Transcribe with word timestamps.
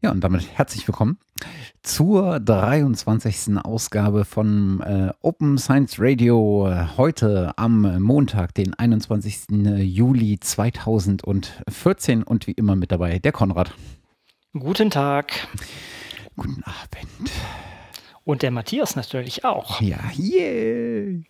Ja, 0.00 0.10
und 0.10 0.20
damit 0.22 0.46
herzlich 0.56 0.86
willkommen 0.86 1.18
zur 1.82 2.38
23. 2.40 3.56
Ausgabe 3.62 4.24
von 4.24 4.80
äh, 4.80 5.12
Open 5.22 5.56
Science 5.58 5.96
Radio. 5.98 6.70
Heute 6.96 7.52
am 7.56 8.02
Montag, 8.02 8.54
den 8.54 8.74
21. 8.74 9.46
Juli 9.78 10.38
2014 10.38 12.22
und 12.22 12.46
wie 12.46 12.52
immer 12.52 12.76
mit 12.76 12.92
dabei 12.92 13.18
der 13.18 13.32
Konrad. 13.32 13.72
Guten 14.52 14.90
Tag. 14.90 15.48
Guten 16.36 16.62
Abend. 16.64 17.30
Und 18.24 18.42
der 18.42 18.50
Matthias 18.50 18.96
natürlich 18.96 19.44
auch. 19.44 19.80
Ja, 19.80 19.98
yeah. 20.18 21.22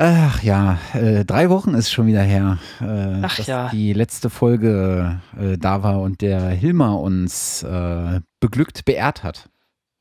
Ach 0.00 0.44
ja, 0.44 0.78
äh, 0.94 1.24
drei 1.24 1.50
Wochen 1.50 1.74
ist 1.74 1.90
schon 1.90 2.06
wieder 2.06 2.22
her, 2.22 2.58
äh, 2.80 3.20
Ach 3.20 3.36
dass 3.36 3.48
ja. 3.48 3.68
die 3.70 3.92
letzte 3.92 4.30
Folge 4.30 5.20
äh, 5.36 5.58
da 5.58 5.82
war 5.82 6.02
und 6.02 6.20
der 6.20 6.50
Hilmar 6.50 7.00
uns 7.00 7.64
äh, 7.64 8.20
beglückt, 8.38 8.84
beehrt 8.84 9.24
hat. 9.24 9.50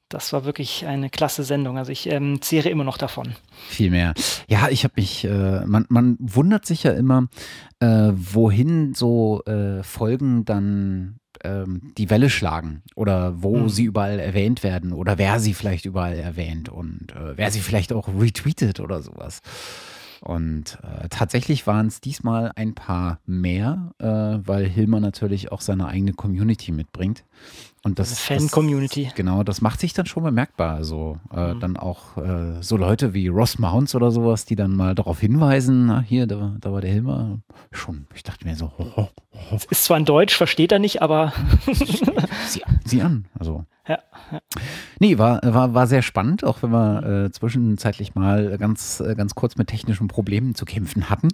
Das 0.10 0.34
war 0.34 0.46
wirklich 0.46 0.86
eine 0.86 1.10
klasse 1.10 1.44
Sendung. 1.44 1.80
Also 1.80 1.92
ich 1.92 2.12
ähm, 2.12 2.44
zehre 2.44 2.70
immer 2.70 2.84
noch 2.84 3.00
davon. 3.00 3.34
Viel 3.70 3.90
mehr. 3.90 4.14
Ja, 4.48 4.70
ich 4.70 4.84
habe 4.84 4.94
mich, 4.98 5.26
äh, 5.26 5.66
man, 5.66 5.88
man 5.90 6.16
wundert 6.20 6.68
sich 6.68 6.84
ja 6.84 6.92
immer, 6.92 7.28
äh, 7.80 8.12
wohin 8.14 8.94
so 8.94 9.44
äh, 9.45 9.82
Folgen 9.82 10.45
dann 10.45 11.18
ähm, 11.48 11.94
die 11.98 12.10
Welle 12.10 12.30
schlagen 12.30 12.82
oder 12.96 13.42
wo 13.42 13.56
Mhm. 13.58 13.70
sie 13.70 13.84
überall 13.86 14.20
erwähnt 14.20 14.64
werden 14.64 14.92
oder 14.94 15.18
wer 15.18 15.40
sie 15.40 15.54
vielleicht 15.54 15.86
überall 15.86 16.18
erwähnt 16.18 16.70
und 16.70 17.14
äh, 17.16 17.38
wer 17.38 17.52
sie 17.52 17.62
vielleicht 17.62 17.94
auch 17.94 18.08
retweetet 18.10 18.80
oder 18.80 19.02
sowas. 19.02 19.42
Und 20.22 20.80
äh, 20.84 21.10
tatsächlich 21.10 21.68
waren 21.68 21.88
es 21.88 22.02
diesmal 22.02 22.52
ein 22.56 22.73
paar 22.73 23.20
mehr, 23.28 23.92
äh, 24.00 24.06
weil 24.06 24.66
Hilmer 24.68 25.00
natürlich 25.00 25.52
auch 25.52 25.62
seine 25.62 25.88
eigene 25.88 26.14
Community 26.14 26.72
mitbringt. 26.72 27.23
Und 27.88 28.00
das, 28.00 28.30
Eine 28.30 28.41
Fan-Community. 28.41 29.12
Genau, 29.16 29.44
das 29.44 29.62
macht 29.62 29.80
sich 29.80 29.94
dann 29.94 30.05
schon 30.05 30.23
bemerkbar. 30.23 30.76
Also 30.76 31.20
äh, 31.34 31.53
Mhm. 31.53 31.59
dann 31.62 31.78
auch 31.78 32.17
äh, 32.17 32.62
so 32.62 32.75
Leute 32.75 33.14
wie 33.14 33.30
Ross 33.30 33.59
Mounts 33.59 33.95
oder 33.95 34.12
sowas, 34.12 34.44
die 34.44 34.58
dann 34.58 34.75
mal 34.75 34.94
darauf 34.94 35.22
hinweisen, 35.22 35.86
na, 35.86 36.02
hier, 36.02 36.28
da, 36.28 36.58
da 36.59 36.73
war 36.73 36.81
der 36.81 36.92
Hilmer. 36.92 37.39
Schon, 37.72 38.08
ich 38.14 38.23
dachte 38.23 38.45
mir 38.45 38.58
so, 38.58 38.73
ho, 38.78 38.92
ho, 38.97 39.09
ho, 39.52 39.58
Ist 39.70 39.86
zwar 39.86 39.97
in 39.97 40.03
Deutsch, 40.06 40.36
versteht 40.36 40.73
er 40.73 40.80
nicht, 40.80 41.02
aber 41.02 41.31
sieh, 42.47 42.62
sieh 42.84 43.02
an. 43.02 43.25
Also 43.39 43.64
ja, 43.88 44.00
Nee, 45.00 45.17
war, 45.17 45.40
war, 45.44 45.73
war 45.73 45.88
sehr 45.88 46.02
spannend, 46.02 46.44
auch 46.44 46.62
wenn 46.62 46.72
wir 46.72 47.25
äh, 47.25 47.31
zwischenzeitlich 47.31 48.16
mal 48.16 48.58
ganz, 48.58 49.00
äh, 49.00 49.16
ganz 49.16 49.36
kurz 49.36 49.56
mit 49.56 49.67
technischen 49.67 50.08
Problemen 50.09 50.56
zu 50.56 50.66
kämpfen 50.66 51.09
hatten 51.09 51.30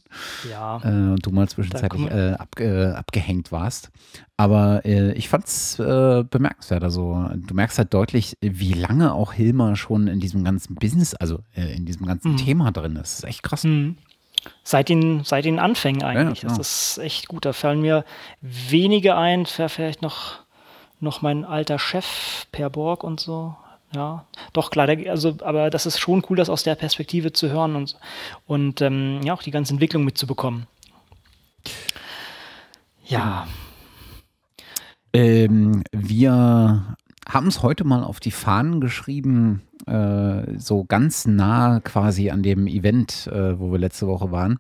ja. 0.49 0.77
äh, 0.83 1.13
und 1.13 1.25
du 1.25 1.31
mal 1.31 1.47
zwischenzeitlich 1.47 2.11
äh, 2.11 2.33
ab, 2.33 2.59
äh, 2.59 2.87
abgehängt 2.91 3.51
warst. 3.51 3.89
Aber 4.37 4.85
äh, 4.85 5.13
ich 5.13 5.29
fand's 5.29 5.79
äh, 5.79 6.23
bemerkenswert. 6.29 6.42
Also 6.83 7.29
du 7.35 7.53
merkst 7.53 7.77
halt 7.77 7.93
deutlich, 7.93 8.37
wie 8.41 8.73
lange 8.73 9.13
auch 9.13 9.33
Hilmar 9.33 9.75
schon 9.75 10.07
in 10.07 10.19
diesem 10.19 10.43
ganzen 10.43 10.75
Business, 10.75 11.13
also 11.15 11.39
äh, 11.55 11.75
in 11.75 11.85
diesem 11.85 12.05
ganzen 12.05 12.33
Mhm. 12.33 12.37
Thema 12.37 12.71
drin 12.71 12.93
ist. 12.95 13.01
Das 13.01 13.19
ist 13.19 13.23
echt 13.25 13.43
krass. 13.43 13.63
Mhm. 13.63 13.97
Seit 14.63 14.89
den, 14.89 15.23
seit 15.23 15.45
den 15.45 15.57
Anfängen 15.59 16.03
eigentlich. 16.03 16.41
genau. 16.41 16.57
Das 16.57 16.95
ist 16.95 16.97
echt 16.97 17.27
gut. 17.29 17.45
Da 17.45 17.53
fallen 17.53 17.81
mir 17.81 18.03
wenige 18.41 19.15
ein. 19.15 19.45
Vielleicht 19.45 20.01
noch, 20.01 20.39
noch 20.99 21.21
mein 21.21 21.45
alter 21.45 21.79
Chef, 21.79 22.45
Per 22.51 22.69
Borg 22.69 23.03
und 23.03 23.19
so. 23.19 23.55
Ja, 23.95 24.25
doch 24.53 24.71
klar, 24.71 24.89
also, 24.89 25.37
aber 25.43 25.69
das 25.69 25.85
ist 25.85 25.99
schon 25.99 26.23
cool, 26.27 26.35
das 26.35 26.49
aus 26.49 26.63
der 26.63 26.73
Perspektive 26.73 27.31
zu 27.31 27.51
hören 27.51 27.75
und, 27.75 27.95
und 28.47 28.81
ähm, 28.81 29.21
ja, 29.23 29.35
auch 29.35 29.43
die 29.43 29.51
ganze 29.51 29.71
Entwicklung 29.73 30.03
mitzubekommen. 30.03 30.65
Ja, 33.05 33.47
Ähm, 35.13 35.83
wir 35.91 36.97
haben 37.29 37.47
es 37.47 37.61
heute 37.61 37.83
mal 37.83 38.03
auf 38.03 38.19
die 38.19 38.31
Fahnen 38.31 38.81
geschrieben, 38.81 39.61
äh, 39.85 40.57
so 40.57 40.85
ganz 40.85 41.25
nah 41.27 41.79
quasi 41.81 42.31
an 42.31 42.41
dem 42.41 42.67
Event, 42.67 43.27
äh, 43.27 43.59
wo 43.59 43.71
wir 43.71 43.79
letzte 43.79 44.07
Woche 44.07 44.31
waren, 44.31 44.59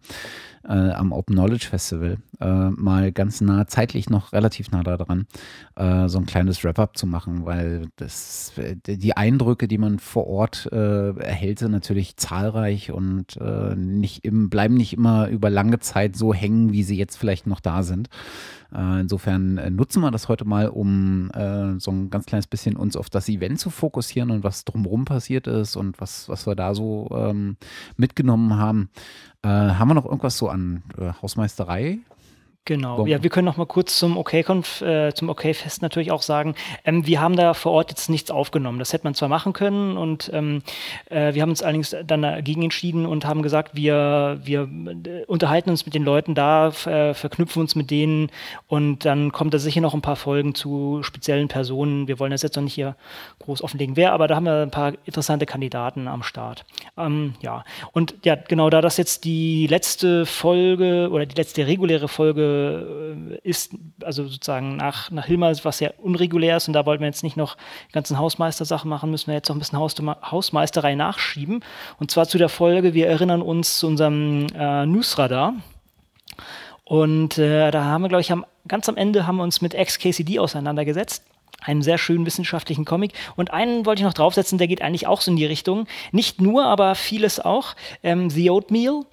äh, 0.65 0.91
am 0.91 1.11
Open 1.11 1.35
Knowledge 1.35 1.67
Festival, 1.67 2.17
äh, 2.39 2.69
mal 2.69 3.11
ganz 3.11 3.41
nah, 3.41 3.67
zeitlich 3.67 4.09
noch 4.09 4.31
relativ 4.31 4.71
nah 4.71 4.83
da 4.83 4.97
dran, 4.97 5.27
äh, 5.75 6.07
so 6.07 6.19
ein 6.19 6.25
kleines 6.25 6.63
Wrap-up 6.63 6.97
zu 6.97 7.07
machen, 7.07 7.45
weil 7.45 7.87
das, 7.95 8.53
äh, 8.57 8.75
die 8.85 9.17
Eindrücke, 9.17 9.67
die 9.67 9.77
man 9.77 9.99
vor 9.99 10.27
Ort 10.27 10.67
erhält, 10.67 11.59
sind 11.59 11.71
natürlich 11.71 12.17
zahlreich 12.17 12.91
und 12.91 13.39
nicht 13.75 14.25
im, 14.25 14.49
bleiben 14.49 14.75
nicht 14.75 14.93
immer 14.93 15.27
über 15.29 15.49
lange 15.49 15.79
Zeit 15.79 16.15
so 16.15 16.33
hängen, 16.33 16.71
wie 16.71 16.83
sie 16.83 16.97
jetzt 16.97 17.17
vielleicht 17.17 17.47
noch 17.47 17.59
da 17.59 17.83
sind. 17.83 18.09
Äh, 18.73 19.01
Insofern 19.01 19.57
äh, 19.57 19.69
nutzen 19.69 20.01
wir 20.01 20.11
das 20.11 20.27
heute 20.27 20.45
mal, 20.45 20.67
um 20.67 21.29
äh, 21.31 21.79
so 21.79 21.91
ein 21.91 22.09
ganz 22.09 22.25
kleines 22.25 22.47
bisschen 22.47 22.75
uns 22.75 22.95
auf 22.95 23.09
das 23.09 23.29
Event 23.29 23.59
zu 23.59 23.69
fokussieren 23.69 24.31
und 24.31 24.43
was 24.43 24.65
drumherum 24.65 25.05
passiert 25.05 25.47
ist 25.47 25.75
und 25.75 25.99
was, 26.01 26.29
was 26.29 26.47
wir 26.47 26.55
da 26.55 26.73
so 26.73 27.09
ähm, 27.13 27.57
mitgenommen 27.97 28.57
haben. 28.57 28.89
Haben 29.45 29.89
wir 29.89 29.93
noch 29.95 30.05
irgendwas 30.05 30.37
so 30.37 30.47
an 30.47 30.83
Hausmeisterei? 31.21 31.99
Genau. 32.65 32.93
Warum? 32.93 33.07
Ja, 33.07 33.21
wir 33.21 33.29
können 33.29 33.43
noch 33.43 33.57
mal 33.57 33.65
kurz 33.65 33.99
zum 33.99 34.15
OK-Conf, 34.15 34.81
äh, 34.81 35.13
zum 35.13 35.27
OK-Fest 35.27 35.81
natürlich 35.81 36.11
auch 36.11 36.21
sagen, 36.21 36.55
ähm, 36.85 37.05
wir 37.05 37.19
haben 37.19 37.35
da 37.35 37.53
vor 37.53 37.73
Ort 37.73 37.89
jetzt 37.89 38.09
nichts 38.09 38.31
aufgenommen. 38.31 38.79
Das 38.79 38.93
hätte 38.93 39.03
man 39.03 39.15
zwar 39.15 39.27
machen 39.27 39.51
können 39.51 39.97
und 39.97 40.31
ähm, 40.33 40.61
äh, 41.09 41.33
wir 41.33 41.41
haben 41.41 41.49
uns 41.49 41.61
allerdings 41.61 41.93
dann 42.05 42.21
dagegen 42.21 42.63
entschieden 42.63 43.05
und 43.05 43.25
haben 43.25 43.41
gesagt, 43.41 43.75
wir, 43.75 44.39
wir 44.43 44.69
äh, 45.03 45.25
unterhalten 45.25 45.71
uns 45.71 45.85
mit 45.85 45.93
den 45.93 46.03
Leuten 46.03 46.35
da, 46.35 46.69
äh, 46.85 47.13
verknüpfen 47.13 47.61
uns 47.61 47.75
mit 47.75 47.91
denen 47.91 48.31
und 48.67 49.03
dann 49.03 49.33
kommt 49.33 49.53
da 49.53 49.59
sicher 49.59 49.81
noch 49.81 49.93
ein 49.93 50.01
paar 50.01 50.15
Folgen 50.15 50.55
zu 50.55 51.03
speziellen 51.03 51.49
Personen. 51.49 52.07
Wir 52.07 52.17
wollen 52.17 52.31
das 52.31 52.43
jetzt 52.43 52.55
noch 52.55 52.63
nicht 52.63 52.75
hier 52.75 52.95
groß 53.39 53.61
offenlegen, 53.61 53.97
wer, 53.97 54.13
aber 54.13 54.29
da 54.29 54.37
haben 54.37 54.45
wir 54.45 54.61
ein 54.61 54.71
paar 54.71 54.93
interessante 55.03 55.45
Kandidaten 55.45 56.07
am 56.07 56.23
Start. 56.23 56.63
Ähm, 56.97 57.33
ja, 57.41 57.65
und 57.91 58.15
ja, 58.23 58.35
genau 58.35 58.69
da 58.69 58.79
das 58.79 58.95
jetzt 58.95 59.25
die 59.25 59.67
letzte 59.67 60.25
Folge 60.25 61.09
oder 61.11 61.25
die 61.25 61.35
letzte 61.35 61.67
reguläre 61.67 62.07
Folge 62.07 62.52
äh, 62.53 63.39
ist, 63.43 63.75
also 64.03 64.27
sozusagen 64.27 64.77
nach, 64.77 65.11
nach 65.11 65.25
Hilmar, 65.25 65.53
was 65.63 65.79
ja 65.79 65.91
unregulär 65.97 66.57
ist 66.57 66.67
und 66.67 66.73
da 66.73 66.85
wollten 66.85 67.01
wir 67.01 67.07
jetzt 67.07 67.23
nicht 67.23 67.37
noch 67.37 67.55
die 67.89 67.93
ganzen 67.93 68.17
Hausmeistersachen 68.17 68.89
machen, 68.89 69.11
müssen 69.11 69.27
wir 69.27 69.35
jetzt 69.35 69.49
noch 69.49 69.55
ein 69.55 69.59
bisschen 69.59 69.79
Haus 69.79 69.95
Hausmeisterei 69.99 70.95
nachschieben. 70.95 71.63
Und 71.99 72.11
zwar 72.11 72.27
zu 72.27 72.37
der 72.37 72.49
Folge, 72.49 72.93
wir 72.93 73.07
erinnern 73.07 73.41
uns 73.41 73.79
zu 73.79 73.87
unserem 73.87 74.47
äh, 74.55 74.85
Newsradar. 74.85 75.53
Und 76.85 77.37
äh, 77.37 77.71
da 77.71 77.85
haben 77.85 78.01
wir, 78.01 78.09
glaube 78.09 78.21
ich, 78.21 78.31
am, 78.31 78.45
ganz 78.67 78.89
am 78.89 78.97
Ende 78.97 79.25
haben 79.25 79.37
wir 79.37 79.43
uns 79.43 79.61
mit 79.61 79.73
XKCD 79.73 80.39
auseinandergesetzt. 80.39 81.23
Einen 81.61 81.81
sehr 81.81 81.97
schönen 81.97 82.25
wissenschaftlichen 82.25 82.83
Comic. 82.83 83.13
Und 83.35 83.51
einen 83.51 83.85
wollte 83.85 84.01
ich 84.01 84.05
noch 84.05 84.13
draufsetzen, 84.13 84.57
der 84.57 84.67
geht 84.67 84.81
eigentlich 84.81 85.07
auch 85.07 85.21
so 85.21 85.31
in 85.31 85.37
die 85.37 85.45
Richtung. 85.45 85.87
Nicht 86.11 86.41
nur, 86.41 86.65
aber 86.65 86.95
vieles 86.95 87.39
auch. 87.39 87.75
Ähm, 88.03 88.29
The 88.29 88.49
Oatmeal. 88.49 89.05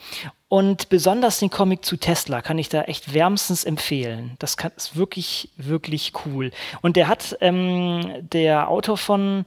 Und 0.51 0.89
besonders 0.89 1.39
den 1.39 1.49
Comic 1.49 1.85
zu 1.85 1.97
Tesla 1.97 2.43
kann 2.43 2.59
ich 2.59 2.69
da 2.69 2.83
echt 2.83 3.15
wärmstens 3.15 3.63
empfehlen. 3.63 4.35
Das 4.41 4.57
kann, 4.57 4.73
ist 4.77 4.97
wirklich, 4.97 5.51
wirklich 5.57 6.13
cool. 6.27 6.51
Und 6.83 6.97
der 6.97 7.07
hat, 7.07 7.39
ähm, 7.41 8.15
der 8.21 8.69
Autor 8.69 8.97
von 8.97 9.45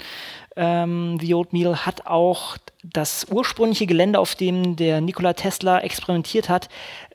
ähm, 0.55 1.17
The 1.19 1.33
Oatmeal 1.33 1.85
hat 1.85 2.07
auch 2.07 2.55
das 2.83 3.27
ursprüngliche 3.29 3.85
Gelände, 3.85 4.17
auf 4.17 4.35
dem 4.35 4.77
der 4.77 5.01
Nikola 5.01 5.33
Tesla 5.33 5.81
experimentiert 5.81 6.47
hat, 6.47 6.69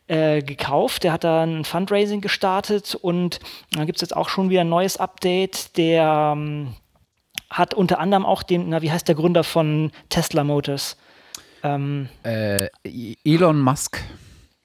äh, 0.07 0.43
gekauft. 0.43 1.03
Der 1.03 1.15
hat 1.15 1.25
da 1.25 1.45
ein 1.45 1.65
Fundraising 1.65 2.21
gestartet 2.21 2.95
und 2.95 3.41
da 3.71 3.87
gibt 3.87 3.97
es 3.97 4.03
jetzt 4.03 4.15
auch 4.15 4.29
schon 4.29 4.51
wieder 4.51 4.61
ein 4.61 4.69
neues 4.69 4.99
Update. 4.99 5.79
Der 5.79 6.35
ähm, 6.37 6.75
hat 7.49 7.73
unter 7.73 8.01
anderem 8.01 8.27
auch 8.27 8.43
den, 8.43 8.69
na, 8.69 8.83
wie 8.83 8.93
heißt 8.93 9.09
der 9.09 9.15
Gründer 9.15 9.45
von 9.45 9.93
Tesla 10.11 10.45
Motors? 10.45 10.99
Ähm, 11.63 12.09
Äh, 12.25 12.69
Elon 13.25 13.61
Musk. 13.61 14.03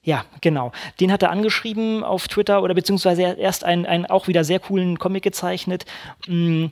ja, 0.02 0.24
genau. 0.40 0.72
Den 1.00 1.10
hat 1.12 1.22
er 1.22 1.30
angeschrieben 1.30 2.04
auf 2.04 2.28
Twitter 2.28 2.62
oder 2.62 2.74
beziehungsweise 2.74 3.22
er 3.22 3.38
erst 3.38 3.64
einen, 3.64 3.86
einen 3.86 4.06
auch 4.06 4.28
wieder 4.28 4.44
sehr 4.44 4.60
coolen 4.60 4.98
Comic 4.98 5.22
gezeichnet. 5.22 5.84
Äh, 6.28 6.68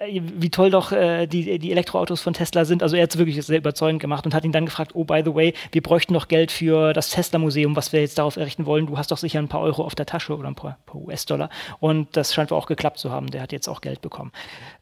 Wie 0.00 0.50
toll 0.50 0.70
doch 0.70 0.92
äh, 0.92 1.26
die, 1.26 1.58
die 1.58 1.72
Elektroautos 1.72 2.20
von 2.20 2.32
Tesla 2.32 2.64
sind. 2.64 2.84
Also 2.84 2.94
er 2.94 3.02
hat 3.02 3.10
es 3.10 3.18
wirklich 3.18 3.44
sehr 3.44 3.58
überzeugend 3.58 4.00
gemacht 4.00 4.24
und 4.26 4.32
hat 4.34 4.44
ihn 4.44 4.52
dann 4.52 4.64
gefragt, 4.66 4.92
oh, 4.94 5.02
by 5.04 5.22
the 5.24 5.34
way, 5.34 5.54
wir 5.72 5.82
bräuchten 5.82 6.12
noch 6.12 6.28
Geld 6.28 6.52
für 6.52 6.92
das 6.92 7.10
Tesla-Museum, 7.10 7.74
was 7.74 7.92
wir 7.92 8.00
jetzt 8.00 8.16
darauf 8.18 8.36
errichten 8.36 8.64
wollen. 8.64 8.86
Du 8.86 8.96
hast 8.96 9.10
doch 9.10 9.18
sicher 9.18 9.40
ein 9.40 9.48
paar 9.48 9.60
Euro 9.60 9.82
auf 9.84 9.96
der 9.96 10.06
Tasche 10.06 10.36
oder 10.36 10.46
ein 10.46 10.54
paar, 10.54 10.78
paar 10.86 11.00
US-Dollar. 11.00 11.50
Und 11.80 12.16
das 12.16 12.32
scheint 12.32 12.52
wohl 12.52 12.58
auch 12.58 12.66
geklappt 12.66 12.98
zu 12.98 13.10
haben. 13.10 13.26
Der 13.32 13.42
hat 13.42 13.50
jetzt 13.50 13.66
auch 13.68 13.80
Geld 13.80 14.00
bekommen. 14.00 14.30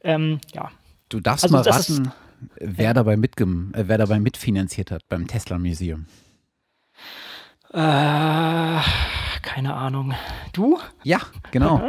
Ähm, 0.05 0.39
ja, 0.53 0.71
Du 1.09 1.21
darfst 1.21 1.45
Also 1.45 1.57
mal 1.57 1.63
raten, 1.63 2.13
wer, 2.61 2.95
dabei 2.95 3.17
mitgem 3.17 3.73
äh, 3.75 3.85
wer 3.87 3.99
dabei 3.99 4.21
mitfinanziert 4.21 4.91
hat 4.91 5.09
beim 5.09 5.27
Tesla 5.27 5.59
Museum. 5.59 6.07
äh, 7.73 8.81
keine 9.43 9.75
Ahnung. 9.75 10.15
Du? 10.53 10.79
Ja, 11.05 11.21
genau. 11.51 11.81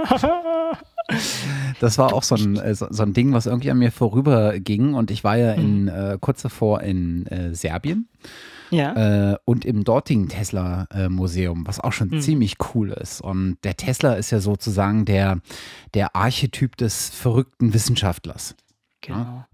Das 1.79 1.97
war 1.97 2.13
auch 2.13 2.23
so 2.23 2.35
ein, 2.35 2.57
äh, 2.57 2.75
so, 2.75 2.88
so 2.89 3.03
ein 3.03 3.13
Ding, 3.13 3.31
was 3.31 3.45
irgendwie 3.45 3.71
an 3.71 3.77
mir 3.77 3.91
vorüberging 3.91 4.94
und 4.94 5.09
ich 5.09 5.23
war 5.23 5.38
ja 5.38 5.53
in, 5.53 5.88
äh, 5.88 6.17
kurz 6.19 6.41
davor 6.41 6.81
in 6.81 7.25
äh, 7.27 7.55
Serbien 7.55 8.09
ja. 8.71 9.31
äh, 9.31 9.38
und 9.45 9.65
im 9.65 9.83
dortigen 9.83 10.27
Tesla-Museum, 10.27 11.65
was 11.65 11.79
auch 11.79 11.94
schon 11.94 12.09
mhm. 12.09 12.21
ziemlich 12.21 12.55
cool 12.73 12.91
ist. 12.91 13.21
Und 13.21 13.57
der 13.63 13.77
Tesla 13.77 14.13
ist 14.13 14.31
ja 14.31 14.39
sozusagen 14.39 15.05
der, 15.05 15.39
der 15.94 16.15
Archetyp 16.15 16.75
des 16.77 17.09
verrückten 17.09 17.73
Wissenschaftlers. 17.73 18.55
Genau. 19.01 19.19
Ja? 19.19 19.47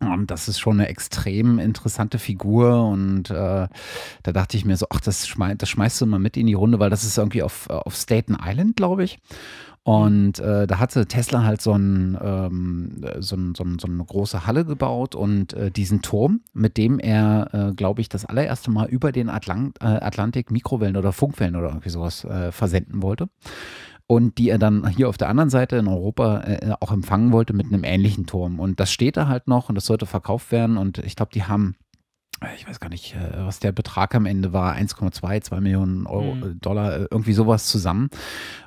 Und 0.00 0.30
das 0.30 0.48
ist 0.48 0.58
schon 0.58 0.78
eine 0.78 0.88
extrem 0.88 1.58
interessante 1.58 2.18
Figur 2.18 2.86
und 2.86 3.30
äh, 3.30 3.68
da 4.22 4.32
dachte 4.32 4.56
ich 4.56 4.66
mir 4.66 4.76
so, 4.76 4.86
ach, 4.90 5.00
das, 5.00 5.26
schmei 5.26 5.54
das 5.54 5.70
schmeißt 5.70 6.02
du 6.02 6.06
mal 6.06 6.18
mit 6.18 6.36
in 6.36 6.46
die 6.46 6.54
Runde, 6.54 6.78
weil 6.78 6.90
das 6.90 7.04
ist 7.04 7.16
irgendwie 7.16 7.42
auf, 7.42 7.70
auf 7.70 7.94
Staten 7.94 8.36
Island, 8.38 8.76
glaube 8.76 9.04
ich. 9.04 9.18
Und 9.86 10.40
äh, 10.40 10.66
da 10.66 10.80
hatte 10.80 11.06
Tesla 11.06 11.44
halt 11.44 11.62
so, 11.62 11.72
ein, 11.72 12.18
ähm, 12.20 13.04
so, 13.20 13.36
ein, 13.36 13.54
so, 13.54 13.62
ein, 13.62 13.78
so, 13.78 13.86
eine 13.86 14.04
große 14.04 14.44
Halle 14.44 14.64
gebaut 14.64 15.14
und 15.14 15.52
äh, 15.52 15.70
diesen 15.70 16.02
Turm, 16.02 16.40
mit 16.52 16.76
dem 16.76 16.98
er, 16.98 17.50
äh, 17.52 17.72
glaube 17.72 18.00
ich, 18.00 18.08
das 18.08 18.24
allererste 18.24 18.72
Mal 18.72 18.88
über 18.88 19.12
den 19.12 19.30
Atlant 19.30 19.80
äh, 19.80 19.84
Atlantik 19.84 20.50
Mikrowellen 20.50 20.96
oder 20.96 21.12
Funkwellen 21.12 21.54
oder 21.54 21.68
irgendwie 21.68 21.90
sowas 21.90 22.24
äh, 22.24 22.50
versenden 22.50 23.00
wollte. 23.00 23.28
Und 24.08 24.38
die 24.38 24.50
er 24.50 24.58
dann 24.58 24.86
hier 24.88 25.08
auf 25.08 25.16
der 25.16 25.28
anderen 25.28 25.50
Seite 25.50 25.76
in 25.76 25.88
Europa 25.88 26.40
äh, 26.42 26.74
auch 26.78 26.92
empfangen 26.92 27.32
wollte 27.32 27.52
mit 27.52 27.66
einem 27.66 27.82
ähnlichen 27.82 28.26
Turm. 28.26 28.60
Und 28.60 28.78
das 28.78 28.92
steht 28.92 29.16
da 29.16 29.26
halt 29.26 29.48
noch 29.48 29.68
und 29.68 29.74
das 29.74 29.86
sollte 29.86 30.06
verkauft 30.06 30.52
werden. 30.52 30.76
Und 30.76 30.98
ich 30.98 31.16
glaube, 31.16 31.32
die 31.34 31.44
haben 31.44 31.76
ich 32.54 32.68
weiß 32.68 32.80
gar 32.80 32.90
nicht, 32.90 33.16
was 33.34 33.60
der 33.60 33.72
Betrag 33.72 34.14
am 34.14 34.26
Ende 34.26 34.52
war, 34.52 34.74
1,2, 34.74 35.40
2 35.40 35.60
Millionen 35.60 36.06
Euro, 36.06 36.34
mhm. 36.34 36.60
Dollar, 36.60 37.10
irgendwie 37.10 37.32
sowas 37.32 37.66
zusammen 37.66 38.10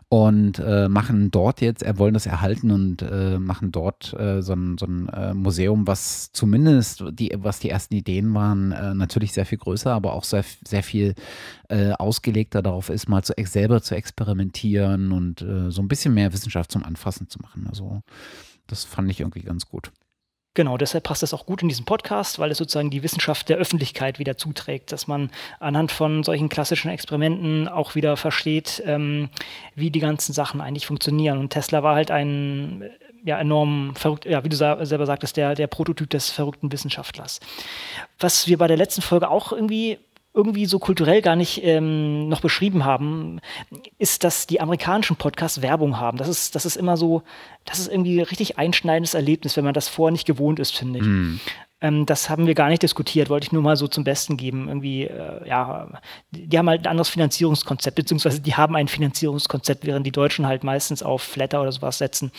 und 0.10 0.58
äh, 0.58 0.90
machen 0.90 1.30
dort 1.30 1.62
jetzt, 1.62 1.84
er 1.84 2.00
wollen 2.00 2.16
das 2.16 2.26
erhalten 2.26 2.72
und 2.72 3.04
äh, 3.04 3.38
machen 3.38 3.72
dort 3.72 4.14
äh, 4.20 4.42
so 4.42 4.54
ein, 4.54 4.78
so 4.80 4.88
ein 4.88 5.08
äh, 5.10 5.36
Museum, 5.36 5.86
was 5.86 6.32
zumindest, 6.32 7.04
die, 7.12 7.32
was 7.38 7.60
die 7.60 7.70
ersten 7.70 7.94
Ideen 7.94 8.34
waren, 8.34 8.72
äh, 8.72 8.96
natürlich 8.96 9.34
sehr 9.34 9.46
viel 9.46 9.60
größer, 9.60 9.94
aber 9.94 10.14
auch 10.14 10.24
sehr, 10.24 10.44
sehr 10.66 10.82
viel 10.82 11.14
äh, 11.70 11.92
ausgelegter 11.92 12.64
darauf 12.64 12.90
ist, 12.90 13.08
mal 13.08 13.24
zu, 13.24 13.34
selber 13.44 13.84
zu 13.84 13.96
experimentieren 13.96 15.12
und 15.12 15.46
so 15.70 15.82
ein 15.82 15.88
bisschen 15.88 16.14
mehr 16.14 16.34
Wissenschaft 16.34 16.72
zum 16.72 16.84
Anfassen 16.84 17.30
zu 17.30 17.40
machen. 17.40 17.68
Also 17.70 18.02
das 18.68 18.84
fand 18.84 19.10
ich 19.12 19.20
irgendwie 19.20 19.42
ganz 19.42 19.68
gut. 19.68 19.92
Genau, 20.60 20.76
deshalb 20.76 21.06
passt 21.06 21.24
das 21.24 21.34
auch 21.34 21.46
gut 21.46 21.62
in 21.62 21.70
diesen 21.70 21.86
Podcast, 21.86 22.38
weil 22.38 22.52
es 22.52 22.58
sozusagen 22.58 22.90
die 22.90 23.02
Wissenschaft 23.02 23.48
der 23.48 23.56
Öffentlichkeit 23.56 24.20
wieder 24.20 24.36
zuträgt, 24.36 24.92
dass 24.92 25.08
man 25.08 25.30
anhand 25.62 25.90
von 25.90 26.22
solchen 26.26 26.50
klassischen 26.50 26.92
Experimenten 26.92 27.70
auch 27.70 27.96
wieder 27.96 28.18
versteht, 28.18 28.84
ähm, 28.86 29.30
wie 29.76 29.90
die 29.90 30.02
ganzen 30.02 30.34
Sachen 30.34 30.60
eigentlich 30.60 30.86
funktionieren. 30.86 31.38
Und 31.38 31.52
Tesla 31.52 31.82
war 31.82 31.96
halt 31.96 32.12
ein 32.12 32.90
ja, 33.24 33.40
enorm 33.40 33.94
verrückt, 33.96 34.26
ja, 34.26 34.44
wie 34.44 34.50
du 34.50 34.58
selber 34.58 35.06
sagtest, 35.06 35.38
der, 35.38 35.56
der 35.56 35.68
Prototyp 35.68 36.10
des 36.10 36.30
verrückten 36.30 36.70
Wissenschaftlers. 36.74 37.40
Was 38.20 38.48
wir 38.48 38.58
bei 38.58 38.68
der 38.68 38.76
letzten 38.76 39.02
Folge 39.02 39.30
auch 39.30 39.54
irgendwie 39.54 39.98
irgendwie 40.34 40.66
so 40.66 40.80
kulturell 40.80 41.22
gar 41.22 41.36
nicht 41.36 41.64
ähm, 41.64 42.30
noch 42.30 42.42
beschrieben 42.42 42.86
haben, 42.86 43.42
ist, 43.98 44.24
dass 44.24 44.46
die 44.48 44.62
amerikanischen 44.62 45.16
Podcasts 45.16 45.62
Werbung 45.62 46.00
haben. 46.00 46.18
Das 46.18 46.28
ist, 46.28 46.56
das 46.56 46.66
ist 46.66 46.76
immer 46.76 46.98
so, 46.98 47.24
das 47.66 47.80
ist 47.80 47.88
irgendwie 47.88 48.20
ein 48.20 48.26
richtig 48.26 48.58
einschneidendes 48.58 49.16
Erlebnis, 49.16 49.58
wenn 49.58 49.66
man 49.66 49.74
das 49.74 49.90
vorher 49.90 50.12
nicht 50.12 50.28
gewohnt 50.28 50.60
ist, 50.60 50.78
finde 50.78 51.00
ich. 51.00 51.06
Mm. 51.06 51.40
Ähm, 51.81 52.06
das 52.06 52.30
haben 52.30 52.46
wir 52.46 52.56
gar 52.56 52.70
nicht 52.70 52.84
diskutiert, 52.84 53.30
wollte 53.30 53.46
ich 53.46 53.52
nur 53.52 53.62
mal 53.62 53.78
so 53.78 53.88
zum 53.88 54.04
Besten 54.04 54.38
geben. 54.38 54.68
Irgendwie, 54.68 55.06
äh, 55.06 55.48
ja, 55.48 55.88
die 56.31 56.58
haben 56.58 56.70
halt 56.70 56.81
ein 56.81 56.92
anderes 56.92 57.10
Finanzierungskonzept, 57.10 57.96
beziehungsweise 57.96 58.42
die 58.42 58.56
haben 58.56 58.76
ein 58.76 58.88
Finanzierungskonzept, 58.88 59.86
während 59.86 60.06
die 60.06 60.12
Deutschen 60.12 60.46
halt 60.46 60.64
meistens 60.64 61.02
auf 61.02 61.22
Flatter 61.22 61.62
oder 61.62 61.72
sowas 61.72 61.98
setzen 61.98 62.31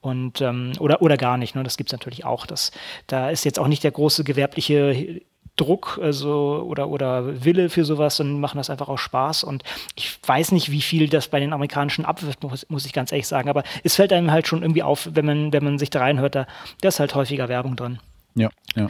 und 0.00 0.40
ähm, 0.40 0.72
oder, 0.80 1.00
oder 1.00 1.16
gar 1.16 1.38
nicht. 1.38 1.54
Ne? 1.54 1.62
Das 1.62 1.76
gibt 1.76 1.90
es 1.90 1.92
natürlich 1.92 2.24
auch. 2.24 2.46
Das, 2.46 2.72
da 3.06 3.30
ist 3.30 3.44
jetzt 3.44 3.58
auch 3.58 3.68
nicht 3.68 3.84
der 3.84 3.92
große 3.92 4.24
gewerbliche 4.24 5.22
Druck 5.58 5.98
also, 6.02 6.64
oder, 6.66 6.88
oder 6.88 7.44
Wille 7.44 7.68
für 7.68 7.84
sowas 7.84 8.20
und 8.20 8.40
machen 8.40 8.56
das 8.58 8.70
einfach 8.70 8.88
aus 8.88 9.00
Spaß. 9.00 9.44
Und 9.44 9.62
ich 9.94 10.18
weiß 10.26 10.52
nicht, 10.52 10.70
wie 10.70 10.80
viel 10.80 11.08
das 11.08 11.28
bei 11.28 11.40
den 11.40 11.52
Amerikanischen 11.52 12.04
abwirft, 12.04 12.42
muss, 12.42 12.66
muss 12.68 12.86
ich 12.86 12.92
ganz 12.92 13.12
ehrlich 13.12 13.28
sagen. 13.28 13.50
Aber 13.50 13.62
es 13.84 13.96
fällt 13.96 14.12
einem 14.12 14.30
halt 14.30 14.46
schon 14.46 14.62
irgendwie 14.62 14.82
auf, 14.82 15.08
wenn 15.12 15.26
man, 15.26 15.52
wenn 15.52 15.64
man 15.64 15.78
sich 15.78 15.90
da 15.90 16.00
reinhört, 16.00 16.34
da, 16.34 16.46
da 16.80 16.88
ist 16.88 17.00
halt 17.00 17.14
häufiger 17.14 17.48
Werbung 17.48 17.76
drin. 17.76 17.98
Ja, 18.34 18.48
ja. 18.74 18.88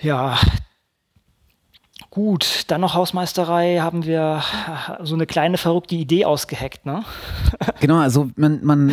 Ja, 0.00 0.38
Gut, 2.10 2.62
dann 2.68 2.80
noch 2.80 2.94
Hausmeisterei 2.94 3.80
haben 3.80 4.06
wir 4.06 4.42
so 5.02 5.14
eine 5.14 5.26
kleine 5.26 5.58
verrückte 5.58 5.94
Idee 5.94 6.24
ausgeheckt, 6.24 6.86
ne? 6.86 7.04
genau, 7.80 7.98
also 7.98 8.30
man, 8.34 8.64
man, 8.64 8.90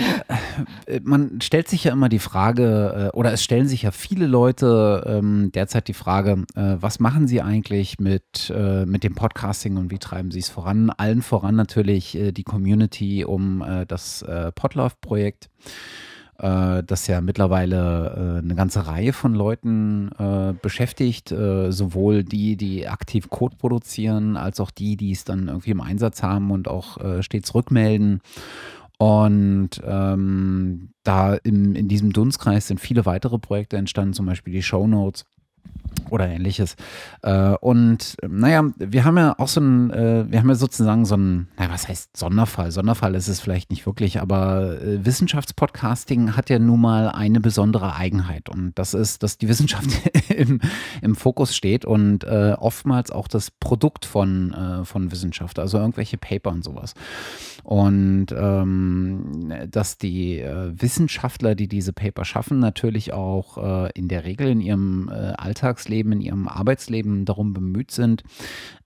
äh, 0.86 1.00
man 1.02 1.40
stellt 1.42 1.70
sich 1.70 1.86
ja 1.86 1.94
immer 1.94 2.10
die 2.10 2.20
Frage, 2.20 3.12
äh, 3.14 3.18
oder 3.18 3.32
es 3.32 3.42
stellen 3.42 3.70
sich 3.70 3.84
ja 3.84 3.92
viele 3.92 4.28
Leute 4.28 5.06
ähm, 5.08 5.50
derzeit 5.54 5.88
die 5.88 5.94
Frage, 5.94 6.46
äh, 6.56 6.76
was 6.82 7.00
machen 7.00 7.26
sie 7.26 7.42
eigentlich 7.42 8.00
mit, 8.00 8.52
äh, 8.54 8.86
mit 8.86 9.06
dem 9.06 9.16
Podcasting 9.16 9.78
und 9.78 9.92
wie 9.92 10.00
treiben 10.00 10.32
sie 10.32 10.40
es 10.40 10.50
voran? 10.50 10.90
Allen 10.90 11.22
voran 11.22 11.56
natürlich 11.56 12.18
äh, 12.18 12.34
die 12.34 12.44
Community 12.44 13.24
um 13.24 13.62
äh, 13.62 13.86
das 13.86 14.26
Podlove-Projekt 14.56 15.50
äh, 16.40 16.84
das 16.84 17.08
ja 17.08 17.22
mittlerweile 17.22 18.38
äh, 18.38 18.44
eine 18.44 18.56
ganze 18.56 18.88
Reihe 18.88 19.14
von 19.14 19.34
Leuten 19.34 20.12
äh, 20.18 20.54
beschäftigt, 20.62 21.32
äh, 21.32 21.72
sowohl 21.72 22.24
die, 22.24 22.58
die 22.58 22.88
aktiv 22.88 23.30
Code 23.30 23.56
produzieren, 23.58 24.38
als 24.38 24.60
auch 24.60 24.72
die, 24.72 24.98
die 24.98 25.12
es 25.12 25.24
dann 25.24 25.48
irgendwie 25.48 25.72
im 25.72 25.82
Einsatz 25.82 26.24
haben 26.24 26.52
und 26.52 26.68
auch 26.68 26.98
äh, 26.98 27.24
stets 27.24 27.54
rückmelden. 27.56 28.22
Und 28.98 29.72
ähm, 29.86 30.90
da 31.04 31.36
im, 31.36 31.76
in 31.76 31.88
diesem 31.88 32.14
Dunstkreis 32.14 32.68
sind 32.68 32.80
viele 32.80 33.06
weitere 33.06 33.38
Projekte 33.40 33.78
entstanden, 33.78 34.14
zum 34.14 34.26
Beispiel 34.26 34.54
die 34.54 34.64
Show 34.64 34.88
Notes 34.88 35.26
oder 36.10 36.28
ähnliches. 36.28 36.76
Äh, 37.22 37.56
und 37.62 38.18
naja, 38.28 38.64
wir 38.78 39.04
haben 39.06 39.18
ja 39.18 39.36
auch 39.38 39.48
so 39.48 39.62
ein, 39.62 39.92
äh, 39.92 40.26
wir 40.30 40.40
haben 40.40 40.50
ja 40.50 40.56
sozusagen 40.56 41.06
so 41.06 41.16
ein, 41.16 41.48
naja, 41.58 41.72
was 41.72 41.88
heißt 41.88 42.16
Sonderfall? 42.16 42.72
Sonderfall 42.72 43.16
ist 43.16 43.28
es 43.28 43.40
vielleicht 43.40 43.70
nicht 43.70 43.86
wirklich, 43.86 44.22
aber 44.22 44.82
äh, 44.82 45.06
Wissenschaftspodcasting 45.06 46.36
hat 46.36 46.50
ja 46.50 46.60
nun 46.60 46.82
mal 46.82 47.10
eine 47.10 47.40
besondere 47.40 47.96
Eigenheit 47.96 48.50
und 48.50 48.74
das 48.76 48.94
ist, 48.94 49.24
dass 49.24 49.38
die 49.38 49.48
Wissenschaft 49.48 49.90
im, 50.30 50.62
im 51.02 51.16
Fokus 51.16 51.56
steht 51.56 51.86
und 51.86 52.26
oftmals 52.26 53.12
auch 53.12 53.28
das 53.28 53.52
Produkt 53.52 54.06
von, 54.06 54.84
von 54.84 55.12
Wissenschaft, 55.12 55.60
also 55.60 55.78
irgendwelche 55.78 56.18
Paper 56.18 56.52
und 56.52 56.64
sowas. 56.64 56.94
Und 57.64 58.28
ähm, 58.32 59.52
dass 59.70 59.98
die 59.98 60.44
Wissenschaftler, 60.44 61.56
die 61.56 61.68
diese 61.68 61.94
Paper 61.94 62.26
schaffen, 62.26 62.60
natürlich 62.60 63.14
auch 63.14 63.90
in 63.94 64.08
der 64.08 64.26
Regel 64.26 64.48
in 64.48 64.62
ihrem 64.62 65.10
Alltagsleben 65.10 65.55
Alltagsleben, 65.56 66.12
in 66.12 66.22
ihrem 66.22 66.48
Arbeitsleben 66.48 67.26
darum 67.26 67.54
bemüht 67.54 67.92
sind, 67.92 68.24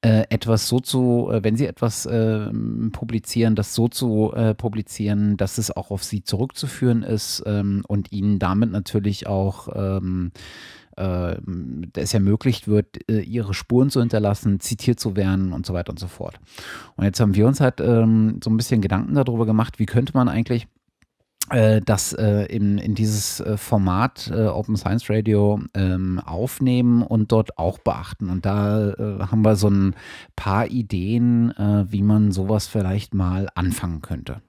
äh, 0.02 0.24
etwas 0.30 0.68
so 0.68 0.80
zu, 0.80 1.30
äh, 1.32 1.44
wenn 1.44 1.56
sie 1.56 1.66
etwas 1.66 2.06
äh, 2.06 2.50
publizieren, 2.92 3.56
das 3.56 3.74
so 3.74 3.88
zu 3.88 4.32
äh, 4.34 4.54
publizieren, 4.54 5.36
dass 5.36 5.58
es 5.58 5.76
auch 5.76 5.90
auf 5.90 6.04
sie 6.04 6.24
zurückzuführen 6.24 7.04
ist 7.04 7.44
ähm, 7.46 7.84
und 7.88 8.12
ihnen 8.12 8.38
damit 8.40 8.72
natürlich 8.72 9.26
auch 9.28 9.70
ähm, 9.76 10.32
äh, 10.96 11.38
es 11.96 12.14
ermöglicht 12.14 12.68
wird, 12.68 13.10
äh, 13.10 13.22
ihre 13.22 13.54
Spuren 13.54 13.90
zu 13.90 14.00
hinterlassen, 14.00 14.60
zitiert 14.60 15.00
zu 15.00 15.16
werden 15.16 15.54
und 15.54 15.66
so 15.66 15.74
weiter 15.74 15.90
und 15.90 16.00
so 16.00 16.08
fort. 16.08 16.40
Und 16.96 17.06
jetzt 17.06 17.20
haben 17.20 17.36
wir 17.36 17.48
uns 17.48 17.60
halt 17.60 17.82
ähm, 17.82 18.40
so 18.44 18.50
ein 18.50 18.58
bisschen 18.58 18.82
Gedanken 18.82 19.16
darüber 19.16 19.46
gemacht, 19.46 19.80
wie 19.80 19.88
könnte 19.88 20.14
man 20.14 20.30
eigentlich 20.30 20.68
das 21.82 22.14
äh, 22.14 22.46
in, 22.46 22.78
in 22.78 22.96
dieses 22.96 23.40
äh, 23.40 23.58
Format 23.58 24.32
äh, 24.34 24.48
Open 24.48 24.78
Science 24.78 25.10
Radio 25.10 25.60
ähm, 25.74 26.22
aufnehmen 26.26 27.02
und 27.02 27.32
dort 27.32 27.58
auch 27.58 27.80
beachten. 27.80 28.30
Und 28.30 28.46
da 28.46 28.90
äh, 28.92 29.20
haben 29.20 29.44
wir 29.44 29.56
so 29.56 29.70
ein 29.70 29.96
paar 30.36 30.68
Ideen, 30.68 31.52
äh, 31.58 31.92
wie 31.92 32.02
man 32.02 32.32
sowas 32.32 32.68
vielleicht 32.68 33.14
mal 33.14 33.50
anfangen 33.56 34.02
könnte. 34.02 34.42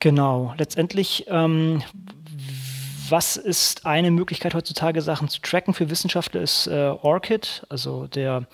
Genau, 0.00 0.54
letztendlich, 0.58 1.24
ähm, 1.28 1.82
was 3.08 3.36
ist 3.36 3.86
eine 3.86 4.10
Möglichkeit 4.10 4.54
heutzutage, 4.54 5.02
Sachen 5.02 5.28
zu 5.28 5.40
tracken 5.40 5.72
für 5.72 5.88
Wissenschaftler, 5.88 6.40
ist 6.42 6.68
ORCID, 6.68 7.64
also 7.68 8.06
der 8.06 8.46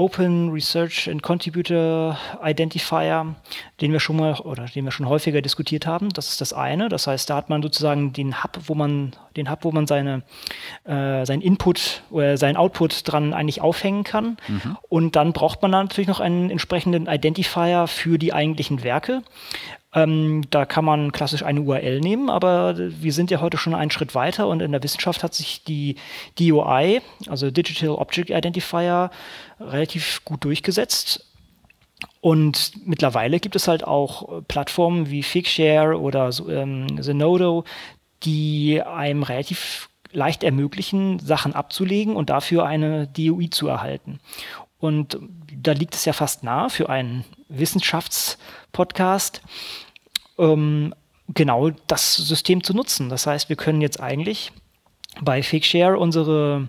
Open 0.00 0.50
Research 0.50 1.10
and 1.10 1.22
Contributor 1.22 2.16
Identifier, 2.42 3.34
den 3.82 3.92
wir 3.92 4.00
schon 4.00 4.16
mal 4.16 4.32
oder 4.40 4.64
den 4.64 4.86
wir 4.86 4.92
schon 4.92 5.06
häufiger 5.06 5.42
diskutiert 5.42 5.86
haben. 5.86 6.08
Das 6.08 6.30
ist 6.30 6.40
das 6.40 6.54
eine. 6.54 6.88
Das 6.88 7.06
heißt, 7.06 7.28
da 7.28 7.36
hat 7.36 7.50
man 7.50 7.62
sozusagen 7.62 8.14
den 8.14 8.42
Hub, 8.42 8.58
wo 8.64 8.74
man 8.74 9.12
den 9.36 9.50
Hub, 9.50 9.62
wo 9.62 9.72
man 9.72 9.86
seine 9.86 10.22
äh, 10.84 11.26
seinen 11.26 11.42
Input 11.42 12.02
oder 12.10 12.38
seinen 12.38 12.56
Output 12.56 13.02
dran 13.04 13.34
eigentlich 13.34 13.60
aufhängen 13.60 14.02
kann. 14.02 14.38
Mhm. 14.48 14.78
Und 14.88 15.16
dann 15.16 15.34
braucht 15.34 15.60
man 15.60 15.70
natürlich 15.70 16.08
noch 16.08 16.20
einen 16.20 16.48
entsprechenden 16.48 17.06
Identifier 17.06 17.86
für 17.86 18.16
die 18.16 18.32
eigentlichen 18.32 18.82
Werke. 18.82 19.22
Ähm, 19.92 20.42
da 20.50 20.66
kann 20.66 20.84
man 20.84 21.10
klassisch 21.10 21.42
eine 21.42 21.62
URL 21.62 21.98
nehmen, 22.00 22.30
aber 22.30 22.76
wir 22.78 23.12
sind 23.12 23.32
ja 23.32 23.40
heute 23.40 23.58
schon 23.58 23.74
einen 23.74 23.90
Schritt 23.90 24.14
weiter 24.14 24.46
und 24.46 24.62
in 24.62 24.70
der 24.70 24.84
Wissenschaft 24.84 25.24
hat 25.24 25.34
sich 25.34 25.64
die 25.64 25.96
DOI, 26.38 27.02
also 27.28 27.50
Digital 27.50 27.96
Object 27.96 28.30
Identifier, 28.30 29.10
relativ 29.60 30.24
gut 30.24 30.44
durchgesetzt. 30.44 31.26
Und 32.20 32.72
mittlerweile 32.86 33.40
gibt 33.40 33.56
es 33.56 33.68
halt 33.68 33.84
auch 33.84 34.42
Plattformen 34.48 35.10
wie 35.10 35.22
Figshare 35.22 35.98
oder 35.98 36.30
ähm, 36.48 37.02
Zenodo, 37.02 37.64
die 38.22 38.82
einem 38.82 39.22
relativ 39.22 39.88
leicht 40.12 40.42
ermöglichen, 40.42 41.18
Sachen 41.18 41.54
abzulegen 41.54 42.16
und 42.16 42.30
dafür 42.30 42.66
eine 42.66 43.06
DOI 43.06 43.48
zu 43.50 43.68
erhalten. 43.68 44.18
Und 44.78 45.18
da 45.54 45.72
liegt 45.72 45.94
es 45.94 46.04
ja 46.04 46.12
fast 46.12 46.42
nah 46.42 46.68
für 46.68 46.88
einen 46.88 47.24
Wissenschaftspodcast, 47.48 49.42
ähm, 50.38 50.94
genau 51.28 51.70
das 51.86 52.16
System 52.16 52.64
zu 52.64 52.74
nutzen. 52.74 53.08
Das 53.08 53.26
heißt, 53.26 53.48
wir 53.48 53.56
können 53.56 53.82
jetzt 53.82 54.00
eigentlich 54.00 54.52
bei 55.20 55.42
Fakeshare 55.42 55.98
unsere 55.98 56.68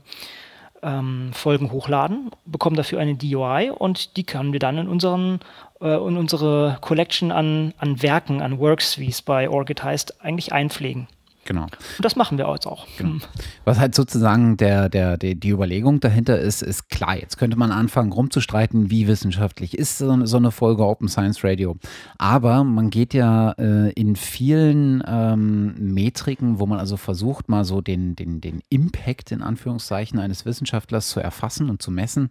ähm, 0.84 1.32
Folgen 1.34 1.72
hochladen, 1.72 2.32
bekommen 2.46 2.76
dafür 2.76 3.00
eine 3.00 3.16
DOI 3.16 3.72
und 3.72 4.18
die 4.18 4.24
können 4.24 4.54
wir 4.54 4.60
dann 4.60 4.78
in 4.78 4.88
unseren 4.88 5.40
äh, 5.82 5.96
in 5.96 6.18
unsere 6.18 6.78
Collection 6.82 7.32
an, 7.32 7.74
an 7.78 8.02
Werken, 8.02 8.42
an 8.42 8.60
Works, 8.60 8.98
wie 8.98 9.10
es 9.10 9.22
bei 9.22 9.50
Orchid 9.50 9.84
heißt, 9.84 10.24
eigentlich 10.24 10.54
einpflegen. 10.54 11.08
Genau. 11.46 11.64
Und 11.64 11.72
das 12.06 12.16
machen 12.16 12.38
wir 12.38 12.52
jetzt 12.54 12.68
auch. 12.68 12.86
Genau. 12.98 13.18
Was 13.66 13.80
halt 13.80 13.96
sozusagen 13.96 14.58
der, 14.58 14.90
der, 14.90 15.18
der, 15.18 15.34
die 15.34 15.50
Überlegung 15.50 16.00
dahinter 16.00 16.40
ist, 16.40 16.62
ist 16.62 16.90
klar, 16.90 17.18
jetzt 17.18 17.38
könnte 17.38 17.58
man 17.58 17.72
anfangen 17.72 18.12
rumzustreiten, 18.12 18.92
wie 18.92 19.08
wissenschaftlich 19.08 19.78
ist 19.78 19.98
so, 19.98 20.26
so 20.26 20.38
eine 20.38 20.52
Folge 20.52 20.86
Open 20.86 21.08
Science 21.08 21.44
Radio. 21.44 21.78
Aber 22.20 22.64
man 22.64 22.92
geht 22.92 23.16
ja 23.16 23.54
äh, 23.54 23.92
in 23.94 24.16
vielen 24.16 25.04
ähm, 25.08 25.94
Metriken, 25.94 26.60
wo 26.60 26.68
man 26.68 26.78
also 26.78 26.96
versucht, 26.96 27.50
mal 27.50 27.66
so 27.66 27.82
den, 27.82 28.16
den, 28.16 28.40
den 28.40 28.62
Impact 28.70 29.32
in 29.32 29.42
Anführungszeichen 29.42 30.20
eines 30.20 30.46
Wissenschaftlers 30.46 31.10
zu 31.10 31.20
erfassen 31.22 31.72
und 31.72 31.82
zu 31.82 31.90
messen, 31.90 32.30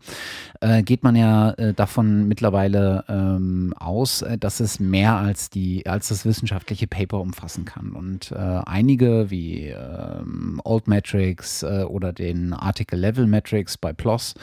äh, 0.61 0.85
geht 0.85 1.02
man 1.02 1.17
ja 1.17 1.50
äh, 1.52 1.75
davon 1.75 2.29
mittlerweile 2.29 3.05
ähm, 3.09 3.75
aus, 3.76 4.23
äh, 4.23 4.38
dass 4.38 4.61
es 4.61 4.79
mehr 4.79 5.17
als, 5.17 5.50
die, 5.50 5.87
als 5.87 6.09
das 6.09 6.25
wissenschaftliche 6.25 6.87
Paper 6.87 7.21
umfassen 7.21 7.64
kann. 7.64 7.93
Und 7.93 8.31
äh, 8.31 8.37
einige 8.37 9.00
Wege 9.00 9.30
wie 9.30 9.69
ähm, 9.69 10.61
Old 10.64 10.87
Metrics 10.87 11.62
äh, 11.62 11.85
oder 11.88 12.12
den 12.12 12.52
Article 12.52 12.99
Level 12.99 13.26
Metrics 13.26 13.76
bei 13.76 13.92
PLOS 13.92 14.35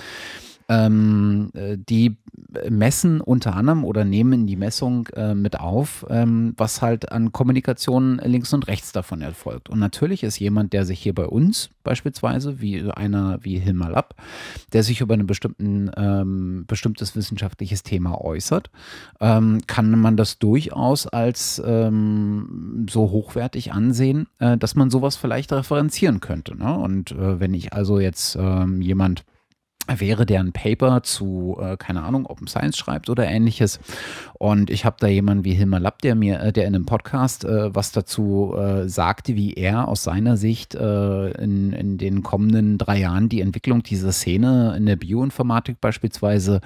ähm, 0.70 1.52
äh, 1.54 1.78
die 1.78 2.18
messen 2.70 3.22
unter 3.22 3.56
anderem 3.56 3.84
oder 3.84 4.06
nehmen 4.06 4.48
die 4.48 4.56
Messung 4.56 5.08
äh, 5.16 5.34
mit 5.34 5.60
auf, 5.60 6.06
ähm, 6.10 6.54
was 6.58 6.82
halt 6.82 7.12
an 7.12 7.32
Kommunikation 7.32 8.20
links 8.24 8.54
und 8.54 8.68
rechts 8.68 8.92
davon 8.92 9.22
erfolgt. 9.22 9.70
Und 9.70 9.80
natürlich 9.80 10.24
ist 10.24 10.40
jemand, 10.40 10.74
der 10.74 10.86
sich 10.86 11.00
hier 11.00 11.14
bei 11.14 11.26
uns 11.26 11.70
beispielsweise, 11.84 12.62
wie 12.62 12.90
einer 12.92 13.40
wie 13.44 13.60
Hilmar 13.60 13.92
Lapp, 13.92 14.16
der 14.74 14.84
sich 14.84 15.02
über 15.02 15.16
ein 15.16 15.92
ähm, 15.98 16.66
bestimmtes 16.68 17.16
wissenschaftliches 17.16 17.84
Thema 17.84 18.20
äußert, 18.20 18.70
ähm, 19.20 19.60
kann 19.68 19.98
man 20.00 20.18
das 20.18 20.40
durchaus 20.40 21.08
als 21.08 21.62
ähm, 21.66 22.88
so 22.90 23.12
hochwertig 23.12 23.74
ansehen, 23.74 24.28
äh, 24.40 24.58
dass 24.58 24.76
man 24.76 24.90
sowas 24.90 25.16
vielleicht 25.16 25.52
referenzieren 25.54 26.20
könnte. 26.20 26.58
Ne? 26.58 26.78
Und 26.78 27.12
äh, 27.12 27.40
wenn 27.40 27.54
ich 27.54 27.74
also 27.74 28.00
jetzt 28.00 28.36
ähm, 28.40 28.82
jemand 28.82 29.24
wäre, 29.98 30.26
der 30.26 30.40
ein 30.40 30.52
Paper 30.52 31.04
zu, 31.04 31.58
äh, 31.60 31.78
keine 31.78 32.04
Ahnung, 32.04 32.26
Open 32.26 32.48
Science 32.48 32.78
schreibt 32.78 33.10
oder 33.10 33.28
ähnliches. 33.28 33.80
Und 34.34 34.70
ich 34.70 34.86
habe 34.86 34.98
da 35.00 35.08
jemanden 35.08 35.46
wie 35.46 35.54
Hilmar 35.54 35.80
Lapp, 35.80 36.02
der 36.02 36.16
mir, 36.16 36.40
äh, 36.40 36.54
der 36.54 36.68
in 36.68 36.76
einem 36.76 36.86
Podcast 36.86 37.46
äh, 37.46 37.74
was 37.74 37.92
dazu 37.92 38.54
äh, 38.58 38.88
sagte, 38.88 39.36
wie 39.36 39.54
er 39.54 39.88
aus 39.88 40.04
seiner 40.04 40.38
Sicht 40.38 40.76
äh, 40.76 41.32
in, 41.32 41.74
in 41.74 41.98
den 41.98 42.24
kommenden 42.24 42.78
drei 42.78 43.00
Jahren 43.00 43.30
die 43.30 43.42
Entwicklung 43.42 43.84
dieser 43.84 44.12
Szene 44.12 44.76
in 44.78 44.86
der 44.86 44.96
Bioinformatik 44.96 45.82
beispielsweise 45.82 46.62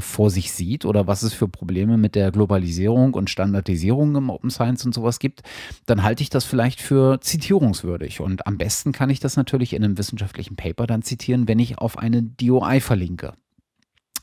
vor 0.00 0.30
sich 0.30 0.52
sieht 0.52 0.84
oder 0.84 1.06
was 1.06 1.22
es 1.22 1.32
für 1.32 1.48
Probleme 1.48 1.96
mit 1.96 2.14
der 2.14 2.30
Globalisierung 2.30 3.14
und 3.14 3.30
Standardisierung 3.30 4.14
im 4.16 4.30
Open 4.30 4.50
Science 4.50 4.84
und 4.84 4.94
sowas 4.94 5.18
gibt, 5.18 5.42
dann 5.86 6.02
halte 6.02 6.22
ich 6.22 6.30
das 6.30 6.44
vielleicht 6.44 6.80
für 6.80 7.20
zitierungswürdig. 7.20 8.20
Und 8.20 8.46
am 8.46 8.58
besten 8.58 8.92
kann 8.92 9.10
ich 9.10 9.20
das 9.20 9.36
natürlich 9.36 9.72
in 9.72 9.84
einem 9.84 9.98
wissenschaftlichen 9.98 10.56
Paper 10.56 10.86
dann 10.86 11.02
zitieren, 11.02 11.48
wenn 11.48 11.58
ich 11.58 11.78
auf 11.78 11.98
eine 11.98 12.22
DOI 12.36 12.80
verlinke. 12.80 13.34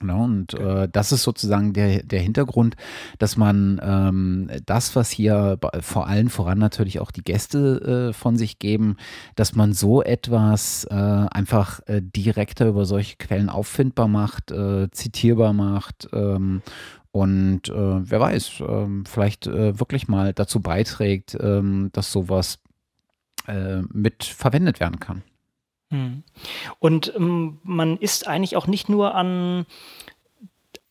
Ja, 0.08 0.16
und 0.16 0.54
äh, 0.56 0.90
das 0.92 1.12
ist 1.12 1.24
sozusagen 1.24 1.74
der, 1.74 2.04
der 2.04 2.20
Hintergrund, 2.20 2.76
dass 3.20 3.38
man 3.38 3.80
ähm, 3.84 4.50
das, 4.66 4.96
was 4.96 5.10
hier 5.10 5.58
vor 5.82 6.08
allen 6.08 6.30
voran 6.30 6.58
natürlich 6.60 7.00
auch 7.00 7.12
die 7.12 7.24
Gäste 7.24 8.10
äh, 8.10 8.14
von 8.14 8.38
sich 8.38 8.60
geben, 8.60 8.98
dass 9.36 9.56
man 9.56 9.74
so 9.74 10.02
etwas 10.02 10.86
äh, 10.90 10.94
einfach 10.94 11.80
äh, 11.86 12.02
direkter 12.02 12.68
über 12.68 12.86
solche 12.86 13.18
Quellen 13.18 13.50
auffindbar 13.50 14.08
macht, 14.08 14.52
äh, 14.52 14.90
zitierbar 14.92 15.54
macht 15.54 16.10
ähm, 16.14 16.62
und 17.12 17.70
äh, 17.70 17.74
wer 18.10 18.20
weiß, 18.20 18.64
ähm, 18.68 19.06
vielleicht 19.06 19.46
wirklich 19.46 20.08
mal 20.08 20.34
dazu 20.34 20.62
beiträgt, 20.62 21.38
ähm, 21.40 21.90
dass 21.94 22.12
sowas 22.12 22.60
mit 23.92 24.24
verwendet 24.24 24.80
werden 24.80 25.02
kann. 25.02 25.22
Hm. 25.94 26.24
Und 26.80 27.14
ähm, 27.16 27.60
man 27.64 27.98
ist 27.98 28.28
eigentlich 28.28 28.58
auch 28.58 28.66
nicht 28.66 28.90
nur 28.90 29.14
an 29.14 29.68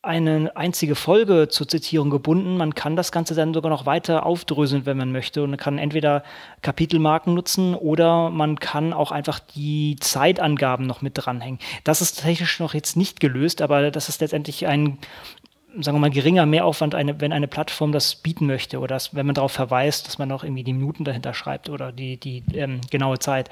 eine 0.01 0.57
einzige 0.57 0.95
Folge 0.95 1.49
zur 1.49 1.69
Zitierung 1.69 2.11
gebunden. 2.11 2.57
Man 2.57 2.75
kann 2.75 2.97
das 2.97 3.13
Ganze 3.13 3.35
dann 3.35 3.55
sogar 3.55 3.71
noch 3.71 3.87
weiter 3.87 4.27
aufdröseln, 4.27 4.87
wenn 4.87 4.97
man 4.97 5.13
möchte. 5.13 5.43
Und 5.43 5.51
man 5.51 5.59
kann 5.59 5.79
entweder 5.79 6.23
Kapitelmarken 6.61 7.35
nutzen 7.35 7.75
oder 7.75 8.31
man 8.31 8.59
kann 8.59 8.93
auch 8.93 9.11
einfach 9.13 9.41
die 9.41 9.97
Zeitangaben 10.01 10.87
noch 10.87 11.03
mit 11.03 11.13
dranhängen. 11.15 11.61
Das 11.85 12.01
ist 12.01 12.23
technisch 12.23 12.59
noch 12.61 12.75
jetzt 12.75 12.97
nicht 12.97 13.19
gelöst, 13.19 13.63
aber 13.63 13.91
das 13.91 14.09
ist 14.09 14.21
letztendlich 14.21 14.67
ein 14.67 14.99
sagen 15.81 15.97
wir 15.97 16.01
mal, 16.01 16.11
geringer 16.11 16.47
Mehraufwand, 16.47 16.95
eine, 16.95 17.21
wenn 17.21 17.33
eine 17.33 17.49
Plattform 17.49 17.93
das 17.93 18.15
bieten 18.15 18.47
möchte 18.47 18.79
oder 18.79 18.95
das, 18.95 19.15
wenn 19.15 19.27
man 19.27 19.35
darauf 19.35 19.53
verweist, 19.53 20.07
dass 20.07 20.19
man 20.19 20.31
auch 20.33 20.45
irgendwie 20.45 20.65
die 20.65 20.73
Minuten 20.73 21.05
dahinter 21.05 21.35
schreibt 21.35 21.69
oder 21.69 21.93
die, 21.93 22.19
die 22.19 22.43
ähm, 22.55 22.81
genaue 22.91 23.19
Zeit. 23.19 23.49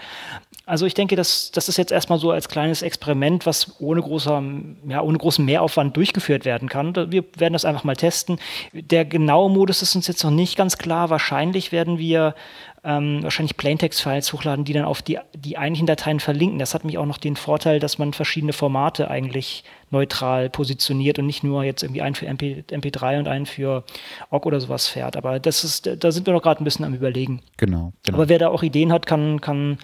Also 0.67 0.87
ich 0.87 0.95
denke, 0.95 1.17
das, 1.17 1.50
das 1.50 1.69
ist 1.69 1.79
jetzt 1.79 1.93
erstmal 1.93 2.19
so 2.19 2.31
als 2.31 2.49
kleines 2.49 2.83
Experiment, 2.83 3.47
was 3.47 3.81
ohne, 3.81 4.03
großer, 4.03 4.43
ja, 4.89 5.00
ohne 5.00 5.19
großen 5.19 5.45
Mehraufwand 5.45 5.97
durchgeführt 5.97 6.45
werden 6.45 6.69
kann. 6.69 6.95
Wir 7.11 7.25
werden 7.37 7.55
das 7.55 7.65
einfach 7.65 7.85
mal 7.85 7.97
testen. 7.97 8.39
Der 8.73 9.05
genaue 9.05 9.50
Modus 9.50 9.83
ist 9.83 9.97
uns 9.97 10.07
jetzt 10.07 10.23
noch 10.23 10.31
nicht 10.31 10.57
ganz 10.57 10.79
klar. 10.79 11.11
Wahrscheinlich 11.11 11.73
werden 11.73 11.99
wir 11.99 12.35
ähm, 12.82 13.22
wahrscheinlich 13.22 13.56
Plaintext-Files 13.56 14.32
hochladen, 14.32 14.64
die 14.64 14.72
dann 14.72 14.84
auf 14.84 15.02
die, 15.02 15.18
die 15.34 15.58
eigentlichen 15.58 15.87
Dateien 15.87 16.20
verlinken. 16.20 16.58
Das 16.58 16.75
hat 16.75 16.84
mich 16.84 16.96
auch 16.99 17.06
noch 17.06 17.18
den 17.18 17.37
Vorteil, 17.37 17.78
dass 17.78 17.99
man 17.99 18.12
verschiedene 18.12 18.52
Formate 18.52 19.10
eigentlich 19.10 19.64
neutral 19.90 20.49
positioniert 20.49 21.18
und 21.18 21.26
nicht 21.26 21.44
nur 21.44 21.62
jetzt 21.64 21.82
irgendwie 21.82 22.02
einen 22.02 22.14
für 22.14 22.26
MP, 22.26 22.64
MP3 22.70 23.18
und 23.18 23.28
einen 23.28 23.46
für 23.46 23.84
OGG 24.30 24.46
oder 24.46 24.60
sowas 24.60 24.87
fährt. 24.87 25.16
Aber 25.16 25.40
das 25.40 25.64
ist, 25.64 25.90
da 25.99 26.12
sind 26.12 26.26
wir 26.26 26.32
noch 26.32 26.42
gerade 26.42 26.62
ein 26.62 26.64
bisschen 26.64 26.84
am 26.84 26.94
überlegen. 26.94 27.42
Genau, 27.58 27.92
genau. 28.02 28.16
Aber 28.16 28.28
wer 28.28 28.38
da 28.38 28.49
auch 28.49 28.62
Ideen 28.62 28.92
hat, 28.92 29.06
kann, 29.06 29.40
kann 29.40 29.78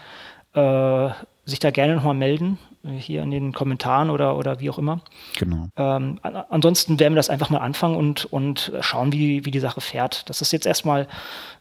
äh, 0.55 1.11
sich 1.45 1.59
da 1.59 1.71
gerne 1.71 1.97
nochmal 1.97 2.15
melden, 2.15 2.59
hier 2.87 3.23
in 3.23 3.31
den 3.31 3.53
Kommentaren 3.53 4.11
oder, 4.11 4.37
oder 4.37 4.61
wie 4.61 4.71
auch 4.71 4.79
immer. 4.79 5.01
Genau. 5.39 5.69
Ähm, 5.77 6.19
ansonsten 6.23 6.99
werden 6.99 7.15
wir 7.15 7.19
das 7.19 7.31
einfach 7.31 7.51
mal 7.51 7.59
anfangen 7.59 7.97
und, 7.97 8.25
und 8.27 8.73
schauen, 8.81 9.13
wie, 9.13 9.45
wie 9.45 9.51
die 9.51 9.61
Sache 9.61 9.81
fährt. 9.81 10.29
Das 10.29 10.43
ist 10.43 10.53
jetzt 10.53 10.67
erstmal 10.67 11.09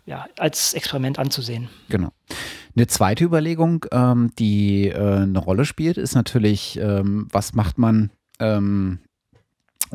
ja, 0.05 0.27
als 0.37 0.73
Experiment 0.73 1.19
anzusehen. 1.19 1.69
Genau. 1.89 2.09
Eine 2.75 2.87
zweite 2.87 3.23
Überlegung, 3.23 3.85
ähm, 3.91 4.31
die 4.37 4.89
äh, 4.89 5.21
eine 5.23 5.39
Rolle 5.39 5.65
spielt, 5.65 5.97
ist 5.97 6.15
natürlich, 6.15 6.77
ähm, 6.79 7.27
was 7.31 7.53
macht 7.53 7.77
man 7.77 8.11
ähm, 8.39 8.99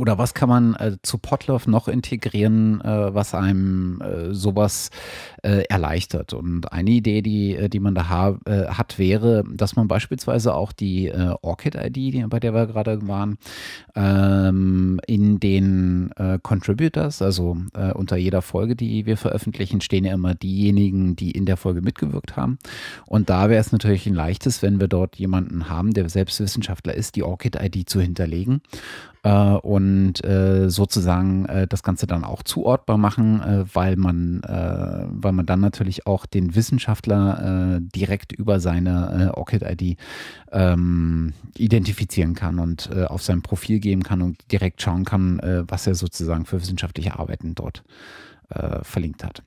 oder 0.01 0.19
was 0.19 0.35
kann 0.35 0.49
man 0.49 0.75
äh, 0.75 0.97
zu 1.03 1.19
Potluck 1.19 1.69
noch 1.69 1.87
integrieren, 1.87 2.81
äh, 2.81 3.15
was 3.15 3.35
einem 3.35 4.01
äh, 4.01 4.33
sowas 4.33 4.91
äh, 5.43 5.65
erleichtert? 5.69 6.33
Und 6.33 6.73
eine 6.73 6.91
Idee, 6.91 7.23
die, 7.23 7.55
äh, 7.55 7.69
die 7.69 7.81
man 7.81 7.95
da 7.95 8.09
ha 8.09 8.39
äh, 8.47 8.67
hat, 8.67 8.99
wäre, 8.99 9.45
dass 9.53 9.77
man 9.77 9.89
beispielsweise 9.89 10.55
auch 10.55 10.73
die 10.73 11.13
Orchid-ID, 11.43 12.29
bei 12.29 12.41
der 12.41 12.55
wir 12.55 12.67
gerade 12.67 13.07
waren, 13.07 13.39
ähm, 13.95 15.01
in 15.07 15.41
den 15.41 16.11
Contributors, 16.43 17.23
also 17.23 17.57
unter 17.95 18.17
jeder 18.17 18.43
Folge, 18.43 18.77
die 18.77 19.07
wir 19.07 19.17
veröffentlichen, 19.17 19.81
stehen 19.81 20.05
ja 20.05 20.15
immer 20.15 20.35
diejenigen, 20.35 21.17
die 21.17 21.33
in 21.33 21.47
der 21.47 21.57
Folge 21.57 21.83
mitgewirkt 21.83 22.37
haben. 22.37 22.59
Und 23.07 23.31
da 23.31 23.51
wäre 23.51 23.61
es 23.61 23.73
natürlich 23.73 24.07
ein 24.07 24.15
leichtes, 24.15 24.63
wenn 24.63 24.81
wir 24.81 24.89
dort 24.89 25.17
jemanden 25.17 25.69
haben, 25.69 25.93
der 25.93 26.09
selbst 26.09 26.41
Wissenschaftler 26.41 26.95
ist, 26.95 27.17
die 27.17 27.23
Orchid-ID 27.23 27.89
zu 27.89 28.01
hinterlegen 28.01 28.63
äh, 29.23 29.31
und 29.31 30.25
äh, 30.25 30.71
sozusagen 30.71 31.47
äh, 31.47 31.67
das 31.67 31.83
Ganze 31.83 32.07
dann 32.07 32.25
auch 32.25 32.43
zuortbar 32.43 32.99
machen, 32.99 33.41
äh, 33.43 33.65
weil 33.73 33.97
man, 33.97 34.43
äh, 34.43 35.07
weil 35.09 35.33
man 35.33 35.47
dann 35.47 35.61
natürlich 35.61 36.07
auch 36.07 36.27
den 36.27 36.55
Wissenschaftler 36.55 37.77
äh, 37.77 37.81
direkt 37.81 38.33
über 38.33 38.61
seine 38.61 39.33
ORCID-ID 39.37 39.99
ähm, 40.53 41.35
identifizieren 41.57 42.35
kann 42.35 42.59
und 42.59 42.91
auf 43.09 43.23
sein 43.23 43.43
Profil 43.43 43.81
geben 43.81 44.03
kann 44.03 44.23
und 44.23 44.39
direkt 44.51 44.83
schauen 44.83 45.05
kann, 45.05 45.41
was 45.69 45.87
er 45.87 45.95
sozusagen 45.95 46.47
für 46.47 46.61
wissenschaftliche 46.61 47.19
Arbeiten 47.19 47.55
dort 47.55 47.83
verlinkt 48.83 49.25
hat. 49.25 49.43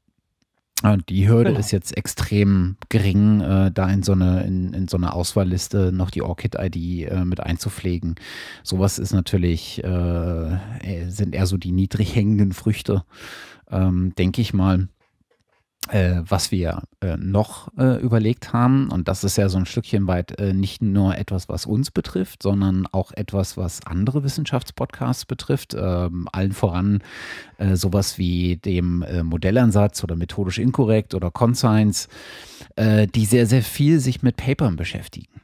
Die 1.07 1.29
Hürde 1.29 1.51
genau. 1.51 1.59
ist 1.59 1.71
jetzt 1.71 1.95
extrem 1.95 2.75
gering, 2.89 3.39
äh, 3.39 3.71
da 3.71 3.89
in 3.89 4.03
so 4.03 4.11
eine, 4.11 4.43
in, 4.43 4.73
in 4.73 4.87
so 4.89 4.97
eine 4.97 5.13
Auswahlliste 5.13 5.93
noch 5.93 6.11
die 6.11 6.21
Orchid-ID 6.21 7.09
äh, 7.09 7.23
mit 7.23 7.39
einzupflegen. 7.39 8.15
Sowas 8.63 8.99
ist 8.99 9.13
natürlich, 9.13 9.81
äh, 9.81 10.57
sind 11.07 11.35
eher 11.35 11.45
so 11.45 11.55
die 11.55 11.71
niedrig 11.71 12.15
hängenden 12.15 12.51
Früchte, 12.51 13.05
ähm, 13.71 14.13
denke 14.17 14.41
ich 14.41 14.53
mal. 14.53 14.89
Äh, 15.89 16.21
was 16.27 16.51
wir 16.51 16.83
äh, 17.01 17.17
noch 17.17 17.69
äh, 17.77 18.01
überlegt 18.01 18.53
haben, 18.53 18.89
und 18.89 19.07
das 19.07 19.23
ist 19.23 19.37
ja 19.37 19.49
so 19.49 19.57
ein 19.57 19.65
Stückchen 19.65 20.07
weit 20.07 20.39
äh, 20.39 20.53
nicht 20.53 20.81
nur 20.81 21.17
etwas, 21.17 21.49
was 21.49 21.65
uns 21.65 21.91
betrifft, 21.91 22.43
sondern 22.43 22.87
auch 22.91 23.11
etwas, 23.11 23.57
was 23.57 23.85
andere 23.85 24.23
Wissenschaftspodcasts 24.23 25.25
betrifft, 25.25 25.75
ähm, 25.77 26.27
allen 26.31 26.53
voran 26.53 27.03
äh, 27.57 27.75
sowas 27.75 28.17
wie 28.17 28.57
dem 28.57 29.01
äh, 29.03 29.23
Modellansatz 29.23 30.03
oder 30.03 30.15
methodisch 30.15 30.59
inkorrekt 30.59 31.13
oder 31.13 31.31
Conscience, 31.31 32.07
die 32.75 33.25
sehr, 33.25 33.45
sehr 33.45 33.61
viel 33.61 33.99
sich 33.99 34.23
mit 34.23 34.35
Papern 34.35 34.77
beschäftigen. 34.77 35.42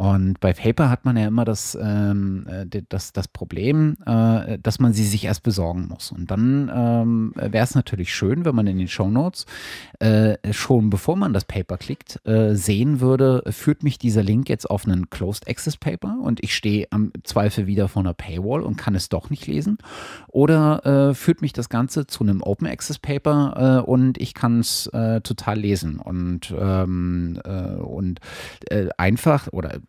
Und 0.00 0.40
bei 0.40 0.54
Paper 0.54 0.88
hat 0.88 1.04
man 1.04 1.18
ja 1.18 1.26
immer 1.28 1.44
das, 1.44 1.76
ähm, 1.78 2.46
äh, 2.48 2.64
das, 2.88 3.12
das 3.12 3.28
Problem, 3.28 3.98
äh, 4.06 4.56
dass 4.58 4.78
man 4.78 4.94
sie 4.94 5.04
sich 5.04 5.26
erst 5.26 5.42
besorgen 5.42 5.88
muss. 5.88 6.10
Und 6.10 6.30
dann 6.30 6.72
ähm, 6.74 7.32
wäre 7.36 7.64
es 7.64 7.74
natürlich 7.74 8.14
schön, 8.14 8.46
wenn 8.46 8.54
man 8.54 8.66
in 8.66 8.78
den 8.78 8.88
Show 8.88 9.10
Notes 9.10 9.44
äh, 9.98 10.38
schon 10.54 10.88
bevor 10.88 11.16
man 11.16 11.34
das 11.34 11.44
Paper 11.44 11.76
klickt, 11.76 12.18
äh, 12.26 12.54
sehen 12.54 13.00
würde, 13.00 13.42
führt 13.50 13.82
mich 13.82 13.98
dieser 13.98 14.22
Link 14.22 14.48
jetzt 14.48 14.70
auf 14.70 14.86
einen 14.86 15.10
Closed 15.10 15.46
Access 15.46 15.76
Paper 15.76 16.16
und 16.22 16.42
ich 16.42 16.56
stehe 16.56 16.86
am 16.88 17.12
Zweifel 17.22 17.66
wieder 17.66 17.86
vor 17.86 18.00
einer 18.00 18.14
Paywall 18.14 18.62
und 18.62 18.78
kann 18.78 18.94
es 18.94 19.10
doch 19.10 19.28
nicht 19.28 19.46
lesen. 19.48 19.76
Oder 20.28 21.10
äh, 21.10 21.14
führt 21.14 21.42
mich 21.42 21.52
das 21.52 21.68
Ganze 21.68 22.06
zu 22.06 22.24
einem 22.24 22.42
Open 22.42 22.66
Access 22.66 22.98
Paper 22.98 23.82
äh, 23.84 23.90
und 23.90 24.18
ich 24.18 24.32
kann 24.32 24.60
es 24.60 24.90
total 25.22 25.58
lesen. 25.58 25.98
Und, 25.98 26.54
ähm, 26.58 27.38
und 27.82 28.20
einfach 28.96 29.48
oder 29.52 29.80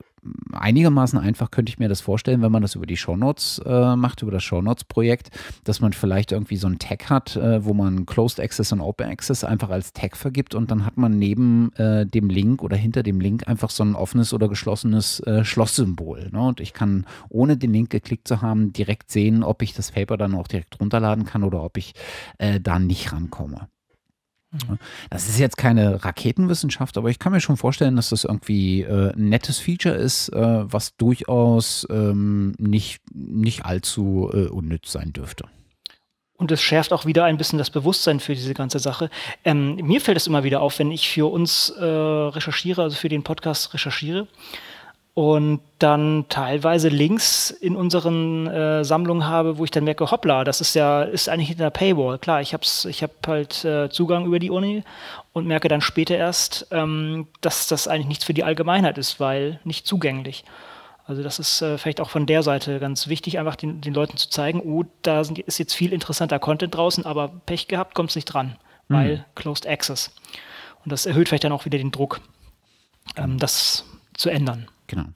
einigermaßen 0.54 1.18
einfach 1.18 1.52
könnte 1.52 1.72
ich 1.72 1.80
mir 1.80 1.90
das 1.90 2.02
vorstellen, 2.02 2.42
wenn 2.42 2.52
man 2.52 2.62
das 2.62 2.76
über 2.76 2.86
die 2.86 2.98
Shownotes 2.98 3.62
äh, 3.66 3.96
macht, 3.96 4.22
über 4.22 4.32
das 4.32 4.44
Shownotes-Projekt, 4.44 5.30
dass 5.64 5.80
man 5.82 5.94
vielleicht 5.94 6.32
irgendwie 6.32 6.58
so 6.58 6.68
einen 6.68 6.80
Tag 6.80 7.10
hat, 7.10 7.36
äh, 7.36 7.66
wo 7.66 7.74
man 7.74 8.06
Closed 8.06 8.40
Access 8.40 8.72
und 8.72 8.82
Open 8.82 9.08
Access 9.08 9.44
einfach 9.44 9.70
als 9.70 9.94
Tag 9.94 10.16
vergibt 10.16 10.54
und 10.54 10.70
dann 10.70 10.86
hat 10.86 10.98
man 10.98 11.18
neben 11.18 11.74
äh, 11.76 12.06
dem 12.06 12.30
Link 12.30 12.62
oder 12.62 12.78
hinter 12.78 13.04
dem 13.04 13.20
Link 13.20 13.48
einfach 13.48 13.72
so 13.72 13.84
ein 13.84 13.96
offenes 13.96 14.34
oder 14.34 14.48
geschlossenes 14.48 15.22
äh, 15.22 15.44
Schlosssymbol. 15.44 16.30
Ne? 16.32 16.42
Und 16.42 16.60
ich 16.60 16.74
kann, 16.74 17.06
ohne 17.30 17.58
den 17.58 17.74
Link 17.74 17.90
geklickt 17.90 18.28
zu 18.28 18.42
haben, 18.42 18.74
direkt 18.74 19.12
sehen, 19.12 19.44
ob 19.44 19.62
ich 19.62 19.74
das 19.74 19.92
Paper 19.92 20.18
dann 20.18 20.36
auch 20.36 20.48
direkt 20.48 20.80
runterladen 20.80 21.26
kann 21.26 21.44
oder 21.44 21.64
ob 21.64 21.78
ich 21.78 21.94
äh, 22.38 22.60
da 22.60 22.78
nicht 22.78 23.12
rankomme. 23.12 23.71
Das 25.10 25.30
ist 25.30 25.40
jetzt 25.40 25.58
keine 25.58 26.04
Raketenwissenschaft, 26.04 26.98
aber 26.98 27.10
ich 27.10 27.20
kann 27.20 27.32
mir 27.32 27.40
schon 27.40 27.58
vorstellen, 27.58 27.96
dass 27.96 28.10
das 28.10 28.26
irgendwie 28.26 28.82
äh, 28.82 29.14
ein 29.14 29.30
nettes 29.30 29.60
Feature 29.60 29.96
ist, 29.96 30.30
äh, 30.30 30.40
was 30.40 30.96
durchaus 30.98 31.88
ähm, 31.90 32.54
nicht, 32.58 33.02
nicht 33.14 33.66
allzu 33.66 34.30
äh, 34.34 34.48
unnütz 34.48 34.92
sein 34.92 35.14
dürfte. 35.14 35.46
Und 36.36 36.52
es 36.52 36.62
schärft 36.62 36.92
auch 36.92 37.06
wieder 37.06 37.26
ein 37.26 37.38
bisschen 37.38 37.60
das 37.60 37.70
Bewusstsein 37.70 38.20
für 38.20 38.34
diese 38.34 38.54
ganze 38.54 38.80
Sache. 38.80 39.10
Ähm, 39.46 39.76
mir 39.76 40.02
fällt 40.02 40.18
es 40.18 40.28
immer 40.28 40.44
wieder 40.44 40.62
auf, 40.62 40.80
wenn 40.80 40.92
ich 40.92 41.08
für 41.08 41.32
uns 41.32 41.70
äh, 41.70 41.86
recherchiere, 41.86 42.82
also 42.82 42.98
für 42.98 43.10
den 43.10 43.24
Podcast 43.24 43.74
recherchiere 43.74 44.28
und 45.14 45.60
dann 45.80 46.26
teilweise 46.30 46.88
Links 46.88 47.50
in 47.50 47.76
unseren 47.76 48.48
äh, 48.48 48.86
Sammlungen 48.86 49.28
habe, 49.28 49.58
wo 49.58 49.66
ich 49.66 49.72
dann 49.72 49.84
merke, 49.84 50.10
hoppla, 50.10 50.46
das 50.46 50.62
ist 50.62 50.74
ja 50.74 51.04
ist 51.04 51.28
eigentlich 51.28 51.50
hinter 51.50 51.66
der 51.66 51.72
Paywall. 51.72 52.18
Klar, 52.18 52.42
ich 52.42 52.54
habe 52.54 52.64
ich 52.64 53.04
hab 53.04 53.28
halt 53.28 53.66
äh, 53.66 53.90
Zugang 53.90 54.26
über 54.26 54.40
die 54.40 54.50
Uni 54.50 54.84
und 55.34 55.48
merke 55.48 55.68
dann 55.68 55.82
später 55.82 56.16
erst, 56.16 56.68
ähm, 56.72 57.28
dass 57.42 57.68
das 57.68 57.90
eigentlich 57.90 58.08
nichts 58.08 58.24
für 58.24 58.34
die 58.34 58.46
Allgemeinheit 58.46 58.98
ist, 58.98 59.20
weil 59.20 59.60
nicht 59.66 59.86
zugänglich. 59.86 60.46
Also 61.06 61.24
das 61.24 61.40
ist 61.40 61.62
äh, 61.62 61.78
vielleicht 61.78 62.00
auch 62.00 62.10
von 62.10 62.26
der 62.26 62.42
Seite 62.42 62.80
ganz 62.80 63.08
wichtig, 63.08 63.38
einfach 63.38 63.58
den, 63.58 63.82
den 63.82 63.94
Leuten 63.94 64.16
zu 64.16 64.30
zeigen, 64.30 64.62
oh, 64.62 64.86
da 65.02 65.26
sind, 65.26 65.40
ist 65.40 65.58
jetzt 65.58 65.74
viel 65.74 65.92
interessanter 65.92 66.40
Content 66.40 66.74
draußen, 66.74 67.06
aber 67.06 67.34
Pech 67.46 67.68
gehabt, 67.68 67.96
kommt 67.96 68.12
es 68.12 68.16
nicht 68.16 68.26
dran, 68.26 68.56
mhm. 68.88 68.94
weil 68.94 69.26
Closed 69.36 69.68
Access. 69.68 70.16
Und 70.86 70.92
das 70.94 71.06
erhöht 71.06 71.28
vielleicht 71.28 71.44
dann 71.44 71.52
auch 71.52 71.66
wieder 71.66 71.78
den 71.78 71.92
Druck, 71.92 72.22
ähm, 73.18 73.40
das 73.40 73.84
zu 74.14 74.30
ändern. 74.30 74.70
Genau. 74.92 75.08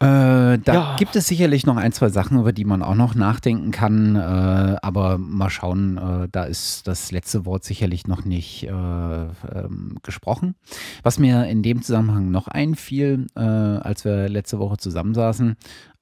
Äh, 0.00 0.58
da 0.58 0.72
ja. 0.72 0.96
gibt 0.98 1.14
es 1.14 1.28
sicherlich 1.28 1.66
noch 1.66 1.76
ein, 1.76 1.92
zwei 1.92 2.08
Sachen, 2.08 2.38
über 2.38 2.52
die 2.52 2.64
man 2.64 2.82
auch 2.82 2.94
noch 2.94 3.14
nachdenken 3.14 3.70
kann. 3.70 4.16
Äh, 4.16 4.76
aber 4.80 5.18
mal 5.18 5.50
schauen, 5.50 5.98
äh, 5.98 6.28
da 6.32 6.44
ist 6.44 6.88
das 6.88 7.12
letzte 7.12 7.44
Wort 7.44 7.64
sicherlich 7.64 8.06
noch 8.06 8.24
nicht 8.24 8.64
äh, 8.64 8.70
ähm, 8.70 9.98
gesprochen. 10.02 10.54
Was 11.02 11.18
mir 11.18 11.44
in 11.48 11.62
dem 11.62 11.82
Zusammenhang 11.82 12.30
noch 12.30 12.48
einfiel, 12.48 13.26
äh, 13.36 13.40
als 13.40 14.06
wir 14.06 14.30
letzte 14.30 14.58
Woche 14.58 14.78
zusammensaßen, 14.78 15.56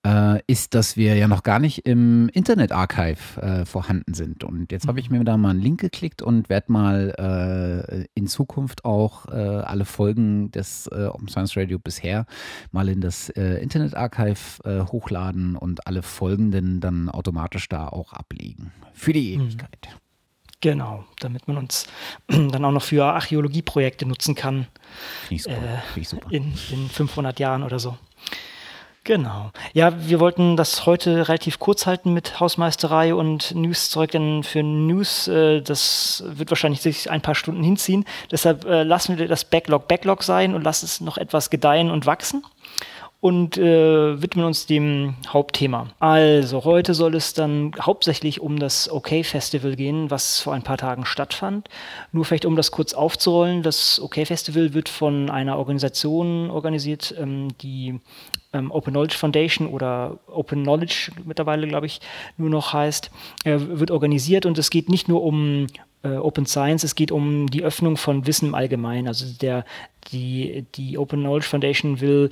äh, 0.07 0.41
ist, 0.47 0.75
dass 0.75 0.97
wir 0.97 1.17
ja 1.17 1.29
noch 1.29 1.43
gar 1.43 1.59
nicht 1.59 1.87
im 1.87 2.29
Internet 2.31 2.73
Archive 2.73 3.41
äh, 3.41 3.65
vorhanden 3.65 4.15
sind. 4.15 4.45
Und 4.45 4.73
jetzt 4.73 4.87
habe 4.87 5.01
ich 5.01 5.11
mhm. 5.11 5.19
mir 5.19 5.25
da 5.25 5.37
mal 5.37 5.51
einen 5.51 5.61
Link 5.61 5.81
geklickt 5.81 6.23
und 6.23 6.49
werde 6.49 6.73
mal 6.73 7.85
äh, 7.93 8.07
in 8.15 8.27
Zukunft 8.27 8.85
auch 8.85 9.27
äh, 9.27 9.33
alle 9.33 9.85
Folgen 9.85 10.51
des 10.51 10.89
äh, 10.93 11.07
Open 11.07 11.29
Science 11.29 11.57
Radio 11.57 11.79
bisher 11.79 12.27
mal 12.71 12.89
in 12.89 13.01
das 13.01 13.31
äh, 13.31 13.55
Internet 13.63 13.95
Archive 13.95 14.39
hochladen 14.91 15.57
und 15.57 15.87
alle 15.87 16.03
folgenden 16.03 16.81
dann 16.81 17.09
automatisch 17.09 17.69
da 17.69 17.89
auch 17.89 18.13
ablegen. 18.13 18.73
Für 18.93 19.13
die 19.13 19.37
mhm. 19.37 19.47
Ewigkeit. 19.47 19.89
Genau, 20.61 21.05
damit 21.21 21.47
man 21.47 21.57
uns 21.57 21.87
dann 22.27 22.65
auch 22.65 22.73
noch 22.73 22.83
für 22.83 23.05
Archäologieprojekte 23.05 24.07
nutzen 24.07 24.35
kann. 24.35 24.67
Finde 25.29 25.35
ich 25.35 25.43
super. 25.45 25.83
Find 25.95 26.03
ich 26.03 26.09
super. 26.09 26.31
In, 26.31 26.53
in 26.71 26.89
500 26.89 27.39
Jahren 27.39 27.63
oder 27.63 27.79
so. 27.79 27.97
Genau. 29.09 29.53
Ja, 29.73 30.07
wir 30.07 30.21
wollten 30.21 30.59
das 30.59 30.85
heute 30.85 31.29
relativ 31.29 31.59
kurz 31.59 31.87
halten 31.87 32.13
mit 32.13 32.41
Hausmeisterei 32.41 33.15
und 33.15 33.55
News-Zeug, 33.55 34.11
denn 34.11 34.43
für 34.43 34.63
News, 34.63 35.29
äh, 35.29 35.63
das 35.63 36.23
wird 36.27 36.51
wahrscheinlich 36.51 36.83
sich 36.83 37.11
ein 37.11 37.23
paar 37.23 37.35
Stunden 37.35 37.63
hinziehen. 37.63 38.05
Deshalb 38.31 38.67
äh, 38.67 38.83
lassen 38.83 39.17
wir 39.17 39.27
das 39.27 39.47
Backlog 39.47 39.89
Backlog 39.89 40.23
sein 40.23 40.55
und 40.55 40.63
lassen 40.63 40.85
es 40.85 41.01
noch 41.01 41.17
etwas 41.17 41.49
gedeihen 41.49 41.91
und 41.91 42.05
wachsen 42.05 42.45
und 43.21 43.57
äh, 43.57 44.21
widmen 44.21 44.45
uns 44.45 44.67
dem 44.67 45.17
Hauptthema. 45.27 45.89
Also 46.01 46.65
heute 46.65 46.93
soll 46.93 47.15
es 47.15 47.33
dann 47.33 47.73
hauptsächlich 47.81 48.41
um 48.41 48.59
das 48.59 48.91
OK 48.91 49.25
Festival 49.25 49.75
gehen, 49.75 50.11
was 50.11 50.41
vor 50.41 50.53
ein 50.53 50.63
paar 50.63 50.77
Tagen 50.77 51.07
stattfand. 51.07 51.69
Nur 52.13 52.27
vielleicht 52.27 52.45
um 52.45 52.57
das 52.57 52.71
kurz 52.71 52.93
aufzurollen, 52.93 53.63
das 53.63 53.99
OK 54.01 54.17
Festival 54.27 54.75
wird 54.75 54.91
von 54.91 55.31
einer 55.31 55.57
Organisation 55.57 56.51
organisiert, 56.51 57.15
ähm, 57.19 57.49
die 57.63 58.01
ähm, 58.53 58.71
Open 58.71 58.93
Knowledge 58.93 59.17
Foundation 59.17 59.69
oder 59.69 60.19
Open 60.27 60.63
Knowledge 60.63 61.11
mittlerweile, 61.25 61.67
glaube 61.67 61.87
ich, 61.87 62.01
nur 62.37 62.51
noch 62.51 62.73
heißt, 62.73 63.11
äh, 63.45 63.59
wird 63.59 63.91
organisiert 63.91 64.47
und 64.47 64.59
es 64.59 64.71
geht 64.71 64.89
nicht 64.89 65.09
nur 65.09 65.23
um 65.23 65.67
äh, 66.03 66.17
Open 66.17 66.47
Science, 66.47 66.85
es 66.85 66.95
geht 66.95 67.13
um 67.13 67.49
die 67.49 67.63
Öffnung 67.63 67.97
von 67.97 68.27
Wissen 68.27 68.49
im 68.49 68.55
Allgemeinen. 68.55 69.09
Also 69.09 69.27
der, 69.41 69.65
die, 70.13 70.65
die 70.75 70.99
Open 70.99 71.21
Knowledge 71.21 71.49
Foundation 71.49 72.01
will 72.01 72.31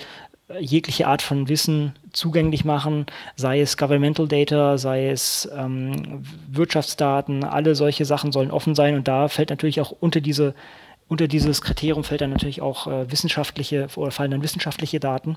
jegliche 0.61 1.09
Art 1.09 1.23
von 1.23 1.49
Wissen 1.49 1.93
zugänglich 2.13 2.65
machen, 2.65 3.07
sei 3.35 3.61
es 3.61 3.77
Governmental 3.77 4.29
Data, 4.29 4.79
sei 4.79 5.09
es 5.09 5.49
ähm, 5.57 6.23
Wirtschaftsdaten, 6.49 7.43
alle 7.43 7.75
solche 7.75 8.05
Sachen 8.05 8.31
sollen 8.31 8.53
offen 8.53 8.75
sein 8.75 8.95
und 8.95 9.09
da 9.09 9.29
fällt 9.29 9.51
natürlich 9.51 9.81
auch 9.81 9.91
unter 9.99 10.21
diese 10.21 10.55
unter 11.09 11.29
dieses 11.29 11.63
Kriterium 11.63 12.03
fällt 12.03 12.21
dann 12.21 12.31
natürlich 12.31 12.63
auch 12.63 12.89
äh, 12.89 13.11
wissenschaftliche 13.11 13.87
oder 13.95 14.11
fallen 14.11 14.33
dann 14.33 14.43
wissenschaftliche 14.43 14.99
Daten. 14.99 15.37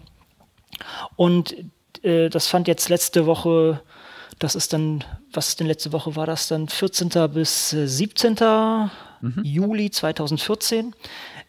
Und 1.15 1.55
äh, 2.03 2.29
das 2.29 2.47
fand 2.47 2.67
jetzt 2.67 2.89
letzte 2.89 3.25
Woche, 3.25 3.81
das 4.39 4.55
ist 4.55 4.73
dann, 4.73 5.03
was 5.33 5.49
ist 5.49 5.59
denn 5.59 5.67
letzte 5.67 5.91
Woche, 5.91 6.15
war 6.15 6.25
das 6.25 6.47
dann 6.47 6.69
14. 6.69 7.09
bis 7.33 7.69
17. 7.69 8.35
Mhm. 9.21 9.41
Juli 9.43 9.91
2014 9.91 10.95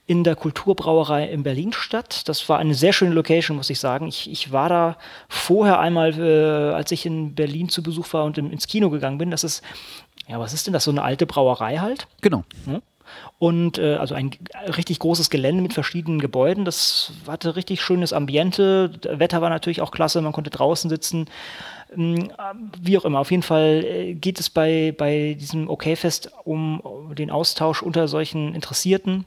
in 0.06 0.24
der 0.24 0.34
Kulturbrauerei 0.34 1.28
in 1.28 1.44
Berlin 1.44 1.72
statt. 1.72 2.28
Das 2.28 2.48
war 2.48 2.58
eine 2.58 2.74
sehr 2.74 2.92
schöne 2.92 3.14
Location, 3.14 3.56
muss 3.56 3.70
ich 3.70 3.78
sagen. 3.78 4.08
Ich, 4.08 4.28
ich 4.28 4.50
war 4.50 4.68
da 4.68 4.98
vorher 5.28 5.78
einmal, 5.78 6.18
äh, 6.18 6.74
als 6.74 6.90
ich 6.90 7.06
in 7.06 7.36
Berlin 7.36 7.68
zu 7.68 7.80
Besuch 7.80 8.12
war 8.12 8.24
und 8.24 8.36
in, 8.36 8.50
ins 8.50 8.66
Kino 8.66 8.90
gegangen 8.90 9.18
bin. 9.18 9.30
Das 9.30 9.44
ist, 9.44 9.62
ja, 10.26 10.40
was 10.40 10.52
ist 10.52 10.66
denn 10.66 10.72
das? 10.72 10.82
So 10.82 10.90
eine 10.90 11.04
alte 11.04 11.26
Brauerei 11.26 11.78
halt? 11.78 12.08
Genau. 12.22 12.42
Ja. 12.66 12.80
Und 13.38 13.78
äh, 13.78 13.94
also 13.94 14.14
ein 14.14 14.30
richtig 14.76 14.98
großes 14.98 15.30
Gelände 15.30 15.62
mit 15.62 15.72
verschiedenen 15.72 16.20
Gebäuden. 16.20 16.64
Das 16.64 17.12
hatte 17.26 17.56
richtig 17.56 17.80
schönes 17.80 18.12
Ambiente. 18.12 18.90
Das 19.00 19.18
Wetter 19.18 19.40
war 19.40 19.50
natürlich 19.50 19.80
auch 19.80 19.90
klasse, 19.90 20.20
man 20.20 20.32
konnte 20.32 20.50
draußen 20.50 20.90
sitzen. 20.90 21.26
Ähm, 21.96 22.30
wie 22.80 22.98
auch 22.98 23.04
immer, 23.04 23.18
auf 23.18 23.30
jeden 23.30 23.42
Fall 23.42 23.84
äh, 23.84 24.14
geht 24.14 24.38
es 24.38 24.50
bei, 24.50 24.94
bei 24.96 25.36
diesem 25.38 25.68
OK-Fest 25.68 26.30
um 26.44 26.82
den 27.16 27.30
Austausch 27.30 27.82
unter 27.82 28.06
solchen 28.08 28.54
Interessierten 28.54 29.24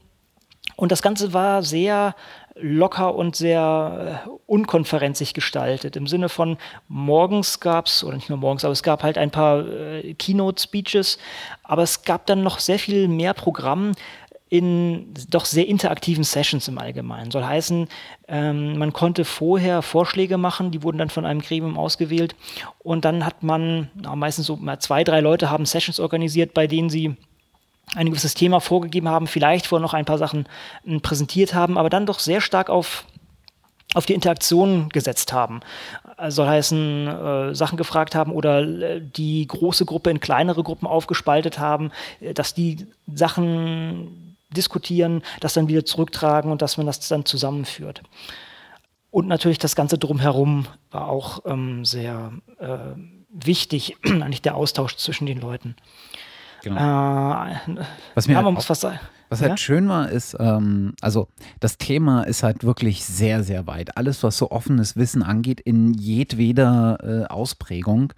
und 0.76 0.90
das 0.92 1.02
Ganze 1.02 1.32
war 1.32 1.62
sehr 1.62 2.14
locker 2.56 3.14
und 3.14 3.34
sehr 3.34 4.24
äh, 4.26 4.28
unkonferenzig 4.46 5.34
gestaltet. 5.34 5.96
Im 5.96 6.06
Sinne 6.06 6.28
von 6.28 6.56
morgens 6.88 7.60
gab 7.60 7.86
es, 7.86 8.04
oder 8.04 8.16
nicht 8.16 8.28
nur 8.28 8.38
morgens, 8.38 8.64
aber 8.64 8.72
es 8.72 8.82
gab 8.82 9.02
halt 9.02 9.18
ein 9.18 9.30
paar 9.30 9.66
äh, 9.66 10.14
Keynote-Speeches, 10.14 11.18
aber 11.62 11.82
es 11.82 12.02
gab 12.04 12.26
dann 12.26 12.42
noch 12.42 12.60
sehr 12.60 12.78
viel 12.78 13.08
mehr 13.08 13.34
Programm 13.34 13.92
in 14.50 15.12
doch 15.30 15.46
sehr 15.46 15.66
interaktiven 15.66 16.22
Sessions 16.22 16.68
im 16.68 16.78
Allgemeinen. 16.78 17.32
Soll 17.32 17.44
heißen, 17.44 17.88
ähm, 18.28 18.78
man 18.78 18.92
konnte 18.92 19.24
vorher 19.24 19.82
Vorschläge 19.82 20.38
machen, 20.38 20.70
die 20.70 20.84
wurden 20.84 20.98
dann 20.98 21.10
von 21.10 21.26
einem 21.26 21.40
Gremium 21.40 21.76
ausgewählt 21.76 22.36
und 22.78 23.04
dann 23.04 23.26
hat 23.26 23.42
man, 23.42 23.90
na, 23.94 24.14
meistens 24.14 24.46
so 24.46 24.54
mal 24.54 24.78
zwei, 24.78 25.02
drei 25.02 25.20
Leute 25.20 25.50
haben 25.50 25.66
Sessions 25.66 25.98
organisiert, 25.98 26.54
bei 26.54 26.68
denen 26.68 26.88
sie 26.88 27.16
ein 27.94 28.06
gewisses 28.06 28.34
Thema 28.34 28.60
vorgegeben 28.60 29.08
haben, 29.08 29.26
vielleicht 29.26 29.66
vorher 29.66 29.82
noch 29.82 29.94
ein 29.94 30.04
paar 30.04 30.18
Sachen 30.18 30.46
äh, 30.86 30.98
präsentiert 30.98 31.54
haben, 31.54 31.78
aber 31.78 31.90
dann 31.90 32.06
doch 32.06 32.18
sehr 32.18 32.40
stark 32.40 32.70
auf 32.70 33.04
auf 33.94 34.06
die 34.06 34.14
Interaktion 34.14 34.88
gesetzt 34.88 35.32
haben. 35.32 35.60
Soll 36.28 36.48
heißen, 36.48 37.06
äh, 37.06 37.54
Sachen 37.54 37.76
gefragt 37.76 38.14
haben 38.14 38.32
oder 38.32 38.62
äh, 38.62 39.00
die 39.00 39.46
große 39.46 39.84
Gruppe 39.84 40.10
in 40.10 40.20
kleinere 40.20 40.62
Gruppen 40.62 40.86
aufgespaltet 40.86 41.58
haben, 41.58 41.92
äh, 42.20 42.34
dass 42.34 42.54
die 42.54 42.86
Sachen 43.12 44.36
diskutieren, 44.50 45.22
das 45.40 45.54
dann 45.54 45.68
wieder 45.68 45.84
zurücktragen 45.84 46.50
und 46.50 46.62
dass 46.62 46.76
man 46.76 46.86
das 46.86 47.06
dann 47.08 47.24
zusammenführt. 47.24 48.02
Und 49.10 49.28
natürlich 49.28 49.58
das 49.58 49.76
Ganze 49.76 49.98
drumherum 49.98 50.66
war 50.90 51.08
auch 51.08 51.40
ähm, 51.44 51.84
sehr 51.84 52.32
äh, 52.58 52.78
wichtig, 53.30 53.96
eigentlich 54.04 54.42
der 54.42 54.56
Austausch 54.56 54.96
zwischen 54.96 55.26
den 55.26 55.40
Leuten. 55.40 55.76
Genau. 56.64 57.44
Äh, 57.44 57.56
was 58.14 58.26
mir 58.26 58.36
halt 58.36 58.46
auch, 58.46 58.56
was, 58.56 58.86
was 59.28 59.40
halt 59.40 59.50
ja? 59.50 59.56
schön 59.58 59.88
war, 59.88 60.08
ist, 60.08 60.34
ähm, 60.40 60.94
also 61.02 61.28
das 61.60 61.76
Thema 61.76 62.22
ist 62.22 62.42
halt 62.42 62.64
wirklich 62.64 63.04
sehr, 63.04 63.44
sehr 63.44 63.66
weit. 63.66 63.96
Alles, 63.98 64.22
was 64.22 64.38
so 64.38 64.50
offenes 64.50 64.96
Wissen 64.96 65.22
angeht, 65.22 65.60
in 65.60 65.92
jedweder 65.92 66.98
äh, 67.02 67.24
Ausprägung. 67.26 68.14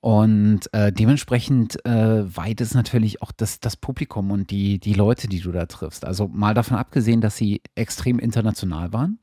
Und 0.00 0.62
äh, 0.72 0.92
dementsprechend 0.92 1.82
äh, 1.86 2.36
weit 2.36 2.60
ist 2.60 2.74
natürlich 2.74 3.22
auch 3.22 3.32
das, 3.32 3.60
das 3.60 3.76
Publikum 3.76 4.32
und 4.32 4.50
die, 4.50 4.78
die 4.78 4.92
Leute, 4.92 5.28
die 5.28 5.40
du 5.40 5.52
da 5.52 5.64
triffst. 5.66 6.04
Also 6.04 6.28
mal 6.28 6.52
davon 6.52 6.76
abgesehen, 6.76 7.20
dass 7.20 7.36
sie 7.36 7.62
extrem 7.74 8.18
international 8.18 8.92
waren 8.92 9.18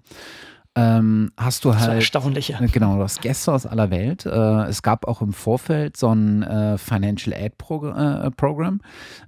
ähm, 0.73 1.31
hast 1.35 1.65
du 1.65 1.75
halt. 1.75 1.95
erstaunlich, 1.95 2.47
ja. 2.47 2.59
Genau, 2.71 2.95
du 2.95 3.03
hast 3.03 3.21
Gäste 3.21 3.51
aus 3.51 3.65
aller 3.65 3.91
Welt. 3.91 4.25
Äh, 4.25 4.63
es 4.67 4.81
gab 4.81 5.05
auch 5.05 5.21
im 5.21 5.33
Vorfeld 5.33 5.97
so 5.97 6.07
ein 6.09 6.43
äh, 6.43 6.77
Financial 6.77 7.35
Aid 7.37 7.57
Pro 7.57 7.87
äh, 7.87 8.31
Program. 8.31 8.79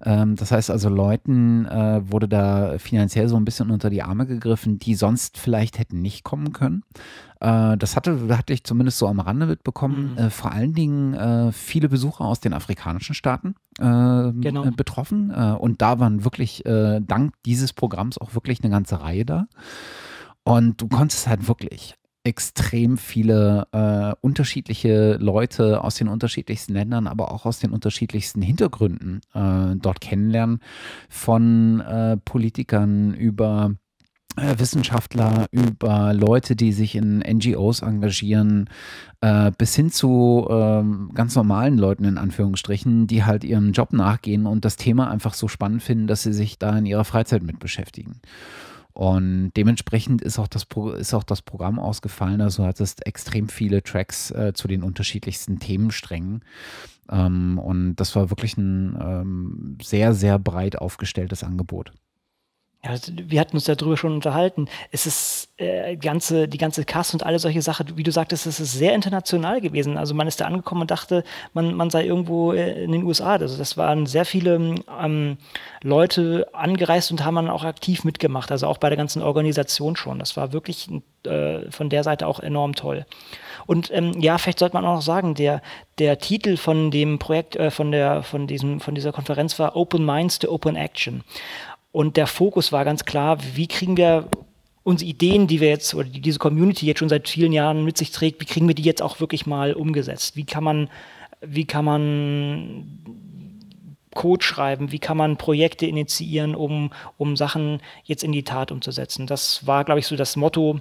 Ähm, 0.06 0.38
das 0.38 0.54
heißt 0.54 0.72
also, 0.72 0.88
Leuten 0.88 1.66
äh, 1.66 2.02
wurde 2.10 2.30
da 2.30 2.78
finanziell 2.78 3.28
so 3.28 3.36
ein 3.36 3.44
bisschen 3.44 3.72
unter 3.72 3.90
die 3.90 4.04
Arme 4.04 4.26
gegriffen, 4.26 4.80
die 4.80 4.96
sonst 4.96 5.38
vielleicht 5.38 5.80
hätten 5.80 6.02
nicht 6.02 6.24
kommen 6.24 6.54
können. 6.54 6.84
Äh, 7.42 7.76
das 7.76 7.98
hatte, 7.98 8.38
hatte 8.38 8.54
ich 8.54 8.64
zumindest 8.64 8.98
so 8.98 9.10
am 9.10 9.20
Rande 9.20 9.46
mitbekommen. 9.46 10.14
Mhm. 10.14 10.18
Äh, 10.18 10.30
vor 10.30 10.54
allen 10.54 10.74
Dingen 10.74 11.52
viele 11.52 11.90
Besucher 11.90 12.24
aus 12.24 12.40
den 12.40 12.54
afrikanischen 12.54 13.16
Staaten 13.16 13.56
genau. 13.78 14.66
betroffen. 14.76 15.32
und 15.32 15.82
da 15.82 16.00
waren 16.00 16.24
wirklich 16.24 16.64
dank 16.66 17.34
dieses 17.46 17.74
Programms 17.74 18.18
auch 18.18 18.36
wirklich 18.36 18.64
eine 18.64 18.72
ganze 18.72 19.02
Reihe 19.02 19.26
da. 19.26 19.48
Und 20.44 20.82
du 20.82 20.88
konntest 20.88 21.28
halt 21.28 21.48
wirklich 21.48 21.96
extrem 22.26 22.98
viele 22.98 23.68
äh, 23.74 24.16
unterschiedliche 24.22 25.18
Leute 25.20 25.84
aus 25.84 25.96
den 25.96 26.08
unterschiedlichsten 26.08 26.74
Ländern, 26.74 27.08
aber 27.08 27.32
auch 27.32 27.46
aus 27.46 27.60
den 27.60 27.72
unterschiedlichsten 27.72 28.42
Hintergründen 28.42 29.22
äh, 29.34 29.76
dort 29.76 30.00
kennenlernen. 30.00 30.60
Von 31.10 31.82
äh, 31.82 32.18
Politikern 32.18 33.14
über 33.14 33.72
äh, 34.38 34.58
Wissenschaftler, 34.58 35.48
über 35.52 36.14
Leute, 36.14 36.56
die 36.56 36.72
sich 36.72 36.96
in 36.96 37.20
NGOs 37.20 37.82
engagieren, 37.82 38.70
äh, 39.20 39.52
bis 39.58 39.76
hin 39.76 39.92
zu 39.92 40.48
ähm, 40.50 41.12
ganz 41.14 41.36
normalen 41.36 41.78
Leuten 41.78 42.06
in 42.06 42.18
Anführungsstrichen, 42.18 43.06
die 43.06 43.26
halt 43.26 43.44
ihrem 43.44 43.74
Job 43.74 43.92
nachgehen 43.92 44.46
und 44.46 44.64
das 44.64 44.78
Thema 44.78 45.12
einfach 45.12 45.34
so 45.34 45.50
spannend 45.50 45.84
finden, 45.84 46.08
dass 46.08 46.24
sie 46.24 46.34
sich 46.34 46.58
da 46.58 46.78
in 46.78 46.86
ihrer 46.86 47.06
Freizeit 47.06 47.44
mit 47.44 47.60
beschäftigen. 47.60 48.22
Und 48.94 49.54
dementsprechend 49.58 50.22
ist 50.22 50.38
auch 50.38 50.48
das, 50.48 50.66
Pro 50.66 50.92
ist 50.92 51.14
auch 51.14 51.24
das 51.24 51.42
Programm 51.42 51.80
ausgefallen. 51.80 52.42
Also 52.42 52.64
hat 52.66 52.80
es 52.80 52.96
extrem 53.00 53.50
viele 53.50 53.82
Tracks 53.82 54.30
äh, 54.32 54.54
zu 54.54 54.68
den 54.68 54.84
unterschiedlichsten 54.84 55.60
Themensträngen. 55.60 56.44
Ähm, 57.10 57.58
und 57.58 57.96
das 57.96 58.16
war 58.16 58.30
wirklich 58.30 58.56
ein 58.58 58.98
ähm, 59.02 59.78
sehr, 59.82 60.14
sehr 60.14 60.38
breit 60.38 60.78
aufgestelltes 60.78 61.44
Angebot. 61.44 61.92
Ja, 62.86 62.96
wir 63.08 63.40
hatten 63.40 63.56
uns 63.56 63.64
darüber 63.64 63.96
schon 63.96 64.14
unterhalten. 64.14 64.68
Es 64.92 65.06
ist 65.06 65.48
äh, 65.56 65.96
ganze, 65.96 66.50
die 66.50 66.58
ganze 66.58 66.84
Cast 66.84 67.14
und 67.14 67.26
alle 67.26 67.40
solche 67.40 67.62
Sachen, 67.62 67.96
wie 67.96 68.04
du 68.04 68.12
sagtest, 68.12 68.46
es 68.46 68.60
ist 68.60 68.74
sehr 68.74 68.94
international 68.94 69.62
gewesen. 69.62 69.98
Also 69.98 70.14
man 70.14 70.28
ist 70.28 70.42
da 70.42 70.46
angekommen 70.46 70.82
und 70.82 70.92
dachte, 70.92 71.24
man, 71.54 71.76
man 71.76 71.90
sei 71.90 72.06
irgendwo 72.06 72.52
äh, 72.52 72.84
in 72.84 72.92
den 72.92 73.04
USA. 73.04 73.38
Also 73.38 73.58
das 73.58 73.78
waren 73.78 74.06
sehr 74.06 74.26
viele 74.26 74.76
ähm, 75.02 75.38
Leute 75.82 76.50
angereist 76.52 77.10
und 77.12 77.24
haben 77.24 77.36
dann 77.36 77.50
auch 77.50 77.64
aktiv 77.64 78.04
mitgemacht. 78.04 78.52
Also 78.52 78.68
auch 78.68 78.80
bei 78.80 78.90
der 78.90 78.98
ganzen 78.98 79.22
Organisation 79.22 79.96
schon. 79.96 80.20
Das 80.20 80.36
war 80.36 80.52
wirklich 80.52 80.90
äh, 81.26 81.72
von 81.72 81.90
der 81.90 82.04
Seite 82.04 82.28
auch 82.28 82.42
enorm 82.42 82.76
toll. 82.76 83.06
Und 83.66 83.92
ähm, 83.94 84.20
ja, 84.20 84.38
vielleicht 84.38 84.60
sollte 84.60 84.76
man 84.76 84.86
auch 84.86 84.96
noch 84.96 85.02
sagen, 85.02 85.36
der, 85.36 85.62
der 86.00 86.20
Titel 86.20 86.58
von 86.58 86.92
dem 86.92 87.18
Projekt, 87.18 87.56
äh, 87.56 87.72
von, 87.72 87.94
der, 87.94 88.24
von, 88.24 88.46
diesem, 88.46 88.82
von 88.82 88.94
dieser 88.94 89.14
Konferenz 89.14 89.58
war 89.58 89.78
Open 89.78 90.06
Minds 90.06 90.40
to 90.40 90.52
Open 90.52 90.76
Action. 90.76 91.24
Und 91.94 92.18
der 92.18 92.26
Fokus 92.26 92.72
war 92.72 92.86
ganz 92.86 93.06
klar, 93.06 93.38
wie 93.54 93.68
kriegen 93.68 93.98
wir 93.98 94.28
unsere 94.84 95.10
Ideen, 95.10 95.46
die 95.46 95.62
wir 95.62 95.70
jetzt, 95.70 95.94
oder 95.94 96.10
die 96.10 96.22
diese 96.22 96.40
Community 96.40 96.88
jetzt 96.88 96.98
schon 96.98 97.08
seit 97.08 97.30
vielen 97.30 97.54
Jahren 97.54 97.86
mit 97.86 97.98
sich 98.00 98.10
trägt, 98.10 98.42
wie 98.42 98.46
kriegen 98.46 98.68
wir 98.68 98.74
die 98.74 98.82
jetzt 98.82 99.04
auch 99.04 99.20
wirklich 99.20 99.46
mal 99.46 99.74
umgesetzt? 99.74 100.36
Wie 100.36 100.44
kann 100.44 100.64
man, 100.64 100.90
wie 101.40 101.66
kann 101.66 101.86
man 101.86 103.00
Code 104.16 104.44
schreiben? 104.44 104.92
Wie 104.92 104.98
kann 104.98 105.18
man 105.18 105.38
Projekte 105.38 105.86
initiieren, 105.86 106.56
um, 106.56 106.92
um 107.20 107.38
Sachen 107.38 107.80
jetzt 108.06 108.24
in 108.24 108.32
die 108.32 108.44
Tat 108.44 108.72
umzusetzen? 108.72 109.28
Das 109.28 109.68
war, 109.68 109.86
glaube 109.86 110.00
ich, 110.00 110.08
so 110.08 110.16
das 110.16 110.36
Motto 110.36 110.80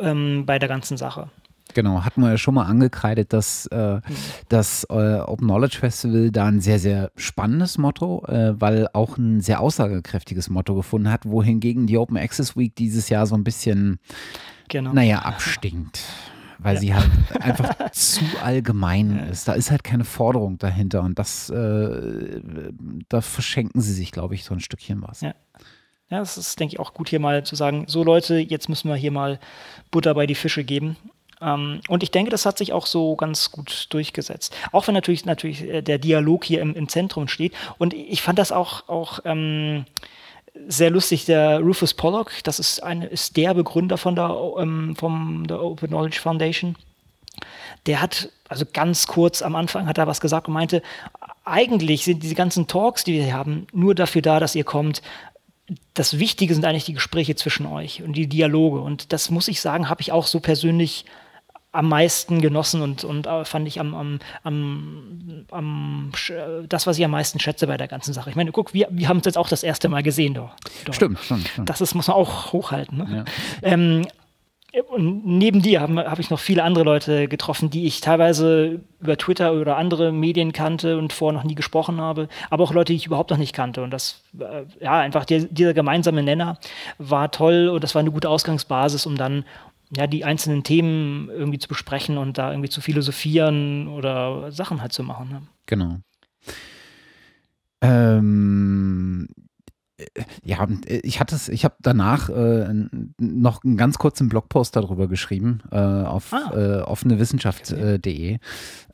ähm, 0.00 0.46
bei 0.46 0.58
der 0.58 0.68
ganzen 0.68 0.96
Sache. 0.96 1.30
Genau, 1.74 2.04
hatten 2.04 2.22
wir 2.22 2.30
ja 2.30 2.38
schon 2.38 2.54
mal 2.54 2.64
angekreidet, 2.64 3.32
dass 3.32 3.66
äh, 3.66 4.00
das 4.48 4.84
äh, 4.90 5.20
Open 5.20 5.46
Knowledge 5.46 5.78
Festival 5.78 6.30
da 6.30 6.46
ein 6.46 6.60
sehr, 6.60 6.78
sehr 6.78 7.10
spannendes 7.16 7.78
Motto, 7.78 8.24
äh, 8.26 8.58
weil 8.60 8.88
auch 8.92 9.18
ein 9.18 9.40
sehr 9.40 9.60
aussagekräftiges 9.60 10.48
Motto 10.48 10.74
gefunden 10.74 11.10
hat, 11.10 11.26
wohingegen 11.26 11.86
die 11.86 11.98
Open 11.98 12.16
Access 12.16 12.56
Week 12.56 12.74
dieses 12.74 13.08
Jahr 13.08 13.26
so 13.26 13.34
ein 13.34 13.44
bisschen, 13.44 13.98
genau. 14.68 14.92
naja, 14.92 15.20
abstinkt. 15.20 16.02
Weil 16.60 16.74
ja. 16.74 16.80
sie 16.80 16.94
halt 16.94 17.10
einfach 17.40 17.76
zu 17.92 18.24
allgemein 18.42 19.28
ist. 19.30 19.46
Da 19.46 19.52
ist 19.52 19.70
halt 19.70 19.84
keine 19.84 20.04
Forderung 20.04 20.58
dahinter 20.58 21.02
und 21.02 21.16
das, 21.16 21.50
äh, 21.50 22.40
da 23.08 23.20
verschenken 23.20 23.80
sie 23.80 23.92
sich, 23.92 24.10
glaube 24.10 24.34
ich, 24.34 24.42
so 24.42 24.54
ein 24.54 24.60
Stückchen 24.60 25.02
was. 25.02 25.20
Ja. 25.20 25.34
Ja, 26.10 26.20
das 26.20 26.38
ist, 26.38 26.58
denke 26.58 26.72
ich, 26.72 26.80
auch 26.80 26.94
gut 26.94 27.10
hier 27.10 27.20
mal 27.20 27.44
zu 27.44 27.54
sagen, 27.54 27.84
so 27.86 28.02
Leute, 28.02 28.38
jetzt 28.38 28.70
müssen 28.70 28.88
wir 28.88 28.96
hier 28.96 29.10
mal 29.10 29.38
Butter 29.90 30.14
bei 30.14 30.26
die 30.26 30.34
Fische 30.34 30.64
geben 30.64 30.96
ähm, 31.40 31.80
und 31.88 32.02
ich 32.02 32.10
denke, 32.10 32.30
das 32.30 32.46
hat 32.46 32.58
sich 32.58 32.72
auch 32.72 32.86
so 32.86 33.16
ganz 33.16 33.50
gut 33.50 33.86
durchgesetzt. 33.90 34.54
Auch 34.72 34.86
wenn 34.86 34.94
natürlich, 34.94 35.24
natürlich 35.24 35.62
äh, 35.62 35.82
der 35.82 35.98
Dialog 35.98 36.44
hier 36.44 36.60
im, 36.60 36.74
im 36.74 36.88
Zentrum 36.88 37.28
steht. 37.28 37.54
Und 37.78 37.94
ich 37.94 38.22
fand 38.22 38.38
das 38.38 38.52
auch, 38.52 38.88
auch 38.88 39.20
ähm, 39.24 39.84
sehr 40.66 40.90
lustig, 40.90 41.24
der 41.26 41.60
Rufus 41.60 41.94
Pollock, 41.94 42.32
das 42.42 42.58
ist, 42.58 42.82
eine, 42.82 43.06
ist 43.06 43.36
der 43.36 43.54
Begründer 43.54 43.98
von 43.98 44.16
der, 44.16 44.36
ähm, 44.58 44.96
vom, 44.96 45.46
der 45.46 45.62
Open 45.62 45.88
Knowledge 45.88 46.20
Foundation. 46.20 46.76
Der 47.86 48.02
hat, 48.02 48.30
also 48.48 48.64
ganz 48.72 49.06
kurz 49.06 49.42
am 49.42 49.54
Anfang 49.54 49.86
hat 49.86 49.98
er 49.98 50.08
was 50.08 50.20
gesagt 50.20 50.48
und 50.48 50.54
meinte, 50.54 50.82
eigentlich 51.44 52.04
sind 52.04 52.22
diese 52.22 52.34
ganzen 52.34 52.66
Talks, 52.66 53.04
die 53.04 53.14
wir 53.14 53.24
hier 53.24 53.34
haben, 53.34 53.68
nur 53.72 53.94
dafür 53.94 54.22
da, 54.22 54.40
dass 54.40 54.56
ihr 54.56 54.64
kommt, 54.64 55.02
das 55.94 56.18
Wichtige 56.18 56.54
sind 56.54 56.64
eigentlich 56.64 56.86
die 56.86 56.94
Gespräche 56.94 57.36
zwischen 57.36 57.66
euch 57.66 58.02
und 58.02 58.14
die 58.14 58.26
Dialoge. 58.26 58.80
Und 58.80 59.12
das 59.12 59.30
muss 59.30 59.48
ich 59.48 59.60
sagen, 59.60 59.88
habe 59.88 60.00
ich 60.00 60.12
auch 60.12 60.26
so 60.26 60.40
persönlich 60.40 61.04
am 61.78 61.88
meisten 61.88 62.40
genossen 62.40 62.82
und, 62.82 63.04
und 63.04 63.28
äh, 63.28 63.44
fand 63.44 63.68
ich 63.68 63.78
am, 63.78 63.94
am, 63.94 64.18
am, 64.42 65.44
am, 65.52 66.10
das, 66.68 66.88
was 66.88 66.98
ich 66.98 67.04
am 67.04 67.12
meisten 67.12 67.38
schätze 67.38 67.68
bei 67.68 67.76
der 67.76 67.86
ganzen 67.86 68.12
Sache. 68.12 68.30
Ich 68.30 68.36
meine, 68.36 68.50
guck, 68.50 68.74
wir, 68.74 68.88
wir 68.90 69.08
haben 69.08 69.18
es 69.18 69.26
jetzt 69.26 69.38
auch 69.38 69.48
das 69.48 69.62
erste 69.62 69.88
Mal 69.88 70.02
gesehen. 70.02 70.34
Doch, 70.34 70.56
doch. 70.84 70.92
Stimmt, 70.92 71.20
stimmt, 71.20 71.46
stimmt. 71.46 71.70
Das 71.70 71.80
ist, 71.80 71.94
muss 71.94 72.08
man 72.08 72.16
auch 72.16 72.52
hochhalten. 72.52 72.98
Ne? 72.98 73.24
Ja. 73.62 73.72
Ähm, 73.72 74.06
und 74.90 75.24
neben 75.24 75.62
dir 75.62 75.80
habe 75.80 76.10
hab 76.10 76.18
ich 76.18 76.30
noch 76.30 76.40
viele 76.40 76.62
andere 76.62 76.84
Leute 76.84 77.26
getroffen, 77.28 77.70
die 77.70 77.86
ich 77.86 78.00
teilweise 78.00 78.80
über 79.00 79.16
Twitter 79.16 79.54
oder 79.54 79.76
andere 79.76 80.12
Medien 80.12 80.52
kannte 80.52 80.98
und 80.98 81.12
vorher 81.12 81.38
noch 81.38 81.48
nie 81.48 81.54
gesprochen 81.54 82.00
habe, 82.00 82.28
aber 82.50 82.64
auch 82.64 82.72
Leute, 82.74 82.92
die 82.92 82.96
ich 82.96 83.06
überhaupt 83.06 83.30
noch 83.30 83.38
nicht 83.38 83.54
kannte. 83.54 83.82
Und 83.82 83.90
das, 83.90 84.24
äh, 84.38 84.64
ja, 84.84 84.98
einfach 84.98 85.24
die, 85.24 85.48
dieser 85.48 85.74
gemeinsame 85.74 86.22
Nenner 86.22 86.58
war 86.98 87.30
toll 87.30 87.68
und 87.68 87.82
das 87.82 87.94
war 87.94 88.00
eine 88.00 88.10
gute 88.10 88.28
Ausgangsbasis, 88.28 89.06
um 89.06 89.16
dann 89.16 89.44
ja, 89.94 90.06
die 90.06 90.24
einzelnen 90.24 90.64
Themen 90.64 91.28
irgendwie 91.30 91.58
zu 91.58 91.68
besprechen 91.68 92.18
und 92.18 92.38
da 92.38 92.50
irgendwie 92.50 92.68
zu 92.68 92.80
philosophieren 92.80 93.88
oder 93.88 94.52
Sachen 94.52 94.82
halt 94.82 94.92
zu 94.92 95.02
machen. 95.02 95.28
Ne? 95.28 95.42
Genau. 95.66 95.98
Ähm, 97.80 99.28
ja, 100.44 100.66
ich 100.86 101.18
hatte 101.18 101.34
es, 101.34 101.48
ich 101.48 101.64
habe 101.64 101.74
danach 101.80 102.28
äh, 102.28 102.72
noch 103.18 103.64
einen 103.64 103.76
ganz 103.76 103.98
kurzen 103.98 104.28
Blogpost 104.28 104.76
darüber 104.76 105.08
geschrieben 105.08 105.60
äh, 105.72 105.76
auf 105.76 106.32
ah. 106.32 106.52
äh, 106.54 106.82
offenewissenschaft.de. 106.82 108.34
Äh, 108.34 108.38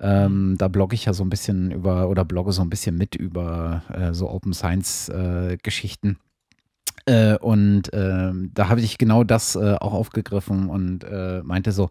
ähm, 0.01 0.57
da 0.59 0.69
blogge 0.69 0.95
ich 0.95 1.05
ja 1.05 1.13
so 1.13 1.23
ein 1.23 1.29
bisschen 1.29 1.71
über 1.71 2.09
oder 2.09 2.25
blogge 2.25 2.53
so 2.53 2.63
ein 2.63 2.71
bisschen 2.71 2.97
mit 2.97 3.15
über 3.17 3.83
äh, 3.93 4.15
so 4.15 4.31
Open 4.31 4.55
Science 4.55 5.11
äh, 5.11 5.59
Geschichten. 5.63 6.19
Äh, 7.07 7.37
und 7.39 7.93
äh, 7.93 8.33
da 8.53 8.69
habe 8.69 8.81
ich 8.81 8.99
genau 8.99 9.25
das 9.25 9.57
äh, 9.57 9.75
auch 9.75 9.93
aufgegriffen 9.93 10.71
und 10.71 11.05
äh, 11.05 11.43
meinte 11.43 11.73
so, 11.73 11.91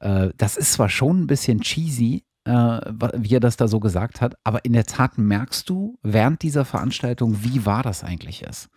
äh, 0.00 0.30
das 0.36 0.56
ist 0.56 0.74
zwar 0.74 0.88
schon 0.88 1.22
ein 1.22 1.26
bisschen 1.26 1.60
cheesy, 1.60 2.24
äh, 2.44 2.80
wie 3.16 3.34
er 3.34 3.40
das 3.40 3.56
da 3.56 3.68
so 3.68 3.80
gesagt 3.80 4.20
hat, 4.20 4.36
aber 4.44 4.64
in 4.64 4.72
der 4.72 4.84
Tat 4.84 5.18
merkst 5.18 5.68
du 5.68 5.98
während 6.02 6.42
dieser 6.42 6.64
Veranstaltung, 6.64 7.42
wie 7.42 7.66
wahr 7.66 7.82
das 7.82 8.04
eigentlich 8.04 8.42
ist. 8.42 8.68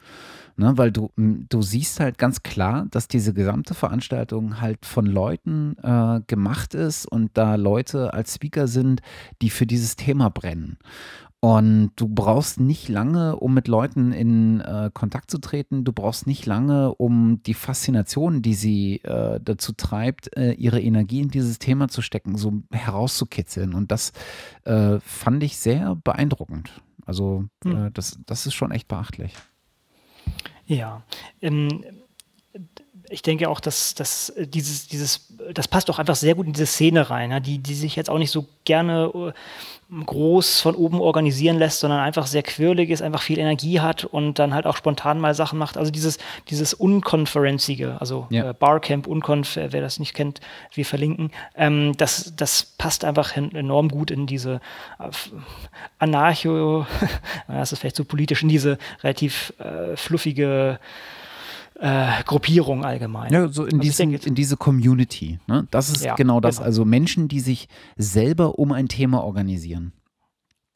Ne, 0.57 0.77
weil 0.77 0.89
du, 0.89 1.11
du 1.17 1.61
siehst 1.61 1.99
halt 1.99 2.17
ganz 2.17 2.41
klar, 2.41 2.85
dass 2.89 3.09
diese 3.09 3.33
gesamte 3.33 3.73
Veranstaltung 3.73 4.61
halt 4.61 4.85
von 4.85 5.05
Leuten 5.05 5.75
äh, 5.83 6.21
gemacht 6.27 6.73
ist 6.73 7.05
und 7.05 7.31
da 7.33 7.55
Leute 7.55 8.13
als 8.13 8.35
Speaker 8.35 8.67
sind, 8.67 9.01
die 9.41 9.49
für 9.49 9.65
dieses 9.65 9.97
Thema 9.97 10.29
brennen. 10.29 10.77
Und 11.45 11.91
du 11.95 12.07
brauchst 12.07 12.59
nicht 12.59 12.89
lange, 12.89 13.35
um 13.35 13.53
mit 13.53 13.67
Leuten 13.67 14.13
in 14.13 14.61
äh, 14.61 14.89
Kontakt 14.91 15.29
zu 15.29 15.37
treten. 15.37 15.83
Du 15.83 15.93
brauchst 15.93 16.25
nicht 16.25 16.47
lange, 16.47 16.95
um 16.95 17.43
die 17.43 17.53
Faszination, 17.53 18.41
die 18.41 18.55
sie 18.55 18.95
äh, 19.03 19.39
dazu 19.43 19.73
treibt, 19.73 20.35
äh, 20.35 20.53
ihre 20.53 20.81
Energie 20.81 21.19
in 21.19 21.29
dieses 21.29 21.59
Thema 21.59 21.87
zu 21.87 22.01
stecken, 22.01 22.35
so 22.35 22.63
herauszukitzeln. 22.71 23.75
Und 23.75 23.91
das 23.91 24.11
äh, 24.63 24.99
fand 25.01 25.43
ich 25.43 25.57
sehr 25.57 25.95
beeindruckend. 26.03 26.81
Also 27.05 27.45
hm. 27.63 27.85
Äh, 27.85 27.91
das, 27.91 28.17
das 28.25 28.47
ist 28.47 28.55
schon 28.55 28.71
echt 28.71 28.87
beachtlich. 28.87 29.31
Ja, 30.65 31.03
ähm, 31.43 31.83
ich 33.09 33.21
denke 33.21 33.49
auch, 33.49 33.59
dass, 33.59 33.93
dass 33.95 34.33
dieses, 34.37 34.87
dieses, 34.87 35.27
das 35.53 35.67
passt 35.67 35.89
auch 35.89 35.99
einfach 35.99 36.15
sehr 36.15 36.35
gut 36.35 36.47
in 36.47 36.53
diese 36.53 36.65
Szene 36.65 37.09
rein, 37.09 37.31
ja, 37.31 37.39
die, 37.39 37.59
die 37.59 37.75
sich 37.75 37.95
jetzt 37.95 38.09
auch 38.09 38.17
nicht 38.17 38.31
so 38.31 38.45
gerne 38.63 39.11
äh, 39.13 39.31
groß 40.05 40.61
von 40.61 40.75
oben 40.75 40.99
organisieren 40.99 41.57
lässt, 41.57 41.79
sondern 41.79 41.99
einfach 41.99 42.25
sehr 42.25 42.41
quirlig 42.41 42.89
ist, 42.89 43.01
einfach 43.01 43.21
viel 43.21 43.37
Energie 43.37 43.79
hat 43.79 44.03
und 44.03 44.39
dann 44.39 44.53
halt 44.53 44.65
auch 44.65 44.75
spontan 44.75 45.19
mal 45.19 45.35
Sachen 45.35 45.59
macht. 45.59 45.77
Also 45.77 45.91
dieses, 45.91 46.17
dieses 46.49 46.73
Unkonferenzige, 46.73 47.97
also 47.99 48.25
ja. 48.31 48.49
äh, 48.49 48.53
Barcamp, 48.53 49.05
Unkonf, 49.05 49.55
wer 49.55 49.81
das 49.81 49.99
nicht 49.99 50.15
kennt, 50.15 50.41
wir 50.73 50.85
verlinken, 50.85 51.31
ähm, 51.55 51.93
das, 51.97 52.33
das 52.35 52.63
passt 52.77 53.05
einfach 53.05 53.37
enorm 53.37 53.89
gut 53.89 54.09
in 54.09 54.25
diese 54.25 54.59
äh, 54.99 55.09
Anarcho, 55.99 56.87
das 57.47 57.71
ist 57.71 57.79
vielleicht 57.79 57.95
so 57.95 58.05
politisch, 58.05 58.41
in 58.41 58.49
diese 58.49 58.79
relativ 59.03 59.53
äh, 59.59 59.95
fluffige 59.95 60.79
äh, 61.79 62.23
Gruppierung 62.23 62.85
allgemein. 62.85 63.31
Ja, 63.31 63.47
so 63.47 63.63
in, 63.63 63.73
also 63.73 63.77
diesen, 63.79 64.11
denke, 64.11 64.27
in 64.27 64.35
diese 64.35 64.57
Community. 64.57 65.39
Ne? 65.47 65.67
Das 65.71 65.89
ist 65.89 66.03
ja, 66.03 66.15
genau 66.15 66.39
das. 66.39 66.57
Genau. 66.57 66.65
Also 66.65 66.85
Menschen, 66.85 67.27
die 67.27 67.39
sich 67.39 67.67
selber 67.97 68.57
um 68.59 68.71
ein 68.71 68.87
Thema 68.87 69.23
organisieren. 69.23 69.91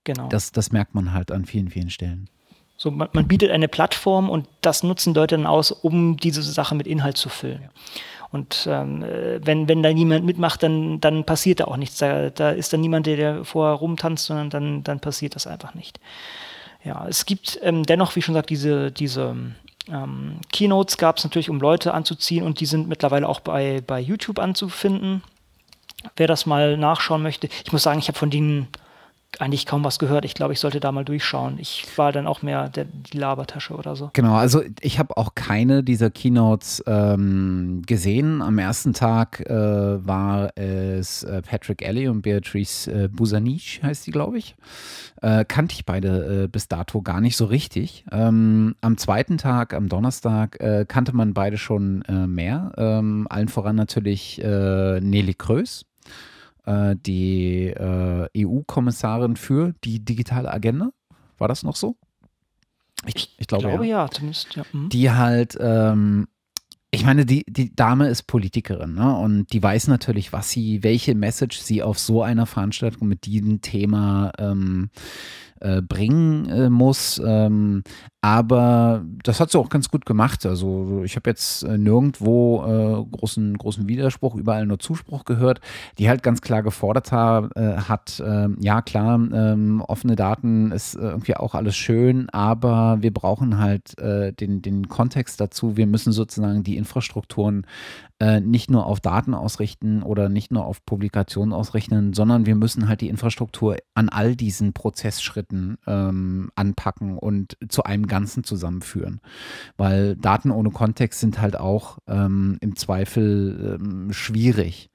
Genau. 0.04 0.28
Das, 0.28 0.52
das 0.52 0.72
merkt 0.72 0.96
man 0.96 1.14
halt 1.14 1.32
an 1.32 1.46
vielen, 1.46 1.70
vielen 1.70 1.90
Stellen. 1.90 2.30
So, 2.76 2.92
man, 2.92 3.10
man, 3.12 3.28
bietet 3.28 3.52
eine 3.52 3.68
Plattform 3.68 4.30
und 4.30 4.48
das 4.62 4.84
nutzen 4.84 5.14
Leute 5.14 5.36
dann 5.36 5.46
aus, 5.46 5.72
um 5.72 6.18
diese 6.18 6.42
Sache 6.42 6.76
mit 6.76 6.88
Inhalt 6.88 7.18
zu 7.18 7.30
füllen. 7.30 7.62
Ja. 7.64 7.70
Und 8.32 8.68
ähm, 8.70 9.02
wenn, 9.02 9.68
wenn 9.68 9.84
da 9.84 9.92
niemand 9.92 10.24
mitmacht, 10.24 10.62
dann, 10.64 11.02
dann 11.02 11.26
passiert 11.26 11.60
da 11.62 11.66
auch 11.66 11.78
nichts. 11.78 11.98
Da, 11.98 12.30
da 12.30 12.52
ist 12.52 12.72
dann 12.72 12.82
niemand, 12.82 13.08
der, 13.08 13.18
der 13.18 13.44
vorher 13.44 13.76
rumtanzt, 13.76 14.26
sondern 14.26 14.50
dann, 14.50 14.84
dann 14.84 15.00
passiert 15.00 15.36
das 15.36 15.48
einfach 15.48 15.74
nicht. 15.74 16.00
Ja, 16.84 17.08
es 17.08 17.26
gibt 17.26 17.60
ähm, 17.64 17.84
dennoch, 17.84 18.16
wie 18.16 18.22
schon 18.22 18.34
gesagt, 18.34 18.52
diese, 18.52 18.92
diese 18.92 19.36
ähm, 19.91 20.39
Keynotes 20.52 20.97
gab 20.97 21.17
es 21.17 21.23
natürlich, 21.23 21.49
um 21.49 21.60
Leute 21.60 21.93
anzuziehen 21.93 22.45
und 22.45 22.60
die 22.60 22.65
sind 22.65 22.88
mittlerweile 22.88 23.28
auch 23.28 23.39
bei, 23.39 23.82
bei 23.86 23.99
YouTube 23.99 24.39
anzufinden. 24.39 25.23
Wer 26.15 26.28
das 26.28 26.45
mal 26.45 26.78
nachschauen 26.78 27.21
möchte, 27.21 27.49
ich 27.65 27.71
muss 27.71 27.84
sagen, 27.84 27.99
ich 27.99 28.08
habe 28.08 28.17
von 28.17 28.30
denen 28.30 28.67
eigentlich 29.38 29.65
kaum 29.65 29.84
was 29.84 30.00
gehört. 30.00 30.26
Ich 30.26 30.34
glaube, 30.34 30.54
ich 30.54 30.60
sollte 30.60 30.80
da 30.80 30.92
mal 30.92 31.06
durchschauen. 31.06 31.58
Ich 31.60 31.86
war 31.98 32.12
dann 32.12 32.26
auch 32.26 32.42
mehr 32.42 32.70
der, 32.70 32.86
die 32.86 33.18
Labertasche 33.18 33.76
oder 33.76 33.96
so. 33.96 34.10
Genau, 34.13 34.36
also 34.36 34.63
ich 34.82 34.98
habe 34.98 35.15
auch 35.18 35.36
keine 35.36 35.84
dieser 35.84 36.10
Keynotes 36.10 36.84
ähm, 36.88 37.84
gesehen. 37.86 38.42
Am 38.42 38.58
ersten 38.58 38.94
Tag 38.94 39.42
äh, 39.42 39.54
war 39.54 40.58
es 40.58 41.24
äh, 41.24 41.42
Patrick 41.42 41.82
Ellie 41.84 42.10
und 42.10 42.24
Beatrice 42.24 42.88
äh, 42.88 43.08
Busanich, 43.08 43.82
heißt 43.84 44.08
die, 44.08 44.12
glaube 44.12 44.39
ich. 44.39 44.56
Äh, 45.22 45.46
kannte 45.46 45.76
ich 45.76 45.86
beide 45.86 46.44
äh, 46.44 46.48
bis 46.48 46.68
dato 46.68 47.02
gar 47.02 47.22
nicht 47.22 47.38
so 47.38 47.46
richtig. 47.46 48.06
Ähm, 48.12 48.76
am 48.82 48.98
zweiten 48.98 49.38
Tag, 49.38 49.74
am 49.74 49.89
Donnerstag, 49.89 50.60
äh, 50.60 50.86
kannte 50.88 51.15
man 51.15 51.34
beide 51.34 51.58
schon 51.58 52.04
mehr. 52.28 52.72
Ähm, 52.78 53.28
allen 53.30 53.48
voran 53.48 53.76
natürlich 53.76 54.42
Nelly 54.42 55.34
Krös 55.34 55.86
äh, 56.69 56.95
die 56.95 57.67
äh, 57.67 58.27
EU-Kommissarin 58.38 59.36
für 59.36 59.73
die 59.84 60.05
digitale 60.05 60.51
Agenda. 60.51 60.91
War 61.38 61.47
das 61.47 61.63
noch 61.63 61.75
so? 61.75 61.95
Ich, 63.05 63.36
ich 63.38 63.47
glaube, 63.47 63.67
glaube 63.67 63.88
ja. 63.88 64.03
ja. 64.03 64.12
zumindest. 64.12 64.55
Ja. 64.55 64.63
Mhm. 64.71 64.89
Die 64.89 65.10
halt, 65.10 65.58
ähm, 65.60 66.27
ich 66.91 67.05
meine, 67.05 67.25
die, 67.25 67.43
die 67.47 67.75
Dame 67.75 68.08
ist 68.08 68.23
Politikerin 68.23 68.93
ne? 68.93 69.17
und 69.17 69.51
die 69.51 69.63
weiß 69.63 69.88
natürlich, 69.88 70.32
was 70.34 70.51
sie, 70.51 70.84
welche 70.84 71.15
Message 71.15 71.60
sie 71.60 71.82
auf 71.82 71.97
so 71.97 72.23
einer 72.23 72.45
Veranstaltung 72.45 73.08
mit 73.08 73.25
diesem 73.25 73.62
Thema 73.62 74.32
ähm, 74.38 74.89
äh, 75.62 75.82
bringen 75.82 76.45
äh, 76.50 76.69
muss. 76.69 77.22
Ähm, 77.26 77.84
aber 78.22 79.06
das 79.24 79.39
hat 79.39 79.52
sie 79.52 79.58
auch 79.58 79.69
ganz 79.69 79.89
gut 79.89 80.06
gemacht. 80.06 80.45
Also 80.45 81.04
ich 81.06 81.15
habe 81.15 81.30
jetzt 81.30 81.63
äh, 81.63 81.78
nirgendwo 81.78 82.63
äh, 82.65 83.17
großen, 83.17 83.58
großen 83.58 83.88
Widerspruch, 83.88 84.36
überall 84.36 84.65
nur 84.65 84.80
Zuspruch 84.80 85.24
gehört, 85.24 85.62
die 85.98 86.10
halt 86.10 86.22
ganz 86.22 86.41
klar 86.41 86.62
gefordert 86.62 87.12
ha, 87.12 87.50
äh, 87.56 87.78
hat, 87.78 88.22
ähm, 88.26 88.58
ja 88.60 88.82
klar, 88.82 89.15
ähm, 89.15 89.82
offene 89.88 90.15
Daten 90.15 90.72
ist 90.72 90.95
irgendwie 90.95 91.36
auch 91.36 91.56
alles 91.56 91.78
schön, 91.78 92.30
aber 92.30 92.98
wir 93.02 93.13
brauchen 93.13 93.58
halt 93.60 93.95
den, 94.00 94.62
den 94.62 94.88
Kontext 94.88 95.39
dazu. 95.39 95.78
Wir 95.78 95.88
müssen 95.88 96.12
sozusagen 96.12 96.63
die 96.63 96.78
Infrastrukturen 96.78 97.65
äh, 98.19 98.41
nicht 98.41 98.69
nur 98.69 98.86
auf 98.86 98.99
Daten 98.99 99.34
ausrichten 99.34 100.03
oder 100.03 100.27
nicht 100.27 100.51
nur 100.51 100.65
auf 100.65 100.86
Publikationen 100.86 101.53
ausrichten, 101.53 102.13
sondern 102.13 102.45
wir 102.45 102.55
müssen 102.55 102.89
halt 102.89 102.99
die 103.01 103.08
Infrastruktur 103.08 103.77
an 103.93 104.10
all 104.10 104.36
diesen 104.36 104.73
Prozessschritten 104.73 105.77
ähm, 105.88 106.51
anpacken 106.55 107.17
und 107.17 107.58
zu 107.69 107.84
einem 107.84 108.08
Ganzen 108.08 108.43
zusammenführen. 108.43 109.21
Weil 109.77 110.17
Daten 110.17 110.51
ohne 110.51 110.71
Kontext 110.71 111.21
sind 111.21 111.39
halt 111.39 111.58
auch 111.58 111.99
ähm, 112.08 112.58
im 112.60 112.75
Zweifel 112.75 113.79
ähm, 113.79 114.12
schwierig. 114.12 114.89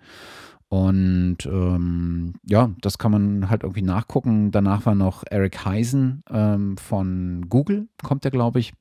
Und 0.69 1.47
ähm, 1.47 2.35
ja, 2.45 2.71
das 2.81 2.99
kann 2.99 3.13
man 3.13 3.49
halt 3.49 3.63
irgendwie 3.63 3.83
nachgucken. 3.83 4.51
Danach 4.51 4.85
war 4.87 4.95
noch 4.95 5.23
Eric 5.31 5.65
Heisen 5.65 6.25
ähm, 6.29 6.77
von 6.77 7.47
Google, 7.49 7.89
kommt 8.03 8.25
der, 8.25 8.31
glaube 8.31 8.59
ich. 8.59 8.75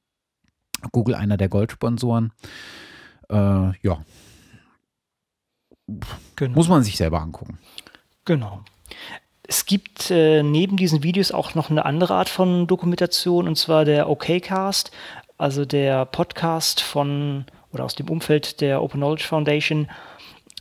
Google 0.91 1.15
einer 1.15 1.37
der 1.37 1.47
Goldsponsoren. 1.47 2.33
Äh, 3.29 3.35
ja, 3.35 4.03
Genau. 6.35 6.55
Muss 6.55 6.69
man 6.69 6.83
sich 6.83 6.97
selber 6.97 7.21
angucken. 7.21 7.57
Genau. 8.25 8.61
Es 9.43 9.65
gibt 9.65 10.09
äh, 10.09 10.41
neben 10.41 10.77
diesen 10.77 11.03
Videos 11.03 11.31
auch 11.31 11.53
noch 11.53 11.69
eine 11.69 11.85
andere 11.85 12.15
Art 12.15 12.29
von 12.29 12.67
Dokumentation, 12.67 13.47
und 13.47 13.57
zwar 13.57 13.85
der 13.85 14.09
OKcast, 14.09 14.91
also 15.37 15.65
der 15.65 16.05
Podcast 16.05 16.81
von 16.81 17.45
oder 17.71 17.83
aus 17.83 17.95
dem 17.95 18.09
Umfeld 18.09 18.61
der 18.61 18.81
Open 18.81 18.99
Knowledge 18.99 19.25
Foundation, 19.25 19.89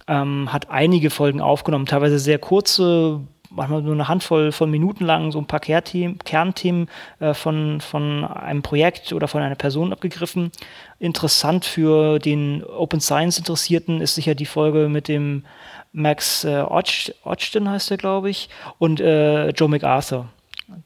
ähm, 0.08 0.52
hat 0.52 0.70
einige 0.70 1.10
Folgen 1.10 1.40
aufgenommen, 1.40 1.86
teilweise 1.86 2.18
sehr 2.18 2.38
kurze, 2.38 3.20
manchmal 3.54 3.82
nur 3.82 3.94
eine 3.94 4.08
Handvoll 4.08 4.52
von 4.52 4.70
Minuten 4.70 5.04
lang, 5.04 5.32
so 5.32 5.38
ein 5.38 5.46
paar 5.46 5.60
Kernthemen, 5.60 6.18
Kernthemen 6.18 6.88
äh, 7.20 7.34
von, 7.34 7.80
von 7.80 8.24
einem 8.24 8.62
Projekt 8.62 9.12
oder 9.12 9.28
von 9.28 9.42
einer 9.42 9.54
Person 9.54 9.92
abgegriffen. 9.92 10.50
Interessant 10.98 11.64
für 11.64 12.18
den 12.18 12.64
Open 12.64 13.00
Science 13.00 13.38
Interessierten 13.38 14.00
ist 14.00 14.14
sicher 14.14 14.34
die 14.34 14.46
Folge 14.46 14.88
mit 14.88 15.08
dem 15.08 15.44
Max 15.92 16.44
äh, 16.44 16.62
Ochton 16.62 17.68
heißt 17.68 17.90
er, 17.90 17.96
glaube 17.98 18.30
ich, 18.30 18.48
und 18.78 19.00
äh, 19.00 19.50
Joe 19.50 19.68
MacArthur. 19.68 20.28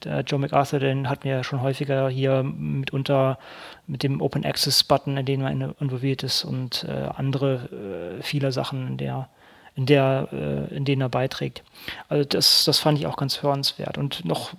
Der 0.02 0.22
Joe 0.22 0.40
MacArthur, 0.40 0.80
den 0.80 1.08
hatten 1.08 1.24
wir 1.24 1.32
ja 1.32 1.44
schon 1.44 1.62
häufiger 1.62 2.08
hier 2.08 2.42
mitunter 2.42 3.38
mit 3.86 4.02
dem 4.02 4.20
Open 4.20 4.44
Access 4.44 4.82
Button, 4.82 5.16
in 5.16 5.26
dem 5.26 5.42
man 5.42 5.74
involviert 5.78 6.24
ist 6.24 6.44
und 6.44 6.84
äh, 6.88 7.08
andere 7.14 8.16
äh, 8.18 8.22
viele 8.22 8.50
Sachen 8.50 8.88
in 8.88 8.96
der 8.96 9.28
in, 9.76 9.84
der, 9.84 10.28
äh, 10.32 10.74
in 10.74 10.84
denen 10.84 11.02
er 11.02 11.10
beiträgt. 11.10 11.62
Also 12.08 12.24
das, 12.24 12.64
das 12.64 12.78
fand 12.78 12.98
ich 12.98 13.06
auch 13.06 13.16
ganz 13.16 13.42
hörenswert. 13.42 13.98
Und 13.98 14.24
noch, 14.24 14.54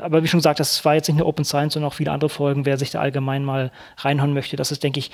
aber 0.00 0.22
wie 0.22 0.28
schon 0.28 0.38
gesagt, 0.38 0.60
das 0.60 0.84
war 0.84 0.94
jetzt 0.94 1.08
nicht 1.08 1.16
nur 1.16 1.26
Open 1.26 1.46
Science, 1.46 1.74
sondern 1.74 1.90
auch 1.90 1.94
viele 1.94 2.12
andere 2.12 2.28
Folgen. 2.28 2.66
Wer 2.66 2.76
sich 2.76 2.90
da 2.90 3.00
allgemein 3.00 3.44
mal 3.44 3.72
reinhauen 3.96 4.34
möchte, 4.34 4.56
das 4.56 4.70
ist, 4.70 4.82
denke 4.82 5.00
ich, 5.00 5.10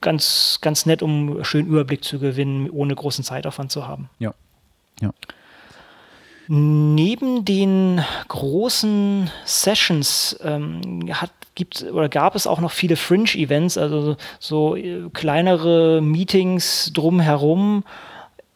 ganz, 0.00 0.58
ganz 0.62 0.86
nett, 0.86 1.02
um 1.02 1.32
einen 1.32 1.44
schönen 1.44 1.68
Überblick 1.68 2.02
zu 2.02 2.18
gewinnen, 2.18 2.70
ohne 2.70 2.94
großen 2.94 3.22
Zeitaufwand 3.22 3.70
zu 3.70 3.86
haben. 3.86 4.08
Ja. 4.18 4.32
Ja. 5.02 5.12
Neben 6.48 7.44
den 7.44 8.02
großen 8.28 9.30
Sessions 9.44 10.36
ähm, 10.42 11.08
hat, 11.12 11.30
gibt, 11.54 11.84
oder 11.84 12.08
gab 12.08 12.34
es 12.34 12.46
auch 12.46 12.58
noch 12.58 12.72
viele 12.72 12.96
Fringe-Events, 12.96 13.78
also 13.78 14.16
so 14.40 14.74
äh, 14.76 15.10
kleinere 15.12 16.00
Meetings 16.00 16.90
drumherum 16.92 17.84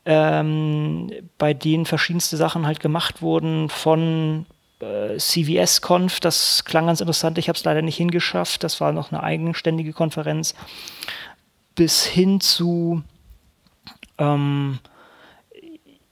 ähm, 0.06 1.10
bei 1.38 1.54
denen 1.54 1.86
verschiedenste 1.86 2.36
Sachen 2.36 2.66
halt 2.66 2.80
gemacht 2.80 3.22
wurden 3.22 3.68
von 3.68 4.46
äh, 4.80 5.16
CVS 5.16 5.80
Conf, 5.80 6.20
das 6.20 6.64
klang 6.64 6.86
ganz 6.86 7.00
interessant, 7.00 7.38
ich 7.38 7.48
habe 7.48 7.56
es 7.56 7.64
leider 7.64 7.82
nicht 7.82 7.96
hingeschafft, 7.96 8.64
das 8.64 8.80
war 8.80 8.92
noch 8.92 9.12
eine 9.12 9.22
eigenständige 9.22 9.92
Konferenz, 9.92 10.54
bis 11.74 12.04
hin 12.04 12.40
zu 12.40 13.02
ähm, 14.18 14.78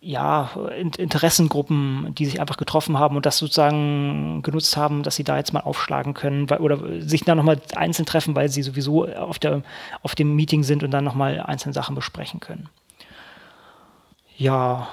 ja, 0.04 0.50
Interessengruppen, 0.98 2.12
die 2.16 2.26
sich 2.26 2.40
einfach 2.40 2.56
getroffen 2.56 2.98
haben 2.98 3.14
und 3.14 3.24
das 3.24 3.38
sozusagen 3.38 4.42
genutzt 4.42 4.76
haben, 4.76 5.04
dass 5.04 5.14
sie 5.14 5.22
da 5.22 5.36
jetzt 5.36 5.52
mal 5.52 5.60
aufschlagen 5.60 6.12
können 6.12 6.50
weil, 6.50 6.58
oder 6.58 7.00
sich 7.00 7.22
dann 7.22 7.36
nochmal 7.36 7.60
einzeln 7.76 8.04
treffen, 8.04 8.34
weil 8.34 8.48
sie 8.48 8.62
sowieso 8.62 9.06
auf, 9.06 9.38
der, 9.38 9.62
auf 10.02 10.16
dem 10.16 10.34
Meeting 10.34 10.64
sind 10.64 10.82
und 10.82 10.90
dann 10.90 11.04
nochmal 11.04 11.40
einzelne 11.40 11.72
Sachen 11.72 11.94
besprechen 11.94 12.40
können. 12.40 12.68
Ja, 14.36 14.88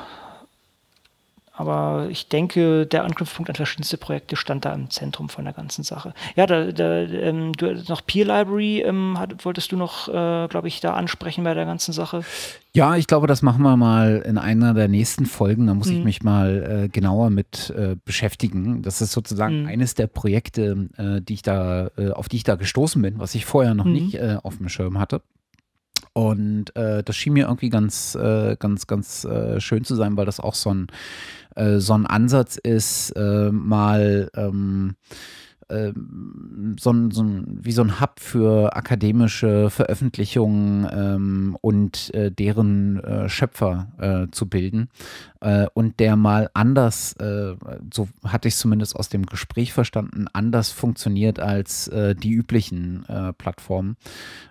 aber 1.60 2.08
ich 2.10 2.30
denke, 2.30 2.86
der 2.86 3.04
Anknüpfpunkt 3.04 3.49
an 3.49 3.56
verschiedenste 3.56 3.97
Projekte 3.97 4.38
stand 4.38 4.63
da 4.63 4.73
im 4.73 4.89
Zentrum 4.89 5.28
von 5.28 5.43
der 5.43 5.54
ganzen 5.54 5.84
Sache. 5.84 6.13
Ja, 6.38 6.45
da, 6.47 6.71
da 6.71 7.02
ähm, 7.02 7.52
du 7.52 7.73
noch 7.89 8.06
Peer 8.06 8.23
Library 8.23 8.80
ähm, 8.80 9.19
hat, 9.19 9.43
wolltest 9.43 9.73
du 9.73 9.75
noch, 9.75 10.08
äh, 10.08 10.47
glaube 10.47 10.69
ich, 10.69 10.80
da 10.80 10.93
ansprechen 10.93 11.43
bei 11.43 11.54
der 11.54 11.65
ganzen 11.65 11.91
Sache? 11.91 12.23
Ja, 12.73 12.95
ich 12.95 13.08
glaube, 13.08 13.28
das 13.28 13.41
machen 13.41 13.62
wir 13.62 13.75
mal 13.75 14.23
in 14.25 14.38
einer 14.38 14.73
der 14.73 14.88
nächsten 14.88 15.25
Folgen. 15.25 15.67
Da 15.67 15.73
muss 15.73 15.89
mhm. 15.89 15.97
ich 15.97 16.04
mich 16.06 16.23
mal 16.23 16.86
äh, 16.86 16.88
genauer 16.88 17.30
mit 17.30 17.71
äh, 17.71 17.97
beschäftigen. 18.06 18.82
Das 18.82 19.02
ist 19.02 19.12
sozusagen 19.12 19.63
mhm. 19.63 19.67
eines 19.67 19.95
der 19.95 20.08
Projekte, 20.08 20.88
äh, 20.95 21.19
die 21.19 21.34
ich 21.34 21.41
da, 21.41 21.89
äh, 21.97 22.12
auf 22.12 22.30
die 22.30 22.38
ich 22.38 22.45
da 22.45 22.56
gestoßen 22.56 23.02
bin, 23.02 23.19
was 23.19 23.36
ich 23.36 23.43
vorher 23.43 23.73
noch 23.73 23.84
mhm. 23.84 23.91
nicht 23.91 24.15
äh, 24.15 24.38
auf 24.41 24.60
dem 24.60 24.69
Schirm 24.69 24.97
hatte. 24.97 25.21
Und 26.19 26.75
äh, 26.75 27.01
das 27.01 27.15
schien 27.15 27.32
mir 27.32 27.45
irgendwie 27.45 27.69
ganz, 27.69 28.13
äh, 28.13 28.58
ganz, 28.60 28.88
ganz 28.88 29.23
äh, 29.23 29.62
schön 29.62 29.86
zu 29.86 29.95
sein, 29.95 30.17
weil 30.17 30.25
das 30.25 30.41
auch 30.41 30.53
so 30.53 30.73
ein, 30.73 30.88
äh, 31.55 31.77
so 31.77 31.93
ein 31.93 32.05
Ansatz 32.05 32.58
ist, 32.58 33.12
äh, 33.12 33.49
mal 33.53 34.29
ähm, 34.36 34.95
ähm, 35.69 36.75
so 36.79 36.91
ein, 36.91 37.12
so 37.12 37.25
wie 37.45 37.71
so 37.71 37.82
ein 37.82 37.99
Hub 37.99 38.19
für 38.19 38.75
akademische 38.75 39.69
Veröffentlichungen 39.69 40.88
ähm, 40.91 41.58
und 41.62 42.13
äh, 42.13 42.32
deren 42.32 42.99
äh, 43.03 43.29
Schöpfer 43.29 43.91
äh, 43.99 44.32
zu 44.32 44.47
bilden 44.47 44.89
äh, 45.41 45.67
und 45.73 45.99
der 45.99 46.15
mal 46.15 46.49
anders, 46.53 47.13
äh, 47.13 47.55
so 47.93 48.08
hatte 48.23 48.47
ich 48.47 48.55
es 48.55 48.60
zumindest 48.60 48.95
aus 48.95 49.10
dem 49.10 49.25
Gespräch 49.25 49.73
verstanden, 49.73 50.25
anders 50.34 50.71
funktioniert 50.71 51.39
als 51.39 51.88
äh, 51.88 52.15
die 52.15 52.32
üblichen 52.32 53.05
Plattformen. 53.38 53.95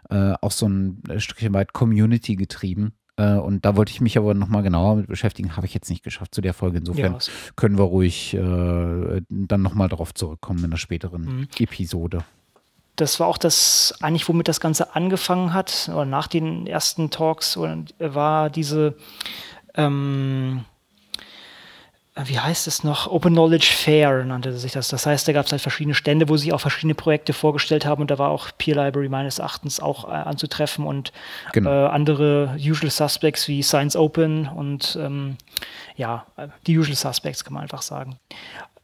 auch 0.09 0.50
so 0.50 0.66
ein 0.66 1.02
Stückchen 1.18 1.52
weit 1.54 1.72
Community 1.72 2.37
getrieben. 2.37 2.92
Äh, 3.18 3.35
und 3.35 3.64
da 3.64 3.76
wollte 3.76 3.90
ich 3.90 4.00
mich 4.00 4.16
aber 4.16 4.33
nochmal 4.33 4.62
genauer 4.62 4.96
mit 4.96 5.09
beschäftigen. 5.09 5.57
Habe 5.57 5.66
ich 5.66 5.74
jetzt 5.74 5.90
nicht 5.90 6.02
geschafft 6.02 6.35
zu 6.35 6.40
der 6.40 6.54
Folge. 6.54 6.78
Insofern 6.78 7.14
ja, 7.14 7.18
können 7.57 7.76
wir 7.76 7.85
ruhig 7.85 8.35
äh, 8.35 9.20
dann 9.28 9.62
nochmal 9.62 9.88
darauf 9.88 10.14
zurückkommen 10.14 10.61
in 10.61 10.66
einer 10.66 10.78
späteren 10.78 11.22
mhm. 11.22 11.48
Episode. 11.59 12.24
Das 12.96 13.20
war 13.20 13.26
auch 13.26 13.38
das, 13.38 13.94
eigentlich, 14.00 14.28
womit 14.28 14.48
das 14.48 14.61
Ganze 14.61 14.94
angefangen 14.96 15.52
hat, 15.52 15.88
oder 15.92 16.04
nach 16.04 16.26
den 16.26 16.66
ersten 16.66 17.11
Talks, 17.11 17.57
war 17.57 18.50
diese 18.50 18.96
ähm, 19.74 20.64
wie 22.24 22.38
heißt 22.38 22.66
es 22.66 22.85
noch, 22.85 23.07
Open 23.07 23.33
Knowledge 23.33 23.72
Fair 23.74 24.24
nannte 24.24 24.52
sich 24.57 24.72
das. 24.72 24.88
Das 24.88 25.07
heißt, 25.07 25.28
da 25.28 25.33
gab 25.33 25.46
es 25.46 25.52
halt 25.52 25.62
verschiedene 25.62 25.94
Stände, 25.94 26.28
wo 26.28 26.37
sie 26.37 26.52
auch 26.52 26.61
verschiedene 26.61 26.94
Projekte 26.94 27.33
vorgestellt 27.33 27.87
haben 27.87 28.00
und 28.00 28.11
da 28.11 28.18
war 28.18 28.31
auch 28.31 28.48
Peer 28.59 28.74
Library 28.74 29.09
meines 29.09 29.38
Erachtens 29.38 29.81
auch 29.81 30.09
äh, 30.09 30.12
anzutreffen 30.12 30.85
und 30.85 31.12
genau. 31.52 31.70
äh, 31.70 31.88
andere 31.88 32.57
Usual 32.59 32.90
Suspects 32.90 33.48
wie 33.48 33.62
Science 33.62 33.96
Open 33.96 34.48
und 34.48 34.98
ähm, 35.00 35.37
ja, 35.96 36.26
die 36.66 36.78
Usual 36.78 36.96
Suspects 36.96 37.44
kann 37.44 37.54
man 37.54 37.62
einfach 37.62 37.83
sagen. 37.83 38.18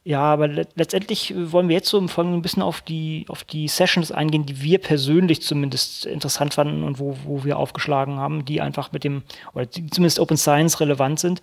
Ja, 0.07 0.21
aber 0.21 0.49
le 0.49 0.67
letztendlich 0.75 1.33
wollen 1.35 1.69
wir 1.69 1.77
jetzt 1.77 1.89
so 1.89 1.97
im 1.97 2.11
Folgenden 2.11 2.41
ein 2.41 2.43
bisschen 2.43 2.63
auf 2.63 2.83
die, 2.83 3.25
auf 3.29 3.43
die 3.43 3.69
Sessions 3.69 4.13
eingehen, 4.13 4.45
die 4.45 4.61
wir 4.61 4.79
persönlich 4.79 5.41
zumindest 5.41 6.05
interessant 6.05 6.53
fanden 6.53 6.83
und 6.83 6.99
wo, 6.99 7.17
wo 7.25 7.43
wir 7.43 7.59
aufgeschlagen 7.59 8.19
haben, 8.19 8.45
die 8.45 8.61
einfach 8.61 8.93
mit 8.93 9.03
dem, 9.03 9.23
oder 9.55 9.65
die 9.65 9.87
zumindest 9.87 10.21
Open 10.21 10.37
Science 10.37 10.79
relevant 10.81 11.21
sind. 11.21 11.41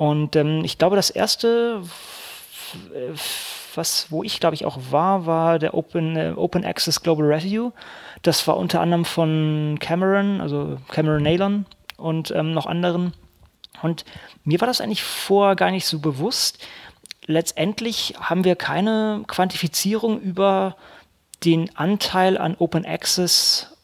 Und 0.00 0.34
ähm, 0.34 0.64
ich 0.64 0.78
glaube, 0.78 0.96
das 0.96 1.10
erste, 1.10 1.82
was, 3.74 4.06
wo 4.08 4.22
ich 4.22 4.40
glaube 4.40 4.54
ich 4.54 4.64
auch 4.64 4.78
war, 4.90 5.26
war 5.26 5.58
der 5.58 5.74
Open, 5.74 6.16
äh, 6.16 6.32
Open 6.34 6.64
Access 6.64 7.02
Global 7.02 7.26
Review. 7.26 7.72
Das 8.22 8.48
war 8.48 8.56
unter 8.56 8.80
anderem 8.80 9.04
von 9.04 9.76
Cameron, 9.78 10.40
also 10.40 10.78
Cameron 10.88 11.22
Nalon 11.22 11.66
und 11.98 12.30
ähm, 12.30 12.54
noch 12.54 12.64
anderen. 12.64 13.12
Und 13.82 14.06
mir 14.44 14.58
war 14.62 14.66
das 14.66 14.80
eigentlich 14.80 15.02
vorher 15.02 15.54
gar 15.54 15.70
nicht 15.70 15.84
so 15.84 15.98
bewusst. 15.98 16.66
Letztendlich 17.26 18.14
haben 18.18 18.44
wir 18.44 18.56
keine 18.56 19.24
Quantifizierung 19.26 20.18
über 20.18 20.76
den 21.44 21.76
Anteil 21.76 22.38
an 22.38 22.56
Open 22.58 22.86
Access 22.86 23.76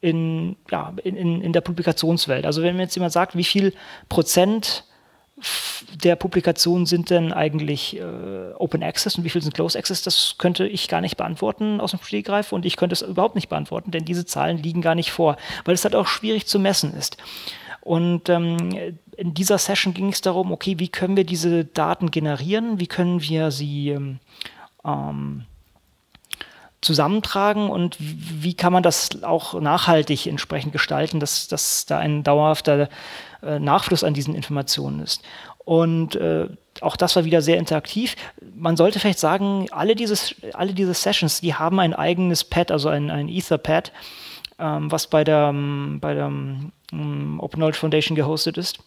in, 0.00 0.56
ja, 0.70 0.94
in, 1.04 1.42
in 1.42 1.52
der 1.52 1.60
Publikationswelt. 1.60 2.46
Also 2.46 2.62
wenn 2.62 2.76
mir 2.76 2.84
jetzt 2.84 2.94
jemand 2.94 3.12
sagt, 3.12 3.36
wie 3.36 3.44
viel 3.44 3.74
Prozent 4.08 4.84
der 5.94 6.16
Publikationen 6.16 6.86
sind 6.86 7.10
denn 7.10 7.32
eigentlich 7.32 7.98
äh, 7.98 8.52
Open 8.58 8.82
Access 8.82 9.16
und 9.16 9.24
wie 9.24 9.30
viel 9.30 9.42
sind 9.42 9.54
Closed 9.54 9.76
Access? 9.76 10.02
Das 10.02 10.36
könnte 10.38 10.66
ich 10.66 10.88
gar 10.88 11.00
nicht 11.00 11.16
beantworten 11.16 11.80
aus 11.80 11.92
dem 11.92 12.00
Stegreif 12.02 12.52
und 12.52 12.64
ich 12.64 12.76
könnte 12.76 12.94
es 12.94 13.02
überhaupt 13.02 13.34
nicht 13.34 13.48
beantworten, 13.48 13.90
denn 13.90 14.04
diese 14.04 14.24
Zahlen 14.24 14.58
liegen 14.58 14.82
gar 14.82 14.94
nicht 14.94 15.12
vor, 15.12 15.36
weil 15.64 15.74
es 15.74 15.84
halt 15.84 15.94
auch 15.94 16.06
schwierig 16.06 16.46
zu 16.46 16.58
messen 16.58 16.94
ist. 16.94 17.16
Und 17.80 18.28
ähm, 18.28 18.96
in 19.16 19.34
dieser 19.34 19.58
Session 19.58 19.92
ging 19.92 20.08
es 20.08 20.20
darum, 20.20 20.52
okay, 20.52 20.78
wie 20.78 20.88
können 20.88 21.16
wir 21.16 21.24
diese 21.24 21.64
Daten 21.64 22.10
generieren? 22.10 22.78
Wie 22.78 22.86
können 22.86 23.20
wir 23.22 23.50
sie 23.50 23.90
ähm, 23.90 24.18
ähm 24.84 25.44
zusammentragen 26.82 27.70
und 27.70 27.96
wie 27.98 28.54
kann 28.54 28.72
man 28.72 28.82
das 28.82 29.22
auch 29.22 29.58
nachhaltig 29.60 30.26
entsprechend 30.26 30.72
gestalten, 30.72 31.20
dass, 31.20 31.48
dass 31.48 31.86
da 31.86 31.98
ein 31.98 32.24
dauerhafter 32.24 32.88
äh, 33.42 33.58
Nachfluss 33.58 34.04
an 34.04 34.14
diesen 34.14 34.34
Informationen 34.34 35.00
ist. 35.00 35.22
Und 35.64 36.16
äh, 36.16 36.48
auch 36.80 36.96
das 36.96 37.14
war 37.14 37.24
wieder 37.24 37.40
sehr 37.40 37.58
interaktiv. 37.58 38.16
Man 38.54 38.76
sollte 38.76 38.98
vielleicht 38.98 39.20
sagen, 39.20 39.68
alle 39.70 39.94
diese, 39.94 40.34
alle 40.54 40.74
diese 40.74 40.92
Sessions, 40.92 41.40
die 41.40 41.54
haben 41.54 41.78
ein 41.78 41.94
eigenes 41.94 42.42
Pad, 42.42 42.72
also 42.72 42.88
ein, 42.88 43.10
ein 43.10 43.28
Etherpad, 43.28 43.92
ähm, 44.58 44.90
was 44.90 45.06
bei 45.06 45.22
der, 45.22 45.52
bei 45.52 46.14
der 46.14 46.26
um, 46.26 46.72
ähm, 46.92 47.40
Open 47.40 47.58
Knowledge 47.58 47.78
Foundation 47.78 48.16
gehostet 48.16 48.58
ist. 48.58 48.80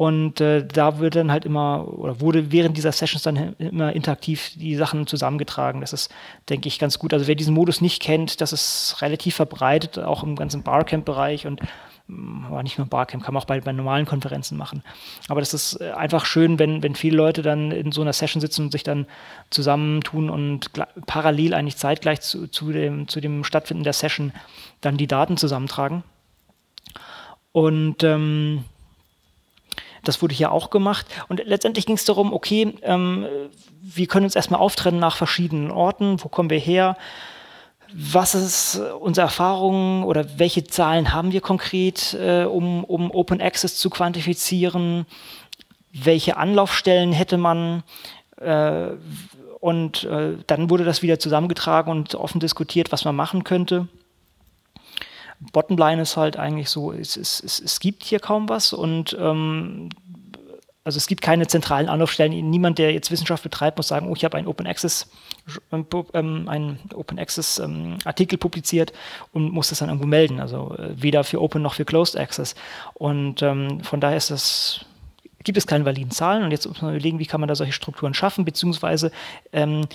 Und 0.00 0.40
äh, 0.40 0.66
da 0.66 0.98
wird 0.98 1.14
dann 1.14 1.30
halt 1.30 1.44
immer, 1.44 1.86
oder 1.86 2.22
wurde 2.22 2.50
während 2.50 2.74
dieser 2.74 2.90
Sessions 2.90 3.22
dann 3.22 3.54
immer 3.58 3.92
interaktiv 3.92 4.52
die 4.56 4.74
Sachen 4.74 5.06
zusammengetragen. 5.06 5.82
Das 5.82 5.92
ist, 5.92 6.10
denke 6.48 6.68
ich, 6.68 6.78
ganz 6.78 6.98
gut. 6.98 7.12
Also 7.12 7.26
wer 7.26 7.34
diesen 7.34 7.52
Modus 7.52 7.82
nicht 7.82 8.00
kennt, 8.00 8.40
das 8.40 8.54
ist 8.54 8.96
relativ 9.02 9.34
verbreitet, 9.34 9.98
auch 9.98 10.22
im 10.22 10.36
ganzen 10.36 10.62
Barcamp-Bereich 10.62 11.46
und 11.46 11.60
mm, 12.06 12.46
aber 12.46 12.62
nicht 12.62 12.78
nur 12.78 12.86
Barcamp, 12.86 13.24
kann 13.24 13.34
man 13.34 13.42
auch 13.42 13.46
bei, 13.46 13.60
bei 13.60 13.72
normalen 13.72 14.06
Konferenzen 14.06 14.56
machen. 14.56 14.82
Aber 15.28 15.40
das 15.40 15.52
ist 15.52 15.78
äh, 15.82 15.90
einfach 15.90 16.24
schön, 16.24 16.58
wenn, 16.58 16.82
wenn 16.82 16.94
viele 16.94 17.18
Leute 17.18 17.42
dann 17.42 17.70
in 17.70 17.92
so 17.92 18.00
einer 18.00 18.14
Session 18.14 18.40
sitzen 18.40 18.62
und 18.62 18.72
sich 18.72 18.84
dann 18.84 19.04
zusammentun 19.50 20.30
und 20.30 20.70
parallel 21.04 21.52
eigentlich 21.52 21.76
zeitgleich 21.76 22.22
zu, 22.22 22.48
zu, 22.48 22.72
dem, 22.72 23.06
zu 23.06 23.20
dem 23.20 23.44
Stattfinden 23.44 23.84
der 23.84 23.92
Session 23.92 24.32
dann 24.80 24.96
die 24.96 25.08
Daten 25.08 25.36
zusammentragen. 25.36 26.04
Und 27.52 28.02
ähm, 28.02 28.64
das 30.04 30.22
wurde 30.22 30.34
hier 30.34 30.52
auch 30.52 30.70
gemacht. 30.70 31.06
Und 31.28 31.42
letztendlich 31.44 31.86
ging 31.86 31.96
es 31.96 32.04
darum, 32.04 32.32
okay, 32.32 32.74
ähm, 32.82 33.26
wir 33.82 34.06
können 34.06 34.24
uns 34.24 34.36
erstmal 34.36 34.60
auftrennen 34.60 35.00
nach 35.00 35.16
verschiedenen 35.16 35.70
Orten. 35.70 36.22
Wo 36.22 36.28
kommen 36.28 36.50
wir 36.50 36.58
her? 36.58 36.96
Was 37.92 38.34
ist 38.34 38.80
unsere 39.00 39.26
Erfahrung 39.26 40.04
oder 40.04 40.38
welche 40.38 40.64
Zahlen 40.64 41.12
haben 41.12 41.32
wir 41.32 41.40
konkret, 41.40 42.14
äh, 42.14 42.44
um, 42.44 42.84
um 42.84 43.10
Open 43.10 43.40
Access 43.40 43.76
zu 43.76 43.90
quantifizieren? 43.90 45.06
Welche 45.92 46.36
Anlaufstellen 46.36 47.12
hätte 47.12 47.36
man? 47.36 47.82
Äh, 48.36 48.90
und 49.58 50.04
äh, 50.04 50.36
dann 50.46 50.70
wurde 50.70 50.84
das 50.84 51.02
wieder 51.02 51.18
zusammengetragen 51.18 51.90
und 51.90 52.14
offen 52.14 52.40
diskutiert, 52.40 52.92
was 52.92 53.04
man 53.04 53.16
machen 53.16 53.44
könnte. 53.44 53.88
Bottomline 55.52 56.02
ist 56.02 56.16
halt 56.16 56.36
eigentlich 56.36 56.68
so, 56.68 56.92
es, 56.92 57.16
es, 57.16 57.42
es, 57.42 57.60
es 57.60 57.80
gibt 57.80 58.04
hier 58.04 58.20
kaum 58.20 58.48
was 58.48 58.72
und 58.72 59.16
ähm, 59.18 59.88
also 60.82 60.96
es 60.96 61.06
gibt 61.06 61.20
keine 61.20 61.46
zentralen 61.46 61.88
Anlaufstellen. 61.88 62.50
Niemand, 62.50 62.78
der 62.78 62.92
jetzt 62.92 63.10
Wissenschaft 63.10 63.42
betreibt, 63.42 63.76
muss 63.76 63.88
sagen, 63.88 64.08
oh, 64.08 64.14
ich 64.16 64.24
habe 64.24 64.36
einen 64.38 64.46
Open 64.46 64.66
Access, 64.66 65.10
ähm, 65.72 65.86
ähm 66.14 66.48
einen 66.48 66.78
Open 66.94 67.18
Access 67.18 67.58
ähm, 67.58 67.98
Artikel 68.04 68.38
publiziert 68.38 68.92
und 69.32 69.52
muss 69.52 69.68
das 69.68 69.80
dann 69.80 69.88
irgendwo 69.88 70.06
melden. 70.06 70.40
Also 70.40 70.74
äh, 70.76 71.00
weder 71.00 71.22
für 71.22 71.40
Open 71.40 71.60
noch 71.62 71.74
für 71.74 71.84
Closed 71.84 72.18
Access. 72.18 72.54
Und 72.94 73.42
ähm, 73.42 73.80
von 73.82 74.00
daher 74.00 74.16
ist 74.16 74.30
das 74.30 74.84
gibt 75.42 75.56
es 75.56 75.66
keine 75.66 75.86
validen 75.86 76.10
Zahlen 76.10 76.44
und 76.44 76.50
jetzt 76.50 76.66
muss 76.66 76.82
man 76.82 76.90
überlegen, 76.90 77.18
wie 77.18 77.24
kann 77.24 77.40
man 77.40 77.48
da 77.48 77.54
solche 77.54 77.72
Strukturen 77.72 78.12
schaffen, 78.12 78.44
beziehungsweise 78.44 79.10
ähm, 79.52 79.86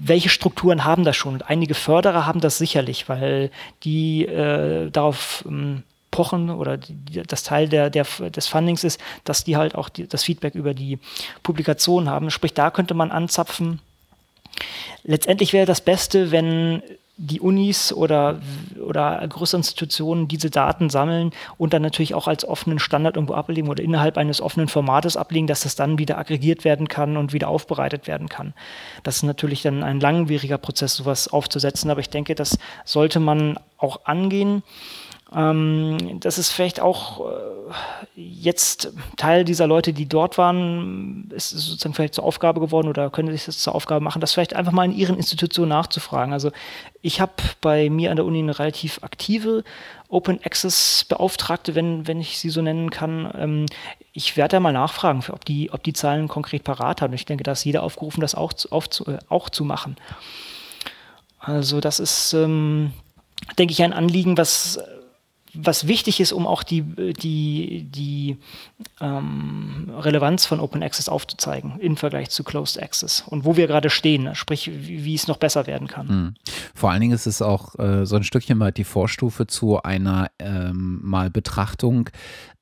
welche 0.00 0.28
Strukturen 0.28 0.84
haben 0.84 1.04
das 1.04 1.16
schon? 1.16 1.34
Und 1.34 1.48
einige 1.48 1.74
Förderer 1.74 2.26
haben 2.26 2.40
das 2.40 2.58
sicherlich, 2.58 3.08
weil 3.08 3.50
die 3.84 4.26
äh, 4.26 4.90
darauf 4.90 5.44
ähm, 5.46 5.82
pochen 6.10 6.50
oder 6.50 6.76
die, 6.76 7.22
das 7.26 7.42
Teil 7.42 7.68
der, 7.68 7.90
der, 7.90 8.04
des 8.04 8.46
Fundings 8.46 8.84
ist, 8.84 9.00
dass 9.24 9.44
die 9.44 9.56
halt 9.56 9.74
auch 9.74 9.88
die, 9.88 10.06
das 10.06 10.24
Feedback 10.24 10.54
über 10.54 10.74
die 10.74 10.98
Publikation 11.42 12.08
haben. 12.08 12.30
Sprich, 12.30 12.54
da 12.54 12.70
könnte 12.70 12.94
man 12.94 13.10
anzapfen. 13.10 13.80
Letztendlich 15.04 15.52
wäre 15.52 15.66
das 15.66 15.80
Beste, 15.80 16.30
wenn 16.30 16.82
die 17.20 17.40
Unis 17.40 17.92
oder, 17.92 18.40
oder 18.80 19.26
größere 19.28 19.58
Institutionen 19.58 20.28
diese 20.28 20.50
Daten 20.50 20.88
sammeln 20.88 21.32
und 21.58 21.72
dann 21.72 21.82
natürlich 21.82 22.14
auch 22.14 22.28
als 22.28 22.46
offenen 22.46 22.78
Standard 22.78 23.16
irgendwo 23.16 23.34
ablegen 23.34 23.68
oder 23.68 23.82
innerhalb 23.82 24.16
eines 24.16 24.40
offenen 24.40 24.68
Formates 24.68 25.16
ablegen, 25.16 25.48
dass 25.48 25.62
das 25.62 25.74
dann 25.74 25.98
wieder 25.98 26.16
aggregiert 26.16 26.64
werden 26.64 26.86
kann 26.86 27.16
und 27.16 27.32
wieder 27.32 27.48
aufbereitet 27.48 28.06
werden 28.06 28.28
kann. 28.28 28.54
Das 29.02 29.16
ist 29.16 29.22
natürlich 29.24 29.62
dann 29.62 29.82
ein 29.82 29.98
langwieriger 29.98 30.58
Prozess, 30.58 30.94
sowas 30.94 31.26
aufzusetzen, 31.26 31.90
aber 31.90 32.00
ich 32.00 32.10
denke, 32.10 32.36
das 32.36 32.56
sollte 32.84 33.18
man 33.18 33.58
auch 33.78 34.04
angehen. 34.04 34.62
Ähm, 35.34 36.20
das 36.20 36.38
ist 36.38 36.52
vielleicht 36.52 36.80
auch 36.80 37.28
äh, 37.30 37.72
jetzt 38.14 38.92
Teil 39.16 39.44
dieser 39.44 39.66
Leute, 39.66 39.92
die 39.92 40.06
dort 40.06 40.38
waren, 40.38 41.30
ist 41.34 41.50
sozusagen 41.50 41.94
vielleicht 41.94 42.14
zur 42.14 42.24
Aufgabe 42.24 42.60
geworden 42.60 42.88
oder 42.88 43.10
können 43.10 43.30
sich 43.30 43.44
das 43.44 43.58
zur 43.58 43.74
Aufgabe 43.74 44.02
machen, 44.02 44.20
das 44.20 44.32
vielleicht 44.32 44.56
einfach 44.56 44.72
mal 44.72 44.86
in 44.86 44.96
ihren 44.96 45.16
Institutionen 45.16 45.68
nachzufragen. 45.68 46.32
Also 46.32 46.50
ich 47.02 47.20
habe 47.20 47.32
bei 47.60 47.90
mir 47.90 48.10
an 48.10 48.16
der 48.16 48.24
Uni 48.24 48.38
eine 48.38 48.58
relativ 48.58 49.02
aktive 49.02 49.64
Open 50.08 50.42
Access 50.42 51.04
Beauftragte, 51.04 51.74
wenn, 51.74 52.06
wenn 52.06 52.20
ich 52.20 52.38
sie 52.38 52.48
so 52.48 52.62
nennen 52.62 52.90
kann. 52.90 53.30
Ähm, 53.36 53.66
ich 54.14 54.38
werde 54.38 54.52
da 54.56 54.60
mal 54.60 54.72
nachfragen, 54.72 55.22
ob 55.30 55.44
die, 55.44 55.70
ob 55.70 55.82
die 55.82 55.92
Zahlen 55.92 56.28
konkret 56.28 56.64
parat 56.64 57.02
haben. 57.02 57.12
Ich 57.12 57.26
denke, 57.26 57.44
da 57.44 57.52
ist 57.52 57.64
jeder 57.64 57.82
aufgerufen, 57.82 58.22
das 58.22 58.34
auch 58.34 58.54
zu, 58.54 58.72
auf, 58.72 58.86
äh, 59.06 59.18
auch 59.28 59.50
zu 59.50 59.64
machen. 59.64 59.96
Also 61.38 61.80
das 61.80 62.00
ist, 62.00 62.32
ähm, 62.32 62.92
denke 63.58 63.72
ich, 63.72 63.82
ein 63.82 63.92
Anliegen, 63.92 64.38
was 64.38 64.80
was 65.54 65.86
wichtig 65.86 66.20
ist, 66.20 66.32
um 66.32 66.46
auch 66.46 66.62
die, 66.62 66.82
die, 66.82 67.84
die 67.84 68.36
ähm, 69.00 69.90
Relevanz 69.96 70.46
von 70.46 70.60
Open 70.60 70.82
Access 70.82 71.08
aufzuzeigen 71.08 71.78
im 71.80 71.96
Vergleich 71.96 72.30
zu 72.30 72.44
Closed 72.44 72.82
Access 72.82 73.22
und 73.26 73.44
wo 73.44 73.56
wir 73.56 73.66
gerade 73.66 73.90
stehen, 73.90 74.24
ne? 74.24 74.34
sprich, 74.34 74.70
wie, 74.72 75.14
es 75.14 75.26
noch 75.26 75.38
besser 75.38 75.66
werden 75.66 75.88
kann. 75.88 76.06
Mhm. 76.06 76.34
Vor 76.74 76.90
allen 76.90 77.00
Dingen 77.00 77.14
ist 77.14 77.26
es 77.26 77.42
auch 77.42 77.78
äh, 77.78 78.06
so 78.06 78.16
ein 78.16 78.24
Stückchen 78.24 78.60
weit 78.60 78.76
die 78.76 78.84
Vorstufe 78.84 79.46
zu 79.46 79.82
einer 79.82 80.30
ähm, 80.38 81.00
mal 81.02 81.30
Betrachtung, 81.30 82.10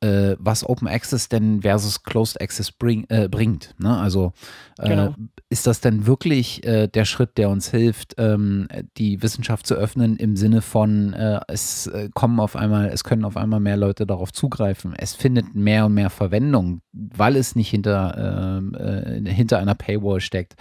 äh, 0.01 0.37
was 0.39 0.65
Open 0.69 0.89
Access 0.89 1.29
denn 1.29 1.63
versus 1.63 2.03
Closed 2.03 2.41
Access 2.41 2.71
bring, 2.73 3.07
äh, 3.09 3.29
bringt. 3.29 3.75
Ne? 3.79 3.97
Also 3.97 4.33
äh, 4.79 4.89
genau. 4.89 5.15
ist 5.49 5.67
das 5.67 5.81
denn 5.81 6.07
wirklich 6.07 6.65
äh, 6.65 6.87
der 6.87 7.05
Schritt, 7.05 7.39
der 7.39 7.51
uns 7.51 7.71
hilft, 7.71 8.15
ähm, 8.19 8.69
die 8.97 9.23
Wissenschaft 9.23 9.67
zu 9.67 9.75
öffnen 9.75 10.17
im 10.17 10.37
Sinne 10.37 10.61
von, 10.61 11.13
äh, 11.15 11.41
es 11.49 11.91
kommen 12.15 12.41
auf 12.41 12.57
einmal, 12.57 12.89
es 12.89 13.05
können 13.05 13.25
auf 13.25 13.37
einmal 13.37 13.61
mehr 13.61 13.77
Leute 13.77 14.07
darauf 14.07 14.33
zugreifen. 14.33 14.95
Es 14.97 15.15
findet 15.15 15.55
mehr 15.55 15.87
und 15.87 15.95
mehr 15.95 16.11
Verwendung, 16.11 16.83
weil 16.93 17.37
es 17.37 17.57
nicht 17.57 17.71
hinter, 17.71 18.59
ähm, 18.59 19.25
hinter 19.27 19.59
einer 19.59 19.75
Paywall 19.75 20.21
steckt 20.21 20.57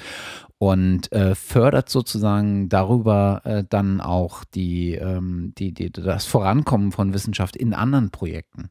und 0.58 1.12
äh, 1.12 1.36
fördert 1.36 1.90
sozusagen 1.90 2.70
darüber 2.70 3.42
äh, 3.44 3.64
dann 3.68 4.00
auch 4.02 4.44
die, 4.46 4.94
ähm, 4.94 5.54
die, 5.58 5.74
die, 5.74 5.92
das 5.92 6.26
Vorankommen 6.26 6.92
von 6.92 7.14
Wissenschaft 7.14 7.56
in 7.56 7.74
anderen 7.74 8.10
Projekten. 8.12 8.70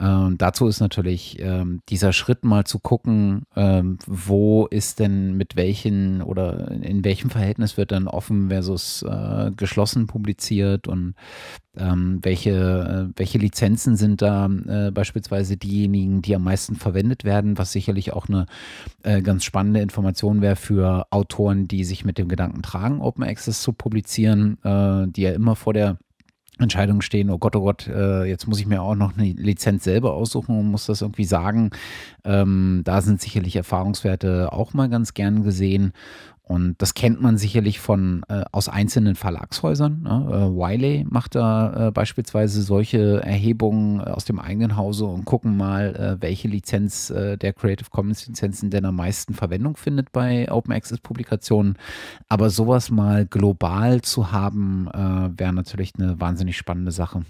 Ähm, 0.00 0.38
dazu 0.38 0.68
ist 0.68 0.80
natürlich 0.80 1.38
ähm, 1.40 1.80
dieser 1.88 2.12
Schritt 2.12 2.44
mal 2.44 2.64
zu 2.64 2.78
gucken, 2.78 3.42
ähm, 3.56 3.98
wo 4.06 4.66
ist 4.66 5.00
denn 5.00 5.36
mit 5.36 5.56
welchen 5.56 6.22
oder 6.22 6.70
in 6.70 7.04
welchem 7.04 7.30
Verhältnis 7.30 7.76
wird 7.76 7.90
dann 7.90 8.06
offen 8.06 8.48
versus 8.48 9.02
äh, 9.02 9.50
geschlossen 9.56 10.06
publiziert 10.06 10.86
und 10.86 11.14
ähm, 11.76 12.20
welche, 12.22 12.50
äh, 13.10 13.18
welche 13.18 13.38
Lizenzen 13.38 13.96
sind 13.96 14.22
da 14.22 14.46
äh, 14.46 14.90
beispielsweise 14.92 15.56
diejenigen, 15.56 16.22
die 16.22 16.34
am 16.34 16.44
meisten 16.44 16.76
verwendet 16.76 17.24
werden, 17.24 17.58
was 17.58 17.72
sicherlich 17.72 18.12
auch 18.12 18.28
eine 18.28 18.46
äh, 19.02 19.20
ganz 19.22 19.44
spannende 19.44 19.80
Information 19.80 20.42
wäre 20.42 20.56
für 20.56 21.06
Autoren, 21.10 21.66
die 21.66 21.84
sich 21.84 22.04
mit 22.04 22.18
dem 22.18 22.28
Gedanken 22.28 22.62
tragen, 22.62 23.00
Open 23.00 23.24
Access 23.24 23.62
zu 23.62 23.72
publizieren, 23.72 24.58
äh, 24.62 25.06
die 25.08 25.22
ja 25.22 25.32
immer 25.32 25.56
vor 25.56 25.72
der 25.72 25.98
Entscheidungen 26.62 27.02
stehen, 27.02 27.30
oh 27.30 27.38
Gott, 27.38 27.56
oh 27.56 27.62
Gott, 27.62 27.86
äh, 27.88 28.24
jetzt 28.24 28.46
muss 28.46 28.60
ich 28.60 28.66
mir 28.66 28.82
auch 28.82 28.94
noch 28.94 29.16
eine 29.16 29.32
Lizenz 29.32 29.84
selber 29.84 30.14
aussuchen 30.14 30.58
und 30.58 30.70
muss 30.70 30.86
das 30.86 31.02
irgendwie 31.02 31.24
sagen. 31.24 31.70
Ähm, 32.24 32.82
da 32.84 33.00
sind 33.00 33.20
sicherlich 33.20 33.56
Erfahrungswerte 33.56 34.52
auch 34.52 34.74
mal 34.74 34.88
ganz 34.88 35.14
gern 35.14 35.42
gesehen. 35.42 35.92
Und 36.48 36.76
das 36.78 36.94
kennt 36.94 37.20
man 37.20 37.36
sicherlich 37.36 37.78
von 37.78 38.22
äh, 38.28 38.42
aus 38.52 38.70
einzelnen 38.70 39.16
Verlagshäusern. 39.16 40.00
Ne? 40.02 40.28
Äh, 40.30 40.56
Wiley 40.56 41.06
macht 41.06 41.34
da 41.34 41.88
äh, 41.88 41.90
beispielsweise 41.90 42.62
solche 42.62 43.22
Erhebungen 43.22 44.00
aus 44.00 44.24
dem 44.24 44.38
eigenen 44.38 44.74
Hause 44.74 45.04
und 45.04 45.26
gucken 45.26 45.58
mal, 45.58 45.94
äh, 45.94 46.22
welche 46.22 46.48
Lizenz 46.48 47.10
äh, 47.10 47.36
der 47.36 47.52
Creative 47.52 47.90
Commons 47.90 48.26
Lizenzen 48.26 48.70
denn 48.70 48.86
am 48.86 48.96
meisten 48.96 49.34
Verwendung 49.34 49.76
findet 49.76 50.10
bei 50.10 50.50
Open 50.50 50.72
Access 50.72 51.00
Publikationen. 51.00 51.76
Aber 52.28 52.48
sowas 52.48 52.90
mal 52.90 53.26
global 53.26 54.00
zu 54.00 54.32
haben, 54.32 54.88
äh, 54.94 55.38
wäre 55.38 55.52
natürlich 55.52 55.92
eine 55.98 56.18
wahnsinnig 56.18 56.56
spannende 56.56 56.92
Sache. 56.92 57.24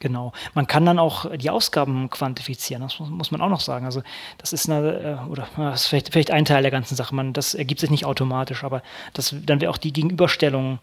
Genau. 0.00 0.32
Man 0.54 0.66
kann 0.66 0.86
dann 0.86 0.98
auch 0.98 1.30
die 1.36 1.50
Ausgaben 1.50 2.08
quantifizieren, 2.08 2.82
das 2.82 2.98
muss, 2.98 3.10
muss 3.10 3.30
man 3.30 3.42
auch 3.42 3.50
noch 3.50 3.60
sagen. 3.60 3.84
Also 3.84 4.02
das 4.38 4.54
ist 4.54 4.68
eine, 4.68 5.20
äh, 5.26 5.30
oder 5.30 5.46
das 5.58 5.82
ist 5.82 5.86
vielleicht, 5.88 6.10
vielleicht 6.10 6.30
ein 6.30 6.46
Teil 6.46 6.62
der 6.62 6.70
ganzen 6.70 6.96
Sache. 6.96 7.14
Man, 7.14 7.34
das 7.34 7.54
ergibt 7.54 7.80
sich 7.80 7.90
nicht 7.90 8.06
automatisch, 8.06 8.64
aber 8.64 8.82
das, 9.12 9.34
dann 9.44 9.60
wäre 9.60 9.70
auch 9.70 9.76
die 9.76 9.92
Gegenüberstellung 9.92 10.78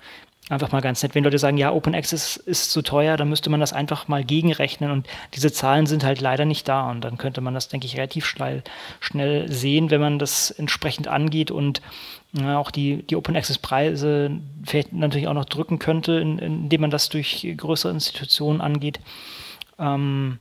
einfach 0.50 0.72
mal 0.72 0.82
ganz 0.82 1.04
nett. 1.04 1.14
Wenn 1.14 1.24
Leute 1.24 1.40
sagen, 1.40 1.58
ja, 1.58 1.72
Open 1.72 1.94
Access 1.94 2.38
ist 2.38 2.72
zu 2.72 2.82
teuer, 2.82 3.18
dann 3.18 3.30
müsste 3.30 3.50
man 3.50 3.60
das 3.60 3.74
einfach 3.74 4.08
mal 4.08 4.24
gegenrechnen 4.24 4.92
und 4.92 5.08
diese 5.34 5.52
Zahlen 5.52 5.86
sind 5.86 6.04
halt 6.04 6.22
leider 6.22 6.46
nicht 6.46 6.68
da 6.68 6.90
und 6.90 7.02
dann 7.02 7.18
könnte 7.18 7.42
man 7.42 7.54
das, 7.54 7.68
denke 7.68 7.86
ich, 7.86 7.98
relativ 7.98 8.26
schnell, 8.26 8.64
schnell 9.00 9.52
sehen, 9.52 9.90
wenn 9.90 10.02
man 10.02 10.20
das 10.20 10.52
entsprechend 10.52 11.08
angeht 11.08 11.52
und 11.52 11.82
ja, 12.34 12.58
auch 12.58 12.72
die, 12.72 13.04
die 13.04 13.16
Open 13.16 13.36
Access 13.36 13.58
Preise 13.58 14.32
vielleicht 14.66 14.94
natürlich 14.94 15.28
auch 15.28 15.34
noch 15.34 15.46
drücken 15.46 15.80
könnte, 15.80 16.14
in, 16.14 16.40
indem 16.40 16.82
man 16.82 16.92
das 16.92 17.10
durch 17.10 17.48
größere 17.56 17.92
Institutionen 17.92 18.62
angeht. 18.62 19.00
Ähm, 19.80 20.40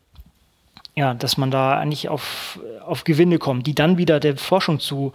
ja, 0.95 1.13
dass 1.13 1.37
man 1.37 1.51
da 1.51 1.79
eigentlich 1.79 2.09
auf, 2.09 2.59
auf 2.85 3.05
Gewinne 3.05 3.39
kommt, 3.39 3.67
die 3.67 3.75
dann 3.75 3.99
wieder 3.99 4.19
der 4.19 4.37
Forschung 4.37 4.81
zu, 4.81 5.13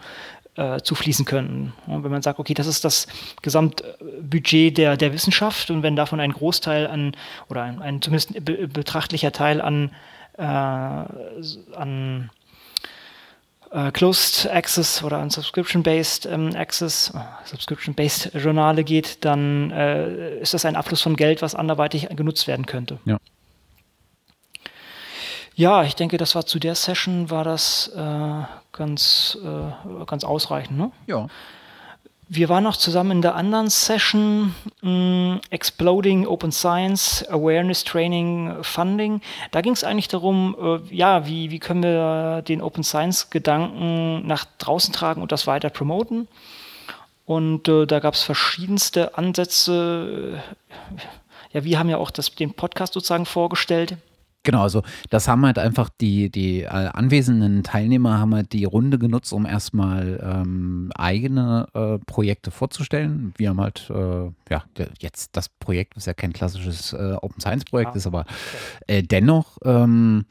äh, 0.55 0.81
zufließen 0.81 1.25
könnten. 1.25 1.73
Ja, 1.87 2.03
wenn 2.03 2.11
man 2.11 2.21
sagt, 2.21 2.39
okay, 2.39 2.53
das 2.53 2.67
ist 2.67 2.83
das 2.83 3.07
Gesamtbudget 3.41 4.77
der, 4.77 4.97
der 4.97 5.13
Wissenschaft 5.13 5.71
und 5.71 5.83
wenn 5.83 5.95
davon 5.95 6.19
ein 6.19 6.33
Großteil 6.33 6.87
an, 6.87 7.15
oder 7.49 7.63
ein, 7.63 7.81
ein 7.81 8.01
zumindest 8.01 8.43
be 8.43 8.67
betrachtlicher 8.67 9.31
Teil 9.31 9.61
an, 9.61 9.91
äh, 10.37 10.43
an 10.43 12.29
äh, 13.71 13.91
Closed 13.91 14.49
Access 14.51 15.03
oder 15.03 15.19
an 15.19 15.29
Subscription-Based 15.29 16.25
ähm, 16.25 16.55
Access, 16.55 17.13
äh, 17.15 17.19
Subscription-Based 17.45 18.33
Journale 18.35 18.83
geht, 18.83 19.23
dann 19.23 19.71
äh, 19.71 20.39
ist 20.39 20.53
das 20.53 20.65
ein 20.65 20.75
Abfluss 20.75 21.01
von 21.01 21.15
Geld, 21.15 21.41
was 21.41 21.55
anderweitig 21.55 22.09
genutzt 22.09 22.47
werden 22.47 22.65
könnte. 22.65 22.99
Ja. 23.05 23.17
Ja, 25.55 25.83
ich 25.83 25.95
denke, 25.95 26.17
das 26.17 26.35
war 26.35 26.45
zu 26.45 26.59
der 26.59 26.75
Session 26.75 27.29
war 27.29 27.43
das 27.43 27.91
äh, 27.95 28.43
ganz, 28.71 29.37
äh, 29.43 30.05
ganz 30.05 30.23
ausreichend. 30.23 30.77
Ne? 30.77 30.91
Ja. 31.07 31.27
Wir 32.33 32.47
waren 32.47 32.63
noch 32.63 32.77
zusammen 32.77 33.11
in 33.11 33.21
der 33.21 33.35
anderen 33.35 33.69
Session 33.69 34.55
mh, 34.81 34.89
mm, 34.89 35.41
Exploding 35.49 36.25
Open 36.25 36.53
Science 36.53 37.25
Awareness 37.29 37.83
Training 37.83 38.55
Funding. 38.61 39.19
Da 39.51 39.59
ging 39.59 39.73
es 39.73 39.83
eigentlich 39.83 40.07
darum, 40.07 40.55
äh, 40.89 40.95
ja, 40.95 41.27
wie, 41.27 41.51
wie 41.51 41.59
können 41.59 41.83
wir 41.83 42.41
den 42.47 42.61
Open 42.61 42.85
Science 42.85 43.29
Gedanken 43.31 44.25
nach 44.25 44.45
draußen 44.59 44.93
tragen 44.93 45.21
und 45.21 45.33
das 45.33 45.45
weiter 45.45 45.69
promoten. 45.69 46.29
Und 47.25 47.67
äh, 47.67 47.85
da 47.85 47.99
gab 47.99 48.13
es 48.13 48.23
verschiedenste 48.23 49.17
Ansätze. 49.17 50.41
Ja, 51.51 51.65
wir 51.65 51.79
haben 51.79 51.89
ja 51.89 51.97
auch 51.97 52.11
das, 52.11 52.33
den 52.33 52.53
Podcast 52.53 52.93
sozusagen 52.93 53.25
vorgestellt. 53.25 53.97
Genau, 54.43 54.63
also 54.63 54.81
das 55.11 55.27
haben 55.27 55.45
halt 55.45 55.59
einfach 55.59 55.89
die, 55.89 56.31
die 56.31 56.61
äh, 56.61 56.67
anwesenden 56.67 57.61
Teilnehmer 57.61 58.17
haben 58.17 58.33
halt 58.33 58.53
die 58.53 58.65
Runde 58.65 58.97
genutzt, 58.97 59.33
um 59.33 59.45
erstmal 59.45 60.19
ähm, 60.23 60.91
eigene 60.95 61.67
äh, 61.73 61.99
Projekte 62.05 62.49
vorzustellen. 62.49 63.33
Wir 63.37 63.49
haben 63.49 63.61
halt, 63.61 63.89
äh, 63.91 64.31
ja, 64.49 64.63
jetzt 64.99 65.35
das 65.37 65.49
Projekt, 65.49 65.95
was 65.95 66.07
ja 66.07 66.13
kein 66.13 66.33
klassisches 66.33 66.93
äh, 66.93 67.15
Open 67.21 67.39
Science 67.39 67.65
Projekt 67.65 67.91
ja. 67.91 67.97
ist, 67.97 68.07
aber 68.07 68.25
äh, 68.87 69.03
dennoch 69.03 69.59
ähm, 69.63 70.25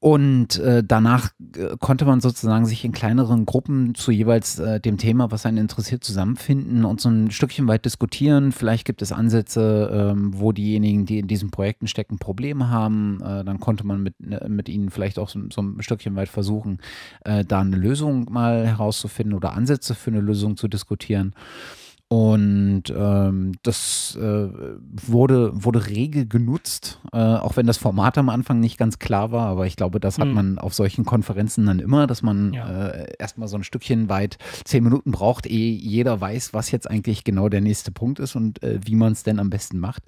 und 0.00 0.58
äh, 0.58 0.82
danach 0.86 1.30
äh, 1.56 1.76
konnte 1.80 2.04
man 2.04 2.20
sozusagen 2.20 2.66
sich 2.66 2.84
in 2.84 2.92
kleineren 2.92 3.46
Gruppen 3.46 3.94
zu 3.94 4.10
jeweils 4.10 4.58
äh, 4.58 4.80
dem 4.80 4.98
Thema, 4.98 5.30
was 5.30 5.46
einen 5.46 5.58
interessiert, 5.58 6.04
zusammenfinden 6.04 6.84
und 6.84 7.00
so 7.00 7.08
ein 7.08 7.30
Stückchen 7.30 7.66
weit 7.66 7.84
diskutieren. 7.84 8.52
Vielleicht 8.52 8.84
gibt 8.84 9.00
es 9.00 9.12
Ansätze, 9.12 9.90
ähm, 9.92 10.32
wo 10.34 10.52
diejenigen, 10.52 11.06
die 11.06 11.18
in 11.18 11.28
diesen 11.28 11.50
Projekten 11.50 11.86
stecken, 11.86 12.18
Probleme 12.18 12.68
haben. 12.68 13.20
Äh, 13.22 13.44
dann 13.44 13.58
konnte 13.60 13.86
man 13.86 14.02
mit, 14.02 14.14
äh, 14.20 14.48
mit 14.48 14.68
ihnen 14.68 14.90
vielleicht 14.90 15.18
auch 15.18 15.28
so, 15.28 15.40
so 15.52 15.62
ein 15.62 15.82
Stückchen 15.82 16.14
weit 16.16 16.28
versuchen, 16.28 16.78
äh, 17.24 17.44
da 17.44 17.60
eine 17.60 17.76
Lösung 17.76 18.26
mal 18.30 18.66
herauszufinden 18.66 19.34
oder 19.34 19.54
Ansätze 19.54 19.94
für 19.94 20.10
eine 20.10 20.20
Lösung 20.20 20.56
zu 20.56 20.68
diskutieren. 20.68 21.34
Und 22.08 22.84
ähm, 22.96 23.52
das 23.64 24.16
äh, 24.20 24.48
wurde, 25.06 25.50
wurde 25.52 25.88
rege 25.88 26.24
genutzt, 26.26 27.00
äh, 27.12 27.16
auch 27.16 27.56
wenn 27.56 27.66
das 27.66 27.78
Format 27.78 28.16
am 28.16 28.28
Anfang 28.28 28.60
nicht 28.60 28.78
ganz 28.78 29.00
klar 29.00 29.32
war. 29.32 29.48
Aber 29.48 29.66
ich 29.66 29.74
glaube, 29.74 29.98
das 29.98 30.18
hat 30.18 30.28
mhm. 30.28 30.34
man 30.34 30.58
auf 30.58 30.72
solchen 30.72 31.04
Konferenzen 31.04 31.66
dann 31.66 31.80
immer, 31.80 32.06
dass 32.06 32.22
man 32.22 32.52
ja. 32.52 32.88
äh, 32.88 33.12
erstmal 33.18 33.48
so 33.48 33.56
ein 33.56 33.64
Stückchen 33.64 34.08
weit 34.08 34.38
zehn 34.64 34.84
Minuten 34.84 35.10
braucht, 35.10 35.46
ehe 35.46 35.72
jeder 35.72 36.20
weiß, 36.20 36.54
was 36.54 36.70
jetzt 36.70 36.88
eigentlich 36.88 37.24
genau 37.24 37.48
der 37.48 37.60
nächste 37.60 37.90
Punkt 37.90 38.20
ist 38.20 38.36
und 38.36 38.62
äh, 38.62 38.78
wie 38.84 38.94
man 38.94 39.10
es 39.10 39.24
denn 39.24 39.40
am 39.40 39.50
besten 39.50 39.80
macht. 39.80 40.04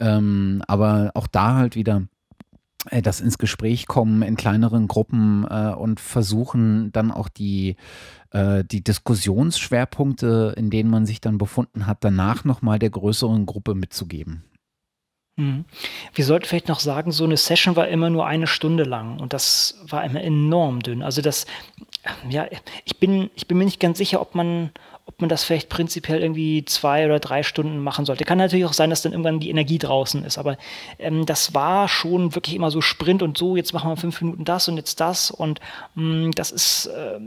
Ähm, 0.00 0.62
aber 0.66 1.12
auch 1.14 1.28
da 1.28 1.54
halt 1.54 1.76
wieder 1.76 2.08
das 3.02 3.20
ins 3.20 3.38
Gespräch 3.38 3.86
kommen 3.86 4.22
in 4.22 4.36
kleineren 4.36 4.88
Gruppen 4.88 5.46
äh, 5.48 5.72
und 5.74 6.00
versuchen 6.00 6.92
dann 6.92 7.10
auch 7.10 7.28
die, 7.28 7.76
äh, 8.30 8.64
die 8.64 8.82
Diskussionsschwerpunkte, 8.82 10.54
in 10.56 10.70
denen 10.70 10.90
man 10.90 11.04
sich 11.04 11.20
dann 11.20 11.38
befunden 11.38 11.86
hat, 11.86 11.98
danach 12.00 12.44
nochmal 12.44 12.78
der 12.78 12.90
größeren 12.90 13.44
Gruppe 13.44 13.74
mitzugeben. 13.74 14.44
Mhm. 15.36 15.64
Wir 16.14 16.24
sollten 16.24 16.46
vielleicht 16.46 16.68
noch 16.68 16.80
sagen, 16.80 17.12
so 17.12 17.24
eine 17.24 17.36
Session 17.36 17.76
war 17.76 17.88
immer 17.88 18.10
nur 18.10 18.26
eine 18.26 18.46
Stunde 18.46 18.84
lang 18.84 19.18
und 19.20 19.32
das 19.32 19.78
war 19.86 20.04
immer 20.04 20.22
enorm 20.22 20.80
dünn. 20.80 21.02
Also 21.02 21.22
das, 21.22 21.46
ja, 22.28 22.46
ich 22.84 22.98
bin, 22.98 23.30
ich 23.34 23.46
bin 23.46 23.58
mir 23.58 23.64
nicht 23.64 23.80
ganz 23.80 23.98
sicher, 23.98 24.20
ob 24.20 24.34
man, 24.34 24.70
ob 25.10 25.20
man 25.20 25.28
das 25.28 25.42
vielleicht 25.42 25.68
prinzipiell 25.68 26.22
irgendwie 26.22 26.64
zwei 26.64 27.04
oder 27.04 27.18
drei 27.18 27.42
Stunden 27.42 27.80
machen 27.80 28.04
sollte. 28.04 28.24
Kann 28.24 28.38
natürlich 28.38 28.64
auch 28.64 28.72
sein, 28.72 28.90
dass 28.90 29.02
dann 29.02 29.12
irgendwann 29.12 29.40
die 29.40 29.50
Energie 29.50 29.78
draußen 29.78 30.24
ist, 30.24 30.38
aber 30.38 30.56
ähm, 31.00 31.26
das 31.26 31.52
war 31.52 31.88
schon 31.88 32.34
wirklich 32.36 32.54
immer 32.54 32.70
so 32.70 32.80
Sprint 32.80 33.22
und 33.22 33.36
so, 33.36 33.56
jetzt 33.56 33.72
machen 33.72 33.90
wir 33.90 33.96
fünf 33.96 34.20
Minuten 34.20 34.44
das 34.44 34.68
und 34.68 34.76
jetzt 34.76 35.00
das 35.00 35.32
und 35.32 35.60
mh, 35.96 36.28
mm, 36.28 36.30
das 36.32 36.52
ist, 36.52 36.86
äh, 36.86 37.18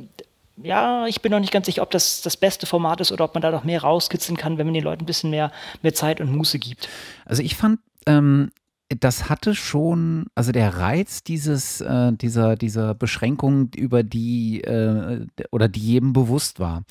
ja, 0.63 1.07
ich 1.07 1.21
bin 1.21 1.31
noch 1.31 1.41
nicht 1.41 1.51
ganz 1.51 1.65
sicher, 1.65 1.81
ob 1.81 1.91
das 1.91 2.21
das 2.21 2.37
beste 2.37 2.65
Format 2.65 3.01
ist 3.01 3.11
oder 3.11 3.25
ob 3.25 3.33
man 3.33 3.41
da 3.41 3.51
noch 3.51 3.65
mehr 3.65 3.81
rauskitzeln 3.81 4.37
kann, 4.37 4.57
wenn 4.57 4.67
man 4.67 4.73
den 4.73 4.83
Leuten 4.83 5.03
ein 5.03 5.07
bisschen 5.07 5.29
mehr, 5.29 5.51
mehr 5.81 5.93
Zeit 5.93 6.21
und 6.21 6.33
Muße 6.33 6.59
gibt. 6.59 6.87
Also 7.25 7.43
ich 7.43 7.55
fand 7.55 7.79
ähm, 8.05 8.51
das 8.99 9.29
hatte 9.29 9.55
schon, 9.55 10.25
also 10.35 10.51
der 10.51 10.77
Reiz 10.77 11.23
dieses, 11.23 11.81
äh, 11.81 12.13
dieser, 12.13 12.55
dieser 12.55 12.93
Beschränkung, 12.93 13.69
über 13.75 14.03
die 14.03 14.61
äh, 14.61 15.25
oder 15.51 15.67
die 15.67 15.79
jedem 15.79 16.13
bewusst 16.13 16.59
war, 16.59 16.83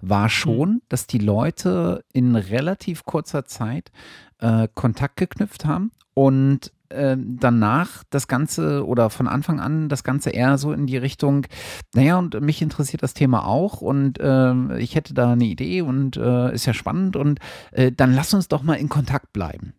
war 0.00 0.28
schon, 0.28 0.70
mhm. 0.70 0.82
dass 0.88 1.06
die 1.06 1.18
Leute 1.18 2.04
in 2.12 2.36
relativ 2.36 3.04
kurzer 3.04 3.44
Zeit 3.44 3.90
äh, 4.38 4.68
Kontakt 4.74 5.16
geknüpft 5.16 5.64
haben 5.64 5.92
und 6.14 6.72
äh, 6.90 7.16
danach 7.18 8.02
das 8.10 8.26
Ganze 8.26 8.84
oder 8.84 9.10
von 9.10 9.28
Anfang 9.28 9.60
an 9.60 9.88
das 9.88 10.02
Ganze 10.02 10.30
eher 10.30 10.58
so 10.58 10.72
in 10.72 10.86
die 10.86 10.96
Richtung, 10.96 11.46
naja, 11.94 12.18
und 12.18 12.40
mich 12.40 12.62
interessiert 12.62 13.02
das 13.02 13.14
Thema 13.14 13.46
auch 13.46 13.80
und 13.80 14.18
äh, 14.18 14.78
ich 14.78 14.96
hätte 14.96 15.14
da 15.14 15.32
eine 15.32 15.44
Idee 15.44 15.82
und 15.82 16.16
äh, 16.16 16.52
ist 16.52 16.66
ja 16.66 16.74
spannend 16.74 17.16
und 17.16 17.38
äh, 17.72 17.92
dann 17.92 18.12
lass 18.12 18.34
uns 18.34 18.48
doch 18.48 18.62
mal 18.62 18.74
in 18.74 18.88
Kontakt 18.88 19.32
bleiben. 19.32 19.74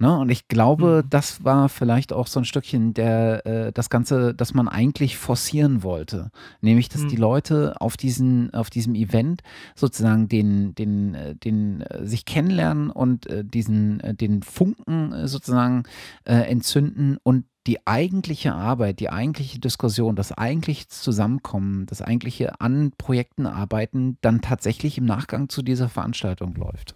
Ne? 0.00 0.18
Und 0.18 0.30
ich 0.30 0.48
glaube, 0.48 1.02
mhm. 1.04 1.10
das 1.10 1.44
war 1.44 1.68
vielleicht 1.68 2.14
auch 2.14 2.26
so 2.26 2.40
ein 2.40 2.46
Stückchen 2.46 2.94
der, 2.94 3.46
äh, 3.46 3.72
das 3.72 3.90
Ganze, 3.90 4.34
das 4.34 4.54
man 4.54 4.66
eigentlich 4.66 5.18
forcieren 5.18 5.82
wollte. 5.82 6.30
Nämlich, 6.62 6.88
dass 6.88 7.02
mhm. 7.02 7.08
die 7.08 7.16
Leute 7.16 7.78
auf 7.80 7.98
diesen, 7.98 8.52
auf 8.54 8.70
diesem 8.70 8.94
Event 8.94 9.42
sozusagen 9.74 10.26
den, 10.26 10.74
den, 10.74 11.14
äh, 11.14 11.34
den, 11.34 11.82
äh, 11.82 12.06
sich 12.06 12.24
kennenlernen 12.24 12.90
und 12.90 13.26
äh, 13.26 13.44
diesen, 13.44 14.00
äh, 14.00 14.14
den 14.14 14.42
Funken 14.42 15.12
äh, 15.12 15.28
sozusagen 15.28 15.82
entzünden 16.24 17.18
und 17.22 17.44
die 17.66 17.86
eigentliche 17.86 18.54
Arbeit, 18.54 19.00
die 19.00 19.10
eigentliche 19.10 19.58
Diskussion, 19.58 20.16
das 20.16 20.32
eigentliche 20.32 20.88
Zusammenkommen, 20.88 21.86
das 21.86 22.00
eigentliche 22.00 22.60
an 22.60 22.92
Projekten 22.96 23.46
arbeiten 23.46 24.16
dann 24.22 24.40
tatsächlich 24.40 24.96
im 24.96 25.04
Nachgang 25.04 25.48
zu 25.48 25.62
dieser 25.62 25.88
Veranstaltung 25.88 26.54
läuft. 26.54 26.94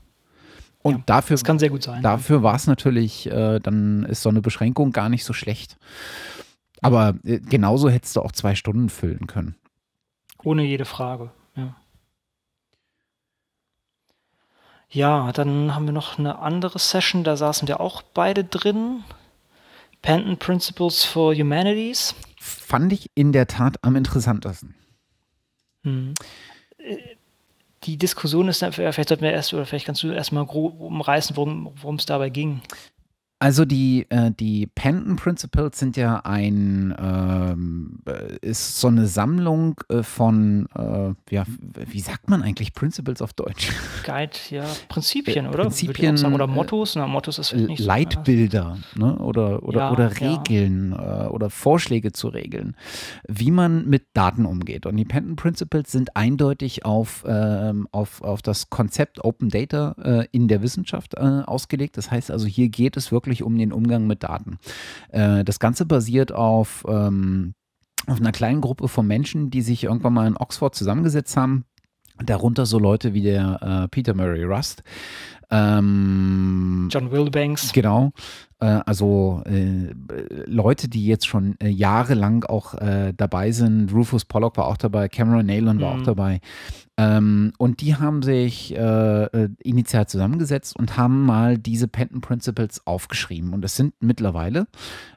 Und 0.84 0.96
ja, 0.96 1.02
dafür, 1.06 1.34
das 1.34 1.44
kann 1.44 1.58
sehr 1.58 1.70
gut 1.70 1.82
sein. 1.82 2.02
Dafür 2.02 2.42
war 2.42 2.54
es 2.54 2.66
natürlich, 2.66 3.26
äh, 3.30 3.58
dann 3.58 4.04
ist 4.04 4.20
so 4.20 4.28
eine 4.28 4.42
Beschränkung 4.42 4.92
gar 4.92 5.08
nicht 5.08 5.24
so 5.24 5.32
schlecht. 5.32 5.78
Aber 6.82 7.14
äh, 7.24 7.40
genauso 7.40 7.88
hättest 7.88 8.16
du 8.16 8.20
auch 8.20 8.32
zwei 8.32 8.54
Stunden 8.54 8.90
füllen 8.90 9.26
können. 9.26 9.54
Ohne 10.42 10.62
jede 10.62 10.84
Frage, 10.84 11.30
ja. 11.56 11.74
Ja, 14.90 15.32
dann 15.32 15.74
haben 15.74 15.86
wir 15.86 15.92
noch 15.92 16.18
eine 16.18 16.38
andere 16.38 16.78
Session, 16.78 17.24
da 17.24 17.38
saßen 17.38 17.66
wir 17.66 17.80
auch 17.80 18.02
beide 18.02 18.44
drin. 18.44 19.04
Penton 20.02 20.36
Principles 20.36 21.02
for 21.02 21.34
Humanities. 21.34 22.14
Fand 22.38 22.92
ich 22.92 23.10
in 23.14 23.32
der 23.32 23.46
Tat 23.46 23.78
am 23.82 23.96
interessantesten. 23.96 24.74
Hm 25.82 26.12
die 27.84 27.96
Diskussion 27.96 28.48
ist, 28.48 28.64
vielleicht 28.64 29.08
sollten 29.08 29.22
wir 29.24 29.32
erst, 29.32 29.54
oder 29.54 29.66
vielleicht 29.66 29.86
kannst 29.86 30.02
du 30.02 30.10
erstmal 30.10 30.46
grob 30.46 30.80
umreißen, 30.80 31.36
worum 31.36 31.96
es 31.96 32.06
dabei 32.06 32.30
ging. 32.30 32.62
Also 33.40 33.64
die, 33.64 34.06
äh, 34.10 34.30
die 34.30 34.68
Penton 34.68 35.16
Principles 35.16 35.78
sind 35.78 35.96
ja 35.96 36.20
ein, 36.24 36.94
ähm, 36.98 37.98
äh, 38.06 38.36
ist 38.40 38.80
so 38.80 38.88
eine 38.88 39.06
Sammlung 39.06 39.80
äh, 39.88 40.02
von, 40.02 40.66
äh, 40.74 41.34
ja, 41.34 41.44
wie 41.86 42.00
sagt 42.00 42.30
man 42.30 42.42
eigentlich 42.42 42.72
Principles 42.74 43.20
auf 43.20 43.32
Deutsch? 43.32 43.72
Guide, 44.04 44.30
ja, 44.50 44.64
Prinzipien, 44.88 45.48
oder? 45.48 45.64
Prinzipien. 45.64 46.16
Sagen, 46.16 46.34
oder 46.34 46.46
Mottos, 46.46 46.94
na, 46.94 47.08
Mottos 47.08 47.38
ist 47.38 47.54
nicht 47.54 47.82
so 47.82 47.86
Leitbilder, 47.88 48.78
ne? 48.94 49.18
oder, 49.18 49.62
oder, 49.64 49.78
ja, 49.78 49.92
oder 49.92 50.20
Regeln 50.20 50.92
ja. 50.92 51.26
Äh, 51.26 51.28
oder 51.28 51.50
Vorschläge 51.50 52.12
zu 52.12 52.28
Regeln, 52.28 52.76
wie 53.28 53.50
man 53.50 53.86
mit 53.86 54.06
Daten 54.14 54.46
umgeht. 54.46 54.86
Und 54.86 54.96
die 54.96 55.04
Penton 55.04 55.34
Principles 55.34 55.90
sind 55.90 56.16
eindeutig 56.16 56.84
auf, 56.84 57.24
ähm, 57.26 57.88
auf, 57.90 58.22
auf 58.22 58.42
das 58.42 58.70
Konzept 58.70 59.24
Open 59.24 59.48
Data 59.48 59.96
äh, 60.02 60.26
in 60.30 60.46
der 60.48 60.62
Wissenschaft 60.62 61.18
ausgelegt. 61.18 61.96
Das 61.96 62.10
heißt 62.10 62.30
also, 62.30 62.46
hier 62.46 62.68
geht 62.68 62.96
es 62.96 63.12
wirklich 63.12 63.33
wirklich 63.34 63.42
um 63.42 63.58
den 63.58 63.72
Umgang 63.72 64.06
mit 64.06 64.22
Daten. 64.22 64.58
Äh, 65.10 65.44
das 65.44 65.58
Ganze 65.58 65.86
basiert 65.86 66.32
auf, 66.32 66.84
ähm, 66.88 67.54
auf 68.06 68.20
einer 68.20 68.32
kleinen 68.32 68.60
Gruppe 68.60 68.88
von 68.88 69.06
Menschen, 69.06 69.50
die 69.50 69.62
sich 69.62 69.84
irgendwann 69.84 70.14
mal 70.14 70.26
in 70.26 70.36
Oxford 70.36 70.74
zusammengesetzt 70.74 71.36
haben. 71.36 71.64
Darunter 72.24 72.64
so 72.64 72.78
Leute 72.78 73.12
wie 73.12 73.22
der 73.22 73.60
äh, 73.60 73.88
Peter 73.88 74.14
Murray 74.14 74.44
Rust. 74.44 74.84
Ähm, 75.50 76.88
John 76.92 77.10
Wilbanks. 77.10 77.72
Genau. 77.72 78.12
Äh, 78.60 78.80
also 78.86 79.42
äh, 79.46 79.92
Leute, 80.46 80.88
die 80.88 81.06
jetzt 81.06 81.26
schon 81.26 81.56
äh, 81.60 81.68
jahrelang 81.68 82.44
auch 82.44 82.74
dabei 83.16 83.50
sind. 83.50 83.92
Rufus 83.92 84.24
Pollock 84.24 84.56
war 84.56 84.66
auch 84.66 84.76
dabei, 84.76 85.08
Cameron 85.08 85.46
Nayland 85.46 85.80
war 85.80 85.94
mhm. 85.94 86.00
auch 86.00 86.04
dabei. 86.04 86.40
Ähm, 86.96 87.52
und 87.58 87.80
die 87.80 87.96
haben 87.96 88.22
sich 88.22 88.74
äh, 88.76 89.24
äh, 89.24 89.48
initial 89.62 90.06
zusammengesetzt 90.06 90.76
und 90.78 90.96
haben 90.96 91.26
mal 91.26 91.58
diese 91.58 91.88
Penton 91.88 92.20
Principles 92.20 92.86
aufgeschrieben. 92.86 93.52
Und 93.52 93.62
das 93.62 93.76
sind 93.76 93.94
mittlerweile, 94.00 94.68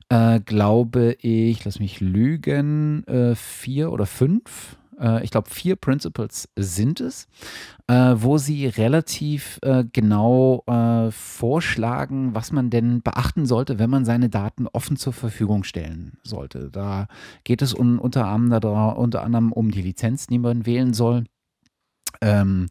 äh, 0.09 0.39
glaube 0.39 1.15
ich, 1.21 1.63
lass 1.65 1.79
mich 1.79 2.01
lügen, 2.01 3.05
äh, 3.05 3.35
vier 3.35 3.91
oder 3.91 4.07
fünf. 4.07 4.77
Äh, 4.99 5.23
ich 5.23 5.29
glaube, 5.29 5.51
vier 5.51 5.75
Principles 5.75 6.49
sind 6.55 6.99
es, 6.99 7.27
äh, 7.85 8.15
wo 8.15 8.39
sie 8.39 8.65
relativ 8.65 9.59
genau 9.93 10.63
vorschlagen, 11.11 12.33
was 12.33 12.51
man 12.51 12.69
denn 12.69 13.01
beachten 13.01 13.45
sollte, 13.45 13.77
wenn 13.79 13.89
man 13.89 14.03
seine 14.03 14.29
Daten 14.29 14.67
offen 14.67 14.97
zur 14.97 15.13
Verfügung 15.13 15.63
stellen 15.63 16.17
sollte. 16.23 16.69
Da 16.71 17.07
geht 17.43 17.61
es 17.61 17.73
unter 17.73 18.25
anderem 18.25 19.51
um 19.51 19.71
die 19.71 19.81
Lizenz, 19.81 20.27
die 20.27 20.39
man 20.39 20.65
wählen 20.65 20.93
soll 20.93 21.23
ähm, 22.21 22.67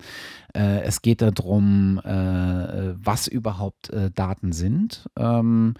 äh, 0.54 0.80
es 0.82 1.02
geht 1.02 1.22
darum, 1.22 2.00
äh, 2.04 2.94
was 2.96 3.26
überhaupt 3.26 3.90
äh, 3.90 4.10
Daten 4.10 4.52
sind. 4.52 5.08
Ähm, 5.18 5.74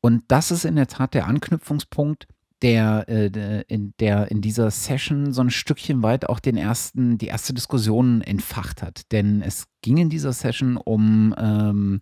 und 0.00 0.24
das 0.28 0.50
ist 0.50 0.64
in 0.64 0.76
der 0.76 0.86
Tat 0.86 1.14
der 1.14 1.26
Anknüpfungspunkt, 1.26 2.26
der, 2.62 3.08
äh, 3.08 3.62
in, 3.68 3.94
der 4.00 4.30
in 4.30 4.40
dieser 4.40 4.70
Session 4.70 5.32
so 5.32 5.42
ein 5.42 5.50
Stückchen 5.50 6.02
weit 6.02 6.28
auch 6.28 6.40
den 6.40 6.56
ersten, 6.56 7.18
die 7.18 7.28
erste 7.28 7.54
Diskussion 7.54 8.20
entfacht 8.20 8.82
hat. 8.82 9.10
Denn 9.12 9.42
es 9.42 9.64
ging 9.82 9.96
in 9.96 10.10
dieser 10.10 10.32
Session 10.32 10.76
um, 10.76 11.34
ähm, 11.38 12.00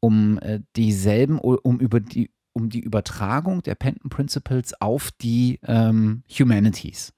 um 0.00 0.38
äh, 0.40 0.60
dieselben, 0.76 1.38
um 1.38 1.80
über 1.80 2.00
die 2.00 2.30
um 2.56 2.68
die 2.68 2.80
Übertragung 2.80 3.62
der 3.62 3.74
Penton 3.74 4.10
Principles 4.10 4.80
auf 4.80 5.10
die 5.20 5.58
ähm, 5.66 6.22
Humanities. 6.30 7.12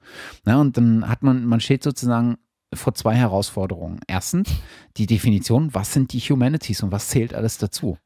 Ja, 0.47 0.57
und 0.57 0.79
dann 0.79 1.07
hat 1.07 1.23
man, 1.23 1.45
man 1.45 1.61
steht 1.61 1.83
sozusagen 1.83 2.39
vor 2.75 2.95
zwei 2.95 3.15
Herausforderungen. 3.15 4.01
Erstens 4.07 4.51
die 4.97 5.07
Definition, 5.07 5.75
was 5.75 5.93
sind 5.93 6.13
die 6.13 6.21
Humanities 6.21 6.83
und 6.83 6.93
was 6.93 7.09
zählt 7.09 7.35
alles 7.35 7.59
dazu? 7.59 7.99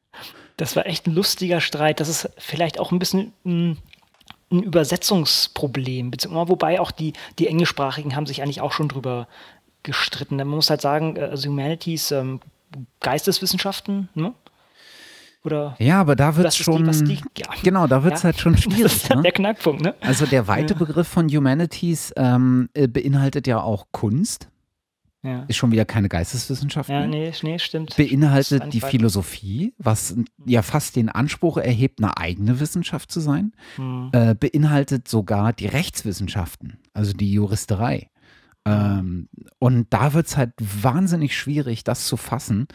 Das 0.57 0.77
war 0.77 0.87
echt 0.87 1.07
ein 1.07 1.15
lustiger 1.15 1.61
Streit. 1.61 2.01
Das 2.01 2.09
ist 2.09 2.29
vielleicht 2.37 2.79
auch 2.79 2.93
ein 2.93 2.99
bisschen 2.99 3.33
ein, 3.45 3.79
ein 4.53 4.63
Übersetzungsproblem, 4.63 6.13
wobei 6.29 6.81
auch 6.81 6.91
die, 6.91 7.15
die 7.39 7.47
Englischsprachigen 7.47 8.15
haben 8.15 8.27
sich 8.27 8.43
eigentlich 8.43 8.61
auch 8.61 8.73
schon 8.73 8.89
drüber 8.89 9.29
gestritten. 9.83 10.37
Man 10.37 10.49
muss 10.49 10.71
halt 10.71 10.81
sagen, 10.81 11.17
äh, 11.17 11.21
also 11.21 11.49
Humanities, 11.49 12.11
ähm, 12.11 12.41
Geisteswissenschaften, 13.01 14.09
ne? 14.15 14.35
Oder 15.43 15.75
ja, 15.79 15.99
aber 16.01 16.17
da 16.17 16.37
wird 16.37 16.49
es 16.49 16.57
schon. 16.57 16.85
Die, 17.07 17.15
ja. 17.39 17.47
Genau, 17.63 17.87
da 17.87 18.05
wird 18.05 18.15
es 18.15 18.21
ja. 18.21 18.25
halt 18.25 18.39
schon 18.39 18.59
schwierig. 18.59 18.83
Das 18.83 18.97
ist 18.97 19.15
ne? 19.15 19.23
der 19.23 19.33
Knackpunkt, 19.33 19.81
ne? 19.81 19.95
Also 20.03 20.27
der 20.27 20.47
weite 20.49 20.75
ja. 20.75 20.79
Begriff 20.79 21.09
von 21.09 21.29
Humanities 21.29 22.13
ähm, 22.17 22.69
äh, 22.75 22.87
beinhaltet 22.87 23.47
ja 23.47 23.61
auch 23.63 23.87
Kunst. 23.91 24.50
Ja. 25.23 25.45
ist 25.49 25.57
schon 25.57 25.73
wieder 25.73 25.85
keine 25.85 26.09
Geisteswissenschaft 26.09 26.89
ja, 26.89 27.07
Nee, 27.07 27.33
nee, 27.43 27.59
stimmt. 27.59 27.97
Beinhaltet 27.97 28.73
die 28.73 28.81
Philosophie, 28.81 29.75
was 29.79 30.17
ja 30.47 30.63
fast 30.63 30.97
den 30.97 31.09
Anspruch 31.09 31.59
erhebt, 31.59 32.03
eine 32.03 32.17
eigene 32.17 32.61
Wissenschaft 32.61 33.11
zu 33.11 33.21
sein. 33.21 33.53
Hm. 33.77 34.11
Äh, 34.13 34.35
beinhaltet 34.35 35.09
sogar 35.09 35.53
die 35.53 35.67
Rechtswissenschaften, 35.67 36.79
also 36.95 37.13
die 37.13 37.33
Juristerei. 37.33 38.09
Ähm, 38.67 39.29
und 39.59 39.87
da 39.91 40.13
wird 40.13 40.27
es 40.27 40.37
halt 40.37 40.53
wahnsinnig 40.59 41.37
schwierig, 41.37 41.83
das 41.83 42.07
zu 42.07 42.17
fassen. 42.17 42.69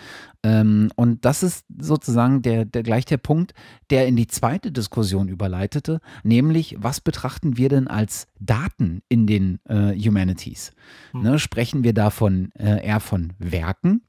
Ähm, 0.43 0.91
und 0.95 1.25
das 1.25 1.43
ist 1.43 1.65
sozusagen 1.77 2.41
der, 2.41 2.65
der 2.65 2.83
gleich 2.83 3.05
der 3.05 3.17
Punkt, 3.17 3.53
der 3.91 4.07
in 4.07 4.15
die 4.15 4.27
zweite 4.27 4.71
Diskussion 4.71 5.27
überleitete, 5.27 5.99
nämlich 6.23 6.75
was 6.79 7.01
betrachten 7.01 7.57
wir 7.57 7.69
denn 7.69 7.87
als 7.87 8.27
Daten 8.39 9.01
in 9.09 9.27
den 9.27 9.59
äh, 9.65 9.95
Humanities? 9.95 10.71
Hm. 11.11 11.21
Ne, 11.21 11.39
sprechen 11.39 11.83
wir 11.83 11.93
davon 11.93 12.51
äh, 12.57 12.83
eher 12.85 12.99
von 12.99 13.33
Werken? 13.37 14.01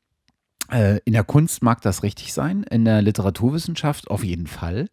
Äh, 0.70 1.00
in 1.04 1.12
der 1.12 1.24
Kunst 1.24 1.62
mag 1.62 1.82
das 1.82 2.02
richtig 2.02 2.32
sein, 2.32 2.62
in 2.64 2.84
der 2.84 3.02
Literaturwissenschaft 3.02 4.10
auf 4.10 4.24
jeden 4.24 4.46
Fall. 4.46 4.88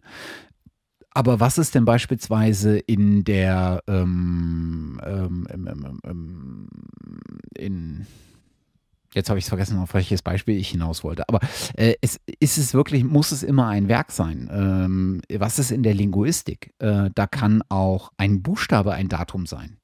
Aber 1.14 1.40
was 1.40 1.58
ist 1.58 1.76
denn 1.76 1.86
beispielsweise 1.86 2.78
in 2.78 3.24
der 3.24 3.84
ähm, 3.88 5.00
ähm, 5.06 5.48
ähm, 5.52 6.00
ähm 6.04 6.68
in 7.56 8.08
Jetzt 9.14 9.30
habe 9.30 9.38
ich 9.38 9.46
es 9.46 9.50
vergessen, 9.50 9.78
auf 9.78 9.94
welches 9.94 10.22
Beispiel 10.22 10.58
ich 10.58 10.70
hinaus 10.70 11.04
wollte. 11.04 11.30
Aber 11.30 11.40
äh, 11.76 11.94
es, 12.02 12.20
ist 12.40 12.58
es 12.58 12.74
wirklich, 12.74 13.04
muss 13.04 13.32
es 13.32 13.44
immer 13.44 13.68
ein 13.68 13.88
Werk 13.88 14.12
sein? 14.12 14.50
Ähm, 14.52 15.22
was 15.40 15.60
ist 15.60 15.72
in 15.72 15.84
der 15.84 15.94
Linguistik? 15.94 16.74
Äh, 16.80 17.12
da 17.14 17.28
kann 17.28 17.62
auch 17.70 18.12
ein 18.18 18.42
Buchstabe 18.42 18.94
ein 18.94 19.10
Datum 19.10 19.46
sein. 19.46 19.78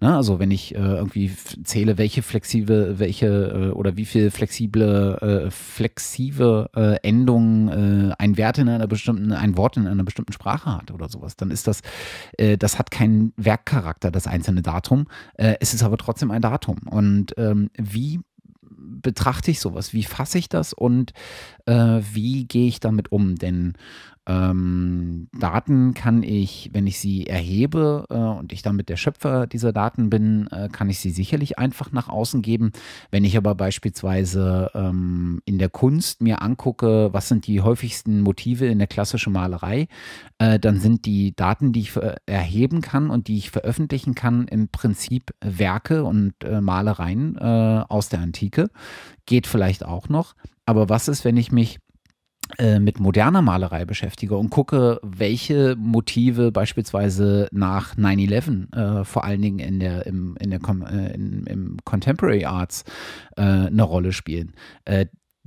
Ne? 0.00 0.14
Also 0.14 0.38
wenn 0.38 0.50
ich 0.50 0.74
äh, 0.74 0.78
irgendwie 0.78 1.30
zähle, 1.64 1.98
welche 1.98 2.22
flexible, 2.22 2.98
welche 2.98 3.26
äh, 3.26 3.70
oder 3.70 3.96
wie 3.96 4.04
viel 4.04 4.30
flexible, 4.30 5.46
äh, 5.46 5.50
flexive 5.50 6.70
äh, 6.74 6.96
Endungen 7.06 8.10
äh, 8.10 8.14
ein 8.18 8.36
Wert 8.36 8.58
in 8.58 8.68
einer 8.68 8.86
bestimmten, 8.86 9.32
ein 9.32 9.56
Wort 9.56 9.76
in 9.76 9.86
einer 9.86 10.04
bestimmten 10.04 10.32
Sprache 10.32 10.76
hat 10.76 10.90
oder 10.90 11.08
sowas, 11.08 11.36
dann 11.36 11.50
ist 11.50 11.66
das, 11.66 11.80
äh, 12.36 12.58
das 12.58 12.78
hat 12.78 12.90
keinen 12.90 13.32
Werkcharakter, 13.36 14.10
das 14.10 14.26
einzelne 14.26 14.62
Datum. 14.62 15.06
es 15.36 15.74
ist 15.74 15.82
aber 15.82 15.96
trotzdem 15.96 16.30
ein 16.30 16.42
Datum. 16.42 16.78
Und 16.88 17.34
ähm, 17.36 17.70
wie 17.76 18.20
betrachte 19.02 19.50
ich 19.50 19.60
sowas? 19.60 19.92
Wie 19.92 20.04
fasse 20.04 20.38
ich 20.38 20.48
das 20.48 20.72
und 20.72 21.12
äh, 21.66 22.00
wie 22.12 22.46
gehe 22.46 22.68
ich 22.68 22.80
damit 22.80 23.12
um? 23.12 23.36
Denn 23.36 23.74
ähm, 24.26 25.28
Daten 25.38 25.94
kann 25.94 26.22
ich, 26.24 26.70
wenn 26.72 26.86
ich 26.86 26.98
sie 26.98 27.26
erhebe 27.26 28.06
äh, 28.10 28.14
und 28.14 28.52
ich 28.52 28.62
damit 28.62 28.88
der 28.88 28.96
Schöpfer 28.96 29.46
dieser 29.46 29.72
Daten 29.72 30.10
bin, 30.10 30.48
äh, 30.48 30.68
kann 30.70 30.90
ich 30.90 30.98
sie 30.98 31.10
sicherlich 31.10 31.58
einfach 31.58 31.92
nach 31.92 32.08
außen 32.08 32.42
geben. 32.42 32.72
Wenn 33.12 33.24
ich 33.24 33.36
aber 33.36 33.54
beispielsweise 33.54 34.70
ähm, 34.74 35.40
in 35.44 35.58
der 35.58 35.68
Kunst 35.68 36.22
mir 36.22 36.42
angucke, 36.42 37.12
was 37.12 37.28
sind 37.28 37.46
die 37.46 37.60
häufigsten 37.60 38.20
Motive 38.20 38.66
in 38.66 38.78
der 38.78 38.88
klassischen 38.88 39.32
Malerei, 39.32 39.86
äh, 40.38 40.58
dann 40.58 40.80
sind 40.80 41.06
die 41.06 41.34
Daten, 41.36 41.72
die 41.72 41.80
ich 41.80 41.92
erheben 42.26 42.80
kann 42.80 43.10
und 43.10 43.28
die 43.28 43.38
ich 43.38 43.50
veröffentlichen 43.50 44.14
kann, 44.14 44.48
im 44.48 44.68
Prinzip 44.68 45.32
Werke 45.40 46.04
und 46.04 46.34
äh, 46.44 46.60
Malereien 46.60 47.36
äh, 47.36 47.84
aus 47.88 48.08
der 48.08 48.20
Antike. 48.20 48.70
Geht 49.24 49.46
vielleicht 49.46 49.84
auch 49.84 50.08
noch. 50.08 50.34
Aber 50.66 50.88
was 50.88 51.06
ist, 51.06 51.24
wenn 51.24 51.36
ich 51.36 51.52
mich 51.52 51.78
mit 52.78 53.00
moderner 53.00 53.42
Malerei 53.42 53.84
beschäftige 53.84 54.36
und 54.36 54.50
gucke, 54.50 55.00
welche 55.02 55.74
Motive 55.76 56.52
beispielsweise 56.52 57.48
nach 57.50 57.96
9-11 57.96 59.00
äh, 59.00 59.04
vor 59.04 59.24
allen 59.24 59.42
Dingen 59.42 59.58
in 59.58 59.80
der, 59.80 60.06
im, 60.06 60.36
in 60.40 60.50
der, 60.50 60.60
äh, 60.60 61.14
in, 61.14 61.44
im 61.46 61.76
Contemporary 61.84 62.44
Arts 62.44 62.84
äh, 63.36 63.42
eine 63.42 63.82
Rolle 63.82 64.12
spielen. 64.12 64.54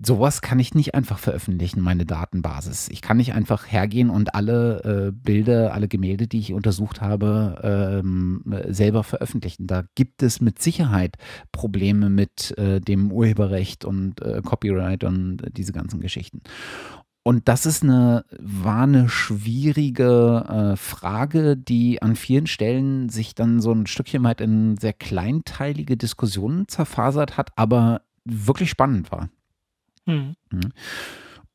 Sowas 0.01 0.41
kann 0.41 0.59
ich 0.59 0.73
nicht 0.75 0.95
einfach 0.95 1.19
veröffentlichen, 1.19 1.81
meine 1.81 2.05
Datenbasis. 2.05 2.87
Ich 2.89 3.01
kann 3.01 3.17
nicht 3.17 3.33
einfach 3.33 3.67
hergehen 3.67 4.09
und 4.09 4.33
alle 4.33 5.07
äh, 5.07 5.11
Bilder, 5.11 5.73
alle 5.73 5.87
Gemälde, 5.87 6.27
die 6.27 6.39
ich 6.39 6.53
untersucht 6.53 7.01
habe, 7.01 7.59
ähm, 8.03 8.43
selber 8.69 9.03
veröffentlichen. 9.03 9.67
Da 9.67 9.83
gibt 9.95 10.23
es 10.23 10.39
mit 10.39 10.61
Sicherheit 10.61 11.17
Probleme 11.51 12.09
mit 12.09 12.57
äh, 12.57 12.79
dem 12.79 13.11
Urheberrecht 13.11 13.83
und 13.83 14.21
äh, 14.21 14.41
Copyright 14.43 15.03
und 15.03 15.43
diese 15.57 15.73
ganzen 15.73 15.99
Geschichten. 15.99 16.41
Und 17.23 17.47
das 17.47 17.65
ist 17.65 17.83
eine, 17.83 18.25
war 18.39 18.83
eine 18.83 19.09
schwierige 19.09 20.45
äh, 20.47 20.75
Frage, 20.77 21.57
die 21.57 22.01
an 22.01 22.15
vielen 22.15 22.47
Stellen 22.47 23.09
sich 23.09 23.35
dann 23.35 23.59
so 23.59 23.71
ein 23.71 23.85
Stückchen 23.85 24.23
weit 24.23 24.39
in 24.41 24.77
sehr 24.77 24.93
kleinteilige 24.93 25.97
Diskussionen 25.97 26.67
zerfasert 26.67 27.37
hat, 27.37 27.51
aber 27.55 28.01
wirklich 28.23 28.69
spannend 28.69 29.11
war. 29.11 29.29
Mhm. 30.09 30.71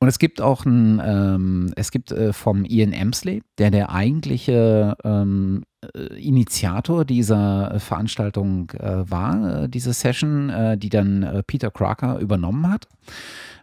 Und 0.04 0.08
es 0.08 0.18
gibt 0.18 0.42
auch 0.42 0.66
ein, 0.66 1.00
ähm, 1.02 1.72
es 1.76 1.90
gibt 1.90 2.12
äh, 2.12 2.34
vom 2.34 2.66
Ian 2.66 2.92
Emsley, 2.92 3.42
der 3.56 3.70
der 3.70 3.90
eigentliche 3.90 4.96
ähm, 5.02 5.62
äh, 5.94 6.22
Initiator 6.22 7.06
dieser 7.06 7.80
Veranstaltung 7.80 8.70
äh, 8.72 9.10
war, 9.10 9.62
äh, 9.62 9.68
diese 9.70 9.94
Session, 9.94 10.50
äh, 10.50 10.76
die 10.76 10.90
dann 10.90 11.22
äh, 11.22 11.42
Peter 11.42 11.70
Crocker 11.70 12.18
übernommen 12.18 12.70
hat. 12.70 12.86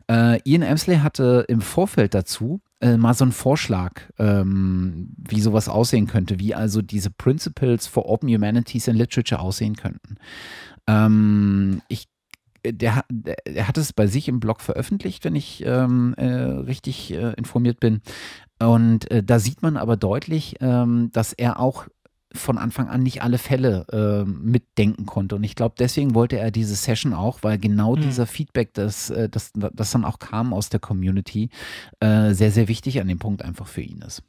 Ian 0.10 0.62
Emsley 0.62 0.98
hatte 0.98 1.46
im 1.48 1.62
Vorfeld 1.62 2.14
dazu 2.14 2.60
mal 2.82 3.14
so 3.14 3.24
einen 3.24 3.32
Vorschlag, 3.32 4.02
ähm, 4.20 5.14
wie 5.16 5.40
sowas 5.40 5.70
aussehen 5.70 6.08
könnte, 6.08 6.38
wie 6.38 6.54
also 6.54 6.82
diese 6.82 7.12
Principles 7.12 7.88
for 7.88 8.10
Open 8.10 8.28
Humanities 8.28 8.90
in 8.90 8.98
Literature 8.98 9.40
aussehen 9.40 9.78
könnten. 9.78 10.18
Ähm, 10.86 11.82
ich 11.88 12.11
der, 12.66 13.06
der, 13.10 13.68
hat 13.68 13.78
es 13.78 13.94
bei 13.94 14.08
sich 14.08 14.28
im 14.28 14.40
Blog 14.40 14.62
veröffentlicht, 14.62 15.24
wenn 15.24 15.36
ich 15.36 15.64
ähm, 15.66 16.14
äh, 16.18 16.26
richtig 16.26 17.12
äh, 17.14 17.34
informiert 17.34 17.80
bin. 17.80 18.02
Und 18.60 19.10
äh, 19.10 19.24
da 19.24 19.40
sieht 19.40 19.62
man 19.62 19.78
aber 19.78 19.98
deutlich, 19.98 20.56
ähm, 20.62 21.10
dass 21.12 21.34
er 21.34 21.60
auch 21.60 21.88
von 22.34 22.58
Anfang 22.58 22.88
an 22.88 23.04
nicht 23.04 23.22
alle 23.22 23.38
Fälle 23.38 23.86
äh, 23.92 24.30
mitdenken 24.30 25.06
konnte. 25.06 25.36
Und 25.36 25.44
ich 25.44 25.56
glaube, 25.56 25.76
deswegen 25.78 26.16
wollte 26.16 26.38
er 26.38 26.52
diese 26.52 26.76
Session 26.76 27.14
auch, 27.14 27.40
weil 27.42 27.58
genau 27.58 27.96
mhm. 27.96 28.02
dieser 28.02 28.26
Feedback, 28.26 28.74
das, 28.74 29.10
äh, 29.10 29.28
das, 29.28 29.52
das 29.54 29.92
dann 29.92 30.06
auch 30.06 30.20
kam 30.20 30.54
aus 30.54 30.70
der 30.70 30.80
Community, 30.80 31.50
äh, 32.00 32.32
sehr, 32.34 32.52
sehr 32.52 32.68
wichtig 32.68 33.02
an 33.02 33.08
dem 33.08 33.20
Punkt 33.20 33.44
einfach 33.44 33.68
für 33.68 33.82
ihn 33.82 34.02
ist. 34.02 34.24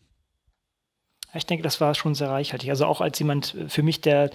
Ich 1.35 1.47
denke, 1.47 1.63
das 1.63 1.81
war 1.81 1.95
schon 1.95 2.15
sehr 2.15 2.29
reichhaltig. 2.29 2.69
Also 2.71 2.85
auch 2.85 3.01
als 3.01 3.19
jemand 3.19 3.57
für 3.69 3.83
mich, 3.83 4.01
der 4.03 4.31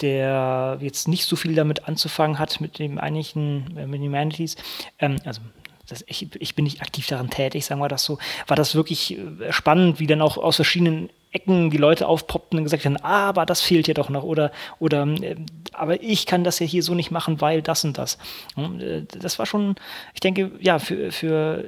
der 0.00 0.78
jetzt 0.80 1.08
nicht 1.08 1.26
so 1.26 1.36
viel 1.36 1.54
damit 1.54 1.88
anzufangen 1.88 2.38
hat 2.38 2.60
mit 2.60 2.78
dem 2.78 2.98
eigentlichen, 2.98 3.76
äh, 3.76 3.86
mit 3.86 4.00
den 4.00 4.08
Humanities, 4.08 4.56
ähm, 4.98 5.16
also 5.24 5.40
das, 5.88 6.04
ich, 6.06 6.28
ich, 6.40 6.54
bin 6.54 6.64
nicht 6.64 6.80
aktiv 6.80 7.06
daran 7.06 7.28
tätig, 7.28 7.66
sagen 7.66 7.80
wir 7.80 7.88
das 7.88 8.04
so, 8.04 8.18
war 8.46 8.56
das 8.56 8.74
wirklich 8.74 9.18
äh, 9.18 9.52
spannend, 9.52 9.98
wie 9.98 10.06
dann 10.06 10.22
auch 10.22 10.38
aus 10.38 10.56
verschiedenen 10.56 11.10
Ecken 11.32 11.70
die 11.70 11.78
Leute 11.78 12.06
aufpoppten 12.06 12.58
und 12.58 12.64
gesagt 12.64 12.84
haben, 12.84 12.96
ah, 13.02 13.28
aber 13.28 13.46
das 13.46 13.60
fehlt 13.60 13.88
ja 13.88 13.94
doch 13.94 14.10
noch 14.10 14.22
oder, 14.22 14.52
oder 14.78 15.06
äh, 15.06 15.36
aber 15.72 16.02
ich 16.02 16.26
kann 16.26 16.44
das 16.44 16.58
ja 16.58 16.66
hier 16.66 16.82
so 16.82 16.94
nicht 16.94 17.10
machen, 17.10 17.40
weil 17.40 17.62
das 17.62 17.84
und 17.84 17.98
das. 17.98 18.18
Äh, 18.56 19.02
das 19.18 19.38
war 19.38 19.46
schon, 19.46 19.74
ich 20.14 20.20
denke, 20.20 20.52
ja, 20.60 20.78
für, 20.78 21.10
für, 21.10 21.64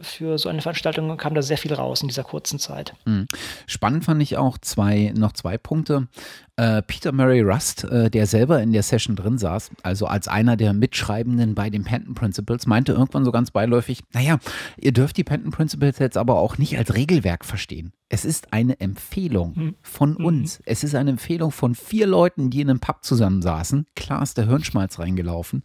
für 0.00 0.38
so 0.38 0.48
eine 0.48 0.62
Veranstaltung 0.62 1.16
kam 1.16 1.34
da 1.34 1.42
sehr 1.42 1.58
viel 1.58 1.72
raus 1.72 2.02
in 2.02 2.08
dieser 2.08 2.24
kurzen 2.24 2.58
Zeit. 2.58 2.94
Mhm. 3.06 3.26
Spannend 3.66 4.04
fand 4.04 4.22
ich 4.22 4.36
auch 4.36 4.58
zwei, 4.58 5.12
noch 5.16 5.32
zwei 5.32 5.56
Punkte. 5.58 6.08
Äh, 6.56 6.82
Peter 6.82 7.12
Murray 7.12 7.42
Rust, 7.42 7.84
äh, 7.84 8.10
der 8.10 8.26
selber 8.26 8.62
in 8.62 8.72
der 8.72 8.82
Session 8.82 9.14
drin 9.14 9.36
saß, 9.36 9.70
also 9.82 10.06
als 10.06 10.26
einer 10.26 10.56
der 10.56 10.72
Mitschreibenden 10.72 11.54
bei 11.54 11.68
den 11.68 11.84
Penton 11.84 12.14
Principles, 12.14 12.66
meinte 12.66 12.92
irgendwann 12.92 13.26
so 13.26 13.32
ganz 13.32 13.50
beiläufig, 13.50 14.00
naja, 14.14 14.38
ihr 14.78 14.92
dürft 14.92 15.18
die 15.18 15.24
Penton 15.24 15.50
Principles 15.50 15.98
jetzt 15.98 16.16
aber 16.16 16.38
auch 16.38 16.56
nicht 16.56 16.78
als 16.78 16.94
Regelwerk 16.94 17.44
verstehen. 17.44 17.92
Es 18.08 18.24
ist 18.24 18.52
eine 18.52 18.78
Empfehlung 18.78 19.54
hm. 19.56 19.74
von 19.82 20.16
hm. 20.16 20.24
uns. 20.24 20.60
Es 20.64 20.84
ist 20.84 20.94
eine 20.94 21.10
Empfehlung 21.10 21.50
von 21.50 21.74
vier 21.74 22.06
Leuten, 22.06 22.50
die 22.50 22.60
in 22.60 22.70
einem 22.70 22.80
Pub 22.80 23.02
zusammensaßen. 23.02 23.86
Klar 23.96 24.22
ist 24.22 24.38
der 24.38 24.46
Hirnschmalz 24.46 24.98
reingelaufen. 24.98 25.62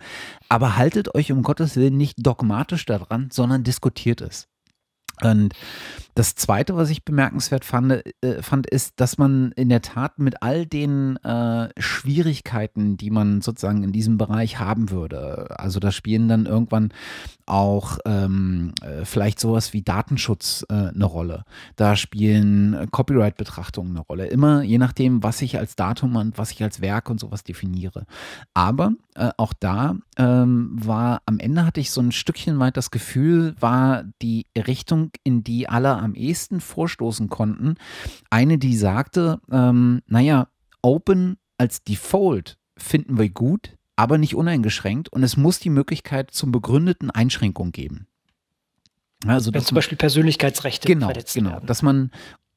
Aber 0.49 0.75
haltet 0.75 1.13
euch 1.13 1.31
um 1.31 1.43
Gottes 1.43 1.75
Willen 1.75 1.97
nicht 1.97 2.15
dogmatisch 2.17 2.85
daran, 2.85 3.29
sondern 3.31 3.63
diskutiert 3.63 4.21
es. 4.21 4.50
Und 5.23 5.53
das 6.13 6.35
Zweite, 6.35 6.75
was 6.75 6.89
ich 6.89 7.05
bemerkenswert 7.05 7.63
fand, 7.63 8.03
äh, 8.21 8.41
fand, 8.41 8.67
ist, 8.67 8.99
dass 8.99 9.17
man 9.17 9.53
in 9.53 9.69
der 9.69 9.81
Tat 9.81 10.19
mit 10.19 10.43
all 10.43 10.65
den 10.65 11.15
äh, 11.17 11.69
Schwierigkeiten, 11.77 12.97
die 12.97 13.11
man 13.11 13.41
sozusagen 13.41 13.83
in 13.83 13.93
diesem 13.93 14.17
Bereich 14.17 14.59
haben 14.59 14.89
würde, 14.89 15.57
also 15.57 15.79
da 15.79 15.91
spielen 15.91 16.27
dann 16.27 16.45
irgendwann 16.45 16.89
auch 17.45 17.97
ähm, 18.05 18.73
äh, 18.81 19.05
vielleicht 19.05 19.39
sowas 19.39 19.73
wie 19.73 19.81
Datenschutz 19.81 20.65
äh, 20.69 20.73
eine 20.73 21.05
Rolle. 21.05 21.43
Da 21.75 21.95
spielen 21.95 22.87
Copyright-Betrachtungen 22.91 23.91
eine 23.91 24.01
Rolle. 24.01 24.27
Immer 24.27 24.63
je 24.63 24.77
nachdem, 24.77 25.23
was 25.23 25.41
ich 25.41 25.57
als 25.57 25.75
Datum 25.75 26.15
und 26.15 26.37
was 26.37 26.51
ich 26.51 26.61
als 26.63 26.81
Werk 26.81 27.09
und 27.09 27.19
sowas 27.19 27.43
definiere. 27.43 28.05
Aber 28.53 28.91
äh, 29.15 29.31
auch 29.37 29.53
da 29.53 29.95
ähm, 30.17 30.71
war 30.73 31.21
am 31.25 31.39
Ende 31.39 31.65
hatte 31.65 31.79
ich 31.79 31.91
so 31.91 32.01
ein 32.01 32.11
Stückchen 32.11 32.59
weit 32.59 32.77
das 32.77 32.91
Gefühl, 32.91 33.55
war 33.59 34.03
die 34.21 34.45
Richtung, 34.55 35.11
in 35.23 35.43
die 35.43 35.67
alle 35.67 35.97
am 35.97 36.15
ehesten 36.15 36.61
vorstoßen 36.61 37.29
konnten, 37.29 37.75
eine, 38.29 38.57
die 38.57 38.75
sagte, 38.77 39.39
ähm, 39.51 40.01
naja, 40.07 40.47
Open 40.81 41.37
als 41.57 41.83
Default 41.83 42.57
finden 42.77 43.17
wir 43.17 43.29
gut, 43.29 43.77
aber 43.95 44.17
nicht 44.17 44.35
uneingeschränkt. 44.35 45.09
Und 45.09 45.23
es 45.23 45.37
muss 45.37 45.59
die 45.59 45.69
Möglichkeit 45.69 46.31
zum 46.31 46.51
begründeten 46.51 47.11
Einschränkung 47.11 47.71
geben. 47.71 48.07
Also, 49.27 49.53
Wenn 49.53 49.61
zum 49.61 49.75
Beispiel 49.75 49.97
Persönlichkeitsrechte 49.97 50.87
genau, 50.87 51.07
verletzt 51.07 51.35
genau, 51.35 51.51
werden. 51.51 51.67
Dass 51.67 51.83
man 51.83 52.11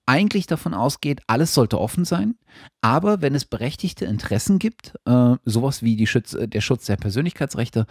eigentlich 0.07 0.47
davon 0.47 0.75
ausgeht, 0.75 1.23
alles 1.27 1.55
sollte 1.55 1.81
offen 1.81 2.05
sein, 2.05 2.37
aber 2.83 3.23
wenn 3.23 3.35
es 3.35 3.45
berechtigte 3.45 4.05
Interessen 4.05 4.59
gibt, 4.59 4.95
äh, 5.07 5.37
sowas 5.45 5.83
wie 5.83 5.97
die 5.97 6.07
Schutz, 6.07 6.37
der 6.39 6.61
Schutz 6.61 6.87
der 6.87 6.97
Persönlichkeitsrechte, 6.97 7.87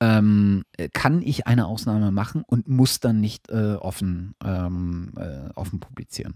ähm, 0.00 0.64
kann 0.92 1.22
ich 1.22 1.46
eine 1.46 1.66
Ausnahme 1.66 2.12
machen 2.12 2.44
und 2.46 2.68
muss 2.68 3.00
dann 3.00 3.20
nicht 3.20 3.50
äh, 3.50 3.74
offen, 3.74 4.34
ähm, 4.44 5.12
äh, 5.16 5.50
offen 5.54 5.80
publizieren. 5.80 6.34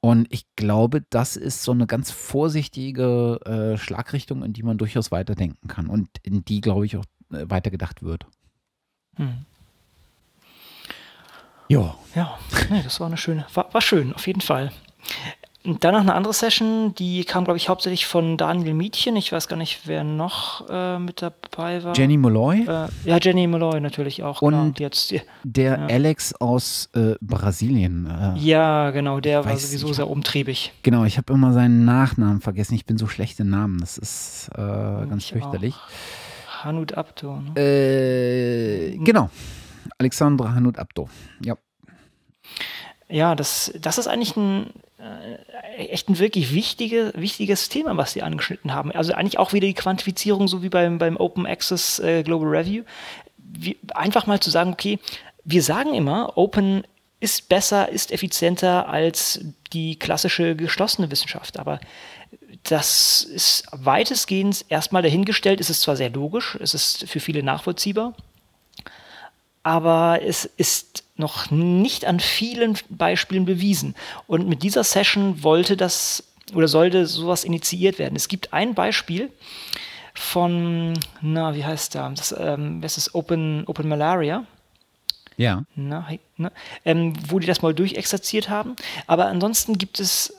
Und 0.00 0.26
ich 0.30 0.44
glaube, 0.56 1.04
das 1.08 1.36
ist 1.36 1.62
so 1.62 1.72
eine 1.72 1.86
ganz 1.86 2.10
vorsichtige 2.10 3.40
äh, 3.44 3.78
Schlagrichtung, 3.78 4.44
in 4.44 4.52
die 4.52 4.62
man 4.62 4.78
durchaus 4.78 5.10
weiterdenken 5.10 5.68
kann 5.68 5.88
und 5.88 6.08
in 6.22 6.44
die, 6.44 6.60
glaube 6.60 6.86
ich, 6.86 6.96
auch 6.96 7.04
äh, 7.32 7.44
weitergedacht 7.48 8.02
wird. 8.02 8.26
Hm. 9.16 9.46
Ja. 11.68 11.94
Ja, 12.14 12.38
nee, 12.70 12.82
das 12.82 12.98
war 13.00 13.06
eine 13.06 13.16
schöne, 13.16 13.46
war, 13.54 13.72
war 13.72 13.80
schön, 13.80 14.12
auf 14.14 14.26
jeden 14.26 14.40
Fall. 14.40 14.72
Und 15.64 15.84
dann 15.84 15.92
noch 15.92 16.00
eine 16.00 16.14
andere 16.14 16.32
Session, 16.32 16.94
die 16.94 17.24
kam, 17.24 17.44
glaube 17.44 17.58
ich, 17.58 17.68
hauptsächlich 17.68 18.06
von 18.06 18.36
Daniel 18.38 18.74
Mietchen. 18.74 19.16
Ich 19.16 19.32
weiß 19.32 19.48
gar 19.48 19.56
nicht, 19.56 19.80
wer 19.84 20.02
noch 20.02 20.68
äh, 20.70 20.98
mit 20.98 21.20
dabei 21.20 21.82
war. 21.84 21.94
Jenny 21.94 22.16
Molloy. 22.16 22.62
Äh, 22.62 22.88
ja, 23.04 23.18
Jenny 23.20 23.46
Molloy 23.46 23.80
natürlich 23.80 24.22
auch. 24.22 24.40
Und 24.40 24.54
genau, 24.54 24.72
jetzt, 24.78 25.12
der 25.42 25.78
ja. 25.78 25.86
Alex 25.86 26.32
aus 26.34 26.88
äh, 26.94 27.16
Brasilien. 27.20 28.06
Äh, 28.06 28.38
ja, 28.38 28.90
genau, 28.92 29.20
der 29.20 29.44
war 29.44 29.56
sowieso 29.58 29.92
sehr 29.92 30.08
umtriebig. 30.08 30.72
Genau, 30.84 31.04
ich 31.04 31.18
habe 31.18 31.32
immer 31.34 31.52
seinen 31.52 31.84
Nachnamen 31.84 32.40
vergessen. 32.40 32.74
Ich 32.74 32.86
bin 32.86 32.96
so 32.96 33.06
schlecht 33.06 33.38
in 33.40 33.50
Namen. 33.50 33.78
Das 33.80 33.98
ist 33.98 34.50
äh, 34.54 34.56
ganz 34.56 35.24
ich 35.24 35.32
fürchterlich. 35.32 35.74
Auch. 35.74 36.64
Hanut 36.64 36.94
Abdo. 36.94 37.40
Ne? 37.40 37.60
Äh, 37.60 38.96
genau. 38.98 39.28
Alexandra 39.98 40.54
Hanut 40.54 40.78
Abdo. 40.78 41.08
Ja. 41.44 41.56
Ja, 43.08 43.34
das, 43.34 43.72
das 43.80 43.96
ist 43.96 44.06
eigentlich 44.06 44.36
ein 44.36 44.70
äh, 44.98 45.84
echt 45.86 46.08
ein 46.08 46.18
wirklich 46.18 46.52
wichtige, 46.52 47.12
wichtiges 47.14 47.68
Thema, 47.68 47.96
was 47.96 48.12
Sie 48.12 48.22
angeschnitten 48.22 48.74
haben. 48.74 48.90
Also 48.92 49.12
eigentlich 49.14 49.38
auch 49.38 49.52
wieder 49.52 49.66
die 49.66 49.74
Quantifizierung, 49.74 50.48
so 50.48 50.62
wie 50.62 50.68
beim, 50.68 50.98
beim 50.98 51.16
Open 51.16 51.46
Access 51.46 52.00
äh, 52.00 52.22
Global 52.24 52.48
Review. 52.48 52.82
Wie, 53.36 53.78
einfach 53.94 54.26
mal 54.26 54.40
zu 54.40 54.50
sagen, 54.50 54.72
okay, 54.72 54.98
wir 55.44 55.62
sagen 55.62 55.94
immer, 55.94 56.36
Open 56.36 56.84
ist 57.20 57.48
besser, 57.48 57.88
ist 57.88 58.12
effizienter 58.12 58.88
als 58.88 59.40
die 59.72 59.98
klassische 59.98 60.56
geschlossene 60.56 61.10
Wissenschaft. 61.10 61.58
Aber 61.58 61.80
das 62.64 63.22
ist 63.22 63.66
weitestgehend 63.72 64.64
erstmal 64.68 65.02
dahingestellt. 65.02 65.60
Es 65.60 65.70
ist 65.70 65.80
zwar 65.80 65.96
sehr 65.96 66.10
logisch, 66.10 66.58
es 66.60 66.74
ist 66.74 67.08
für 67.08 67.20
viele 67.20 67.42
nachvollziehbar, 67.42 68.14
aber 69.68 70.20
es 70.22 70.46
ist 70.46 71.04
noch 71.16 71.50
nicht 71.50 72.06
an 72.06 72.20
vielen 72.20 72.78
Beispielen 72.88 73.44
bewiesen. 73.44 73.94
Und 74.26 74.48
mit 74.48 74.62
dieser 74.62 74.82
Session 74.82 75.42
wollte 75.42 75.76
das 75.76 76.24
oder 76.54 76.68
sollte 76.68 77.04
sowas 77.04 77.44
initiiert 77.44 77.98
werden. 77.98 78.16
Es 78.16 78.28
gibt 78.28 78.54
ein 78.54 78.74
Beispiel 78.74 79.30
von, 80.14 80.98
na, 81.20 81.54
wie 81.54 81.66
heißt 81.66 81.94
der? 81.94 82.08
Das, 82.16 82.34
ähm, 82.38 82.80
das 82.80 82.96
ist 82.96 83.14
Open, 83.14 83.64
Open 83.66 83.88
Malaria. 83.88 84.46
Ja. 85.36 85.64
Na, 85.76 86.08
na, 86.38 86.50
ähm, 86.86 87.12
wo 87.28 87.38
die 87.38 87.46
das 87.46 87.60
mal 87.60 87.74
durchexerziert 87.74 88.48
haben. 88.48 88.74
Aber 89.06 89.26
ansonsten 89.26 89.76
gibt 89.76 90.00
es 90.00 90.32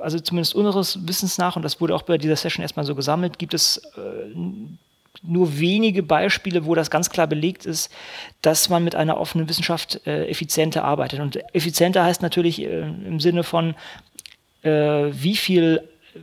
also 0.00 0.18
zumindest 0.18 0.56
unseres 0.56 1.06
Wissens 1.06 1.38
nach, 1.38 1.54
und 1.54 1.62
das 1.62 1.80
wurde 1.80 1.94
auch 1.94 2.02
bei 2.02 2.18
dieser 2.18 2.34
Session 2.34 2.62
erstmal 2.62 2.84
so 2.84 2.96
gesammelt, 2.96 3.38
gibt 3.38 3.54
es 3.54 3.76
äh, 3.96 4.34
nur 5.22 5.58
wenige 5.58 6.02
Beispiele, 6.02 6.66
wo 6.66 6.74
das 6.74 6.90
ganz 6.90 7.10
klar 7.10 7.26
belegt 7.26 7.66
ist, 7.66 7.90
dass 8.42 8.68
man 8.68 8.84
mit 8.84 8.94
einer 8.94 9.18
offenen 9.18 9.48
Wissenschaft 9.48 10.06
äh, 10.06 10.26
effizienter 10.26 10.84
arbeitet. 10.84 11.20
Und 11.20 11.38
effizienter 11.54 12.04
heißt 12.04 12.22
natürlich 12.22 12.62
äh, 12.62 12.80
im 12.80 13.20
Sinne 13.20 13.42
von, 13.42 13.74
äh, 14.62 14.70
wie 14.70 15.36
viel 15.36 15.82
äh, 16.14 16.18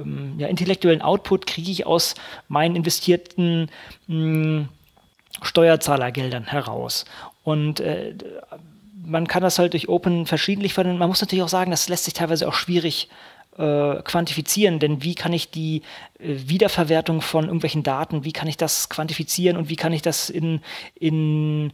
ähm, 0.00 0.34
ja, 0.38 0.48
intellektuellen 0.48 1.02
Output 1.02 1.46
kriege 1.46 1.70
ich 1.70 1.86
aus 1.86 2.14
meinen 2.48 2.76
investierten 2.76 3.70
mh, 4.06 4.68
Steuerzahlergeldern 5.42 6.44
heraus. 6.44 7.04
Und 7.42 7.80
äh, 7.80 8.14
man 9.04 9.26
kann 9.26 9.42
das 9.42 9.58
halt 9.58 9.72
durch 9.72 9.88
Open 9.88 10.26
verschiedentlich 10.26 10.74
verwenden. 10.74 10.98
Man 10.98 11.08
muss 11.08 11.20
natürlich 11.20 11.42
auch 11.42 11.48
sagen, 11.48 11.70
das 11.70 11.88
lässt 11.88 12.04
sich 12.04 12.14
teilweise 12.14 12.46
auch 12.46 12.54
schwierig 12.54 13.08
äh, 13.56 14.02
quantifizieren, 14.02 14.78
denn 14.78 15.02
wie 15.02 15.14
kann 15.14 15.32
ich 15.32 15.50
die 15.50 15.82
äh, 16.18 16.34
Wiederverwertung 16.46 17.20
von 17.20 17.44
irgendwelchen 17.44 17.82
Daten, 17.82 18.24
wie 18.24 18.32
kann 18.32 18.48
ich 18.48 18.56
das 18.56 18.88
quantifizieren 18.88 19.56
und 19.56 19.68
wie 19.68 19.76
kann 19.76 19.92
ich 19.92 20.02
das 20.02 20.30
in, 20.30 20.60
in 20.94 21.72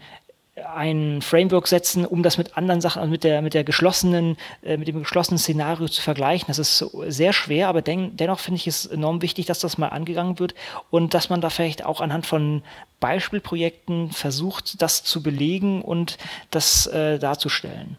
ein 0.65 1.21
Framework 1.21 1.69
setzen, 1.69 2.07
um 2.07 2.23
das 2.23 2.39
mit 2.39 2.57
anderen 2.57 2.81
Sachen, 2.81 3.01
also 3.01 3.11
mit 3.11 3.25
der, 3.25 3.43
mit 3.43 3.53
der 3.53 3.65
geschlossenen, 3.65 4.37
äh, 4.63 4.77
mit 4.77 4.89
dem 4.89 5.01
geschlossenen 5.01 5.39
Szenario 5.39 5.87
zu 5.89 6.01
vergleichen. 6.01 6.47
Das 6.49 6.59
ist 6.59 6.79
sehr 7.09 7.33
schwer, 7.33 7.69
aber 7.69 7.83
den, 7.83 8.17
dennoch 8.17 8.39
finde 8.39 8.57
ich 8.57 8.67
es 8.67 8.87
enorm 8.87 9.21
wichtig, 9.21 9.47
dass 9.47 9.61
das 9.61 9.77
mal 9.77 9.89
angegangen 9.89 10.39
wird 10.39 10.55
und 10.91 11.13
dass 11.13 11.29
man 11.29 11.41
da 11.41 11.51
vielleicht 11.51 11.85
auch 11.85 12.01
anhand 12.01 12.27
von 12.27 12.63
Beispielprojekten 13.01 14.11
versucht, 14.13 14.81
das 14.81 15.05
zu 15.05 15.23
belegen 15.23 15.83
und 15.83 16.17
das 16.51 16.87
äh, 16.87 17.19
darzustellen. 17.19 17.99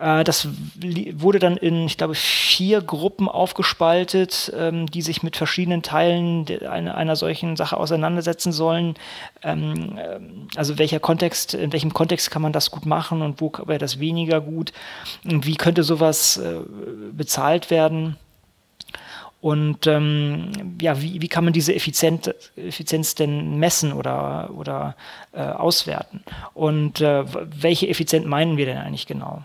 Äh, 0.00 0.24
das 0.24 0.48
wurde 1.14 1.38
dann 1.38 1.56
in, 1.56 1.86
ich 1.86 1.98
glaube, 1.98 2.14
vier 2.14 2.80
Gruppen 2.80 3.28
aufgespaltet, 3.28 4.52
ähm, 4.56 4.86
die 4.86 5.02
sich 5.02 5.22
mit 5.22 5.36
verschiedenen 5.36 5.82
Teilen 5.82 6.46
einer, 6.66 7.16
solchen 7.16 7.56
Sache 7.56 7.76
auseinandersetzen 7.76 8.50
sollen. 8.50 8.94
Ähm, 9.42 9.98
ähm, 9.98 10.48
also 10.56 10.78
welcher 10.78 11.00
Kontext, 11.00 11.54
in 11.54 11.72
welchem 11.72 11.92
Kontext 11.92 12.30
kann 12.30 12.42
man 12.42 12.52
das 12.52 12.70
gut 12.70 12.86
machen 12.86 13.22
und 13.22 13.40
wo 13.40 13.52
wäre 13.66 13.78
das 13.78 14.00
weniger 14.00 14.40
gut? 14.40 14.72
Wie 15.22 15.56
könnte 15.56 15.82
sowas 15.82 16.38
äh, 16.38 16.60
bezahlt 17.12 17.70
werden? 17.70 18.16
Und 19.42 19.86
ähm, 19.86 20.76
ja, 20.82 21.00
wie, 21.00 21.22
wie 21.22 21.28
kann 21.28 21.44
man 21.44 21.54
diese 21.54 21.74
Effizient, 21.74 22.34
Effizienz 22.56 23.14
denn 23.14 23.58
messen 23.58 23.94
oder, 23.94 24.50
oder 24.54 24.96
äh, 25.32 25.40
auswerten? 25.40 26.22
Und 26.52 27.00
äh, 27.00 27.24
welche 27.26 27.88
Effizient 27.88 28.26
meinen 28.26 28.58
wir 28.58 28.66
denn 28.66 28.76
eigentlich 28.76 29.06
genau? 29.06 29.42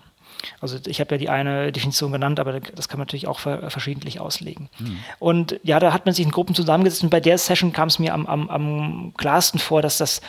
Also 0.59 0.77
ich 0.85 0.99
habe 0.99 1.15
ja 1.15 1.17
die 1.17 1.29
eine 1.29 1.71
Definition 1.71 2.11
genannt, 2.11 2.39
aber 2.39 2.59
das 2.59 2.87
kann 2.87 2.97
man 2.97 3.05
natürlich 3.05 3.27
auch 3.27 3.39
verschiedentlich 3.39 4.19
auslegen. 4.19 4.69
Mhm. 4.79 4.99
Und 5.19 5.59
ja, 5.63 5.79
da 5.79 5.93
hat 5.93 6.05
man 6.05 6.13
sich 6.13 6.25
in 6.25 6.31
Gruppen 6.31 6.55
zusammengesetzt 6.55 7.03
und 7.03 7.09
bei 7.09 7.19
der 7.19 7.37
Session 7.37 7.73
kam 7.73 7.87
es 7.87 7.99
mir 7.99 8.13
am, 8.13 8.25
am, 8.25 8.49
am 8.49 9.13
klarsten 9.17 9.59
vor, 9.59 9.81
dass 9.81 9.97
das 9.97 10.21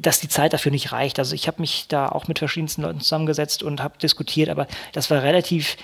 dass 0.00 0.20
die 0.20 0.28
Zeit 0.28 0.52
dafür 0.52 0.72
nicht 0.72 0.92
reicht. 0.92 1.18
Also 1.18 1.34
ich 1.34 1.48
habe 1.48 1.60
mich 1.60 1.86
da 1.88 2.08
auch 2.08 2.28
mit 2.28 2.38
verschiedensten 2.38 2.82
Leuten 2.82 3.00
zusammengesetzt 3.00 3.62
und 3.62 3.82
habe 3.82 3.98
diskutiert, 3.98 4.48
aber 4.48 4.66
das 4.92 5.10
war 5.10 5.22
relativ 5.22 5.76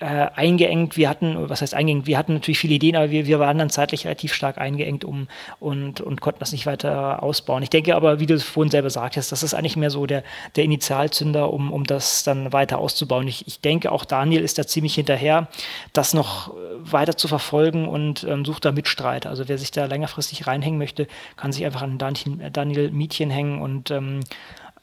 äh, 0.00 0.28
eingeengt. 0.34 0.96
Wir 0.96 1.08
hatten, 1.08 1.48
was 1.48 1.60
heißt 1.60 1.74
eingeengt? 1.74 2.06
Wir 2.06 2.16
hatten 2.16 2.34
natürlich 2.34 2.58
viele 2.58 2.74
Ideen, 2.74 2.96
aber 2.96 3.10
wir, 3.10 3.26
wir 3.26 3.38
waren 3.38 3.58
dann 3.58 3.70
zeitlich 3.70 4.06
relativ 4.06 4.32
stark 4.32 4.58
eingeengt 4.58 5.04
um 5.04 5.28
und, 5.58 6.00
und 6.00 6.20
konnten 6.20 6.40
das 6.40 6.52
nicht 6.52 6.66
weiter 6.66 7.22
ausbauen. 7.22 7.62
Ich 7.62 7.70
denke 7.70 7.94
aber, 7.94 8.18
wie 8.18 8.26
du 8.26 8.34
es 8.34 8.42
vorhin 8.42 8.70
selber 8.70 8.90
sagtest, 8.90 9.30
das 9.30 9.42
ist 9.42 9.54
eigentlich 9.54 9.76
mehr 9.76 9.90
so 9.90 10.06
der, 10.06 10.24
der 10.56 10.64
Initialzünder, 10.64 11.52
um, 11.52 11.70
um 11.70 11.84
das 11.84 12.24
dann 12.24 12.52
weiter 12.52 12.78
auszubauen. 12.78 13.28
Ich, 13.28 13.46
ich 13.46 13.60
denke, 13.60 13.92
auch 13.92 14.04
Daniel 14.04 14.42
ist 14.42 14.58
da 14.58 14.66
ziemlich 14.66 14.94
hinterher, 14.94 15.48
das 15.92 16.14
noch 16.14 16.54
weiter 16.78 17.16
zu 17.16 17.28
verfolgen 17.28 17.86
und 17.86 18.24
ähm, 18.24 18.44
sucht 18.44 18.64
da 18.64 18.72
Mitstreiter. 18.72 19.28
Also 19.28 19.48
wer 19.48 19.58
sich 19.58 19.70
da 19.70 19.84
längerfristig 19.84 20.46
reinhängen 20.46 20.78
möchte, 20.78 21.06
kann 21.36 21.52
sich 21.52 21.64
einfach 21.66 21.82
an 21.82 21.98
Daniel, 21.98 22.50
Daniel 22.50 22.90
Mietchen 22.90 23.30
hängen 23.30 23.60
und 23.60 23.90
ähm, 23.90 24.20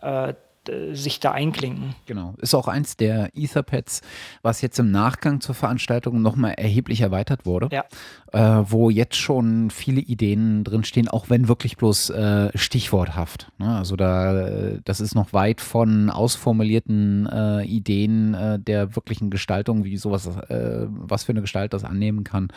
äh, 0.02 0.34
äh, 0.70 0.94
sich 0.96 1.20
da 1.20 1.32
einklinken. 1.32 1.96
Genau. 2.06 2.34
Ist 2.40 2.54
auch 2.54 2.68
eins 2.68 2.98
der 2.98 3.32
Etherpads, 3.36 4.02
was 4.42 4.62
jetzt 4.62 4.80
im 4.80 4.92
Nachgang 4.92 5.42
zur 5.42 5.56
Veranstaltung 5.56 6.22
nochmal 6.22 6.54
erheblich 6.54 7.02
erweitert 7.02 7.46
wurde. 7.46 7.70
Ja. 7.72 7.86
Äh, 8.34 8.64
wo 8.70 8.90
jetzt 8.90 9.16
schon 9.16 9.70
viele 9.70 10.02
Ideen 10.02 10.64
drinstehen, 10.64 11.08
auch 11.08 11.30
wenn 11.30 11.48
wirklich 11.48 11.78
bloß 11.78 12.10
äh, 12.10 12.58
stichworthaft. 12.58 13.52
Ne? 13.58 13.78
Also 13.78 13.96
da, 13.96 14.78
das 14.84 15.00
ist 15.00 15.16
noch 15.16 15.34
weit 15.34 15.62
von 15.62 16.10
ausformulierten 16.10 17.28
äh, 17.28 17.64
Ideen 17.64 18.34
äh, 18.34 18.60
der 18.60 18.96
wirklichen 18.96 19.30
Gestaltung, 19.30 19.84
wie 19.84 19.98
sowas, 19.98 20.28
was 20.28 21.24
für 21.24 21.32
eine 21.32 21.42
Gestalt 21.42 21.74
das 21.74 21.84
annehmen 21.84 22.24
kann. 22.24 22.50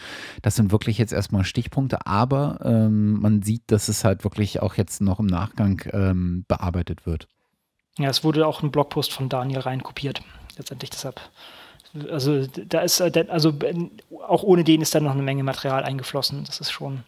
Das 0.42 0.56
sind 0.56 0.72
wirklich 0.72 0.98
jetzt 0.98 1.12
erstmal 1.12 1.44
Stichpunkte, 1.44 2.06
aber 2.06 2.58
ähm, 2.64 3.20
man 3.20 3.42
sieht, 3.42 3.62
dass 3.68 3.88
es 3.88 4.04
halt 4.04 4.24
wirklich 4.24 4.60
auch 4.62 4.74
jetzt 4.74 5.00
noch 5.00 5.20
im 5.20 5.26
Nachgang 5.26 5.82
ähm, 5.92 6.44
bearbeitet 6.48 7.06
wird. 7.06 7.28
Ja, 7.98 8.08
es 8.08 8.24
wurde 8.24 8.46
auch 8.46 8.62
ein 8.62 8.70
Blogpost 8.70 9.12
von 9.12 9.28
Daniel 9.28 9.60
reinkopiert. 9.60 10.22
Letztendlich 10.56 10.90
deshalb. 10.90 11.20
Also 12.10 12.46
da 12.46 12.80
ist, 12.80 13.00
äh, 13.00 13.26
also 13.28 13.52
auch 14.26 14.42
ohne 14.42 14.64
den 14.64 14.80
ist 14.80 14.94
da 14.94 15.00
noch 15.00 15.10
eine 15.12 15.22
Menge 15.22 15.42
Material 15.42 15.82
eingeflossen. 15.82 16.44
Das 16.44 16.60
ist 16.60 16.70
schon 16.70 17.02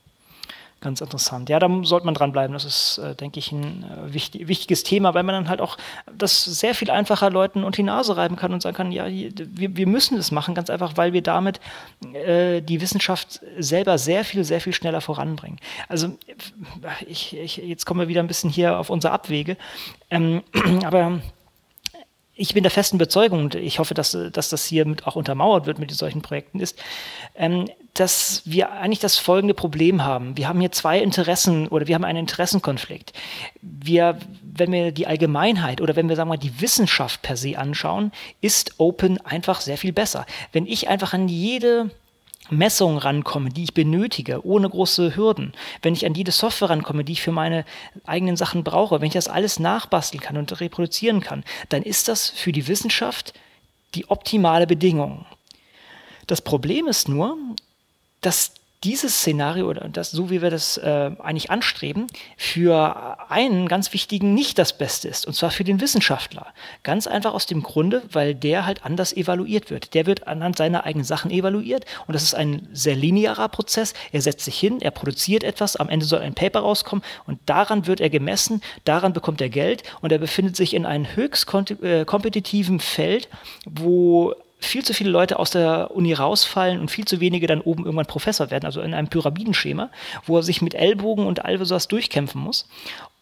Ganz 0.82 1.00
interessant. 1.00 1.48
Ja, 1.48 1.60
da 1.60 1.70
sollte 1.84 2.06
man 2.06 2.14
dranbleiben. 2.14 2.52
Das 2.52 2.64
ist, 2.64 2.98
äh, 2.98 3.14
denke 3.14 3.38
ich, 3.38 3.52
ein 3.52 3.84
äh, 3.84 4.12
wichtig, 4.12 4.48
wichtiges 4.48 4.82
Thema, 4.82 5.14
weil 5.14 5.22
man 5.22 5.36
dann 5.36 5.48
halt 5.48 5.60
auch 5.60 5.78
das 6.12 6.42
sehr 6.44 6.74
viel 6.74 6.90
einfacher 6.90 7.30
Leuten 7.30 7.62
unter 7.62 7.76
die 7.76 7.84
Nase 7.84 8.16
reiben 8.16 8.34
kann 8.34 8.52
und 8.52 8.62
sagen 8.62 8.76
kann, 8.76 8.90
ja, 8.90 9.06
wir, 9.06 9.76
wir 9.76 9.86
müssen 9.86 10.16
das 10.16 10.32
machen, 10.32 10.56
ganz 10.56 10.70
einfach, 10.70 10.96
weil 10.96 11.12
wir 11.12 11.22
damit 11.22 11.60
äh, 12.14 12.60
die 12.62 12.80
Wissenschaft 12.80 13.40
selber 13.58 13.96
sehr 13.96 14.24
viel, 14.24 14.42
sehr 14.42 14.60
viel 14.60 14.72
schneller 14.72 15.00
voranbringen. 15.00 15.60
Also 15.88 16.18
ich, 17.06 17.36
ich, 17.36 17.58
jetzt 17.58 17.86
kommen 17.86 18.00
wir 18.00 18.08
wieder 18.08 18.20
ein 18.20 18.26
bisschen 18.26 18.50
hier 18.50 18.76
auf 18.76 18.90
unsere 18.90 19.12
Abwege. 19.12 19.56
Ähm, 20.10 20.42
aber 20.84 21.20
ich 22.43 22.55
bin 22.55 22.64
der 22.64 22.72
festen 22.72 22.97
Überzeugung, 22.97 23.45
und 23.45 23.55
ich 23.55 23.78
hoffe, 23.78 23.95
dass, 23.95 24.18
dass 24.32 24.49
das 24.49 24.66
hier 24.66 24.84
mit 24.84 25.07
auch 25.07 25.14
untermauert 25.14 25.66
wird 25.66 25.78
mit 25.78 25.93
solchen 25.93 26.22
Projekten, 26.22 26.59
ist, 26.59 26.76
ähm, 27.36 27.70
dass 27.95 28.43
wir 28.45 28.72
eigentlich 28.72 28.99
das 28.99 29.16
folgende 29.16 29.55
Problem 29.55 30.05
haben. 30.05 30.36
Wir 30.36 30.49
haben 30.49 30.59
hier 30.59 30.72
zwei 30.72 30.99
Interessen 30.99 31.68
oder 31.68 31.86
wir 31.86 31.95
haben 31.95 32.05
einen 32.05 32.18
Interessenkonflikt. 32.18 33.12
Wir, 33.61 34.18
wenn 34.43 34.72
wir 34.72 34.90
die 34.90 35.07
Allgemeinheit 35.07 35.80
oder 35.80 35.95
wenn 35.95 36.09
wir 36.09 36.16
sagen 36.16 36.30
wir 36.30 36.34
mal 36.34 36.36
die 36.36 36.61
Wissenschaft 36.61 37.22
per 37.22 37.36
se 37.36 37.57
anschauen, 37.57 38.11
ist 38.40 38.74
Open 38.78 39.24
einfach 39.24 39.61
sehr 39.61 39.78
viel 39.78 39.93
besser. 39.93 40.26
Wenn 40.51 40.66
ich 40.66 40.88
einfach 40.88 41.12
an 41.12 41.28
jede 41.28 41.90
Messungen 42.53 42.98
rankomme, 42.98 43.50
die 43.50 43.64
ich 43.64 43.74
benötige, 43.74 44.46
ohne 44.46 44.68
große 44.68 45.16
Hürden, 45.16 45.53
wenn 45.82 45.94
ich 45.94 46.07
an 46.07 46.14
jede 46.14 46.30
Software 46.30 46.70
rankomme, 46.70 47.05
die 47.05 47.12
ich 47.12 47.22
für 47.22 47.32
meine 47.32 47.64
eigenen 48.05 48.36
Sachen 48.36 48.62
brauche, 48.62 49.00
wenn 49.00 49.09
ich 49.09 49.14
das 49.14 49.28
alles 49.28 49.59
nachbasteln 49.59 50.22
kann 50.22 50.36
und 50.36 50.61
reproduzieren 50.61 51.20
kann, 51.20 51.44
dann 51.68 51.82
ist 51.82 52.09
das 52.09 52.30
für 52.30 52.53
die 52.53 52.68
Wissenschaft 52.68 53.34
die 53.94 54.09
optimale 54.09 54.66
Bedingung. 54.66 55.26
Das 56.26 56.40
Problem 56.40 56.86
ist 56.86 57.09
nur, 57.09 57.36
dass 58.20 58.55
dieses 58.84 59.18
Szenario 59.18 59.68
oder 59.68 59.88
das, 59.88 60.10
so 60.10 60.30
wie 60.30 60.42
wir 60.42 60.50
das 60.50 60.76
äh, 60.78 61.10
eigentlich 61.18 61.50
anstreben, 61.50 62.06
für 62.36 63.18
einen 63.30 63.68
ganz 63.68 63.92
wichtigen 63.92 64.34
nicht 64.34 64.58
das 64.58 64.76
Beste 64.76 65.08
ist, 65.08 65.26
und 65.26 65.34
zwar 65.34 65.50
für 65.50 65.64
den 65.64 65.80
Wissenschaftler. 65.80 66.46
Ganz 66.82 67.06
einfach 67.06 67.32
aus 67.32 67.46
dem 67.46 67.62
Grunde, 67.62 68.02
weil 68.10 68.34
der 68.34 68.66
halt 68.66 68.84
anders 68.84 69.12
evaluiert 69.12 69.70
wird. 69.70 69.94
Der 69.94 70.06
wird 70.06 70.26
anhand 70.26 70.56
seiner 70.56 70.84
eigenen 70.84 71.04
Sachen 71.04 71.30
evaluiert 71.30 71.84
und 72.06 72.14
das 72.14 72.22
ist 72.22 72.34
ein 72.34 72.68
sehr 72.72 72.96
linearer 72.96 73.48
Prozess. 73.48 73.94
Er 74.10 74.22
setzt 74.22 74.44
sich 74.44 74.58
hin, 74.58 74.80
er 74.80 74.90
produziert 74.90 75.44
etwas, 75.44 75.76
am 75.76 75.88
Ende 75.88 76.06
soll 76.06 76.20
ein 76.20 76.34
Paper 76.34 76.60
rauskommen 76.60 77.04
und 77.26 77.38
daran 77.46 77.86
wird 77.86 78.00
er 78.00 78.10
gemessen, 78.10 78.62
daran 78.84 79.12
bekommt 79.12 79.40
er 79.40 79.48
Geld 79.48 79.84
und 80.00 80.10
er 80.10 80.18
befindet 80.18 80.56
sich 80.56 80.74
in 80.74 80.86
einem 80.86 81.06
höchst 81.14 81.46
äh, 81.82 82.04
kompetitiven 82.04 82.80
Feld, 82.80 83.28
wo 83.64 84.34
viel 84.64 84.84
zu 84.84 84.94
viele 84.94 85.10
Leute 85.10 85.38
aus 85.38 85.50
der 85.50 85.90
Uni 85.92 86.12
rausfallen 86.12 86.80
und 86.80 86.90
viel 86.90 87.04
zu 87.04 87.20
wenige 87.20 87.46
dann 87.46 87.60
oben 87.60 87.84
irgendwann 87.84 88.06
Professor 88.06 88.50
werden, 88.50 88.66
also 88.66 88.80
in 88.80 88.94
einem 88.94 89.08
Pyramidenschema, 89.08 89.90
wo 90.26 90.36
er 90.38 90.42
sich 90.42 90.62
mit 90.62 90.74
Ellbogen 90.74 91.26
und 91.26 91.44
all 91.44 91.62
sowas 91.64 91.88
durchkämpfen 91.88 92.40
muss. 92.40 92.68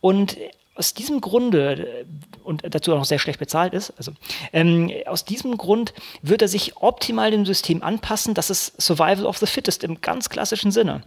Und 0.00 0.36
aus 0.74 0.94
diesem 0.94 1.20
Grunde, 1.20 2.06
und 2.42 2.62
dazu 2.70 2.92
auch 2.92 2.98
noch 2.98 3.04
sehr 3.04 3.18
schlecht 3.18 3.38
bezahlt 3.38 3.74
ist, 3.74 3.92
also 3.98 4.12
ähm, 4.52 4.90
aus 5.06 5.24
diesem 5.24 5.56
Grund 5.58 5.92
wird 6.22 6.42
er 6.42 6.48
sich 6.48 6.76
optimal 6.76 7.30
dem 7.30 7.44
System 7.44 7.82
anpassen. 7.82 8.34
Das 8.34 8.48
ist 8.48 8.80
Survival 8.80 9.26
of 9.26 9.38
the 9.38 9.46
Fittest 9.46 9.84
im 9.84 10.00
ganz 10.00 10.30
klassischen 10.30 10.70
Sinne. 10.70 11.02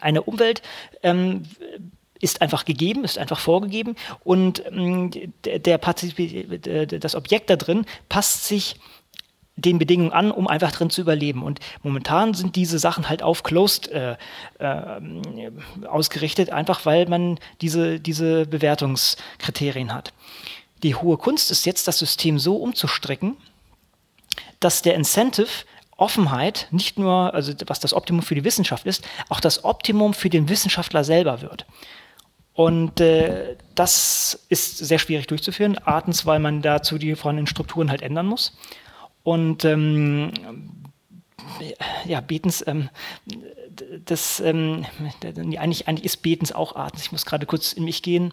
Eine 0.00 0.22
Umwelt 0.22 0.62
ähm, 1.02 1.44
ist 2.20 2.42
einfach 2.42 2.64
gegeben, 2.64 3.04
ist 3.04 3.18
einfach 3.18 3.40
vorgegeben 3.40 3.96
und 4.24 4.62
ähm, 4.66 5.10
der, 5.44 5.58
der 5.58 5.78
das 5.78 7.14
Objekt 7.14 7.50
da 7.50 7.56
drin 7.56 7.86
passt 8.08 8.46
sich 8.46 8.76
den 9.60 9.78
Bedingungen 9.78 10.12
an, 10.12 10.30
um 10.30 10.46
einfach 10.46 10.72
drin 10.72 10.90
zu 10.90 11.00
überleben. 11.00 11.42
Und 11.42 11.60
momentan 11.82 12.34
sind 12.34 12.56
diese 12.56 12.78
Sachen 12.78 13.08
halt 13.08 13.22
auf 13.22 13.42
Closed 13.42 13.88
äh, 13.88 14.16
äh, 14.58 15.00
ausgerichtet, 15.86 16.50
einfach 16.50 16.86
weil 16.86 17.08
man 17.08 17.38
diese, 17.60 18.00
diese 18.00 18.46
Bewertungskriterien 18.46 19.94
hat. 19.94 20.12
Die 20.82 20.94
hohe 20.94 21.18
Kunst 21.18 21.50
ist 21.50 21.66
jetzt, 21.66 21.88
das 21.88 21.98
System 21.98 22.38
so 22.38 22.56
umzustricken, 22.56 23.36
dass 24.60 24.82
der 24.82 24.94
Incentive 24.94 25.64
Offenheit 25.96 26.66
nicht 26.70 26.98
nur, 26.98 27.34
also 27.34 27.52
was 27.66 27.78
das 27.78 27.92
Optimum 27.92 28.22
für 28.22 28.34
die 28.34 28.44
Wissenschaft 28.44 28.86
ist, 28.86 29.06
auch 29.28 29.40
das 29.40 29.64
Optimum 29.64 30.14
für 30.14 30.30
den 30.30 30.48
Wissenschaftler 30.48 31.04
selber 31.04 31.42
wird. 31.42 31.66
Und 32.54 33.00
äh, 33.00 33.56
das 33.74 34.44
ist 34.48 34.78
sehr 34.78 34.98
schwierig 34.98 35.26
durchzuführen. 35.26 35.78
Artens, 35.78 36.26
weil 36.26 36.40
man 36.40 36.62
dazu 36.62 36.98
die 36.98 37.14
vorhandenen 37.14 37.46
Strukturen 37.46 37.90
halt 37.90 38.02
ändern 38.02 38.26
muss. 38.26 38.56
Und 39.30 39.64
ähm, 39.64 40.32
ja, 42.04 42.20
Betens, 42.20 42.64
ähm, 42.66 42.90
das, 44.04 44.40
ähm, 44.40 44.84
eigentlich, 45.56 45.86
eigentlich 45.86 46.04
ist 46.04 46.16
Betens 46.16 46.50
auch 46.50 46.74
Arten. 46.74 46.98
Ich 47.00 47.12
muss 47.12 47.24
gerade 47.24 47.46
kurz 47.46 47.72
in 47.72 47.84
mich 47.84 48.02
gehen. 48.02 48.32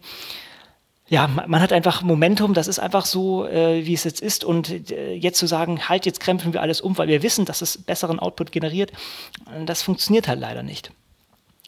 Ja, 1.08 1.28
man 1.28 1.62
hat 1.62 1.72
einfach 1.72 2.02
Momentum, 2.02 2.56
das 2.56 2.68
ist 2.68 2.80
einfach 2.80 3.06
so, 3.06 3.45
äh, 3.45 3.86
wie 3.86 3.93
es 3.93 4.06
jetzt 4.06 4.22
ist. 4.22 4.43
Und 4.43 4.89
äh, 4.89 5.14
jetzt 5.14 5.38
zu 5.38 5.45
sagen, 5.45 5.88
halt, 5.88 6.08
jetzt 6.08 6.20
krempeln 6.20 6.52
wir 6.52 6.64
alles 6.64 6.82
um, 6.82 6.98
weil 6.98 7.10
wir 7.10 7.22
wissen, 7.22 7.45
dass 7.45 7.62
es 7.62 7.78
besseren 7.78 8.18
Output 8.18 8.52
generiert, 8.52 8.91
das 9.68 9.84
funktioniert 9.84 10.28
halt 10.28 10.39
leider 10.39 10.64
nicht. 10.64 10.91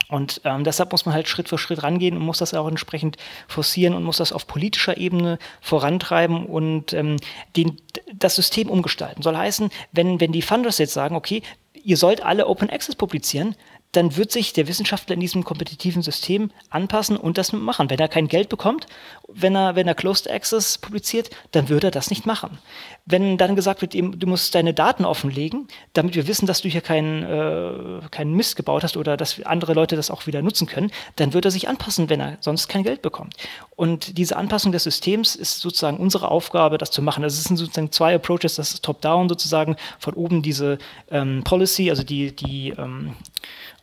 Und 0.09 0.41
ähm, 0.43 0.63
deshalb 0.63 0.91
muss 0.91 1.05
man 1.05 1.13
halt 1.13 1.27
Schritt 1.27 1.47
für 1.47 1.59
Schritt 1.59 1.83
rangehen 1.83 2.17
und 2.17 2.23
muss 2.23 2.39
das 2.39 2.53
auch 2.55 2.67
entsprechend 2.67 3.17
forcieren 3.47 3.93
und 3.93 4.03
muss 4.03 4.17
das 4.17 4.33
auf 4.33 4.47
politischer 4.47 4.97
Ebene 4.97 5.37
vorantreiben 5.61 6.47
und 6.47 6.93
ähm, 6.93 7.17
den, 7.55 7.77
das 8.13 8.35
System 8.35 8.69
umgestalten. 8.69 9.21
Soll 9.21 9.37
heißen, 9.37 9.69
wenn, 9.91 10.19
wenn 10.19 10.31
die 10.31 10.41
Funders 10.41 10.79
jetzt 10.79 10.93
sagen, 10.93 11.15
okay, 11.15 11.43
ihr 11.83 11.95
sollt 11.95 12.21
alle 12.21 12.47
Open 12.47 12.69
Access 12.69 12.95
publizieren, 12.95 13.55
dann 13.91 14.15
wird 14.17 14.31
sich 14.31 14.53
der 14.53 14.67
Wissenschaftler 14.67 15.15
in 15.15 15.19
diesem 15.19 15.43
kompetitiven 15.43 16.03
System 16.03 16.51
anpassen 16.69 17.17
und 17.17 17.37
das 17.39 17.53
machen. 17.53 17.89
Wenn 17.89 17.99
er 17.99 18.07
kein 18.07 18.27
Geld 18.27 18.49
bekommt, 18.49 18.85
wenn 19.27 19.55
er, 19.55 19.75
wenn 19.75 19.87
er 19.87 19.95
Closed 19.95 20.29
Access 20.29 20.77
publiziert, 20.77 21.31
dann 21.51 21.69
würde 21.69 21.87
er 21.87 21.91
das 21.91 22.11
nicht 22.11 22.25
machen. 22.25 22.59
Wenn 23.05 23.37
dann 23.37 23.55
gesagt 23.55 23.81
wird, 23.81 23.95
du 23.95 24.27
musst 24.27 24.53
deine 24.53 24.75
Daten 24.75 25.05
offenlegen, 25.05 25.67
damit 25.93 26.15
wir 26.15 26.27
wissen, 26.27 26.45
dass 26.45 26.61
du 26.61 26.69
hier 26.69 26.81
keinen, 26.81 27.23
äh, 27.23 28.07
keinen 28.11 28.33
Mist 28.33 28.55
gebaut 28.55 28.83
hast 28.83 28.95
oder 28.95 29.17
dass 29.17 29.41
andere 29.41 29.73
Leute 29.73 29.95
das 29.95 30.11
auch 30.11 30.27
wieder 30.27 30.43
nutzen 30.43 30.67
können, 30.67 30.91
dann 31.15 31.33
wird 31.33 31.45
er 31.45 31.51
sich 31.51 31.67
anpassen, 31.67 32.09
wenn 32.09 32.19
er 32.19 32.37
sonst 32.41 32.67
kein 32.67 32.83
Geld 32.83 33.01
bekommt. 33.01 33.35
Und 33.79 34.17
diese 34.17 34.35
Anpassung 34.35 34.73
des 34.73 34.83
Systems 34.83 35.37
ist 35.37 35.61
sozusagen 35.61 35.99
unsere 35.99 36.31
Aufgabe, 36.31 36.77
das 36.77 36.91
zu 36.91 37.01
machen. 37.01 37.23
Das 37.23 37.41
sind 37.41 37.55
sozusagen 37.55 37.93
zwei 37.93 38.13
Approaches, 38.13 38.55
das 38.55 38.73
ist 38.73 38.83
top-down 38.83 39.29
sozusagen, 39.29 39.77
von 39.99 40.15
oben 40.15 40.41
diese 40.41 40.79
ähm, 41.09 41.45
Policy, 41.45 41.89
also 41.89 42.03
die, 42.03 42.35
die 42.35 42.71
ähm, 42.77 43.15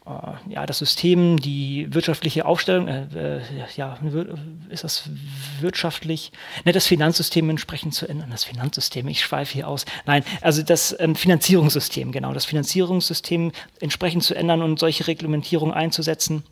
äh, 0.04 0.52
ja, 0.52 0.66
das 0.66 0.80
System, 0.80 1.38
die 1.38 1.86
wirtschaftliche 1.94 2.44
Aufstellung, 2.44 2.88
äh, 2.88 3.38
äh, 3.38 3.40
ja, 3.74 3.98
ist 4.68 4.84
das 4.84 5.08
wirtschaftlich, 5.60 6.30
ne, 6.66 6.72
das 6.72 6.86
Finanzsystem 6.86 7.48
entsprechend 7.48 7.94
zu 7.94 8.06
ändern. 8.06 8.28
Das 8.30 8.44
Finanzsystem, 8.44 9.08
ich 9.08 9.22
schweife 9.22 9.54
hier 9.54 9.66
aus. 9.66 9.86
Nein, 10.04 10.24
also 10.42 10.62
das 10.62 10.94
ähm, 10.98 11.16
Finanzierungssystem, 11.16 12.12
genau, 12.12 12.34
das 12.34 12.44
Finanzierungssystem 12.44 13.50
entsprechend 13.80 14.24
zu 14.24 14.34
ändern 14.34 14.60
und 14.60 14.78
solche 14.78 15.06
Reglementierungen 15.06 15.74
einzusetzen 15.74 16.44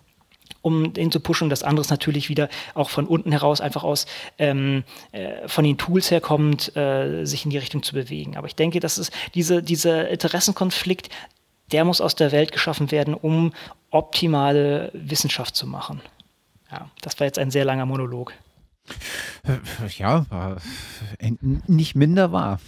um 0.64 0.94
den 0.94 1.12
zu 1.12 1.20
pushen. 1.20 1.50
Das 1.50 1.62
andere 1.62 1.82
ist 1.82 1.90
natürlich 1.90 2.30
wieder 2.30 2.48
auch 2.72 2.88
von 2.88 3.06
unten 3.06 3.30
heraus, 3.30 3.60
einfach 3.60 3.84
aus 3.84 4.06
ähm, 4.38 4.82
äh, 5.12 5.46
von 5.46 5.62
den 5.64 5.76
Tools 5.76 6.10
herkommend, 6.10 6.74
äh, 6.74 7.26
sich 7.26 7.44
in 7.44 7.50
die 7.50 7.58
Richtung 7.58 7.82
zu 7.82 7.92
bewegen. 7.92 8.36
Aber 8.36 8.46
ich 8.46 8.56
denke, 8.56 8.80
dass 8.80 8.96
es 8.96 9.10
diese, 9.34 9.62
dieser 9.62 10.08
Interessenkonflikt, 10.08 11.10
der 11.70 11.84
muss 11.84 12.00
aus 12.00 12.14
der 12.14 12.32
Welt 12.32 12.50
geschaffen 12.50 12.90
werden, 12.90 13.12
um 13.12 13.52
optimale 13.90 14.90
Wissenschaft 14.94 15.54
zu 15.54 15.66
machen. 15.66 16.00
Ja, 16.72 16.88
das 17.02 17.20
war 17.20 17.26
jetzt 17.26 17.38
ein 17.38 17.50
sehr 17.50 17.66
langer 17.66 17.84
Monolog. 17.84 18.32
Ja, 19.98 20.24
war 20.30 20.56
nicht 21.20 21.94
minder 21.94 22.32
wahr. 22.32 22.58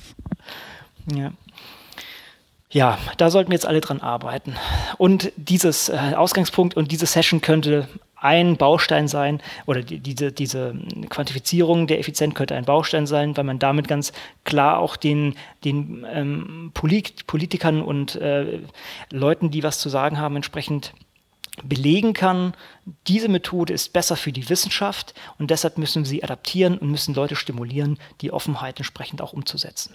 Ja. 1.14 1.32
Ja, 2.70 2.98
da 3.16 3.30
sollten 3.30 3.50
wir 3.50 3.54
jetzt 3.54 3.66
alle 3.66 3.80
dran 3.80 4.00
arbeiten. 4.00 4.56
Und 4.98 5.32
dieses 5.36 5.88
äh, 5.88 6.14
Ausgangspunkt 6.16 6.76
und 6.76 6.90
diese 6.90 7.06
Session 7.06 7.40
könnte 7.40 7.88
ein 8.16 8.56
Baustein 8.56 9.08
sein 9.08 9.40
oder 9.66 9.82
die, 9.82 10.00
diese, 10.00 10.32
diese 10.32 10.74
Quantifizierung 11.08 11.86
der 11.86 12.00
Effizienz 12.00 12.34
könnte 12.34 12.56
ein 12.56 12.64
Baustein 12.64 13.06
sein, 13.06 13.36
weil 13.36 13.44
man 13.44 13.58
damit 13.58 13.88
ganz 13.88 14.12
klar 14.44 14.78
auch 14.78 14.96
den, 14.96 15.36
den 15.64 16.04
ähm, 16.10 16.70
Polit 16.74 17.26
Politikern 17.26 17.82
und 17.82 18.16
äh, 18.16 18.60
Leuten, 19.10 19.50
die 19.50 19.62
was 19.62 19.78
zu 19.78 19.88
sagen 19.88 20.18
haben, 20.18 20.34
entsprechend 20.34 20.92
belegen 21.62 22.14
kann, 22.14 22.54
diese 23.06 23.28
Methode 23.28 23.72
ist 23.72 23.92
besser 23.92 24.16
für 24.16 24.32
die 24.32 24.48
Wissenschaft 24.48 25.14
und 25.38 25.50
deshalb 25.50 25.78
müssen 25.78 26.02
wir 26.02 26.08
sie 26.08 26.24
adaptieren 26.24 26.78
und 26.78 26.90
müssen 26.90 27.14
Leute 27.14 27.36
stimulieren, 27.36 27.98
die 28.20 28.32
Offenheit 28.32 28.78
entsprechend 28.78 29.22
auch 29.22 29.32
umzusetzen. 29.32 29.94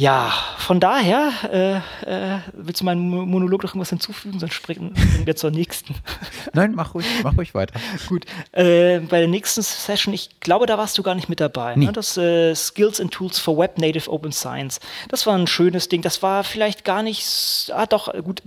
Ja, 0.00 0.32
von 0.56 0.80
daher, 0.80 1.30
äh, 1.52 1.76
äh, 2.10 2.38
willst 2.54 2.80
du 2.80 2.86
meinen 2.86 3.06
Monolog 3.06 3.62
noch 3.64 3.72
irgendwas 3.72 3.90
hinzufügen, 3.90 4.40
sonst 4.40 4.54
springen, 4.54 4.96
springen 4.96 5.26
wir 5.26 5.36
zur 5.36 5.50
nächsten. 5.50 5.94
Nein, 6.54 6.72
mach 6.74 6.94
ruhig, 6.94 7.04
mach 7.22 7.36
ruhig 7.36 7.52
weiter. 7.52 7.78
Gut. 8.08 8.24
Äh, 8.52 9.00
bei 9.00 9.18
der 9.18 9.28
nächsten 9.28 9.60
Session, 9.60 10.14
ich 10.14 10.40
glaube, 10.40 10.64
da 10.64 10.78
warst 10.78 10.96
du 10.96 11.02
gar 11.02 11.14
nicht 11.14 11.28
mit 11.28 11.38
dabei. 11.38 11.76
Ne? 11.76 11.92
Das 11.92 12.16
äh, 12.16 12.54
Skills 12.54 12.98
and 12.98 13.12
Tools 13.12 13.38
for 13.38 13.58
Web 13.58 13.76
Native 13.76 14.10
Open 14.10 14.32
Science. 14.32 14.80
Das 15.10 15.26
war 15.26 15.36
ein 15.36 15.46
schönes 15.46 15.90
Ding. 15.90 16.00
Das 16.00 16.22
war 16.22 16.44
vielleicht 16.44 16.86
gar 16.86 17.02
nicht, 17.02 17.70
ah 17.74 17.84
doch, 17.84 18.10
gut, 18.24 18.42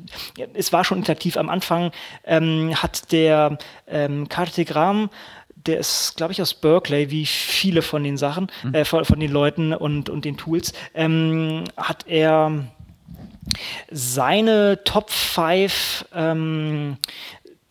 es 0.56 0.74
war 0.74 0.84
schon 0.84 0.98
interaktiv. 0.98 1.38
Am 1.38 1.50
Anfang 1.50 1.92
ähm, 2.24 2.74
hat 2.82 3.12
der 3.12 3.60
ähm, 3.86 4.28
Kartegram 4.28 5.12
der 5.66 5.80
ist, 5.80 6.16
glaube 6.18 6.34
ich, 6.34 6.42
aus 6.42 6.54
Berkeley, 6.54 7.10
wie 7.10 7.26
viele 7.26 7.82
von 7.82 8.04
den 8.04 8.18
Sachen, 8.18 8.52
mhm. 8.64 8.74
äh, 8.74 8.86
von, 8.86 9.06
von, 9.06 9.20
den 9.20 9.32
Leuten 9.32 9.74
und, 9.74 10.10
und 10.10 10.26
den 10.26 10.38
Tools, 10.38 10.74
ähm, 10.94 11.64
hat 11.78 12.06
er 12.08 12.66
seine 13.92 14.84
Top 14.84 15.10
5 15.10 16.06
ähm, 16.14 16.98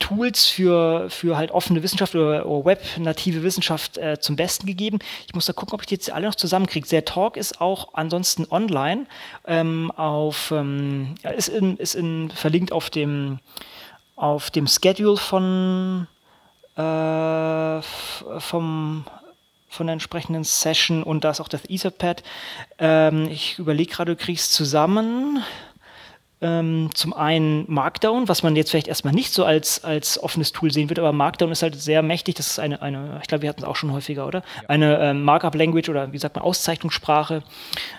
Tools 0.02 0.46
für, 0.46 1.08
für 1.10 1.36
halt 1.36 1.52
offene 1.52 1.82
Wissenschaft 1.82 2.14
oder, 2.16 2.44
oder 2.46 2.64
web-native 2.64 3.44
Wissenschaft 3.44 3.98
äh, 3.98 4.18
zum 4.18 4.34
Besten 4.34 4.66
gegeben. 4.66 4.98
Ich 5.26 5.34
muss 5.34 5.46
da 5.46 5.52
gucken, 5.52 5.74
ob 5.74 5.82
ich 5.82 5.86
die 5.86 5.94
jetzt 5.94 6.10
alle 6.10 6.26
noch 6.26 6.34
zusammenkriege. 6.34 6.88
Der 6.88 7.04
Talk 7.04 7.36
ist 7.36 7.60
auch 7.60 7.94
ansonsten 7.94 8.46
online 8.50 9.06
ähm, 9.46 9.92
auf, 9.92 10.50
ähm, 10.50 11.14
ist, 11.36 11.48
in, 11.48 11.76
ist 11.76 11.94
in, 11.94 12.30
verlinkt 12.30 12.72
auf 12.72 12.90
dem, 12.90 13.38
auf 14.16 14.50
dem 14.50 14.66
Schedule 14.66 15.16
von 15.16 16.08
äh, 16.76 17.82
vom, 18.40 19.04
von 19.68 19.86
der 19.86 19.92
entsprechenden 19.92 20.44
Session 20.44 21.02
und 21.02 21.24
da 21.24 21.30
ist 21.30 21.40
auch 21.40 21.48
das 21.48 21.68
Etherpad. 21.68 22.22
Ähm, 22.78 23.28
ich 23.30 23.58
überlege 23.58 23.92
gerade, 23.92 24.16
du 24.16 24.22
kriegst 24.22 24.52
zusammen 24.52 25.42
ähm, 26.42 26.90
zum 26.94 27.12
einen 27.14 27.64
Markdown, 27.68 28.28
was 28.28 28.42
man 28.42 28.56
jetzt 28.56 28.70
vielleicht 28.70 28.88
erstmal 28.88 29.14
nicht 29.14 29.32
so 29.32 29.44
als, 29.44 29.84
als 29.84 30.22
offenes 30.22 30.52
Tool 30.52 30.72
sehen 30.72 30.88
wird, 30.88 30.98
aber 30.98 31.12
Markdown 31.12 31.52
ist 31.52 31.62
halt 31.62 31.80
sehr 31.80 32.02
mächtig. 32.02 32.34
Das 32.34 32.48
ist 32.48 32.58
eine, 32.58 32.82
eine 32.82 33.20
ich 33.22 33.28
glaube, 33.28 33.42
wir 33.42 33.48
hatten 33.48 33.62
es 33.62 33.68
auch 33.68 33.76
schon 33.76 33.92
häufiger, 33.92 34.26
oder? 34.26 34.40
Ja. 34.40 34.68
Eine 34.68 34.98
ähm, 34.98 35.22
Markup-Language 35.22 35.88
oder 35.88 36.12
wie 36.12 36.18
sagt 36.18 36.34
man, 36.36 36.44
Auszeichnungssprache, 36.44 37.42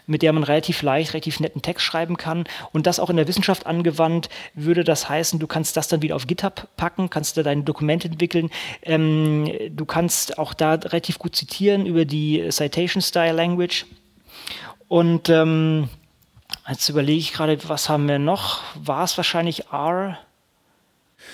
mit 0.05 0.21
der 0.21 0.33
man 0.33 0.43
relativ 0.43 0.81
leicht, 0.81 1.13
relativ 1.13 1.39
netten 1.39 1.61
Text 1.61 1.85
schreiben 1.85 2.17
kann. 2.17 2.43
Und 2.73 2.85
das 2.85 2.99
auch 2.99 3.09
in 3.09 3.17
der 3.17 3.27
Wissenschaft 3.27 3.65
angewandt, 3.65 4.29
würde 4.53 4.83
das 4.83 5.07
heißen, 5.07 5.39
du 5.39 5.47
kannst 5.47 5.77
das 5.77 5.87
dann 5.87 6.01
wieder 6.01 6.15
auf 6.15 6.27
GitHub 6.27 6.67
packen, 6.75 7.09
kannst 7.09 7.37
da 7.37 7.43
deine 7.43 7.63
Dokumente 7.63 8.09
entwickeln. 8.09 8.49
Ähm, 8.81 9.49
du 9.69 9.85
kannst 9.85 10.37
auch 10.37 10.53
da 10.53 10.73
relativ 10.73 11.17
gut 11.17 11.35
zitieren 11.35 11.85
über 11.85 12.03
die 12.03 12.49
Citation 12.49 13.01
Style 13.01 13.33
Language. 13.33 13.85
Und 14.89 15.29
ähm, 15.29 15.89
Jetzt 16.67 16.89
überlege 16.89 17.19
ich 17.19 17.33
gerade, 17.33 17.57
was 17.67 17.89
haben 17.89 18.07
wir 18.07 18.19
noch? 18.19 18.61
War 18.75 19.03
es 19.03 19.17
wahrscheinlich 19.17 19.71
R? 19.71 20.17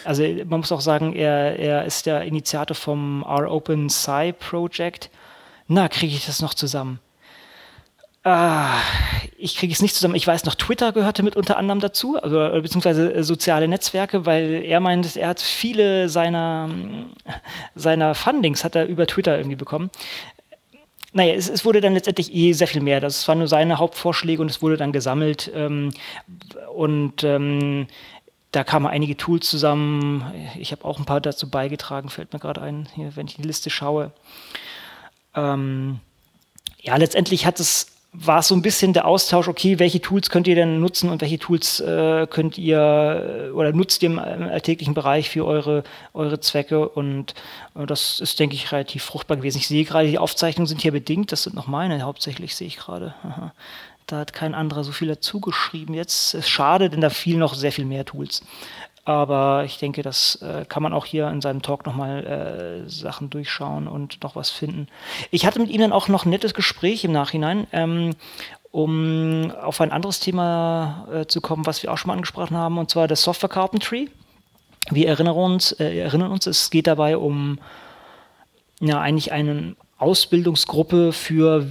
Also 0.05 0.24
man 0.24 0.59
muss 0.61 0.72
auch 0.72 0.82
sagen, 0.82 1.13
er, 1.13 1.57
er 1.59 1.86
ist 1.86 2.05
der 2.05 2.24
Initiator 2.24 2.76
vom 2.76 3.24
R 3.24 3.51
Open 3.51 3.89
Sci 3.89 4.34
Project. 4.38 5.09
Na, 5.67 5.88
kriege 5.88 6.15
ich 6.15 6.26
das 6.26 6.41
noch 6.41 6.53
zusammen? 6.53 6.99
Ah, 8.24 8.82
ich 9.38 9.55
kriege 9.55 9.72
es 9.72 9.82
nicht 9.82 9.95
zusammen. 9.95 10.15
Ich 10.15 10.28
weiß 10.28 10.43
noch, 10.43 10.55
Twitter 10.55 10.91
gehörte 10.91 11.24
mit 11.24 11.36
unter 11.38 11.57
anderem 11.57 11.80
dazu, 11.80 12.22
also 12.22 12.38
beziehungsweise 12.61 13.13
äh, 13.13 13.24
soziale 13.24 13.67
Netzwerke, 13.67 14.26
weil 14.26 14.63
er 14.65 14.82
meint, 14.82 15.15
er 15.15 15.30
hat 15.30 15.39
viele 15.39 16.09
seiner, 16.09 16.70
seiner 17.76 18.15
Fundings 18.15 18.63
hat 18.63 18.76
er 18.76 18.88
über 18.88 19.07
Twitter 19.07 19.38
irgendwie 19.38 19.55
bekommen 19.55 19.89
naja, 21.14 21.34
es, 21.34 21.49
es, 21.49 21.66
wurde 21.66 21.82
dann 21.82 21.93
letztendlich 21.93 22.34
eh 22.34 22.53
sehr 22.53 22.68
viel 22.68 22.82
mehr. 22.82 22.99
Das 22.99 23.28
waren 23.28 23.39
nur 23.39 23.47
seine 23.47 23.80
Hauptvorschläge 23.80 24.41
und 24.41 24.49
es 24.49 24.62
wurde 24.62 24.78
dann 24.78 24.91
gesammelt. 24.91 25.51
Ähm, 25.53 25.91
und 26.76 27.24
ähm, 27.24 27.88
da 28.51 28.64
kamen 28.64 28.88
einige 28.88 29.18
Tools 29.18 29.49
zusammen. 29.49 30.24
Ich 30.57 30.72
habe 30.72 30.86
auch 30.86 30.99
ein 30.99 31.05
paar 31.05 31.22
dazu 31.22 31.49
beigetragen, 31.49 32.10
fällt 32.10 32.34
mir 32.34 32.39
gerade 32.39 32.62
ein, 32.62 32.88
hier, 32.95 33.16
wenn 33.16 33.28
ich 33.28 33.36
die 33.36 33.43
Liste 33.43 33.70
schaue. 33.70 34.12
Ähm, 35.36 35.99
ja, 36.82 36.95
letztendlich 36.95 37.45
hat 37.45 37.60
es 37.60 37.88
war 38.12 38.39
es 38.39 38.47
so 38.47 38.55
ein 38.55 38.64
bisschen 38.64 38.93
der 38.93 39.05
Austausch, 39.05 39.47
okay, 39.47 39.78
welche 39.78 40.01
Tools 40.01 40.32
könnt 40.32 40.47
ihr 40.47 40.55
denn 40.55 40.80
nutzen 40.80 41.10
und 41.10 41.22
welche 41.22 41.38
Tools 41.38 41.80
äh, 41.80 42.26
könnt 42.28 42.57
ihr 42.57 43.49
äh, 43.49 43.51
oder 43.51 43.72
nutzt 43.72 44.01
ihr 44.01 44.10
im, 44.10 44.20
alltäglichen 44.20 44.95
Bereich 44.95 45.30
für 45.30 45.45
eure, 45.45 45.84
eure 46.14 46.39
Zwecke 46.39 46.89
und 46.89 47.36
äh, 47.76 47.86
das 47.86 48.20
ist, 48.20 48.39
denke 48.39 48.55
ich, 48.55 48.72
relativ 48.72 49.03
fruchtbar 49.03 49.38
gewesen. 49.38 49.60
Ich 49.60 49.68
sehe 49.68 49.86
gerade, 49.86 50.07
die 50.07 50.18
Aufzeichnungen 50.18 50.68
sind 50.68 50.82
hier 50.82 50.91
bedingt, 50.91 51.32
das 51.32 51.43
sind 51.43 51.55
noch 51.55 51.68
meine 51.68 52.01
hauptsächlich, 52.01 52.55
sehe 52.55 52.68
ich 52.68 52.78
gerade. 52.78 53.14
Da 54.07 54.18
hat 54.18 54.34
kein 54.34 54.55
anderer 54.55 54.84
so 54.84 54.91
viel 54.91 55.07
dazu 55.07 55.39
geschrieben. 55.39 55.93
Jetzt 55.93 56.34
ist 56.34 56.49
schade, 56.49 56.89
denn 56.89 56.99
da 56.99 57.12
fielen 57.12 57.38
noch 57.38 57.53
sehr 57.53 57.72
viel 57.72 57.86
mehr 57.86 58.05
Tools. 58.05 58.41
Aber 59.10 59.64
ich 59.66 59.80
denke, 59.80 60.03
das 60.03 60.36
äh, 60.43 60.66
kann 60.66 60.84
man 60.84 60.93
auch 60.93 61.07
hier 61.07 61.30
in 61.30 61.41
seinem 61.41 61.64
Talk 61.64 61.84
nochmal 61.88 62.84
äh, 62.86 62.88
Sachen 62.88 63.32
durchschauen 63.32 63.88
und 63.88 64.22
noch 64.22 64.36
was 64.36 64.51
finden. 64.51 64.88
Ich 65.32 65.47
hatte 65.47 65.60
mit 65.60 65.72
ihm 65.72 65.82
dann 65.82 65.93
auch 65.93 66.10
noch 66.10 66.26
ein 66.26 66.30
nettes 66.30 66.53
Gespräch 66.53 67.03
im 67.05 67.12
Nachhinein, 67.12 67.66
ähm, 67.72 68.12
um 68.70 69.51
auf 69.64 69.82
ein 69.82 69.91
anderes 69.91 70.20
Thema 70.20 71.07
äh, 71.12 71.26
zu 71.26 71.41
kommen, 71.41 71.66
was 71.66 71.82
wir 71.82 71.91
auch 71.91 71.97
schon 71.97 72.10
mal 72.10 72.14
angesprochen 72.14 72.55
haben, 72.55 72.78
und 72.78 72.91
zwar 72.91 73.07
das 73.07 73.24
Software 73.24 73.49
Carpentry. 73.49 74.12
Wir 74.91 75.07
erinnern 75.07 75.36
uns, 75.36 75.72
äh, 75.72 75.97
erinnern 75.97 76.32
uns 76.32 76.45
es 76.45 76.70
geht 76.70 76.86
dabei 76.86 77.18
um 77.18 77.57
ja, 78.80 78.99
eigentlich 79.01 79.32
eine 79.32 79.76
Ausbildungsgruppe 79.97 81.14
für 81.14 81.66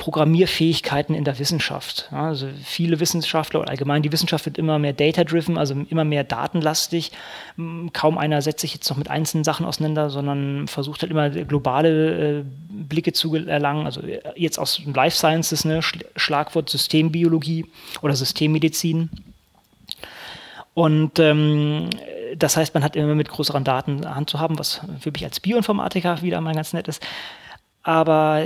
Programmierfähigkeiten 0.00 1.14
in 1.14 1.24
der 1.24 1.38
Wissenschaft. 1.38 2.08
Ja, 2.10 2.28
also 2.28 2.48
viele 2.64 3.00
Wissenschaftler 3.00 3.60
oder 3.60 3.68
allgemein 3.68 4.02
die 4.02 4.10
Wissenschaft 4.10 4.46
wird 4.46 4.56
immer 4.56 4.78
mehr 4.78 4.94
data-driven, 4.94 5.58
also 5.58 5.74
immer 5.90 6.04
mehr 6.04 6.24
datenlastig. 6.24 7.12
Kaum 7.92 8.16
einer 8.16 8.40
setzt 8.40 8.62
sich 8.62 8.72
jetzt 8.72 8.88
noch 8.88 8.96
mit 8.96 9.10
einzelnen 9.10 9.44
Sachen 9.44 9.66
auseinander, 9.66 10.08
sondern 10.08 10.68
versucht 10.68 11.02
halt 11.02 11.12
immer 11.12 11.28
globale 11.28 12.40
äh, 12.40 12.44
Blicke 12.70 13.12
zu 13.12 13.36
erlangen. 13.36 13.84
Also 13.84 14.00
jetzt 14.36 14.58
aus 14.58 14.80
Life 14.86 15.16
Sciences, 15.16 15.66
ne, 15.66 15.80
Schlagwort 16.16 16.70
Systembiologie 16.70 17.66
oder 18.00 18.16
Systemmedizin. 18.16 19.10
Und 20.72 21.18
ähm, 21.18 21.90
das 22.38 22.56
heißt, 22.56 22.72
man 22.72 22.82
hat 22.82 22.96
immer 22.96 23.14
mit 23.14 23.28
größeren 23.28 23.64
Daten 23.64 24.08
Hand 24.14 24.30
zu 24.30 24.40
haben, 24.40 24.58
was 24.58 24.80
für 25.00 25.10
mich 25.10 25.24
als 25.24 25.40
Bioinformatiker 25.40 26.22
wieder 26.22 26.40
mal 26.40 26.54
ganz 26.54 26.72
nett 26.72 26.88
ist. 26.88 27.06
Aber 27.82 28.44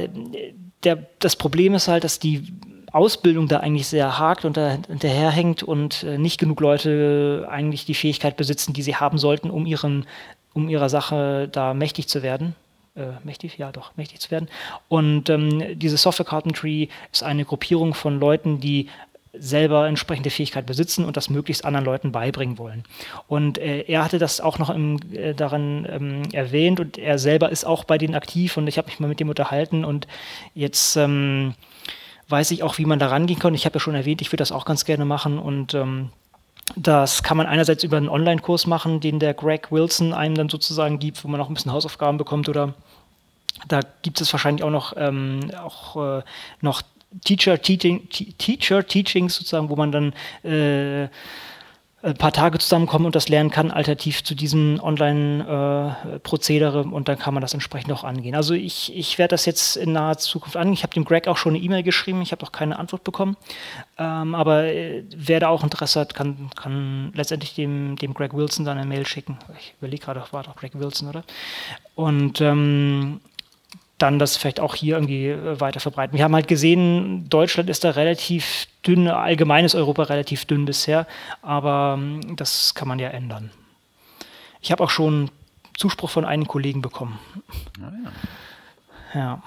der, 0.82 1.07
das 1.18 1.37
Problem 1.37 1.74
ist 1.74 1.89
halt, 1.89 2.05
dass 2.05 2.18
die 2.18 2.53
Ausbildung 2.93 3.49
da 3.49 3.59
eigentlich 3.59 3.89
sehr 3.89 4.18
hakt 4.18 4.45
und 4.45 4.57
da 4.57 4.78
hinterherhängt 4.87 5.64
und 5.64 6.05
äh, 6.05 6.16
nicht 6.16 6.39
genug 6.39 6.61
Leute 6.61 7.47
eigentlich 7.51 7.85
die 7.85 7.95
Fähigkeit 7.95 8.37
besitzen, 8.37 8.72
die 8.72 8.82
sie 8.82 8.95
haben 8.95 9.18
sollten, 9.18 9.51
um, 9.51 9.66
ihren, 9.66 10.07
um 10.53 10.68
ihrer 10.68 10.89
Sache 10.89 11.49
da 11.51 11.74
mächtig 11.74 12.09
zu 12.09 12.22
werden. 12.22 12.55
Äh, 12.95 13.07
mächtig, 13.24 13.59
ja 13.59 13.72
doch, 13.72 13.97
mächtig 13.97 14.20
zu 14.20 14.30
werden. 14.30 14.49
Und 14.89 15.28
ähm, 15.28 15.76
diese 15.76 15.97
Software 15.97 16.26
Carpentry 16.26 16.89
ist 17.12 17.24
eine 17.24 17.45
Gruppierung 17.45 17.95
von 17.95 18.20
Leuten, 18.20 18.61
die 18.61 18.89
selber 19.39 19.87
entsprechende 19.89 20.30
Fähigkeit 20.30 20.66
besitzen 20.66 21.05
und 21.05 21.16
das 21.16 21.30
möglichst 21.30 21.64
anderen 21.64 21.85
Leuten 21.85 22.12
beibringen 22.12 22.59
wollen. 22.59 22.85
Und 23.28 23.59
äh, 23.59 23.82
er 23.82 24.05
hatte 24.05 24.18
das 24.18 24.41
auch 24.41 24.59
noch 24.59 24.70
im, 24.70 24.99
äh, 25.12 25.35
daran 25.35 25.87
ähm, 25.91 26.22
erwähnt 26.32 26.80
und 26.80 26.99
er 26.99 27.18
selber 27.18 27.51
ist 27.51 27.64
auch 27.64 27.85
bei 27.85 27.99
denen 27.99 28.14
aktiv 28.14 28.57
und 28.57 28.66
ich 28.66 28.78
habe 28.78 28.87
mich 28.87 29.01
mal 29.01 29.09
mit 29.09 29.20
dem 29.20 29.28
unterhalten 29.28 29.85
und 29.85 30.07
jetzt 30.55 30.97
ähm, 30.97 31.55
weiß 32.28 32.51
ich 32.53 32.62
auch, 32.62 32.78
wie 32.78 32.87
man 32.87 32.99
da 32.99 33.09
rangehen 33.09 33.39
kann. 33.39 33.55
Ich 33.55 33.66
habe 33.66 33.74
ja 33.74 33.80
schon 33.80 33.95
erwähnt, 33.95 34.22
ich 34.22 34.28
würde 34.28 34.43
das 34.43 34.53
auch 34.53 34.64
ganz 34.64 34.85
gerne 34.85 35.05
machen 35.05 35.39
und 35.39 35.74
ähm, 35.74 36.11
das 36.76 37.22
kann 37.22 37.37
man 37.37 37.47
einerseits 37.47 37.85
über 37.85 37.99
einen 37.99 38.09
Online-Kurs 38.09 38.66
machen, 38.66 39.01
den 39.01 39.18
der 39.18 39.35
Greg 39.35 39.70
Wilson 39.70 40.14
einem 40.14 40.35
dann 40.35 40.49
sozusagen 40.49 40.99
gibt, 40.99 41.22
wo 41.24 41.28
man 41.28 41.41
auch 41.41 41.49
ein 41.49 41.55
bisschen 41.55 41.72
Hausaufgaben 41.72 42.16
bekommt 42.16 42.49
oder 42.49 42.74
da 43.68 43.80
gibt 44.03 44.20
es 44.20 44.32
wahrscheinlich 44.32 44.64
auch 44.64 44.70
noch, 44.70 44.95
ähm, 44.97 45.51
auch, 45.62 45.97
äh, 45.97 46.22
noch 46.61 46.82
Teacher 47.24 47.60
Teaching, 47.60 48.08
Teacher 48.08 48.86
Teachings 48.86 49.34
sozusagen, 49.34 49.68
wo 49.68 49.76
man 49.76 49.92
dann 49.92 50.12
äh, 50.42 51.08
ein 52.04 52.16
paar 52.16 52.32
Tage 52.32 52.58
zusammenkommen 52.58 53.06
und 53.06 53.14
das 53.14 53.30
lernen 53.30 53.50
kann, 53.50 53.70
alternativ 53.70 54.22
zu 54.22 54.34
diesem 54.34 54.78
Online-Prozedere 54.82 56.80
äh, 56.82 56.86
und 56.86 57.08
dann 57.08 57.18
kann 57.18 57.32
man 57.32 57.40
das 57.40 57.54
entsprechend 57.54 57.90
auch 57.92 58.04
angehen. 58.04 58.34
Also 58.34 58.52
ich, 58.52 58.94
ich 58.94 59.16
werde 59.16 59.30
das 59.30 59.46
jetzt 59.46 59.76
in 59.76 59.92
naher 59.92 60.18
Zukunft 60.18 60.56
angehen. 60.56 60.74
Ich 60.74 60.82
habe 60.82 60.92
dem 60.92 61.06
Greg 61.06 61.28
auch 61.28 61.38
schon 61.38 61.54
eine 61.54 61.64
E-Mail 61.64 61.82
geschrieben, 61.82 62.20
ich 62.20 62.32
habe 62.32 62.44
noch 62.44 62.52
keine 62.52 62.78
Antwort 62.78 63.04
bekommen, 63.04 63.38
ähm, 63.96 64.34
aber 64.34 64.64
äh, 64.64 65.04
wer 65.16 65.40
da 65.40 65.48
auch 65.48 65.62
Interesse 65.62 66.00
hat, 66.00 66.14
kann, 66.14 66.50
kann 66.54 67.10
letztendlich 67.14 67.54
dem, 67.54 67.96
dem 67.96 68.12
Greg 68.12 68.34
Wilson 68.34 68.66
dann 68.66 68.76
eine 68.76 68.86
Mail 68.86 69.06
schicken. 69.06 69.38
Ich 69.58 69.74
überlege 69.78 70.04
gerade, 70.04 70.22
war 70.30 70.42
doch 70.42 70.56
Greg 70.56 70.74
Wilson, 70.74 71.08
oder? 71.08 71.24
Und 71.94 72.42
ähm, 72.42 73.20
dann 73.99 74.18
das 74.18 74.36
vielleicht 74.36 74.61
auch 74.61 74.74
hier 74.74 74.97
irgendwie 74.97 75.28
äh, 75.28 75.61
weiter 75.61 75.80
verbreiten. 75.80 76.16
Wir 76.16 76.24
haben 76.24 76.34
halt 76.34 76.49
gesehen, 76.49 77.28
Deutschland 77.28 77.70
ist 77.70 77.84
da 77.84 77.90
relativ 77.90 78.66
dünn, 78.86 79.09
allgemein 79.09 79.64
ist 79.64 79.74
Europa 79.74 80.05
relativ 80.05 80.45
dünn 80.45 80.64
bisher, 80.64 81.07
aber 81.42 81.95
ähm, 81.99 82.36
das 82.36 82.74
kann 82.74 82.88
man 82.88 82.99
ja 82.99 83.09
ändern. 83.11 83.51
Ich 84.61 84.72
habe 84.72 84.82
auch 84.82 84.90
schon 84.90 85.30
Zuspruch 85.76 86.11
von 86.11 86.24
einigen 86.24 86.49
Kollegen 86.49 86.82
bekommen. 86.82 87.18
Ah, 87.80 89.18
Ja, 89.18 89.42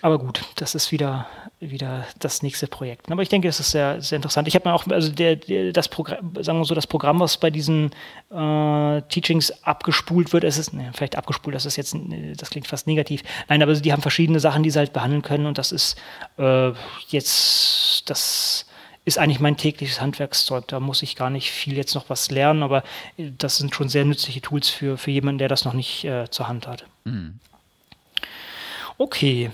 aber 0.00 0.18
gut, 0.18 0.44
das 0.56 0.74
ist 0.74 0.90
wieder, 0.92 1.26
wieder 1.70 2.06
das 2.18 2.42
nächste 2.42 2.66
Projekt. 2.66 3.10
Aber 3.10 3.22
ich 3.22 3.28
denke, 3.28 3.48
es 3.48 3.60
ist 3.60 3.70
sehr, 3.70 4.00
sehr 4.02 4.16
interessant. 4.16 4.48
Ich 4.48 4.54
habe 4.54 4.68
mir 4.68 4.74
auch, 4.74 4.86
also 4.88 5.10
der, 5.10 5.36
der, 5.36 5.72
das 5.72 5.88
Programm, 5.88 6.34
sagen 6.40 6.58
wir 6.58 6.64
so, 6.64 6.74
das 6.74 6.86
Programm, 6.86 7.20
was 7.20 7.36
bei 7.36 7.50
diesen 7.50 7.90
äh, 8.30 9.02
Teachings 9.02 9.52
abgespult 9.62 10.32
wird, 10.32 10.44
es 10.44 10.58
ist, 10.58 10.72
ne, 10.72 10.90
vielleicht 10.92 11.16
abgespult, 11.16 11.54
das 11.54 11.64
ist 11.64 11.76
jetzt, 11.76 11.96
das 12.36 12.50
klingt 12.50 12.66
fast 12.66 12.86
negativ. 12.86 13.22
Nein, 13.48 13.62
aber 13.62 13.74
die 13.74 13.92
haben 13.92 14.02
verschiedene 14.02 14.40
Sachen, 14.40 14.62
die 14.62 14.70
sie 14.70 14.78
halt 14.78 14.92
behandeln 14.92 15.22
können 15.22 15.46
und 15.46 15.56
das 15.56 15.72
ist 15.72 15.96
äh, 16.38 16.72
jetzt, 17.08 18.10
das 18.10 18.66
ist 19.04 19.18
eigentlich 19.18 19.40
mein 19.40 19.56
tägliches 19.56 20.00
Handwerkszeug. 20.00 20.68
Da 20.68 20.80
muss 20.80 21.02
ich 21.02 21.16
gar 21.16 21.30
nicht 21.30 21.50
viel 21.50 21.76
jetzt 21.76 21.94
noch 21.94 22.08
was 22.08 22.30
lernen, 22.30 22.62
aber 22.62 22.82
das 23.16 23.56
sind 23.56 23.74
schon 23.74 23.88
sehr 23.88 24.04
nützliche 24.04 24.40
Tools 24.40 24.68
für, 24.68 24.96
für 24.96 25.10
jemanden, 25.10 25.38
der 25.38 25.48
das 25.48 25.64
noch 25.64 25.72
nicht 25.72 26.04
äh, 26.04 26.30
zur 26.30 26.48
Hand 26.48 26.66
hat. 26.66 26.84
Mhm. 27.04 27.38
Okay. 28.98 29.50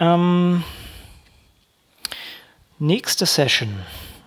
Ähm, 0.00 0.64
nächste 2.78 3.26
Session. 3.26 3.68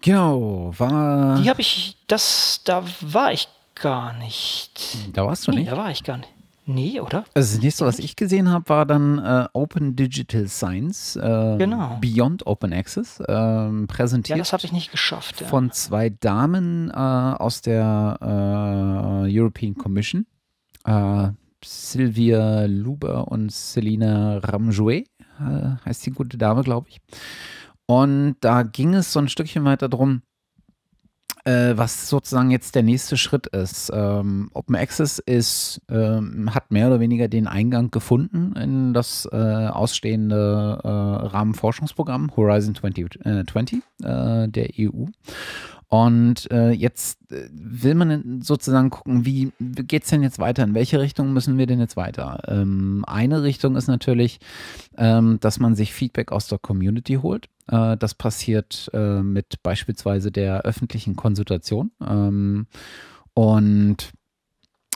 Genau, 0.02 0.74
war. 0.78 1.40
Die 1.40 1.50
habe 1.50 1.62
ich, 1.62 1.98
das, 2.08 2.62
da 2.64 2.84
war 3.02 3.32
ich 3.32 3.48
gar 3.76 4.14
nicht. 4.14 4.98
Da 5.14 5.26
warst 5.26 5.48
du 5.48 5.52
nee, 5.52 5.60
nicht? 5.60 5.72
Da 5.72 5.78
war 5.78 5.92
ich 5.92 6.04
gar 6.04 6.18
nicht. 6.18 6.30
Nee, 6.66 7.00
oder? 7.00 7.26
Also 7.34 7.56
das 7.56 7.64
nächste, 7.64 7.86
was 7.86 8.00
ich 8.00 8.16
gesehen 8.16 8.50
habe, 8.50 8.70
war 8.70 8.86
dann 8.86 9.20
äh, 9.20 9.48
Open 9.54 9.96
Digital 9.96 10.48
Science, 10.48 11.16
äh, 11.16 11.58
genau. 11.58 11.98
Beyond 12.00 12.46
Open 12.46 12.72
Access, 12.72 13.20
äh, 13.20 13.26
präsentiert. 13.88 14.38
Ja, 14.38 14.42
das 14.42 14.54
habe 14.54 14.64
ich 14.66 14.72
nicht 14.72 14.92
geschafft. 14.92 15.42
Ja. 15.42 15.48
Von 15.48 15.72
zwei 15.72 16.10
Damen 16.10 16.90
äh, 16.92 16.94
aus 16.94 17.62
der 17.62 18.18
äh, 18.22 19.38
European 19.38 19.76
Commission. 19.76 20.26
Äh, 20.86 21.30
Sylvia 21.64 22.66
Luber 22.66 23.28
und 23.28 23.52
Selina 23.52 24.38
Ramjouet, 24.40 25.08
heißt 25.86 26.06
die 26.06 26.12
gute 26.12 26.38
Dame, 26.38 26.64
glaube 26.64 26.90
ich. 26.90 27.00
Und 27.92 28.38
da 28.40 28.64
ging 28.64 28.94
es 28.94 29.12
so 29.12 29.20
ein 29.20 29.28
Stückchen 29.28 29.66
weiter 29.66 29.90
drum, 29.90 30.22
äh, 31.44 31.74
was 31.76 32.08
sozusagen 32.08 32.50
jetzt 32.50 32.74
der 32.74 32.84
nächste 32.84 33.18
Schritt 33.18 33.48
ist. 33.48 33.92
Ähm, 33.94 34.50
Open 34.54 34.78
Access 34.78 35.20
ist, 35.20 35.82
ähm, 35.90 36.56
hat 36.56 36.72
mehr 36.72 36.88
oder 36.88 37.02
weniger 37.02 37.28
den 37.28 37.48
Eingang 37.48 37.92
gefunden 37.92 38.56
in 38.56 38.94
das 38.94 39.28
äh, 39.30 39.36
ausstehende 39.36 40.80
äh, 40.82 40.88
Rahmenforschungsprogramm 40.88 42.34
Horizon 42.38 42.76
2020 42.76 43.82
äh, 44.04 44.48
der 44.48 44.70
EU. 44.80 45.08
Und 45.92 46.50
äh, 46.52 46.72
jetzt 46.72 47.20
äh, 47.34 47.50
will 47.52 47.96
man 47.96 48.42
sozusagen 48.42 48.92
gucken, 48.92 49.26
wie 49.26 49.52
geht 49.60 50.04
es 50.04 50.10
denn 50.10 50.24
jetzt 50.24 50.40
weiter? 50.40 50.64
In 50.64 50.74
welche 50.74 51.02
Richtung 51.02 51.34
müssen 51.34 51.58
wir 51.58 51.68
denn 51.68 51.82
jetzt 51.82 51.98
weiter? 51.98 52.42
Ähm, 52.48 53.04
eine 53.06 53.44
Richtung 53.44 53.76
ist 53.76 53.88
natürlich, 53.88 54.40
ähm, 54.98 55.38
dass 55.42 55.60
man 55.60 55.76
sich 55.76 55.94
Feedback 55.94 56.32
aus 56.32 56.48
der 56.48 56.60
Community 56.60 57.16
holt. 57.16 57.50
Äh, 57.68 57.98
das 57.98 58.14
passiert 58.14 58.90
äh, 58.94 59.22
mit 59.22 59.62
beispielsweise 59.64 60.32
der 60.32 60.62
öffentlichen 60.62 61.18
Konsultation. 61.18 61.92
Ähm, 62.00 62.68
und 63.34 64.14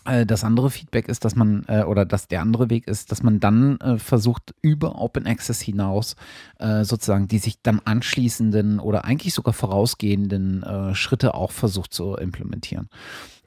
das 0.06 0.44
andere 0.44 0.70
Feedback 0.70 1.08
ist, 1.08 1.26
dass 1.26 1.36
man, 1.36 1.66
äh, 1.68 1.84
oder 1.84 2.06
dass 2.06 2.28
der 2.28 2.42
andere 2.42 2.70
Weg 2.70 2.88
ist, 2.88 3.12
dass 3.12 3.24
man 3.24 3.40
dann 3.40 3.80
äh, 3.80 3.98
versucht, 3.98 4.54
über 4.62 5.02
Open 5.02 5.26
Access 5.26 5.62
hinaus 5.62 6.16
äh, 6.60 6.84
sozusagen 6.84 7.28
die 7.28 7.40
sich 7.40 7.62
dann 7.64 7.82
anschließenden 7.84 8.80
oder 8.80 9.06
eigentlich 9.06 9.34
sogar 9.34 9.54
vorausgehenden 9.54 10.62
äh, 10.62 10.94
Schritte 10.94 11.34
auch 11.34 11.52
versucht 11.52 11.92
zu 11.92 12.16
implementieren. 12.16 12.88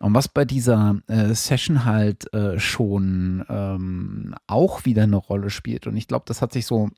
Und 0.00 0.14
was 0.14 0.28
bei 0.28 0.44
dieser 0.44 0.96
äh, 1.06 1.34
Session 1.34 1.84
halt 1.84 2.28
schon 2.56 3.44
ähm, 3.48 4.34
auch 4.46 4.84
wieder 4.84 5.04
eine 5.04 5.16
Rolle 5.16 5.50
spielt, 5.50 5.86
und 5.86 5.96
ich 5.96 6.08
glaube, 6.08 6.24
das 6.26 6.42
hat 6.42 6.52
sich 6.52 6.66
so 6.66 6.88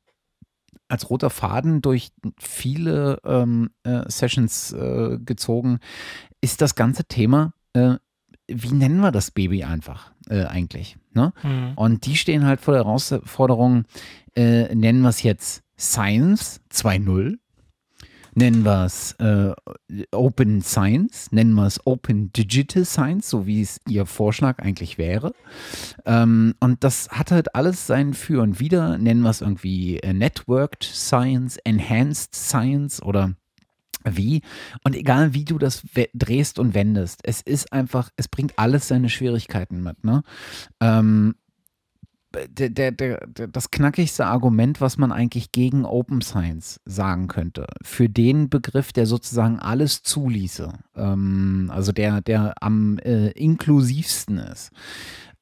als 0.88 1.08
roter 1.08 1.30
Faden 1.30 1.82
durch 1.82 2.12
viele 2.38 3.18
ähm, 3.24 3.70
Sessions 4.06 4.74
gezogen, 5.24 5.78
ist 6.40 6.60
das 6.62 6.74
ganze 6.74 7.04
Thema 7.04 7.52
wie 8.52 8.72
nennen 8.72 9.00
wir 9.00 9.12
das 9.12 9.30
Baby 9.30 9.64
einfach 9.64 10.12
äh, 10.28 10.44
eigentlich? 10.44 10.96
Ne? 11.12 11.32
Mhm. 11.42 11.72
Und 11.76 12.06
die 12.06 12.16
stehen 12.16 12.44
halt 12.44 12.60
vor 12.60 12.74
der 12.74 12.84
Herausforderung, 12.84 13.84
äh, 14.36 14.74
nennen 14.74 15.02
wir 15.02 15.08
es 15.08 15.22
jetzt 15.22 15.62
Science 15.78 16.60
2.0, 16.72 17.38
nennen 18.34 18.64
wir 18.64 18.84
es 18.84 19.12
äh, 19.18 19.52
Open 20.12 20.62
Science, 20.62 21.32
nennen 21.32 21.54
wir 21.54 21.66
es 21.66 21.84
Open 21.86 22.32
Digital 22.32 22.84
Science, 22.84 23.30
so 23.30 23.46
wie 23.46 23.62
es 23.62 23.80
ihr 23.88 24.06
Vorschlag 24.06 24.58
eigentlich 24.60 24.98
wäre. 24.98 25.32
Ähm, 26.04 26.54
und 26.60 26.84
das 26.84 27.08
hat 27.10 27.30
halt 27.30 27.54
alles 27.54 27.86
sein 27.86 28.14
Für 28.14 28.42
und 28.42 28.60
Wider, 28.60 28.98
nennen 28.98 29.22
wir 29.22 29.30
es 29.30 29.40
irgendwie 29.40 29.98
äh, 29.98 30.12
Networked 30.12 30.84
Science, 30.84 31.56
Enhanced 31.64 32.34
Science 32.34 33.02
oder 33.02 33.34
wie. 34.04 34.42
Und 34.84 34.94
egal 34.96 35.34
wie 35.34 35.44
du 35.44 35.58
das 35.58 35.82
drehst 36.14 36.58
und 36.58 36.74
wendest, 36.74 37.20
es 37.24 37.40
ist 37.40 37.72
einfach, 37.72 38.10
es 38.16 38.28
bringt 38.28 38.58
alles 38.58 38.88
seine 38.88 39.08
Schwierigkeiten 39.08 39.82
mit. 39.82 40.04
Ne? 40.04 40.22
Ähm, 40.80 41.34
der, 42.32 42.70
der, 42.70 42.92
der, 42.92 43.26
das 43.48 43.70
knackigste 43.70 44.26
Argument, 44.26 44.80
was 44.80 44.98
man 44.98 45.10
eigentlich 45.10 45.50
gegen 45.52 45.84
Open 45.84 46.20
Science 46.20 46.80
sagen 46.84 47.26
könnte, 47.26 47.66
für 47.82 48.08
den 48.08 48.48
Begriff, 48.48 48.92
der 48.92 49.06
sozusagen 49.06 49.58
alles 49.58 50.02
zuließe, 50.02 50.72
ähm, 50.96 51.70
also 51.72 51.92
der, 51.92 52.20
der 52.20 52.54
am 52.60 52.98
äh, 52.98 53.30
inklusivsten 53.30 54.38
ist, 54.38 54.70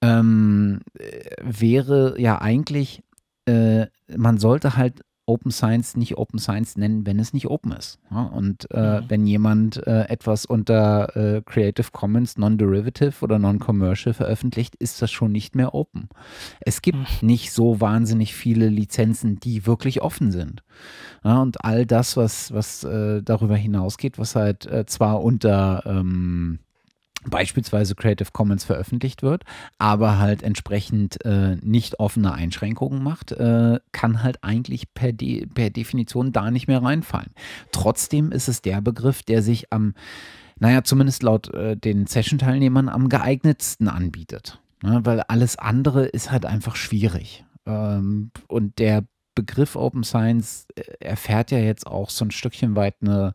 ähm, 0.00 0.80
wäre 1.42 2.18
ja 2.18 2.40
eigentlich, 2.40 3.02
äh, 3.46 3.86
man 4.16 4.38
sollte 4.38 4.76
halt 4.76 5.02
Open 5.28 5.50
Science 5.50 5.96
nicht 5.96 6.16
Open 6.16 6.38
Science 6.38 6.76
nennen, 6.76 7.06
wenn 7.06 7.18
es 7.18 7.34
nicht 7.34 7.48
open 7.48 7.72
ist. 7.72 7.98
Ja, 8.10 8.22
und 8.22 8.66
äh, 8.70 9.00
mhm. 9.00 9.04
wenn 9.08 9.26
jemand 9.26 9.86
äh, 9.86 10.04
etwas 10.08 10.46
unter 10.46 11.14
äh, 11.16 11.42
Creative 11.42 11.88
Commons 11.92 12.38
Non-Derivative 12.38 13.22
oder 13.22 13.38
Non-Commercial 13.38 14.14
veröffentlicht, 14.14 14.74
ist 14.76 15.02
das 15.02 15.10
schon 15.10 15.30
nicht 15.30 15.54
mehr 15.54 15.74
open. 15.74 16.08
Es 16.60 16.80
gibt 16.80 16.98
mhm. 16.98 17.26
nicht 17.28 17.52
so 17.52 17.80
wahnsinnig 17.80 18.34
viele 18.34 18.68
Lizenzen, 18.68 19.38
die 19.38 19.66
wirklich 19.66 20.00
offen 20.00 20.32
sind. 20.32 20.62
Ja, 21.22 21.42
und 21.42 21.62
all 21.64 21.84
das, 21.84 22.16
was, 22.16 22.52
was 22.54 22.84
äh, 22.84 23.22
darüber 23.22 23.56
hinausgeht, 23.56 24.18
was 24.18 24.34
halt 24.34 24.64
äh, 24.66 24.86
zwar 24.86 25.22
unter 25.22 25.82
ähm, 25.84 26.58
beispielsweise 27.26 27.94
Creative 27.94 28.30
Commons 28.32 28.64
veröffentlicht 28.64 29.22
wird, 29.22 29.44
aber 29.78 30.18
halt 30.18 30.42
entsprechend 30.42 31.24
äh, 31.24 31.56
nicht 31.56 31.98
offene 32.00 32.32
Einschränkungen 32.32 33.02
macht, 33.02 33.32
äh, 33.32 33.80
kann 33.92 34.22
halt 34.22 34.44
eigentlich 34.44 34.94
per, 34.94 35.12
De 35.12 35.46
per 35.46 35.70
Definition 35.70 36.32
da 36.32 36.50
nicht 36.50 36.68
mehr 36.68 36.82
reinfallen. 36.82 37.32
Trotzdem 37.72 38.30
ist 38.30 38.48
es 38.48 38.62
der 38.62 38.80
Begriff, 38.80 39.22
der 39.22 39.42
sich 39.42 39.72
am, 39.72 39.94
naja, 40.58 40.84
zumindest 40.84 41.22
laut 41.22 41.52
äh, 41.54 41.76
den 41.76 42.06
Session-Teilnehmern 42.06 42.88
am 42.88 43.08
geeignetsten 43.08 43.88
anbietet. 43.88 44.60
Ne? 44.82 45.00
Weil 45.04 45.20
alles 45.22 45.58
andere 45.58 46.06
ist 46.06 46.30
halt 46.30 46.46
einfach 46.46 46.76
schwierig. 46.76 47.44
Ähm, 47.66 48.30
und 48.46 48.78
der 48.78 49.04
Begriff 49.38 49.76
Open 49.76 50.02
Science 50.02 50.66
äh, 50.74 50.82
erfährt 50.98 51.52
ja 51.52 51.58
jetzt 51.58 51.86
auch 51.86 52.10
so 52.10 52.24
ein 52.24 52.32
Stückchen 52.32 52.74
weit 52.74 52.96
eine, 53.00 53.34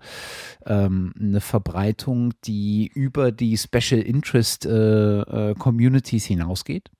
ähm, 0.66 1.14
eine 1.18 1.40
Verbreitung, 1.40 2.34
die 2.44 2.92
über 2.94 3.32
die 3.32 3.58
Special 3.58 4.02
Interest 4.02 4.66
äh, 4.66 5.22
äh, 5.22 5.56
Communities 5.56 6.26
hinausgeht 6.26 6.92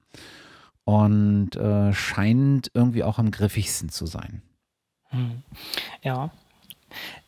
und 0.86 1.58
äh, 1.58 1.92
scheint 1.92 2.72
irgendwie 2.74 3.04
auch 3.04 3.20
am 3.20 3.30
griffigsten 3.30 3.90
zu 3.90 4.06
sein. 4.06 4.42
Hm. 5.10 5.44
Ja, 6.02 6.32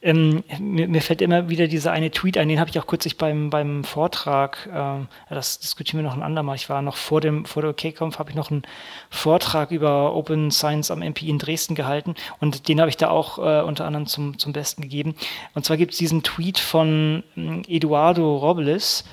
ähm, 0.01 0.43
mir, 0.59 0.87
mir, 0.87 1.01
fällt 1.01 1.21
immer 1.21 1.49
wieder 1.49 1.67
dieser 1.67 1.91
eine 1.91 2.11
Tweet 2.11 2.37
ein, 2.37 2.47
den 2.47 2.59
habe 2.59 2.69
ich 2.69 2.79
auch 2.79 2.87
kürzlich 2.87 3.17
beim, 3.17 3.49
beim 3.49 3.83
Vortrag, 3.83 4.69
äh, 4.71 5.33
das 5.33 5.59
diskutieren 5.59 6.03
wir 6.03 6.09
noch 6.09 6.15
ein 6.15 6.23
andermal. 6.23 6.55
Ich 6.55 6.69
war 6.69 6.81
noch 6.81 6.95
vor 6.95 7.21
dem 7.21 7.45
vor 7.45 7.61
der 7.61 7.71
OK-Conf, 7.71 8.19
habe 8.19 8.29
ich 8.29 8.35
noch 8.35 8.51
einen 8.51 8.63
Vortrag 9.09 9.71
über 9.71 10.15
Open 10.15 10.51
Science 10.51 10.91
am 10.91 11.01
MP 11.01 11.27
in 11.27 11.39
Dresden 11.39 11.75
gehalten 11.75 12.15
und 12.39 12.67
den 12.67 12.79
habe 12.79 12.89
ich 12.89 12.97
da 12.97 13.09
auch 13.09 13.37
äh, 13.37 13.61
unter 13.61 13.85
anderem 13.85 14.07
zum, 14.07 14.37
zum 14.37 14.53
Besten 14.53 14.81
gegeben. 14.81 15.15
Und 15.53 15.65
zwar 15.65 15.77
gibt 15.77 15.93
es 15.93 15.97
diesen 15.97 16.23
Tweet 16.23 16.59
von 16.59 17.23
äh, 17.35 17.61
Eduardo 17.67 18.37
Robles, 18.37 19.05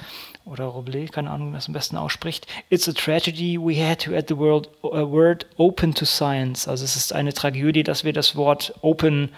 oder 0.45 0.65
Roble, 0.65 1.07
keine 1.07 1.31
Ahnung, 1.31 1.49
wie 1.49 1.51
man 1.53 1.59
es 1.59 1.69
am 1.69 1.73
besten 1.73 1.97
ausspricht. 1.97 2.47
It's 2.69 2.89
a 2.89 2.93
tragedy 2.93 3.59
we 3.59 3.75
had 3.75 4.01
to 4.01 4.15
add 4.15 4.27
the 4.29 4.37
word, 4.37 4.69
uh, 4.83 5.09
word 5.09 5.47
open 5.57 5.95
to 5.95 6.05
science. 6.05 6.67
Also 6.67 6.85
es 6.85 6.97
ist 6.97 7.13
eine 7.13 7.33
Tragödie, 7.33 7.83
dass 7.83 8.05
wir 8.05 8.13
das 8.13 8.35
Wort 8.35 8.75
open 8.83 9.31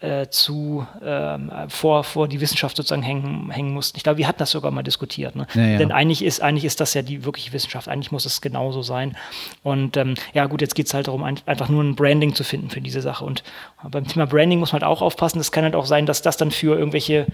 äh, 0.00 0.28
zu 0.28 0.86
ähm, 1.04 1.50
vor, 1.68 2.04
vor 2.04 2.28
die 2.28 2.40
Wissenschaft 2.40 2.76
sozusagen 2.76 3.02
hängen, 3.02 3.50
hängen 3.50 3.72
mussten. 3.72 3.96
Ich 3.96 4.04
glaube, 4.04 4.18
wir 4.18 4.28
hatten 4.28 4.38
das 4.38 4.52
sogar 4.52 4.70
mal 4.70 4.82
diskutiert. 4.82 5.34
Ne? 5.34 5.46
Ja, 5.54 5.62
ja. 5.62 5.78
Denn 5.78 5.90
eigentlich 5.90 6.24
ist, 6.24 6.40
eigentlich 6.40 6.64
ist 6.64 6.80
das 6.80 6.94
ja 6.94 7.02
die 7.02 7.24
wirkliche 7.24 7.52
Wissenschaft. 7.52 7.88
Eigentlich 7.88 8.12
muss 8.12 8.24
es 8.24 8.40
genauso 8.40 8.82
sein. 8.82 9.16
Und 9.64 9.96
ähm, 9.96 10.14
ja, 10.34 10.46
gut, 10.46 10.60
jetzt 10.60 10.74
geht 10.74 10.86
es 10.86 10.94
halt 10.94 11.08
darum, 11.08 11.24
ein, 11.24 11.40
einfach 11.46 11.68
nur 11.68 11.82
ein 11.82 11.96
Branding 11.96 12.34
zu 12.34 12.44
finden 12.44 12.70
für 12.70 12.80
diese 12.80 13.00
Sache. 13.00 13.24
Und 13.24 13.42
beim 13.90 14.06
Thema 14.06 14.26
Branding 14.26 14.60
muss 14.60 14.72
man 14.72 14.82
halt 14.82 14.90
auch 14.90 15.02
aufpassen. 15.02 15.40
Es 15.40 15.50
kann 15.50 15.64
halt 15.64 15.74
auch 15.74 15.86
sein, 15.86 16.06
dass 16.06 16.22
das 16.22 16.36
dann 16.36 16.52
für 16.52 16.78
irgendwelche 16.78 17.26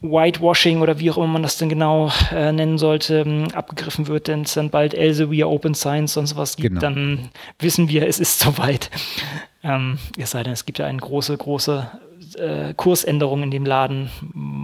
Whitewashing 0.00 0.80
oder 0.80 0.98
wie 0.98 1.10
auch 1.10 1.16
immer 1.18 1.26
man 1.26 1.42
das 1.42 1.58
denn 1.58 1.68
genau 1.68 2.10
äh, 2.32 2.52
nennen 2.52 2.78
sollte, 2.78 3.20
ähm, 3.20 3.48
abgegriffen 3.54 4.06
wird, 4.06 4.28
denn 4.28 4.42
es 4.42 4.54
dann 4.54 4.70
bald 4.70 4.94
Elsevier, 4.94 5.48
Open 5.48 5.74
Science, 5.74 6.14
sonst 6.14 6.36
was 6.36 6.56
gibt, 6.56 6.68
genau. 6.68 6.80
dann 6.80 7.28
wissen 7.58 7.88
wir, 7.88 8.06
es 8.06 8.20
ist 8.20 8.38
soweit. 8.40 8.90
Ähm, 9.62 9.98
es 10.18 10.30
sei 10.30 10.42
denn, 10.42 10.52
es 10.52 10.64
gibt 10.64 10.78
ja 10.78 10.86
eine 10.86 10.98
große, 10.98 11.36
große 11.36 11.90
äh, 12.34 12.74
Kursänderung 12.74 13.42
in 13.42 13.50
dem 13.50 13.64
Laden, 13.64 14.10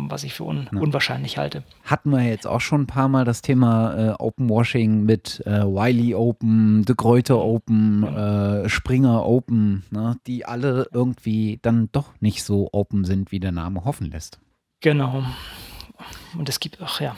was 0.08 0.24
ich 0.24 0.34
für 0.34 0.44
un 0.44 0.68
ja. 0.72 0.80
unwahrscheinlich 0.80 1.38
halte. 1.38 1.62
Hatten 1.84 2.10
wir 2.10 2.22
jetzt 2.22 2.46
auch 2.46 2.60
schon 2.60 2.82
ein 2.82 2.86
paar 2.86 3.08
Mal 3.08 3.24
das 3.24 3.42
Thema 3.42 3.94
äh, 3.94 4.14
Open 4.18 4.48
Washing 4.48 5.04
mit 5.04 5.42
äh, 5.46 5.62
Wiley 5.62 6.14
Open, 6.14 6.84
De 6.84 6.94
Gruyter 6.96 7.38
Open, 7.38 8.02
ja. 8.02 8.62
äh, 8.62 8.68
Springer 8.68 9.26
Open, 9.26 9.84
ne, 9.90 10.16
die 10.26 10.44
alle 10.44 10.86
irgendwie 10.92 11.58
dann 11.62 11.88
doch 11.92 12.10
nicht 12.20 12.44
so 12.44 12.68
open 12.72 13.04
sind, 13.04 13.32
wie 13.32 13.40
der 13.40 13.52
Name 13.52 13.84
hoffen 13.84 14.10
lässt. 14.10 14.38
Genau. 14.82 15.24
Und 16.36 16.48
es 16.48 16.60
gibt 16.60 16.80
auch, 16.82 17.00
ja, 17.00 17.16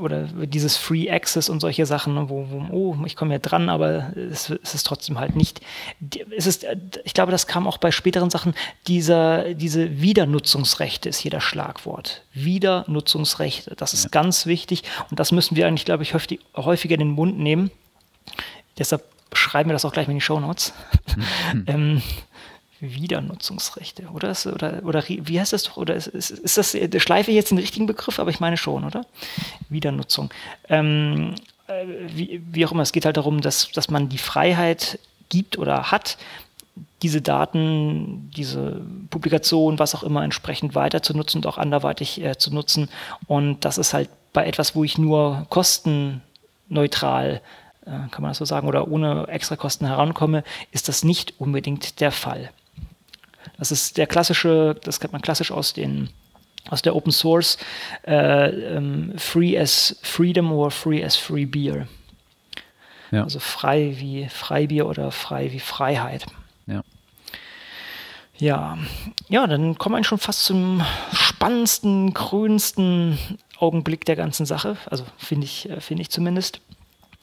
oder 0.00 0.24
dieses 0.24 0.76
Free 0.76 1.08
Access 1.08 1.48
und 1.48 1.60
solche 1.60 1.86
Sachen, 1.86 2.14
ne, 2.14 2.28
wo, 2.28 2.46
wo 2.48 2.66
oh, 2.70 2.96
ich 3.06 3.14
komme 3.14 3.34
ja 3.34 3.38
dran, 3.38 3.68
aber 3.68 4.12
es, 4.16 4.50
es, 4.50 4.74
ist 4.74 4.86
trotzdem 4.86 5.18
halt 5.18 5.36
nicht. 5.36 5.60
Es 6.36 6.46
ist, 6.46 6.66
ich 7.04 7.14
glaube, 7.14 7.30
das 7.30 7.46
kam 7.46 7.68
auch 7.68 7.78
bei 7.78 7.92
späteren 7.92 8.30
Sachen. 8.30 8.54
Dieser, 8.88 9.54
diese 9.54 10.00
Wiedernutzungsrechte 10.00 11.08
ist 11.08 11.18
hier 11.18 11.30
das 11.30 11.44
Schlagwort. 11.44 12.22
Wiedernutzungsrechte, 12.32 13.76
das 13.76 13.94
ist 13.94 14.04
ja. 14.04 14.10
ganz 14.10 14.46
wichtig 14.46 14.82
und 15.10 15.20
das 15.20 15.30
müssen 15.30 15.56
wir 15.56 15.68
eigentlich, 15.68 15.84
glaube 15.84 16.02
ich, 16.02 16.14
häufiger 16.56 16.94
in 16.94 17.00
den 17.00 17.10
Mund 17.10 17.38
nehmen. 17.38 17.70
Deshalb 18.78 19.04
schreiben 19.32 19.70
wir 19.70 19.74
das 19.74 19.84
auch 19.84 19.92
gleich 19.92 20.08
in 20.08 20.14
die 20.14 20.20
Show 20.20 20.40
Notes. 20.40 20.72
Mhm. 21.52 21.64
ähm, 21.68 22.02
Wiedernutzungsrechte, 22.92 24.04
oder? 24.12 24.30
Ist, 24.30 24.46
oder, 24.46 24.82
oder 24.84 25.02
wie 25.06 25.40
heißt 25.40 25.52
das 25.52 25.64
doch? 25.64 25.76
Oder 25.76 25.94
ist, 25.94 26.06
ist, 26.08 26.30
ist 26.30 26.58
das, 26.58 26.72
der 26.72 27.00
Schleife 27.00 27.32
jetzt 27.32 27.52
ein 27.52 27.58
richtigen 27.58 27.86
Begriff? 27.86 28.18
Aber 28.18 28.30
ich 28.30 28.40
meine 28.40 28.56
schon, 28.56 28.84
oder? 28.84 29.06
Wiedernutzung. 29.68 30.30
Ähm, 30.68 31.34
äh, 31.66 31.86
wie, 32.14 32.42
wie, 32.50 32.66
auch 32.66 32.72
immer, 32.72 32.82
es 32.82 32.92
geht 32.92 33.04
halt 33.04 33.16
darum, 33.16 33.40
dass, 33.40 33.70
dass 33.72 33.90
man 33.90 34.08
die 34.08 34.18
Freiheit 34.18 34.98
gibt 35.28 35.58
oder 35.58 35.90
hat, 35.90 36.18
diese 37.02 37.22
Daten, 37.22 38.30
diese 38.34 38.80
Publikation, 39.10 39.78
was 39.78 39.94
auch 39.94 40.02
immer, 40.02 40.24
entsprechend 40.24 40.74
weiter 40.74 41.02
zu 41.02 41.16
nutzen 41.16 41.38
und 41.38 41.46
auch 41.46 41.58
anderweitig 41.58 42.22
äh, 42.22 42.36
zu 42.36 42.52
nutzen. 42.52 42.88
Und 43.26 43.64
das 43.64 43.78
ist 43.78 43.94
halt 43.94 44.08
bei 44.32 44.46
etwas, 44.46 44.74
wo 44.74 44.84
ich 44.84 44.98
nur 44.98 45.46
kostenneutral 45.50 47.40
äh, 47.86 48.08
kann 48.10 48.22
man 48.22 48.30
das 48.30 48.38
so 48.38 48.44
sagen, 48.44 48.66
oder 48.66 48.88
ohne 48.88 49.28
Extrakosten 49.28 49.86
herankomme, 49.86 50.42
ist 50.72 50.88
das 50.88 51.04
nicht 51.04 51.34
unbedingt 51.38 52.00
der 52.00 52.12
Fall. 52.12 52.50
Das 53.58 53.72
ist 53.72 53.96
der 53.96 54.06
klassische, 54.06 54.76
das 54.82 55.00
kennt 55.00 55.12
man 55.12 55.22
klassisch 55.22 55.50
aus 55.50 55.72
den 55.72 56.10
aus 56.70 56.80
der 56.80 56.96
Open 56.96 57.12
Source 57.12 57.58
äh, 58.06 58.48
ähm, 58.48 59.12
Free 59.18 59.58
as 59.58 59.98
Freedom 60.02 60.50
oder 60.50 60.70
Free 60.70 61.04
as 61.04 61.14
Free 61.14 61.44
Beer. 61.44 61.86
Ja. 63.10 63.22
Also 63.24 63.38
frei 63.38 63.94
wie 63.98 64.28
Freibier 64.28 64.86
oder 64.86 65.10
frei 65.10 65.52
wie 65.52 65.60
Freiheit. 65.60 66.26
Ja. 66.66 66.82
Ja, 68.36 68.78
ja, 69.28 69.46
dann 69.46 69.78
kommen 69.78 69.94
wir 69.94 70.04
schon 70.04 70.18
fast 70.18 70.44
zum 70.44 70.84
spannendsten, 71.12 72.12
grünsten 72.14 73.18
Augenblick 73.58 74.04
der 74.04 74.16
ganzen 74.16 74.44
Sache. 74.44 74.76
Also 74.86 75.04
finde 75.18 75.44
ich, 75.44 75.70
äh, 75.70 75.80
finde 75.80 76.02
ich 76.02 76.10
zumindest. 76.10 76.60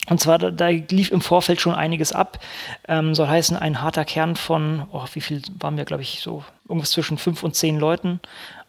Und 0.09 0.19
zwar, 0.19 0.39
da, 0.39 0.51
da, 0.51 0.67
lief 0.67 1.11
im 1.11 1.21
Vorfeld 1.21 1.61
schon 1.61 1.75
einiges 1.75 2.11
ab. 2.11 2.39
Ähm, 2.87 3.13
soll 3.13 3.27
heißen, 3.27 3.55
ein 3.55 3.81
harter 3.81 4.05
Kern 4.05 4.35
von, 4.35 4.87
oh, 4.91 5.05
wie 5.13 5.21
viel 5.21 5.41
waren 5.59 5.77
wir, 5.77 5.85
glaube 5.85 6.03
ich, 6.03 6.21
so 6.21 6.43
irgendwas 6.67 6.91
zwischen 6.91 7.17
fünf 7.17 7.43
und 7.43 7.55
zehn 7.55 7.79
Leuten. 7.79 8.19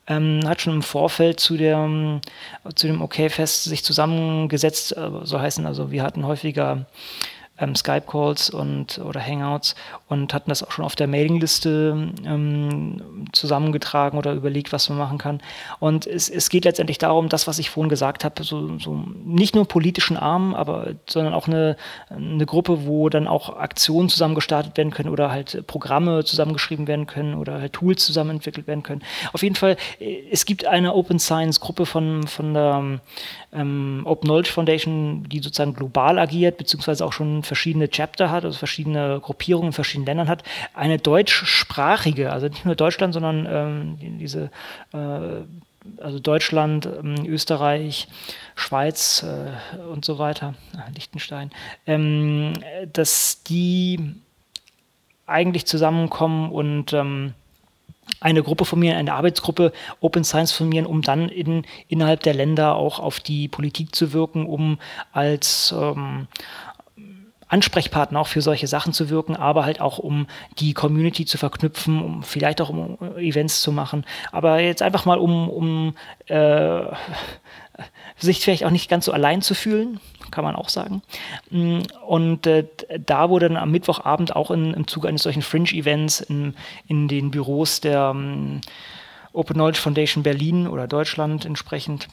Ähm, 0.06 0.40
hat 0.46 0.60
schon 0.60 0.74
im 0.74 0.82
Vorfeld 0.82 1.40
zu, 1.40 1.56
der, 1.56 2.20
zu 2.74 2.86
dem 2.86 3.00
OK-Fest 3.00 3.64
sich 3.64 3.84
zusammengesetzt. 3.84 4.96
Äh, 4.96 5.10
soll 5.22 5.40
heißen, 5.40 5.64
also 5.64 5.90
wir 5.90 6.02
hatten 6.02 6.26
häufiger 6.26 6.86
ähm, 7.62 7.74
Skype-Calls 7.74 8.50
und 8.50 8.98
oder 8.98 9.20
Hangouts 9.24 9.74
und 10.08 10.34
hatten 10.34 10.50
das 10.50 10.62
auch 10.62 10.70
schon 10.70 10.84
auf 10.84 10.96
der 10.96 11.06
Mailingliste 11.06 12.12
ähm, 12.24 13.26
zusammengetragen 13.32 14.18
oder 14.18 14.32
überlegt, 14.32 14.72
was 14.72 14.88
man 14.88 14.98
machen 14.98 15.18
kann. 15.18 15.40
Und 15.78 16.06
es, 16.06 16.28
es 16.28 16.50
geht 16.50 16.64
letztendlich 16.64 16.98
darum, 16.98 17.28
das, 17.28 17.46
was 17.46 17.58
ich 17.58 17.70
vorhin 17.70 17.88
gesagt 17.88 18.24
habe, 18.24 18.42
so, 18.42 18.78
so 18.78 19.04
nicht 19.24 19.54
nur 19.54 19.66
politischen 19.66 20.16
Arm, 20.16 20.54
aber 20.54 20.94
sondern 21.06 21.34
auch 21.34 21.46
eine, 21.46 21.76
eine 22.10 22.46
Gruppe, 22.46 22.86
wo 22.86 23.08
dann 23.08 23.28
auch 23.28 23.56
Aktionen 23.56 24.08
zusammen 24.08 24.34
gestartet 24.34 24.76
werden 24.76 24.92
können 24.92 25.08
oder 25.08 25.30
halt 25.30 25.66
Programme 25.66 26.24
zusammengeschrieben 26.24 26.86
werden 26.86 27.06
können 27.06 27.34
oder 27.34 27.60
halt 27.60 27.72
Tools 27.72 28.04
zusammen 28.04 28.30
entwickelt 28.30 28.66
werden 28.66 28.82
können. 28.82 29.02
Auf 29.32 29.42
jeden 29.42 29.56
Fall, 29.56 29.76
äh, 30.00 30.22
es 30.30 30.44
gibt 30.44 30.66
eine 30.66 30.94
Open 30.94 31.18
Science 31.18 31.60
Gruppe 31.60 31.86
von, 31.86 32.26
von 32.26 32.54
der 32.54 33.00
ähm, 33.52 34.02
Open 34.04 34.28
Knowledge 34.28 34.50
Foundation, 34.50 35.28
die 35.28 35.40
sozusagen 35.40 35.74
global 35.74 36.18
agiert, 36.18 36.56
beziehungsweise 36.56 37.04
auch 37.04 37.12
schon 37.12 37.42
verschiedene 37.42 37.88
Chapter 37.88 38.30
hat, 38.30 38.44
also 38.44 38.58
verschiedene 38.58 39.20
Gruppierungen 39.20 39.68
in 39.68 39.72
verschiedenen 39.72 40.06
Ländern 40.06 40.28
hat. 40.28 40.42
Eine 40.74 40.98
deutschsprachige, 40.98 42.32
also 42.32 42.48
nicht 42.48 42.64
nur 42.64 42.74
Deutschland, 42.74 43.14
sondern 43.14 43.46
ähm, 43.48 44.18
diese 44.18 44.50
äh, 44.92 45.42
also 46.00 46.18
Deutschland, 46.18 46.86
ähm, 46.86 47.26
Österreich, 47.26 48.08
Schweiz 48.54 49.24
äh, 49.24 49.78
und 49.80 50.04
so 50.04 50.18
weiter, 50.18 50.54
äh, 50.74 50.92
Liechtenstein, 50.92 51.50
ähm, 51.86 52.52
dass 52.92 53.42
die 53.42 54.14
eigentlich 55.26 55.66
zusammenkommen 55.66 56.50
und 56.50 56.92
ähm, 56.92 57.34
eine 58.20 58.42
Gruppe 58.42 58.64
formieren, 58.64 58.96
eine 58.96 59.14
Arbeitsgruppe 59.14 59.72
Open 60.00 60.24
Science 60.24 60.52
formieren, 60.52 60.86
um 60.86 61.02
dann 61.02 61.28
in, 61.28 61.64
innerhalb 61.88 62.22
der 62.22 62.34
Länder 62.34 62.74
auch 62.76 62.98
auf 62.98 63.20
die 63.20 63.48
Politik 63.48 63.94
zu 63.94 64.12
wirken, 64.12 64.46
um 64.46 64.78
als 65.12 65.74
ähm, 65.76 66.26
Ansprechpartner 67.52 68.18
auch 68.18 68.28
für 68.28 68.40
solche 68.40 68.66
Sachen 68.66 68.94
zu 68.94 69.10
wirken, 69.10 69.36
aber 69.36 69.66
halt 69.66 69.80
auch 69.80 69.98
um 69.98 70.26
die 70.58 70.72
Community 70.72 71.26
zu 71.26 71.36
verknüpfen, 71.36 72.02
um 72.02 72.22
vielleicht 72.22 72.62
auch 72.62 72.70
um 72.70 72.96
Events 73.18 73.60
zu 73.60 73.72
machen. 73.72 74.06
Aber 74.30 74.60
jetzt 74.60 74.80
einfach 74.80 75.04
mal 75.04 75.18
um, 75.18 75.50
um 75.50 75.94
äh, 76.26 76.80
sich 78.16 78.40
vielleicht 78.40 78.64
auch 78.64 78.70
nicht 78.70 78.88
ganz 78.88 79.04
so 79.04 79.12
allein 79.12 79.42
zu 79.42 79.54
fühlen, 79.54 80.00
kann 80.32 80.42
man 80.42 80.56
auch 80.56 80.68
sagen. 80.68 81.02
Mm, 81.50 81.82
und 82.06 82.46
äh, 82.48 82.66
da 83.06 83.30
wurde 83.30 83.48
dann 83.48 83.56
am 83.56 83.70
Mittwochabend 83.70 84.34
auch 84.34 84.50
in, 84.50 84.74
im 84.74 84.88
Zuge 84.88 85.06
eines 85.06 85.22
solchen 85.22 85.42
Fringe-Events 85.42 86.20
in, 86.20 86.54
in 86.88 87.06
den 87.06 87.30
Büros 87.30 87.80
der 87.80 88.10
um, 88.10 88.60
Open 89.32 89.54
Knowledge 89.54 89.80
Foundation 89.80 90.24
Berlin 90.24 90.66
oder 90.66 90.88
Deutschland 90.88 91.44
entsprechend 91.44 92.08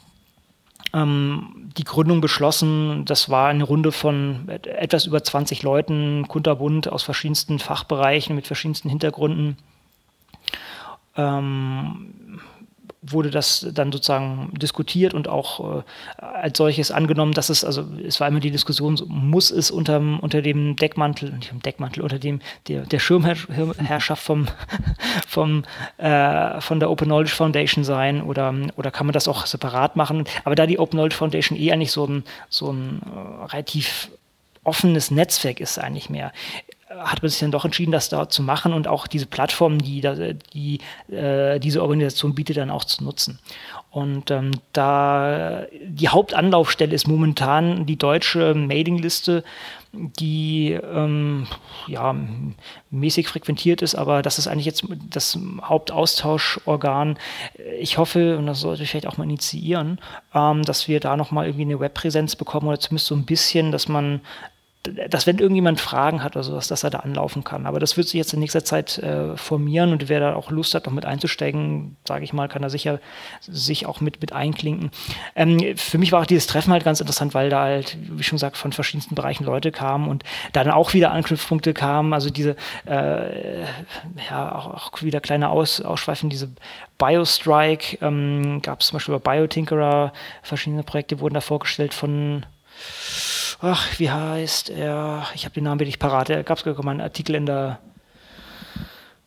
ähm, 0.92 1.70
die 1.76 1.84
Gründung 1.84 2.20
beschlossen. 2.20 3.04
Das 3.04 3.28
war 3.28 3.48
eine 3.48 3.64
Runde 3.64 3.92
von 3.92 4.48
etwas 4.48 5.06
über 5.06 5.22
20 5.22 5.62
Leuten, 5.62 6.26
kunterbunt 6.28 6.88
aus 6.88 7.02
verschiedensten 7.02 7.58
Fachbereichen 7.58 8.34
mit 8.34 8.46
verschiedensten 8.46 8.88
Hintergründen. 8.88 9.56
Ähm, 11.16 12.40
wurde 13.02 13.30
das 13.30 13.66
dann 13.72 13.92
sozusagen 13.92 14.52
diskutiert 14.54 15.14
und 15.14 15.26
auch 15.26 15.78
äh, 15.78 15.82
als 16.22 16.58
solches 16.58 16.90
angenommen, 16.90 17.32
dass 17.32 17.48
es, 17.48 17.64
also 17.64 17.86
es 18.06 18.20
war 18.20 18.28
immer 18.28 18.40
die 18.40 18.50
Diskussion, 18.50 19.00
muss 19.06 19.50
es 19.50 19.70
unter, 19.70 19.98
unter 19.98 20.42
dem 20.42 20.76
Deckmantel, 20.76 21.32
nicht 21.32 21.50
dem 21.50 21.62
Deckmantel, 21.62 22.02
unter 22.02 22.18
dem 22.18 22.40
der, 22.68 22.82
der 22.82 22.98
Schirmherrschaft 22.98 24.22
vom, 24.22 24.48
vom, 25.26 25.64
äh, 25.96 26.60
von 26.60 26.78
der 26.78 26.90
Open 26.90 27.06
Knowledge 27.06 27.34
Foundation 27.34 27.84
sein 27.84 28.22
oder, 28.22 28.54
oder 28.76 28.90
kann 28.90 29.06
man 29.06 29.14
das 29.14 29.28
auch 29.28 29.46
separat 29.46 29.96
machen? 29.96 30.24
Aber 30.44 30.54
da 30.54 30.66
die 30.66 30.78
Open 30.78 30.98
Knowledge 30.98 31.16
Foundation 31.16 31.58
eh 31.58 31.72
eigentlich 31.72 31.92
so 31.92 32.06
ein, 32.06 32.24
so 32.50 32.70
ein 32.70 33.00
äh, 33.02 33.44
relativ 33.46 34.10
offenes 34.62 35.10
Netzwerk 35.10 35.58
ist 35.58 35.78
eigentlich 35.78 36.10
mehr, 36.10 36.32
hat 36.98 37.22
man 37.22 37.30
sich 37.30 37.38
dann 37.38 37.52
doch 37.52 37.64
entschieden, 37.64 37.92
das 37.92 38.08
da 38.08 38.28
zu 38.28 38.42
machen 38.42 38.72
und 38.72 38.88
auch 38.88 39.06
diese 39.06 39.26
Plattform, 39.26 39.78
die, 39.78 40.00
die 40.52 40.80
äh, 41.12 41.60
diese 41.60 41.82
Organisation 41.82 42.34
bietet, 42.34 42.56
dann 42.56 42.70
auch 42.70 42.84
zu 42.84 43.04
nutzen. 43.04 43.38
Und 43.90 44.30
ähm, 44.30 44.50
da 44.72 45.66
die 45.84 46.08
Hauptanlaufstelle 46.08 46.94
ist 46.94 47.06
momentan 47.06 47.86
die 47.86 47.96
deutsche 47.96 48.54
Mailingliste, 48.54 49.44
die 49.92 50.72
ähm, 50.72 51.46
ja 51.86 52.14
mäßig 52.90 53.28
frequentiert 53.28 53.82
ist, 53.82 53.94
aber 53.94 54.22
das 54.22 54.38
ist 54.38 54.46
eigentlich 54.46 54.66
jetzt 54.66 54.84
das 55.10 55.38
Hauptaustauschorgan. 55.62 57.18
Ich 57.80 57.98
hoffe, 57.98 58.36
und 58.38 58.46
das 58.46 58.60
sollte 58.60 58.82
ich 58.82 58.90
vielleicht 58.90 59.06
auch 59.06 59.16
mal 59.16 59.24
initiieren, 59.24 60.00
ähm, 60.34 60.62
dass 60.62 60.88
wir 60.88 61.00
da 61.00 61.16
nochmal 61.16 61.46
irgendwie 61.46 61.64
eine 61.64 61.80
Webpräsenz 61.80 62.36
bekommen 62.36 62.68
oder 62.68 62.80
zumindest 62.80 63.06
so 63.06 63.14
ein 63.14 63.26
bisschen, 63.26 63.72
dass 63.72 63.88
man 63.88 64.20
dass 64.82 65.26
wenn 65.26 65.38
irgendjemand 65.38 65.78
Fragen 65.78 66.22
hat 66.22 66.36
oder 66.36 66.42
sowas, 66.42 66.66
dass 66.68 66.84
er 66.84 66.90
da 66.90 67.00
anlaufen 67.00 67.44
kann. 67.44 67.66
Aber 67.66 67.80
das 67.80 67.98
wird 67.98 68.08
sich 68.08 68.14
jetzt 68.14 68.32
in 68.32 68.40
nächster 68.40 68.64
Zeit 68.64 68.96
äh, 68.98 69.36
formieren 69.36 69.92
und 69.92 70.08
wer 70.08 70.20
da 70.20 70.34
auch 70.34 70.50
Lust 70.50 70.74
hat, 70.74 70.86
noch 70.86 70.92
mit 70.92 71.04
einzusteigen, 71.04 71.96
sage 72.08 72.24
ich 72.24 72.32
mal, 72.32 72.48
kann 72.48 72.62
er 72.62 72.70
sicher 72.70 72.98
sich 73.42 73.84
auch 73.84 74.00
mit, 74.00 74.22
mit 74.22 74.32
einklinken. 74.32 74.90
Ähm, 75.36 75.76
für 75.76 75.98
mich 75.98 76.12
war 76.12 76.22
auch 76.22 76.26
dieses 76.26 76.46
Treffen 76.46 76.72
halt 76.72 76.84
ganz 76.84 77.00
interessant, 77.00 77.34
weil 77.34 77.50
da 77.50 77.64
halt, 77.64 77.98
wie 78.00 78.22
schon 78.22 78.36
gesagt, 78.36 78.56
von 78.56 78.72
verschiedensten 78.72 79.14
Bereichen 79.14 79.44
Leute 79.44 79.70
kamen 79.70 80.08
und 80.08 80.24
dann 80.54 80.70
auch 80.70 80.94
wieder 80.94 81.12
Anknüpfpunkte 81.12 81.74
kamen. 81.74 82.14
Also 82.14 82.30
diese, 82.30 82.56
äh, 82.86 83.60
ja, 84.30 84.54
auch, 84.54 84.92
auch, 84.92 85.02
wieder 85.02 85.20
kleine 85.20 85.50
Aus, 85.50 85.82
Ausschweifen, 85.82 86.30
diese 86.30 86.48
Biostrike, 86.96 87.98
ähm, 88.00 88.62
gab 88.62 88.80
es 88.80 88.86
zum 88.86 88.96
Beispiel 88.96 89.18
bei 89.18 89.36
Biotinkerer, 89.36 90.14
verschiedene 90.42 90.84
Projekte 90.84 91.20
wurden 91.20 91.34
da 91.34 91.42
vorgestellt 91.42 91.92
von 91.92 92.46
ach, 93.60 93.86
wie 93.98 94.10
heißt 94.10 94.70
er? 94.70 95.26
Ich 95.34 95.44
habe 95.44 95.54
den 95.54 95.64
Namen 95.64 95.80
wirklich 95.80 95.98
parat. 95.98 96.28
Da 96.30 96.42
gab 96.42 96.58
es 96.58 96.64
mal 96.64 96.90
einen 96.90 97.00
Artikel 97.00 97.34
in 97.34 97.46
der 97.46 97.78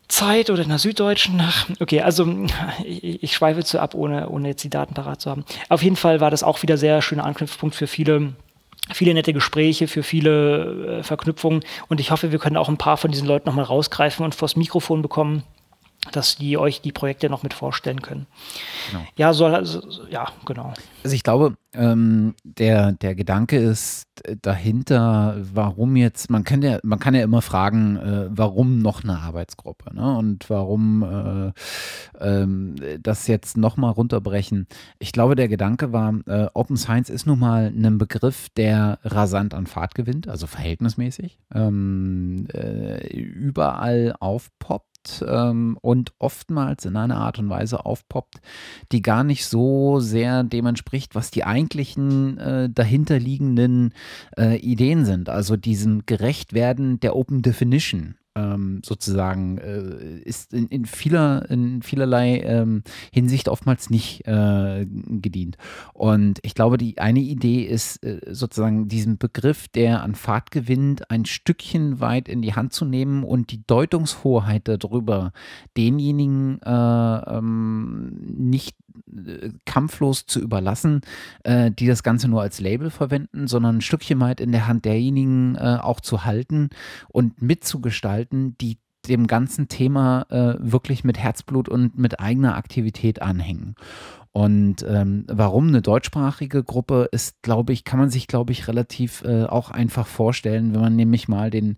Zeit 0.08 0.50
oder 0.50 0.64
in 0.64 0.70
der 0.70 0.80
Süddeutschen. 0.80 1.42
Okay, 1.80 2.02
also 2.02 2.28
ich, 2.84 3.24
ich 3.24 3.34
schweife 3.34 3.64
zu 3.64 3.80
ab, 3.80 3.96
ohne, 3.96 4.30
ohne 4.30 4.50
jetzt 4.50 4.64
die 4.64 4.70
Daten 4.70 4.94
parat 4.94 5.22
zu 5.22 5.30
haben. 5.30 5.46
Auf 5.70 5.82
jeden 5.82 5.96
Fall 5.96 6.20
war 6.20 6.32
das 6.32 6.44
auch 6.44 6.62
wieder 6.62 6.78
sehr 6.78 7.02
schöner 7.02 7.26
Anknüpfpunkt 7.26 7.76
für 7.76 7.88
viele 7.88 8.34
viele 8.92 9.14
nette 9.14 9.34
Gespräche, 9.34 9.88
für 9.88 10.04
viele 10.04 11.00
äh, 11.00 11.04
Verknüpfungen. 11.04 11.64
Und 11.88 12.02
ich 12.02 12.12
hoffe, 12.12 12.32
wir 12.32 12.40
können 12.40 12.58
auch 12.58 12.68
ein 12.68 12.78
paar 12.78 12.98
von 12.98 13.12
diesen 13.12 13.28
Leuten 13.28 13.48
nochmal 13.48 13.66
rausgreifen 13.66 14.26
und 14.26 14.36
vors 14.36 14.56
Mikrofon 14.56 15.02
bekommen, 15.02 15.44
dass 16.12 16.36
die 16.36 16.58
euch 16.58 16.82
die 16.82 16.92
Projekte 16.92 17.30
noch 17.30 17.44
mit 17.44 17.54
vorstellen 17.54 18.02
können. 18.02 18.28
Genau. 18.92 19.06
Ja, 19.16 19.34
soll 19.34 19.56
also, 19.56 19.82
ja, 20.10 20.28
genau. 20.46 20.74
Also 21.04 21.16
ich 21.16 21.24
glaube, 21.24 21.56
ähm, 21.74 22.36
der, 22.44 22.92
der 22.92 23.16
Gedanke 23.16 23.58
ist 23.58 24.08
dahinter, 24.42 25.38
warum 25.54 25.96
jetzt, 25.96 26.30
man 26.30 26.44
kann 26.44 26.62
ja, 26.62 26.80
man 26.84 27.00
kann 27.00 27.16
ja 27.16 27.24
immer 27.24 27.42
fragen, 27.42 27.98
äh, 27.98 28.28
warum 28.30 28.80
noch 28.80 29.04
eine 29.04 29.20
Arbeitsgruppe, 29.20 29.94
ne? 29.96 30.18
Und 30.18 30.50
warum 30.50 31.04
äh, 31.04 31.52
ähm, 32.20 32.76
das 33.02 33.28
jetzt 33.28 33.58
nochmal 33.58 33.92
runterbrechen. 33.92 34.68
Ich 35.00 35.12
glaube, 35.14 35.36
der 35.36 35.48
Gedanke 35.48 35.92
war, 35.94 36.14
äh, 36.28 36.48
Open 36.54 36.78
Science 36.78 37.10
ist 37.10 37.26
nun 37.26 37.40
mal 37.40 37.68
ein 37.76 37.98
Begriff, 37.98 38.50
der 38.50 39.00
rasant 39.04 39.54
an 39.54 39.68
Fahrt 39.68 39.96
gewinnt, 39.96 40.28
also 40.28 40.48
verhältnismäßig, 40.48 41.40
ähm, 41.54 42.48
äh, 42.54 43.08
überall 43.08 44.16
aufpoppt 44.20 44.93
ähm, 45.28 45.78
und 45.82 46.14
oftmals 46.20 46.86
in 46.86 46.96
einer 46.96 47.18
Art 47.18 47.40
und 47.40 47.50
Weise 47.50 47.86
aufpoppt, 47.86 48.42
die 48.92 49.02
gar 49.02 49.24
nicht 49.24 49.46
so 49.46 50.00
sehr 50.00 50.44
dem 50.44 50.66
entspricht, 50.66 51.16
was 51.16 51.32
die 51.32 51.44
eigentlichen 51.44 52.38
äh, 52.38 52.70
dahinterliegenden 52.70 53.94
äh, 54.38 54.58
Ideen 54.58 55.06
sind. 55.06 55.30
Also 55.30 55.58
diesem 55.58 56.06
Gerechtwerden 56.06 57.00
der 57.00 57.16
Open 57.16 57.42
Definition 57.42 58.16
ähm, 58.36 58.82
sozusagen 58.84 59.58
äh, 59.60 60.20
ist 60.20 60.54
in, 60.54 60.68
in, 60.68 60.86
vieler, 60.86 61.50
in 61.50 61.82
vielerlei 61.82 62.40
ähm, 62.40 62.84
Hinsicht 63.12 63.48
oftmals 63.48 63.90
nicht 63.90 64.26
äh, 64.28 64.86
gedient. 64.86 65.58
Und 65.94 66.40
ich 66.42 66.56
glaube, 66.56 66.78
die 66.78 66.98
eine 67.00 67.20
Idee 67.20 67.64
ist 67.64 68.04
äh, 68.04 68.20
sozusagen 68.32 68.88
diesen 68.88 69.18
Begriff, 69.18 69.68
der 69.68 70.02
an 70.04 70.16
Fahrt 70.16 70.52
gewinnt, 70.52 71.10
ein 71.12 71.26
Stückchen 71.26 72.00
weit 72.00 72.28
in 72.28 72.42
die 72.42 72.56
Hand 72.56 72.74
zu 72.74 72.86
nehmen 72.86 73.24
und 73.24 73.52
die 73.52 73.66
Deutungshoheit 73.66 74.68
darüber 74.68 75.32
denjenigen 75.78 76.62
äh, 76.62 77.38
ähm, 77.38 78.20
nicht 78.38 78.76
kampflos 79.66 80.26
zu 80.26 80.40
überlassen, 80.40 81.02
äh, 81.44 81.72
die 81.72 81.88
das 81.88 82.04
Ganze 82.04 82.28
nur 82.28 82.42
als 82.42 82.60
Label 82.60 82.90
verwenden, 82.90 83.48
sondern 83.48 83.78
ein 83.78 83.82
Stückchen 83.82 84.20
weit 84.20 84.40
in 84.40 84.52
der 84.52 84.68
Hand 84.68 84.86
derjenigen 84.86 85.58
auch 85.58 86.00
zu 86.00 86.26
halten 86.26 86.70
und 87.10 87.42
mitzugestalten 87.42 87.94
gestalten, 87.94 88.58
die 88.60 88.78
dem 89.08 89.28
ganzen 89.28 89.68
Thema 89.68 90.26
äh, 90.30 90.56
wirklich 90.60 91.04
mit 91.04 91.18
Herzblut 91.18 91.68
und 91.68 91.98
mit 91.98 92.20
eigener 92.20 92.56
Aktivität 92.56 93.22
anhängen. 93.22 93.76
Und 94.32 94.84
ähm, 94.88 95.26
warum 95.28 95.68
eine 95.68 95.82
deutschsprachige 95.82 96.64
Gruppe 96.64 97.10
ist, 97.12 97.42
glaube 97.44 97.74
ich, 97.74 97.84
kann 97.84 98.00
man 98.00 98.10
sich, 98.10 98.28
glaube 98.28 98.52
ich, 98.52 98.68
relativ 98.68 99.24
äh, 99.24 99.44
auch 99.44 99.70
einfach 99.72 100.08
vorstellen, 100.08 100.74
wenn 100.74 100.82
man 100.82 100.96
nämlich 100.96 101.28
mal 101.28 101.52
den, 101.52 101.78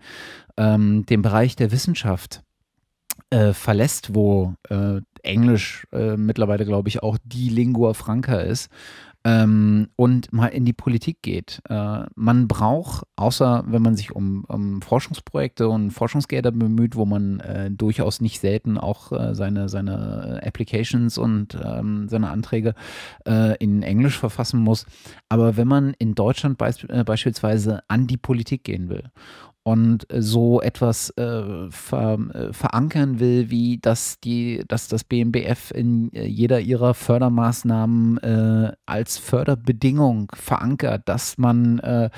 ähm, 0.55 1.05
den 1.05 1.21
Bereich 1.21 1.55
der 1.55 1.71
Wissenschaft 1.71 2.43
äh, 3.29 3.53
verlässt, 3.53 4.13
wo 4.13 4.53
äh, 4.69 5.01
Englisch 5.25 5.87
äh, 5.91 6.17
mittlerweile, 6.17 6.65
glaube 6.65 6.89
ich, 6.89 7.03
auch 7.03 7.17
die 7.23 7.49
Lingua 7.49 7.93
Franca 7.93 8.39
ist 8.39 8.69
ähm, 9.25 9.87
und 9.95 10.31
mal 10.31 10.47
in 10.47 10.65
die 10.65 10.73
Politik 10.73 11.23
geht. 11.23 11.61
Äh, 11.67 12.03
man 12.15 12.47
braucht, 12.47 13.07
außer 13.15 13.63
wenn 13.67 13.81
man 13.81 13.95
sich 13.95 14.11
um, 14.11 14.45
um, 14.45 14.83
Forschungsprojekte 14.83 15.67
und 15.67 15.89
Forschungsgelder 15.89 16.51
bemüht, 16.51 16.95
wo 16.95 17.05
man 17.05 17.39
äh, 17.39 17.71
durchaus 17.71 18.21
nicht 18.21 18.39
selten 18.39 18.77
auch 18.77 19.11
äh, 19.11 19.33
seine, 19.33 19.67
seine 19.67 20.41
Applications 20.45 21.17
und 21.17 21.57
ähm, 21.61 22.07
seine 22.07 22.29
Anträge 22.29 22.75
äh, 23.27 23.57
in 23.57 23.81
Englisch 23.81 24.17
verfassen 24.19 24.59
muss. 24.59 24.85
Aber 25.27 25.57
wenn 25.57 25.67
man 25.67 25.95
in 25.97 26.13
Deutschland 26.13 26.59
beisp 26.59 26.85
äh, 26.89 27.03
beispielsweise 27.03 27.81
an 27.87 28.05
die 28.05 28.17
Politik 28.17 28.63
gehen 28.63 28.89
will 28.89 29.09
und 29.67 30.05
so 30.15 30.61
etwas 30.61 31.09
äh, 31.17 31.71
ver, 31.71 32.19
äh, 32.35 32.53
verankern 32.53 33.19
will, 33.19 33.49
wie 33.49 33.79
dass 33.79 34.19
die, 34.19 34.63
dass 34.67 34.87
das 34.87 35.03
BMBF 35.03 35.71
in 35.71 36.13
äh, 36.13 36.27
jeder 36.27 36.59
ihrer 36.59 36.93
Fördermaßnahmen 36.93 38.19
äh, 38.19 38.73
als 38.85 39.17
Förderbedingung 39.17 40.31
verankert, 40.35 41.09
dass 41.09 41.39
man, 41.39 41.79
äh, 41.79 42.11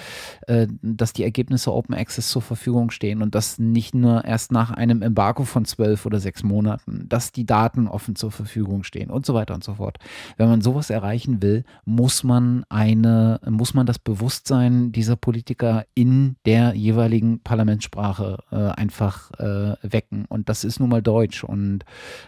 äh, 0.48 0.68
dass 0.82 1.14
die 1.14 1.24
Ergebnisse 1.24 1.74
Open 1.74 1.96
Access 1.96 2.32
zur 2.32 2.42
Verfügung 2.42 2.92
stehen 2.92 3.22
und 3.22 3.34
das 3.34 3.60
nicht 3.60 3.96
nur 3.96 4.26
erst 4.26 4.52
nach 4.52 4.72
einem 4.72 5.02
Embargo 5.02 5.46
von 5.46 5.64
zwölf 5.64 6.06
oder 6.06 6.20
sechs 6.20 6.44
Monaten, 6.44 7.06
dass 7.08 7.32
die 7.32 7.46
Daten 7.46 7.88
offen 7.88 8.18
zur 8.18 8.32
Verfügung 8.32 8.84
stehen 8.84 9.10
und 9.10 9.26
so 9.26 9.34
weiter 9.34 9.56
und 9.56 9.64
so 9.64 9.76
fort. 9.76 10.00
Wenn 10.36 10.50
man 10.50 10.60
sowas 10.60 10.90
erreichen 10.90 11.42
will, 11.42 11.64
muss 11.86 12.26
man 12.26 12.66
eine, 12.68 13.40
muss 13.50 13.74
man 13.74 13.86
das 13.86 14.00
Bewusstsein 14.00 14.92
dieser 14.92 15.16
Politiker 15.16 15.86
in 15.96 16.36
der 16.46 16.74
jeweiligen 16.76 17.37
Parlamentssprache 17.44 18.38
äh, 18.52 18.56
einfach 18.56 19.32
äh, 19.40 19.76
wecken. 19.82 20.26
Und 20.30 20.50
das 20.50 20.64
ist 20.64 20.80
nun 20.80 20.90
mal 20.90 21.02
Deutsch. 21.02 21.44
Und 21.44 21.86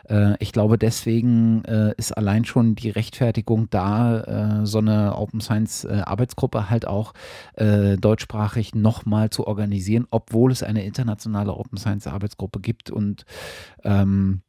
äh, 0.07 0.36
ich 0.40 0.52
glaube, 0.52 0.77
deswegen 0.77 1.64
äh, 1.65 1.94
ist 1.98 2.11
allein 2.18 2.45
schon 2.45 2.76
die 2.76 2.90
Rechtfertigung 2.90 3.69
da, 3.69 4.61
äh, 4.61 4.65
so 4.65 4.80
eine 4.80 5.15
Open 5.15 5.41
Science 5.41 5.86
äh, 5.86 6.02
Arbeitsgruppe 6.06 6.69
halt 6.69 6.88
auch 6.88 7.14
deutschsprachig 7.57 8.73
nochmal 8.73 9.30
zu 9.30 9.45
organisieren, 9.45 10.07
obwohl 10.11 10.52
es 10.52 10.64
eine 10.64 10.86
internationale 10.86 11.53
Open 11.53 11.77
Science 11.77 12.07
Arbeitsgruppe 12.07 12.60
gibt. 12.60 12.90
Und 12.90 13.26
ähm, 13.84 14.41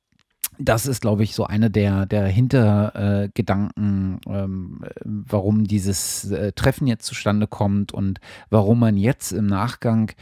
das 0.63 0.87
ist, 0.87 1.01
glaube 1.01 1.23
ich, 1.23 1.35
so 1.35 1.45
eine 1.45 1.71
der, 1.71 2.05
der 2.07 2.27
Hintergedanken, 2.27 4.21
äh, 4.27 4.43
ähm, 4.43 4.85
warum 5.05 5.65
dieses 5.65 6.31
äh, 6.31 6.53
Treffen 6.53 6.87
jetzt 6.87 7.07
zustande 7.07 7.47
kommt 7.47 7.93
und 7.93 8.21
warum 8.51 8.79
man 8.81 8.97
jetzt 8.97 9.33
im 9.33 9.47
Nachgang 9.47 10.13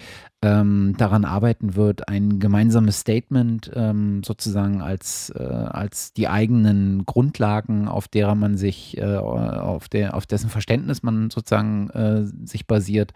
ähm, 0.41 0.95
daran 0.97 1.25
arbeiten 1.25 1.75
wird, 1.75 2.09
ein 2.09 2.39
gemeinsames 2.39 3.01
Statement 3.01 3.73
ähm, 3.75 4.23
sozusagen 4.23 4.81
als, 4.81 5.31
äh, 5.31 5.43
als 5.43 6.13
die 6.13 6.29
eigenen 6.29 7.05
Grundlagen, 7.07 7.89
auf 7.89 8.07
derer 8.07 8.37
man 8.37 8.57
sich, 8.57 8.97
äh, 8.99 9.17
auf, 9.17 9.89
der, 9.89 10.15
auf 10.15 10.27
dessen 10.27 10.49
Verständnis 10.49 11.03
man 11.03 11.31
sozusagen 11.31 11.91
äh, 11.91 12.25
sich 12.47 12.69
basiert, 12.69 13.15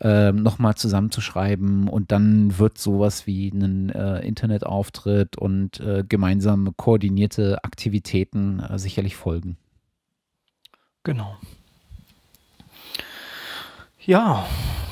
äh, 0.00 0.32
nochmal 0.32 0.74
zusammenzuschreiben 0.74 1.86
und 1.86 2.10
dann 2.10 2.58
wird 2.58 2.78
sowas 2.78 3.26
wie 3.28 3.50
ein 3.50 3.90
äh, 3.90 4.20
Internetauftritt 4.26 5.36
und 5.36 5.78
äh, 5.78 6.02
gemeinsame 6.08 6.72
koordinierte 6.76 7.62
Aktivitäten 7.62 8.58
äh, 8.58 8.78
sicherlich 8.80 9.14
folgen. 9.14 9.56
Genau. 11.04 11.36
Ja, 14.00 14.44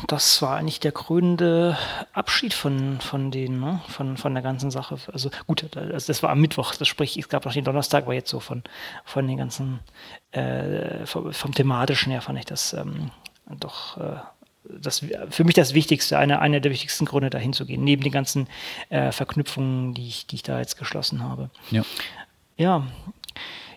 das 0.06 0.42
war 0.42 0.56
eigentlich 0.56 0.80
der 0.80 0.92
krönende 0.92 1.76
Abschied 2.12 2.54
von, 2.54 3.00
von 3.00 3.30
denen, 3.30 3.60
ne? 3.60 3.80
von, 3.88 4.16
von 4.16 4.34
der 4.34 4.42
ganzen 4.42 4.70
Sache. 4.70 4.98
Also 5.12 5.30
gut, 5.46 5.66
das, 5.72 6.06
das 6.06 6.22
war 6.22 6.30
am 6.30 6.40
Mittwoch, 6.40 6.74
das 6.74 6.88
sprich, 6.88 7.16
es 7.16 7.28
gab 7.28 7.44
noch 7.44 7.52
den 7.52 7.64
Donnerstag, 7.64 8.06
war 8.06 8.14
jetzt 8.14 8.30
so 8.30 8.40
von, 8.40 8.62
von 9.04 9.26
den 9.26 9.36
ganzen, 9.36 9.80
äh, 10.32 11.06
vom, 11.06 11.32
vom, 11.32 11.54
thematischen 11.54 12.12
her 12.12 12.22
fand 12.22 12.38
ich 12.38 12.46
das 12.46 12.72
ähm, 12.72 13.10
doch 13.58 13.98
äh, 13.98 14.16
das, 14.64 15.04
für 15.30 15.44
mich 15.44 15.54
das 15.54 15.74
Wichtigste, 15.74 16.18
einer 16.18 16.40
eine 16.40 16.60
der 16.60 16.70
wichtigsten 16.70 17.04
Gründe, 17.04 17.30
dahin 17.30 17.52
zu 17.52 17.66
gehen, 17.66 17.82
neben 17.82 18.02
den 18.02 18.12
ganzen 18.12 18.48
äh, 18.90 19.12
Verknüpfungen, 19.12 19.94
die 19.94 20.06
ich, 20.06 20.26
die 20.26 20.36
ich 20.36 20.42
da 20.42 20.58
jetzt 20.58 20.78
geschlossen 20.78 21.22
habe. 21.22 21.50
Ja. 21.70 21.82
Ja, 22.56 22.86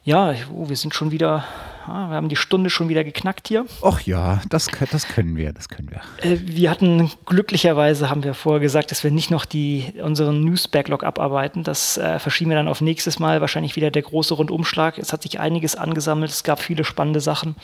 ja, 0.06 0.36
oh, 0.54 0.70
wir 0.70 0.76
sind 0.76 0.94
schon 0.94 1.10
wieder, 1.10 1.44
ah, 1.88 2.10
wir 2.10 2.16
haben 2.16 2.30
die 2.30 2.36
Stunde 2.36 2.70
schon 2.70 2.90
wieder 2.90 3.04
geknackt 3.04 3.48
hier. 3.48 3.66
Ach 3.82 4.00
ja, 4.02 4.40
das, 4.50 4.68
das 4.92 5.08
können 5.08 5.36
wir, 5.36 5.52
das 5.52 5.68
können 5.68 5.90
wir. 5.90 6.02
Äh, 6.24 6.38
wir 6.44 6.70
hatten 6.70 7.12
glücklicherweise, 7.26 8.08
haben 8.08 8.24
wir 8.24 8.36
vorher 8.36 8.60
gesagt, 8.60 8.92
dass 8.92 9.04
wir 9.04 9.10
nicht 9.10 9.32
noch 9.32 9.46
die, 9.46 9.94
unseren 10.00 10.44
News-Backlog 10.46 11.04
abarbeiten. 11.04 11.64
Das 11.64 11.98
äh, 11.98 12.20
verschieben 12.20 12.52
wir 12.52 12.58
dann 12.58 12.68
auf 12.68 12.82
nächstes 12.82 13.18
Mal. 13.18 13.42
Wahrscheinlich 13.42 13.76
wieder 13.76 13.90
der 13.90 14.04
große 14.04 14.36
Rundumschlag. 14.36 15.00
Es 15.00 15.12
hat 15.12 15.24
sich 15.24 15.40
einiges 15.40 15.76
angesammelt. 15.76 16.30
Es 16.30 16.44
gab 16.44 16.60
viele 16.60 16.84
spannende 16.84 17.20
Sachen. 17.20 17.56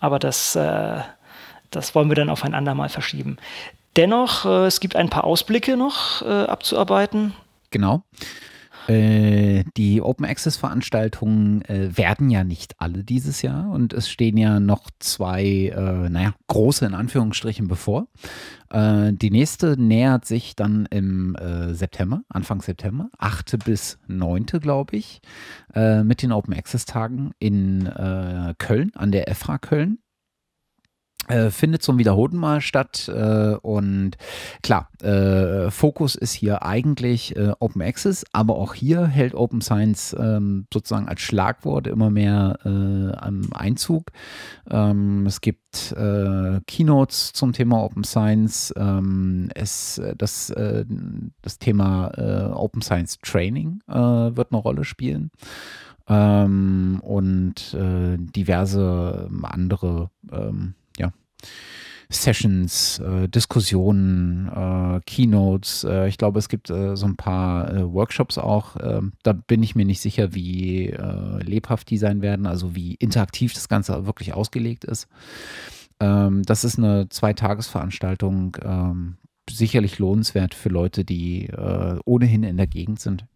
Aber 0.00 0.18
das, 0.18 0.56
äh, 0.56 1.00
das 1.70 1.94
wollen 1.94 2.08
wir 2.08 2.16
dann 2.16 2.30
auf 2.30 2.42
ein 2.42 2.54
andermal 2.54 2.88
verschieben. 2.88 3.36
dennoch, 3.96 4.46
äh, 4.46 4.66
es 4.66 4.80
gibt 4.80 4.96
ein 4.96 5.10
paar 5.10 5.24
Ausblicke 5.24 5.76
noch 5.76 6.22
äh, 6.22 6.44
abzuarbeiten. 6.44 7.34
Genau. 7.70 8.02
Äh, 8.88 9.64
die 9.76 10.00
Open 10.00 10.24
Access 10.24 10.56
Veranstaltungen 10.56 11.62
äh, 11.62 11.96
werden 11.96 12.30
ja 12.30 12.44
nicht 12.44 12.74
alle 12.78 13.02
dieses 13.04 13.42
Jahr 13.42 13.70
und 13.70 13.92
es 13.92 14.08
stehen 14.08 14.36
ja 14.36 14.60
noch 14.60 14.90
zwei, 15.00 15.44
äh, 15.44 16.08
naja, 16.08 16.34
große 16.46 16.86
in 16.86 16.94
Anführungsstrichen 16.94 17.66
bevor. 17.66 18.06
Äh, 18.70 19.12
die 19.12 19.30
nächste 19.30 19.80
nähert 19.80 20.24
sich 20.24 20.54
dann 20.54 20.86
im 20.90 21.34
äh, 21.36 21.74
September, 21.74 22.22
Anfang 22.28 22.62
September, 22.62 23.10
8. 23.18 23.64
bis 23.64 23.98
9. 24.06 24.46
glaube 24.46 24.96
ich, 24.96 25.20
mit 25.74 26.22
den 26.22 26.32
Open 26.32 26.54
Access 26.54 26.86
Tagen 26.86 27.32
in 27.38 27.90
Köln, 28.58 28.92
an 28.94 29.12
der 29.12 29.28
EFRA 29.28 29.58
Köln. 29.58 29.98
Äh, 31.28 31.50
findet 31.50 31.82
zum 31.82 31.98
wiederholten 31.98 32.36
Mal 32.36 32.60
statt 32.60 33.08
äh, 33.08 33.56
und 33.56 34.12
klar, 34.62 34.90
äh, 35.02 35.72
Fokus 35.72 36.14
ist 36.14 36.32
hier 36.32 36.62
eigentlich 36.62 37.34
äh, 37.34 37.52
Open 37.58 37.82
Access, 37.82 38.24
aber 38.32 38.54
auch 38.54 38.74
hier 38.74 39.06
hält 39.06 39.34
Open 39.34 39.60
Science 39.60 40.14
ähm, 40.18 40.68
sozusagen 40.72 41.08
als 41.08 41.22
Schlagwort 41.22 41.88
immer 41.88 42.10
mehr 42.10 42.58
äh, 42.64 43.16
am 43.16 43.48
Einzug. 43.52 44.12
Ähm, 44.70 45.26
es 45.26 45.40
gibt 45.40 45.56
Keynotes 45.76 47.32
zum 47.34 47.52
Thema 47.52 47.82
Open 47.82 48.02
Science, 48.02 48.72
ähm, 48.78 49.50
es, 49.54 50.00
das, 50.16 50.50
das 51.42 51.58
Thema 51.58 52.56
Open 52.56 52.80
Science 52.80 53.18
Training 53.20 53.80
wird 53.86 54.52
eine 54.52 54.60
Rolle 54.60 54.84
spielen. 54.84 55.30
Ähm, 56.08 57.00
und 57.02 57.76
diverse 57.76 59.28
andere 59.42 60.10
ähm, 60.32 60.74
Sessions, 62.08 63.00
äh, 63.00 63.28
Diskussionen, 63.28 64.48
äh, 64.48 65.00
Keynotes. 65.06 65.84
Äh, 65.84 66.08
ich 66.08 66.18
glaube, 66.18 66.38
es 66.38 66.48
gibt 66.48 66.70
äh, 66.70 66.96
so 66.96 67.06
ein 67.06 67.16
paar 67.16 67.72
äh, 67.72 67.92
Workshops 67.92 68.38
auch. 68.38 68.76
Ähm, 68.80 69.12
da 69.22 69.32
bin 69.32 69.62
ich 69.62 69.74
mir 69.74 69.84
nicht 69.84 70.00
sicher, 70.00 70.34
wie 70.34 70.90
äh, 70.90 71.42
lebhaft 71.42 71.90
die 71.90 71.98
sein 71.98 72.22
werden, 72.22 72.46
also 72.46 72.76
wie 72.76 72.94
interaktiv 72.94 73.54
das 73.54 73.68
Ganze 73.68 74.06
wirklich 74.06 74.34
ausgelegt 74.34 74.84
ist. 74.84 75.08
Ähm, 75.98 76.42
das 76.44 76.62
ist 76.62 76.78
eine 76.78 77.08
Zweitagesveranstaltung, 77.08 78.56
ähm, 78.62 79.16
sicherlich 79.50 79.98
lohnenswert 79.98 80.54
für 80.54 80.68
Leute, 80.68 81.04
die 81.04 81.48
ohnehin 82.04 82.42
in 82.42 82.56
der 82.56 82.66
Gegend 82.66 82.98
sind. 82.98 83.26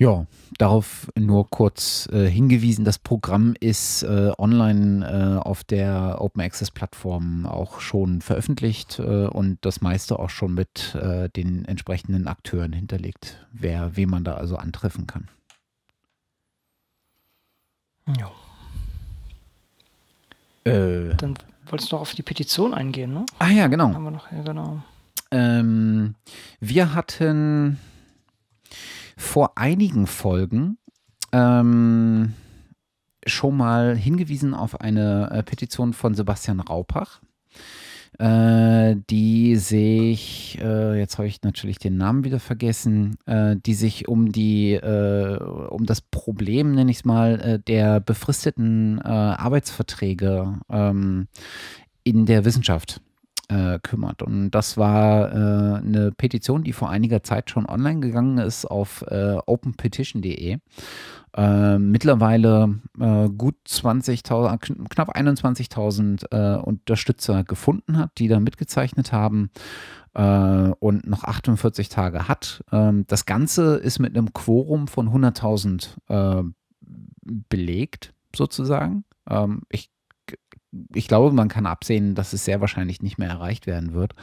Ja, 0.00 0.26
darauf 0.58 1.10
nur 1.16 1.50
kurz 1.50 2.08
äh, 2.12 2.28
hingewiesen. 2.28 2.84
Das 2.84 3.00
Programm 3.00 3.54
ist 3.58 4.04
äh, 4.04 4.30
online 4.38 5.04
äh, 5.04 5.38
auf 5.44 5.64
der 5.64 6.20
Open 6.20 6.40
Access 6.40 6.70
Plattform 6.70 7.46
auch 7.46 7.80
schon 7.80 8.20
veröffentlicht 8.20 9.00
äh, 9.00 9.26
und 9.26 9.58
das 9.62 9.80
meiste 9.80 10.20
auch 10.20 10.30
schon 10.30 10.54
mit 10.54 10.94
äh, 10.94 11.28
den 11.30 11.64
entsprechenden 11.64 12.28
Akteuren 12.28 12.72
hinterlegt, 12.72 13.44
wer, 13.50 13.96
wen 13.96 14.08
man 14.08 14.22
da 14.22 14.34
also 14.34 14.56
antreffen 14.56 15.08
kann. 15.08 15.26
Ja. 18.16 18.30
Äh. 20.62 21.16
Dann 21.16 21.34
wolltest 21.66 21.90
du 21.90 21.96
noch 21.96 22.02
auf 22.02 22.14
die 22.14 22.22
Petition 22.22 22.72
eingehen, 22.72 23.12
ne? 23.12 23.26
Ah 23.40 23.48
ja, 23.48 23.66
genau. 23.66 23.92
Haben 23.92 24.04
wir 24.04 24.10
noch, 24.12 24.30
ja, 24.30 24.42
genau. 24.42 24.80
Ähm, 25.32 26.14
wir 26.60 26.94
hatten 26.94 27.78
vor 29.18 29.58
einigen 29.58 30.06
Folgen 30.06 30.78
ähm, 31.32 32.34
schon 33.26 33.56
mal 33.56 33.96
hingewiesen 33.96 34.54
auf 34.54 34.80
eine 34.80 35.30
äh, 35.32 35.42
Petition 35.42 35.92
von 35.92 36.14
Sebastian 36.14 36.60
Raupach, 36.60 37.20
äh, 38.20 38.94
die 39.10 39.56
sich, 39.56 40.58
äh, 40.62 40.98
jetzt 40.98 41.18
habe 41.18 41.26
ich 41.26 41.42
natürlich 41.42 41.78
den 41.78 41.96
Namen 41.96 42.22
wieder 42.22 42.38
vergessen, 42.38 43.16
äh, 43.26 43.56
die 43.56 43.74
sich 43.74 44.06
um 44.06 44.30
die, 44.30 44.74
äh, 44.74 45.36
um 45.36 45.84
das 45.84 46.00
Problem, 46.00 46.76
nenne 46.76 46.90
ich 46.92 46.98
es 46.98 47.04
mal, 47.04 47.40
äh, 47.40 47.58
der 47.58 47.98
befristeten 48.00 49.02
Arbeitsverträge 49.02 50.60
ähm, 50.70 51.26
in 52.04 52.24
der 52.24 52.44
Wissenschaft 52.44 53.00
äh, 53.48 53.78
kümmert. 53.82 54.22
Und 54.22 54.50
das 54.50 54.76
war 54.76 55.32
äh, 55.32 55.78
eine 55.78 56.12
Petition, 56.16 56.64
die 56.64 56.72
vor 56.72 56.90
einiger 56.90 57.22
Zeit 57.22 57.50
schon 57.50 57.66
online 57.66 58.00
gegangen 58.00 58.38
ist 58.38 58.64
auf 58.64 59.02
äh, 59.08 59.36
openpetition.de. 59.46 60.58
Äh, 61.36 61.78
mittlerweile 61.78 62.80
äh, 62.98 63.28
gut 63.28 63.56
20.000, 63.66 64.88
knapp 64.88 65.16
21.000 65.16 66.32
äh, 66.32 66.60
Unterstützer 66.60 67.44
gefunden 67.44 67.98
hat, 67.98 68.12
die 68.18 68.28
da 68.28 68.40
mitgezeichnet 68.40 69.12
haben 69.12 69.50
und 70.14 71.06
noch 71.06 71.22
48 71.22 71.90
Tage 71.90 72.26
hat. 72.26 72.64
Ähm, 72.72 73.04
das 73.06 73.24
Ganze 73.24 73.76
ist 73.76 74.00
mit 74.00 74.16
einem 74.16 74.32
Quorum 74.32 74.88
von 74.88 75.10
100.000 75.10 76.54
belegt, 77.48 78.14
sozusagen. 78.34 79.04
Ähm, 79.28 79.62
ich 79.70 79.90
ich 80.94 81.08
glaube, 81.08 81.34
man 81.34 81.48
kann 81.48 81.66
absehen, 81.66 82.14
dass 82.14 82.32
es 82.32 82.44
sehr 82.44 82.60
wahrscheinlich 82.60 83.02
nicht 83.02 83.18
mehr 83.18 83.28
erreicht 83.28 83.66
werden 83.66 83.92
wird. 83.92 84.14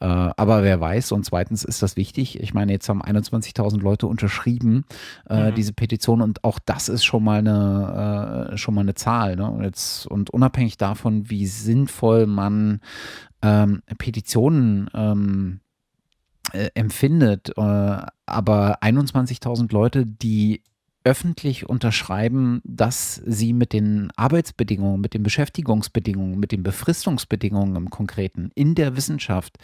Äh, 0.00 0.06
aber 0.06 0.62
wer 0.62 0.80
weiß. 0.80 1.12
Und 1.12 1.24
zweitens 1.24 1.64
ist 1.64 1.82
das 1.82 1.96
wichtig. 1.96 2.40
Ich 2.40 2.54
meine, 2.54 2.72
jetzt 2.72 2.88
haben 2.88 3.02
21.000 3.02 3.80
Leute 3.80 4.06
unterschrieben, 4.06 4.84
äh, 5.28 5.50
mhm. 5.50 5.54
diese 5.54 5.72
Petition. 5.72 6.20
Und 6.22 6.44
auch 6.44 6.58
das 6.58 6.88
ist 6.88 7.04
schon 7.04 7.24
mal 7.24 7.38
eine, 7.38 8.50
äh, 8.52 8.56
schon 8.56 8.74
mal 8.74 8.82
eine 8.82 8.94
Zahl. 8.94 9.36
Ne? 9.36 9.50
Und, 9.50 9.62
jetzt, 9.62 10.06
und 10.06 10.30
unabhängig 10.30 10.76
davon, 10.76 11.30
wie 11.30 11.46
sinnvoll 11.46 12.26
man 12.26 12.80
ähm, 13.42 13.82
Petitionen 13.98 14.88
ähm, 14.94 15.60
äh, 16.52 16.70
empfindet, 16.74 17.50
äh, 17.56 17.60
aber 17.60 18.82
21.000 18.82 19.72
Leute, 19.72 20.06
die 20.06 20.62
öffentlich 21.04 21.68
unterschreiben, 21.68 22.60
dass 22.64 23.16
sie 23.26 23.52
mit 23.52 23.72
den 23.72 24.10
Arbeitsbedingungen, 24.16 25.00
mit 25.00 25.14
den 25.14 25.22
Beschäftigungsbedingungen, 25.22 26.38
mit 26.38 26.52
den 26.52 26.62
Befristungsbedingungen 26.62 27.76
im 27.76 27.90
Konkreten 27.90 28.50
in 28.54 28.74
der 28.74 28.96
Wissenschaft 28.96 29.58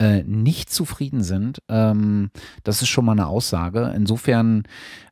äh, 0.00 0.22
nicht 0.22 0.70
zufrieden 0.70 1.22
sind. 1.22 1.60
Ähm, 1.68 2.30
das 2.62 2.82
ist 2.82 2.88
schon 2.88 3.04
mal 3.04 3.12
eine 3.12 3.26
Aussage. 3.26 3.92
Insofern, 3.96 4.62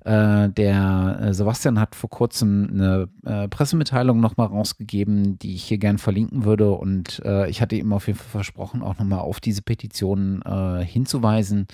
äh, 0.05 0.49
der 0.49 1.19
äh, 1.21 1.35
Sebastian 1.35 1.81
hat 1.81 1.97
vor 1.97 2.09
kurzem 2.09 2.69
eine 2.71 3.09
äh, 3.25 3.49
Pressemitteilung 3.49 4.21
nochmal 4.21 4.47
rausgegeben, 4.47 5.39
die 5.41 5.55
ich 5.55 5.65
hier 5.65 5.79
gern 5.79 5.99
verlinken 5.99 6.45
würde. 6.45 6.71
Und 6.71 7.21
äh, 7.25 7.51
ich 7.51 7.61
hatte 7.61 7.75
ihm 7.75 7.93
auf 7.93 8.07
jeden 8.07 8.19
Fall 8.19 8.31
versprochen, 8.31 8.83
auch 8.83 8.99
nochmal 8.99 9.21
auf 9.21 9.41
diese 9.41 9.63
Petition 9.63 10.43
äh, 10.43 10.85
hinzuweisen. 10.85 11.67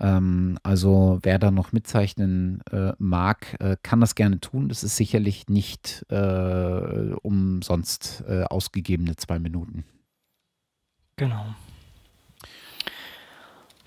Ähm, 0.00 0.58
also 0.62 1.18
wer 1.22 1.38
da 1.38 1.50
noch 1.50 1.72
mitzeichnen 1.72 2.62
äh, 2.70 2.92
mag, 2.98 3.56
äh, 3.60 3.76
kann 3.82 4.00
das 4.00 4.14
gerne 4.14 4.40
tun. 4.40 4.68
Das 4.68 4.84
ist 4.84 4.96
sicherlich 4.96 5.48
nicht 5.48 6.06
äh, 6.10 7.14
umsonst 7.22 8.24
äh, 8.28 8.44
ausgegebene 8.44 9.16
zwei 9.16 9.38
Minuten. 9.38 9.84
Genau. 11.16 11.46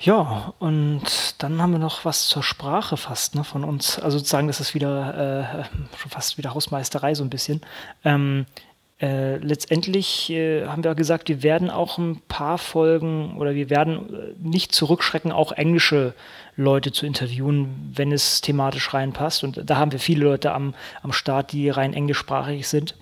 Ja, 0.04 0.54
und 0.58 1.36
dann 1.38 1.62
haben 1.62 1.74
wir 1.74 1.80
noch 1.80 2.06
was 2.06 2.28
zur 2.28 2.42
Sprache 2.42 2.98
fast 2.98 3.36
ne, 3.36 3.44
von 3.44 3.64
uns. 3.64 4.00
Also 4.00 4.18
sozusagen, 4.18 4.48
das 4.48 4.60
ist 4.60 4.74
wieder 4.74 5.62
äh, 5.62 5.64
schon 5.96 6.10
fast 6.10 6.40
wieder 6.40 6.56
Hausmeisterei 6.56 7.14
so 7.14 7.24
ein 7.24 7.30
bisschen. 7.30 7.62
Ähm, 8.04 8.48
äh, 9.02 9.38
letztendlich 9.38 10.30
äh, 10.30 10.68
haben 10.68 10.84
wir 10.84 10.94
gesagt, 10.94 11.28
wir 11.28 11.42
werden 11.42 11.72
auch 11.72 11.98
ein 11.98 12.22
paar 12.28 12.60
Folgen 12.60 13.36
oder 13.38 13.56
wir 13.56 13.72
werden 13.72 14.14
äh, 14.14 14.34
nicht 14.40 14.74
zurückschrecken, 14.76 15.32
auch 15.32 15.52
englische 15.52 16.14
Leute 16.56 16.92
zu 16.92 17.08
interviewen, 17.08 17.92
wenn 17.96 18.12
es 18.12 18.42
thematisch 18.42 18.94
reinpasst. 18.94 19.44
Und 19.44 19.62
da 19.68 19.78
haben 19.78 19.92
wir 19.92 20.00
viele 20.00 20.26
Leute 20.26 20.54
am, 20.54 20.76
am 21.02 21.14
Start, 21.14 21.52
die 21.52 21.70
rein 21.70 21.94
englischsprachig 21.94 22.68
sind. 22.68 22.96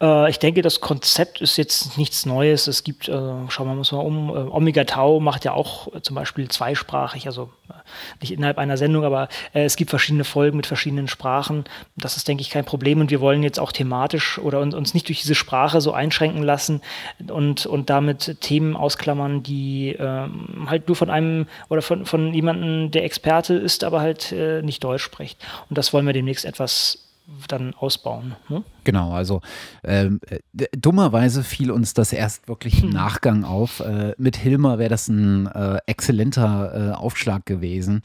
Äh, 0.00 0.30
ich 0.30 0.38
denke, 0.38 0.62
das 0.62 0.80
Konzept 0.80 1.40
ist 1.40 1.56
jetzt 1.56 1.98
nichts 1.98 2.26
Neues. 2.26 2.66
Es 2.66 2.84
gibt, 2.84 3.08
äh, 3.08 3.12
schauen 3.48 3.68
wir 3.68 3.72
uns 3.72 3.92
mal 3.92 4.00
um, 4.00 4.30
äh, 4.30 4.32
Omega 4.32 4.84
Tau 4.84 5.20
macht 5.20 5.44
ja 5.44 5.52
auch 5.52 5.94
äh, 5.94 6.00
zum 6.00 6.16
Beispiel 6.16 6.48
zweisprachig, 6.48 7.26
also 7.26 7.50
äh, 7.68 7.74
nicht 8.20 8.32
innerhalb 8.32 8.58
einer 8.58 8.76
Sendung, 8.76 9.04
aber 9.04 9.28
äh, 9.52 9.64
es 9.64 9.76
gibt 9.76 9.90
verschiedene 9.90 10.24
Folgen 10.24 10.56
mit 10.56 10.66
verschiedenen 10.66 11.08
Sprachen. 11.08 11.64
Das 11.96 12.16
ist, 12.16 12.28
denke 12.28 12.42
ich, 12.42 12.50
kein 12.50 12.64
Problem. 12.64 13.00
Und 13.00 13.10
wir 13.10 13.20
wollen 13.20 13.42
jetzt 13.42 13.60
auch 13.60 13.72
thematisch 13.72 14.38
oder 14.38 14.60
uns 14.60 14.94
nicht 14.94 15.08
durch 15.08 15.20
diese 15.20 15.34
Sprache 15.34 15.80
so 15.80 15.92
einschränken 15.92 16.42
lassen 16.42 16.80
und, 17.28 17.66
und 17.66 17.90
damit 17.90 18.40
Themen 18.40 18.76
ausklammern, 18.76 19.42
die 19.42 19.96
ähm, 19.98 20.66
halt 20.68 20.88
nur 20.88 20.96
von 20.96 21.10
einem 21.10 21.46
oder 21.68 21.82
von, 21.82 22.06
von 22.06 22.32
jemandem, 22.32 22.90
der 22.90 23.04
Experte 23.04 23.54
ist, 23.54 23.84
aber 23.84 24.00
halt 24.00 24.34
nicht 24.62 24.82
Deutsch 24.84 25.02
spricht. 25.02 25.38
Und 25.68 25.76
das 25.78 25.92
wollen 25.92 26.06
wir 26.06 26.12
demnächst 26.12 26.44
etwas 26.44 27.09
dann 27.48 27.74
ausbauen. 27.74 28.36
Ne? 28.48 28.62
Genau, 28.84 29.12
also 29.12 29.40
ähm, 29.84 30.20
äh, 30.28 30.38
dummerweise 30.76 31.42
fiel 31.42 31.70
uns 31.70 31.94
das 31.94 32.12
erst 32.12 32.48
wirklich 32.48 32.82
im 32.82 32.88
hm. 32.88 32.94
Nachgang 32.94 33.44
auf. 33.44 33.80
Äh, 33.80 34.14
mit 34.18 34.36
Hilmer 34.36 34.78
wäre 34.78 34.90
das 34.90 35.08
ein 35.08 35.46
äh, 35.46 35.78
exzellenter 35.86 36.90
äh, 36.90 36.94
Aufschlag 36.94 37.46
gewesen. 37.46 38.02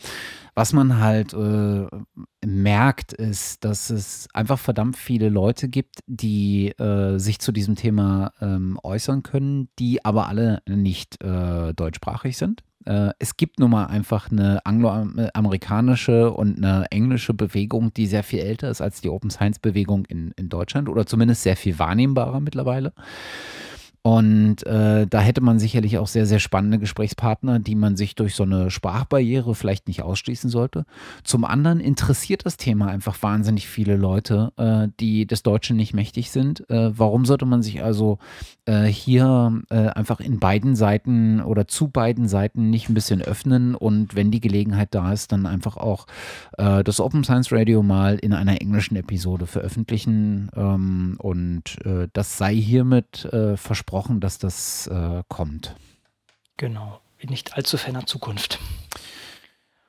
Was 0.53 0.71
man 0.71 0.99
halt 0.99 1.33
äh, 1.33 1.87
merkt, 2.45 3.11
ist, 3.13 3.65
dass 3.65 3.89
es 3.89 4.29
einfach 4.33 4.57
verdammt 4.57 4.95
viele 4.95 5.29
Leute 5.29 5.67
gibt, 5.67 5.99
die 6.07 6.69
äh, 6.79 7.17
sich 7.17 7.39
zu 7.39 7.51
diesem 7.51 7.75
Thema 7.75 8.31
ähm, 8.39 8.79
äußern 8.81 9.23
können, 9.23 9.67
die 9.79 10.05
aber 10.05 10.27
alle 10.27 10.61
nicht 10.67 11.17
deutschsprachig 11.21 12.37
sind. 12.37 12.63
Äh, 12.85 13.11
es 13.19 13.37
gibt 13.37 13.59
nun 13.59 13.71
mal 13.71 13.85
einfach 13.85 14.31
eine 14.31 14.65
angloamerikanische 14.65 16.31
und 16.31 16.57
eine 16.57 16.85
englische 16.91 17.33
Bewegung, 17.33 17.93
die 17.93 18.07
sehr 18.07 18.23
viel 18.23 18.39
älter 18.39 18.69
ist 18.69 18.81
als 18.81 19.01
die 19.01 19.09
Open 19.09 19.29
Science 19.29 19.59
Bewegung 19.59 20.05
in, 20.05 20.31
in 20.37 20.49
Deutschland 20.49 20.89
oder 20.89 21.05
zumindest 21.05 21.43
sehr 21.43 21.57
viel 21.57 21.77
wahrnehmbarer 21.79 22.39
mittlerweile. 22.39 22.93
Und 24.05 24.63
äh, 24.67 25.07
da 25.07 25.19
hätte 25.19 25.41
man 25.41 25.57
sicherlich 25.57 25.97
auch 25.97 26.05
sehr, 26.05 26.27
sehr 26.27 26.37
spannende 26.37 26.77
Gesprächspartner, 26.77 27.57
die 27.57 27.73
man 27.73 27.97
sich 27.97 28.13
durch 28.13 28.35
so 28.35 28.43
eine 28.43 28.69
Sprachbarriere 28.69 29.55
vielleicht 29.55 29.87
nicht 29.87 30.03
ausschließen 30.03 30.47
sollte. 30.47 30.85
Zum 31.23 31.43
anderen 31.43 31.79
interessiert 31.79 32.45
das 32.45 32.55
Thema 32.55 32.87
einfach 32.87 33.23
wahnsinnig 33.23 33.67
viele 33.67 33.95
Leute, 33.95 34.53
äh, 34.57 34.89
die 34.99 35.25
des 35.25 35.41
Deutschen 35.41 35.75
nicht 35.75 35.95
mächtig 35.95 36.29
sind. 36.29 36.69
Äh, 36.69 36.91
warum 36.95 37.25
sollte 37.25 37.47
man 37.47 37.63
sich 37.63 37.81
also 37.81 38.19
äh, 38.65 38.83
hier 38.83 39.61
äh, 39.69 39.87
einfach 39.87 40.19
in 40.19 40.39
beiden 40.39 40.75
Seiten 40.75 41.41
oder 41.41 41.67
zu 41.67 41.87
beiden 41.87 42.27
Seiten 42.27 42.69
nicht 42.69 42.89
ein 42.89 42.93
bisschen 42.93 43.21
öffnen 43.21 43.75
und 43.75 44.15
wenn 44.15 44.31
die 44.31 44.41
Gelegenheit 44.41 44.89
da 44.91 45.13
ist, 45.13 45.31
dann 45.31 45.45
einfach 45.45 45.77
auch 45.77 46.07
äh, 46.57 46.83
das 46.83 46.99
Open 46.99 47.23
Science 47.23 47.51
Radio 47.51 47.83
mal 47.83 48.17
in 48.17 48.33
einer 48.33 48.61
englischen 48.61 48.95
Episode 48.95 49.47
veröffentlichen. 49.47 50.49
Ähm, 50.55 51.15
und 51.19 51.77
das 52.13 52.37
sei 52.37 52.55
hiermit 52.55 53.27
versprochen 53.55 53.85
versprochen, 53.95 54.19
dass 54.19 54.37
das 54.37 54.87
äh, 54.87 55.23
kommt. 55.27 55.75
Genau, 56.57 56.99
in 57.17 57.29
nicht 57.29 57.55
allzu 57.55 57.77
ferner 57.77 58.05
Zukunft. 58.05 58.59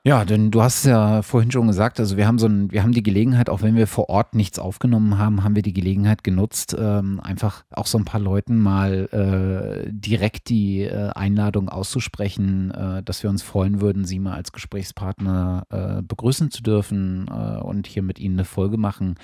Ja, 0.06 0.24
denn 0.24 0.52
du 0.52 0.62
hast 0.62 0.84
ja 0.84 1.20
vorhin 1.22 1.50
schon 1.50 1.66
gesagt, 1.66 1.98
also 1.98 2.16
wir 2.16 2.28
haben 2.28 2.38
so 2.38 2.46
ein, 2.46 2.70
wir 2.70 2.84
haben 2.84 2.92
die 2.92 3.02
Gelegenheit, 3.02 3.50
auch 3.50 3.62
wenn 3.62 3.74
wir 3.74 3.88
vor 3.88 4.08
Ort 4.08 4.36
nichts 4.36 4.60
aufgenommen 4.60 5.18
haben, 5.18 5.42
haben 5.42 5.56
wir 5.56 5.64
die 5.64 5.72
Gelegenheit 5.72 6.22
genutzt, 6.22 6.76
ähm, 6.78 7.18
einfach 7.18 7.64
auch 7.72 7.86
so 7.86 7.98
ein 7.98 8.04
paar 8.04 8.20
Leuten 8.20 8.56
mal 8.56 9.08
äh, 9.10 9.90
direkt 9.90 10.48
die 10.48 10.82
äh, 10.82 11.10
Einladung 11.16 11.68
auszusprechen, 11.68 12.70
äh, 12.70 13.02
dass 13.02 13.24
wir 13.24 13.30
uns 13.30 13.42
freuen 13.42 13.80
würden, 13.80 14.04
sie 14.04 14.20
mal 14.20 14.34
als 14.34 14.52
Gesprächspartner 14.52 15.64
äh, 15.70 16.02
begrüßen 16.02 16.52
zu 16.52 16.62
dürfen 16.62 17.26
äh, 17.28 17.60
und 17.60 17.88
hier 17.88 18.02
mit 18.04 18.20
ihnen 18.20 18.36
eine 18.36 18.44
Folge 18.44 18.76
machen. 18.76 19.16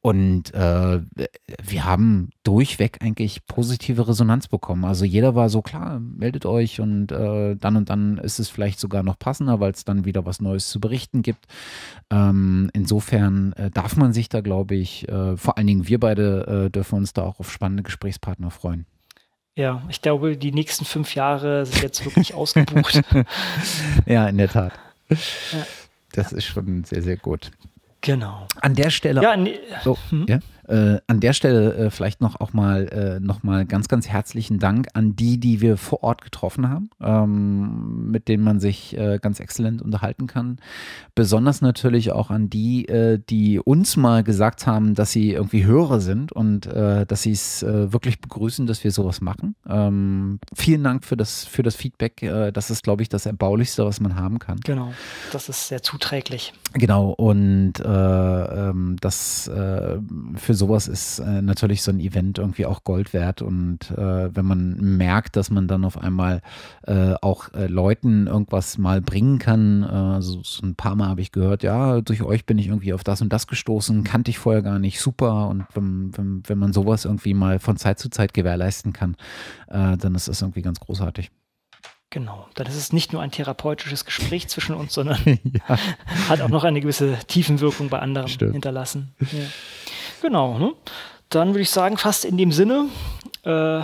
Und 0.00 0.54
äh, 0.54 1.00
wir 1.62 1.84
haben 1.84 2.30
durchweg 2.44 3.02
eigentlich 3.02 3.44
positive 3.46 4.08
Resonanz 4.08 4.48
bekommen. 4.48 4.86
Also 4.86 5.04
jeder 5.04 5.34
war 5.34 5.50
so 5.50 5.60
klar, 5.60 6.00
meldet 6.00 6.46
euch 6.46 6.80
und 6.80 7.08
dann 7.08 7.76
und 7.76 7.90
dann 7.90 8.18
ist 8.18 8.38
es 8.38 8.48
vielleicht 8.48 8.78
sogar 8.78 9.02
noch 9.02 9.18
passender, 9.18 9.60
weil 9.60 9.72
es 9.72 9.84
dann 9.84 10.04
wieder 10.04 10.13
wieder 10.14 10.24
was 10.24 10.40
Neues 10.40 10.68
zu 10.68 10.80
berichten 10.80 11.22
gibt. 11.22 11.46
Ähm, 12.10 12.70
insofern 12.72 13.52
äh, 13.54 13.70
darf 13.70 13.96
man 13.96 14.12
sich 14.12 14.28
da, 14.28 14.40
glaube 14.40 14.76
ich, 14.76 15.08
äh, 15.08 15.36
vor 15.36 15.58
allen 15.58 15.66
Dingen 15.66 15.88
wir 15.88 15.98
beide 15.98 16.66
äh, 16.66 16.70
dürfen 16.70 16.96
uns 16.96 17.12
da 17.12 17.22
auch 17.22 17.40
auf 17.40 17.50
spannende 17.50 17.82
Gesprächspartner 17.82 18.50
freuen. 18.50 18.86
Ja, 19.56 19.82
ich 19.88 20.02
glaube, 20.02 20.36
die 20.36 20.52
nächsten 20.52 20.84
fünf 20.84 21.14
Jahre 21.14 21.66
sind 21.66 21.82
jetzt 21.82 22.04
wirklich 22.04 22.34
ausgebucht. 22.34 23.02
ja, 24.06 24.28
in 24.28 24.38
der 24.38 24.48
Tat. 24.48 24.72
Ja. 25.08 25.18
Das 26.12 26.32
ist 26.32 26.44
schon 26.44 26.84
sehr, 26.84 27.02
sehr 27.02 27.16
gut. 27.16 27.50
Genau. 28.00 28.46
An 28.60 28.74
der 28.74 28.90
Stelle. 28.90 29.22
Ja, 29.22 29.36
nee. 29.36 29.58
so, 29.82 29.98
hm? 30.10 30.26
ja? 30.28 30.38
Äh, 30.68 31.00
an 31.06 31.20
der 31.20 31.32
Stelle 31.32 31.74
äh, 31.74 31.90
vielleicht 31.90 32.20
noch 32.20 32.40
auch 32.40 32.52
mal 32.52 32.88
äh, 32.88 33.20
noch 33.20 33.42
mal 33.42 33.66
ganz 33.66 33.88
ganz 33.88 34.08
herzlichen 34.08 34.58
Dank 34.58 34.88
an 34.94 35.16
die, 35.16 35.38
die 35.38 35.60
wir 35.60 35.76
vor 35.76 36.02
Ort 36.02 36.22
getroffen 36.22 36.68
haben, 36.68 36.90
ähm, 37.00 38.10
mit 38.10 38.28
denen 38.28 38.44
man 38.44 38.60
sich 38.60 38.96
äh, 38.96 39.18
ganz 39.20 39.40
exzellent 39.40 39.82
unterhalten 39.82 40.26
kann. 40.26 40.58
Besonders 41.14 41.60
natürlich 41.60 42.12
auch 42.12 42.30
an 42.30 42.48
die, 42.50 42.86
äh, 42.88 43.18
die 43.28 43.60
uns 43.60 43.96
mal 43.96 44.24
gesagt 44.24 44.66
haben, 44.66 44.94
dass 44.94 45.12
sie 45.12 45.32
irgendwie 45.32 45.64
Hörer 45.64 46.00
sind 46.00 46.32
und 46.32 46.66
äh, 46.66 47.04
dass 47.06 47.22
sie 47.22 47.32
es 47.32 47.64
wirklich 47.64 48.20
begrüßen, 48.20 48.66
dass 48.66 48.84
wir 48.84 48.90
sowas 48.90 49.20
machen. 49.20 49.54
Ähm, 49.68 50.38
vielen 50.54 50.82
Dank 50.84 51.04
für 51.04 51.16
das 51.16 51.44
für 51.44 51.62
das 51.62 51.74
Feedback. 51.74 52.20
das 52.52 52.70
ist, 52.70 52.82
glaube 52.82 53.02
ich, 53.02 53.08
das 53.08 53.26
Erbaulichste, 53.26 53.84
was 53.84 54.00
man 54.00 54.16
haben 54.16 54.38
kann. 54.38 54.58
Genau, 54.60 54.92
das 55.32 55.48
ist 55.48 55.68
sehr 55.68 55.82
zuträglich. 55.82 56.52
Genau 56.74 57.10
und 57.10 57.74
ähm, 57.84 58.96
das 59.00 59.50
für 60.36 60.54
für 60.54 60.58
sowas 60.58 60.86
ist 60.86 61.18
äh, 61.18 61.42
natürlich 61.42 61.82
so 61.82 61.90
ein 61.90 61.98
Event 61.98 62.38
irgendwie 62.38 62.64
auch 62.64 62.84
Gold 62.84 63.12
wert. 63.12 63.42
Und 63.42 63.90
äh, 63.90 64.34
wenn 64.34 64.46
man 64.46 64.76
merkt, 64.96 65.34
dass 65.34 65.50
man 65.50 65.66
dann 65.66 65.84
auf 65.84 65.98
einmal 65.98 66.42
äh, 66.86 67.14
auch 67.20 67.52
äh, 67.54 67.66
Leuten 67.66 68.28
irgendwas 68.28 68.78
mal 68.78 69.00
bringen 69.00 69.40
kann, 69.40 69.82
äh, 69.82 70.22
so, 70.22 70.40
so, 70.44 70.64
ein 70.64 70.76
paar 70.76 70.94
Mal 70.94 71.08
habe 71.08 71.20
ich 71.20 71.32
gehört, 71.32 71.64
ja, 71.64 72.00
durch 72.00 72.22
euch 72.22 72.46
bin 72.46 72.58
ich 72.58 72.68
irgendwie 72.68 72.94
auf 72.94 73.02
das 73.02 73.20
und 73.20 73.32
das 73.32 73.48
gestoßen, 73.48 74.04
kannte 74.04 74.30
ich 74.30 74.38
vorher 74.38 74.62
gar 74.62 74.78
nicht, 74.78 75.00
super. 75.00 75.48
Und 75.48 75.64
wenn, 75.74 76.16
wenn, 76.16 76.42
wenn 76.46 76.58
man 76.58 76.72
sowas 76.72 77.04
irgendwie 77.04 77.34
mal 77.34 77.58
von 77.58 77.76
Zeit 77.76 77.98
zu 77.98 78.08
Zeit 78.08 78.32
gewährleisten 78.32 78.92
kann, 78.92 79.16
äh, 79.68 79.96
dann 79.96 80.14
ist 80.14 80.28
das 80.28 80.40
irgendwie 80.40 80.62
ganz 80.62 80.78
großartig. 80.78 81.32
Genau, 82.10 82.46
dann 82.54 82.66
ist 82.66 82.76
es 82.76 82.92
nicht 82.92 83.12
nur 83.12 83.22
ein 83.22 83.32
therapeutisches 83.32 84.04
Gespräch 84.04 84.48
zwischen 84.48 84.74
uns, 84.74 84.94
sondern 84.94 85.18
ja. 85.68 85.78
hat 86.28 86.40
auch 86.40 86.48
noch 86.48 86.64
eine 86.64 86.80
gewisse 86.80 87.18
Tiefenwirkung 87.26 87.88
bei 87.88 87.98
anderen 87.98 88.28
Stimmt. 88.28 88.52
hinterlassen. 88.52 89.14
Ja. 89.20 89.46
Genau, 90.22 90.58
ne? 90.58 90.72
Dann 91.28 91.48
würde 91.48 91.62
ich 91.62 91.70
sagen, 91.70 91.96
fast 91.96 92.24
in 92.24 92.36
dem 92.36 92.52
Sinne, 92.52 92.86
äh, 93.42 93.82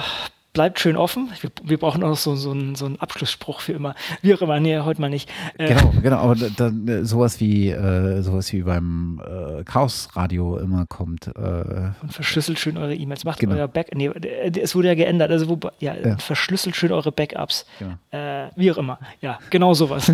bleibt 0.53 0.81
schön 0.81 0.97
offen. 0.97 1.31
Wir, 1.41 1.51
wir 1.63 1.79
brauchen 1.79 2.03
auch 2.03 2.17
so, 2.17 2.35
so, 2.35 2.51
einen, 2.51 2.75
so 2.75 2.87
einen 2.87 2.99
Abschlussspruch 2.99 3.61
für 3.61 3.73
immer. 3.73 3.95
Wie 4.23 4.35
auch 4.35 4.43
immer, 4.43 4.59
nee, 4.59 4.79
heute 4.81 5.01
mal 5.01 5.11
nicht. 5.11 5.31
Äh, 5.59 5.69
genau, 5.69 5.93
genau, 6.03 6.17
aber 6.17 6.35
dann 6.35 6.89
äh, 6.89 7.05
sowas 7.05 7.41
wie 7.41 7.71
äh, 7.71 8.23
sowas 8.23 8.53
wie 8.53 8.63
beim 8.63 9.21
äh, 9.25 9.63
Chaos-Radio 9.65 10.59
immer 10.59 10.87
kommt. 10.87 11.29
Äh, 11.29 11.93
und 12.03 12.13
verschlüsselt 12.13 12.59
schön 12.59 12.77
eure 12.77 12.95
E-Mails. 12.95 13.25
Macht 13.25 13.39
genau. 13.39 13.55
euer 13.55 13.69
Back. 13.69 13.95
Nee, 13.95 14.09
es 14.09 14.75
wurde 14.75 14.89
ja 14.89 14.95
geändert. 14.95 15.31
Also 15.31 15.49
wo, 15.49 15.59
ja, 15.79 15.95
ja. 15.95 16.17
verschlüsselt 16.19 16.75
schön 16.75 16.91
eure 16.93 17.13
Backups. 17.13 17.67
Genau. 17.79 17.95
Äh, 18.11 18.51
wie 18.57 18.73
auch 18.73 18.79
immer. 18.79 18.99
Ja, 19.21 19.39
genau 19.51 19.75
sowas. 19.75 20.07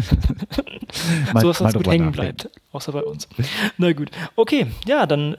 sowas, 1.34 1.60
was 1.62 1.74
gut 1.74 1.88
hängen 1.88 2.12
bleibt. 2.12 2.50
Außer 2.72 2.92
bei 2.92 3.02
uns. 3.02 3.28
Na 3.78 3.92
gut. 3.92 4.10
Okay, 4.34 4.66
ja, 4.86 5.06
dann 5.06 5.34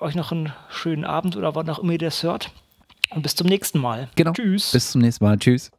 euch 0.00 0.14
noch 0.14 0.32
einen 0.32 0.52
schönen 0.68 1.04
Abend 1.04 1.36
oder 1.36 1.54
wann 1.54 1.68
auch 1.68 1.80
immer 1.80 1.92
ihr 1.92 1.98
das 1.98 2.22
hört. 2.22 2.52
Und 3.10 3.22
bis 3.22 3.34
zum 3.34 3.46
nächsten 3.46 3.78
Mal. 3.78 4.08
Genau. 4.16 4.32
Tschüss. 4.32 4.72
Bis 4.72 4.90
zum 4.92 5.00
nächsten 5.00 5.24
Mal. 5.24 5.38
Tschüss. 5.38 5.70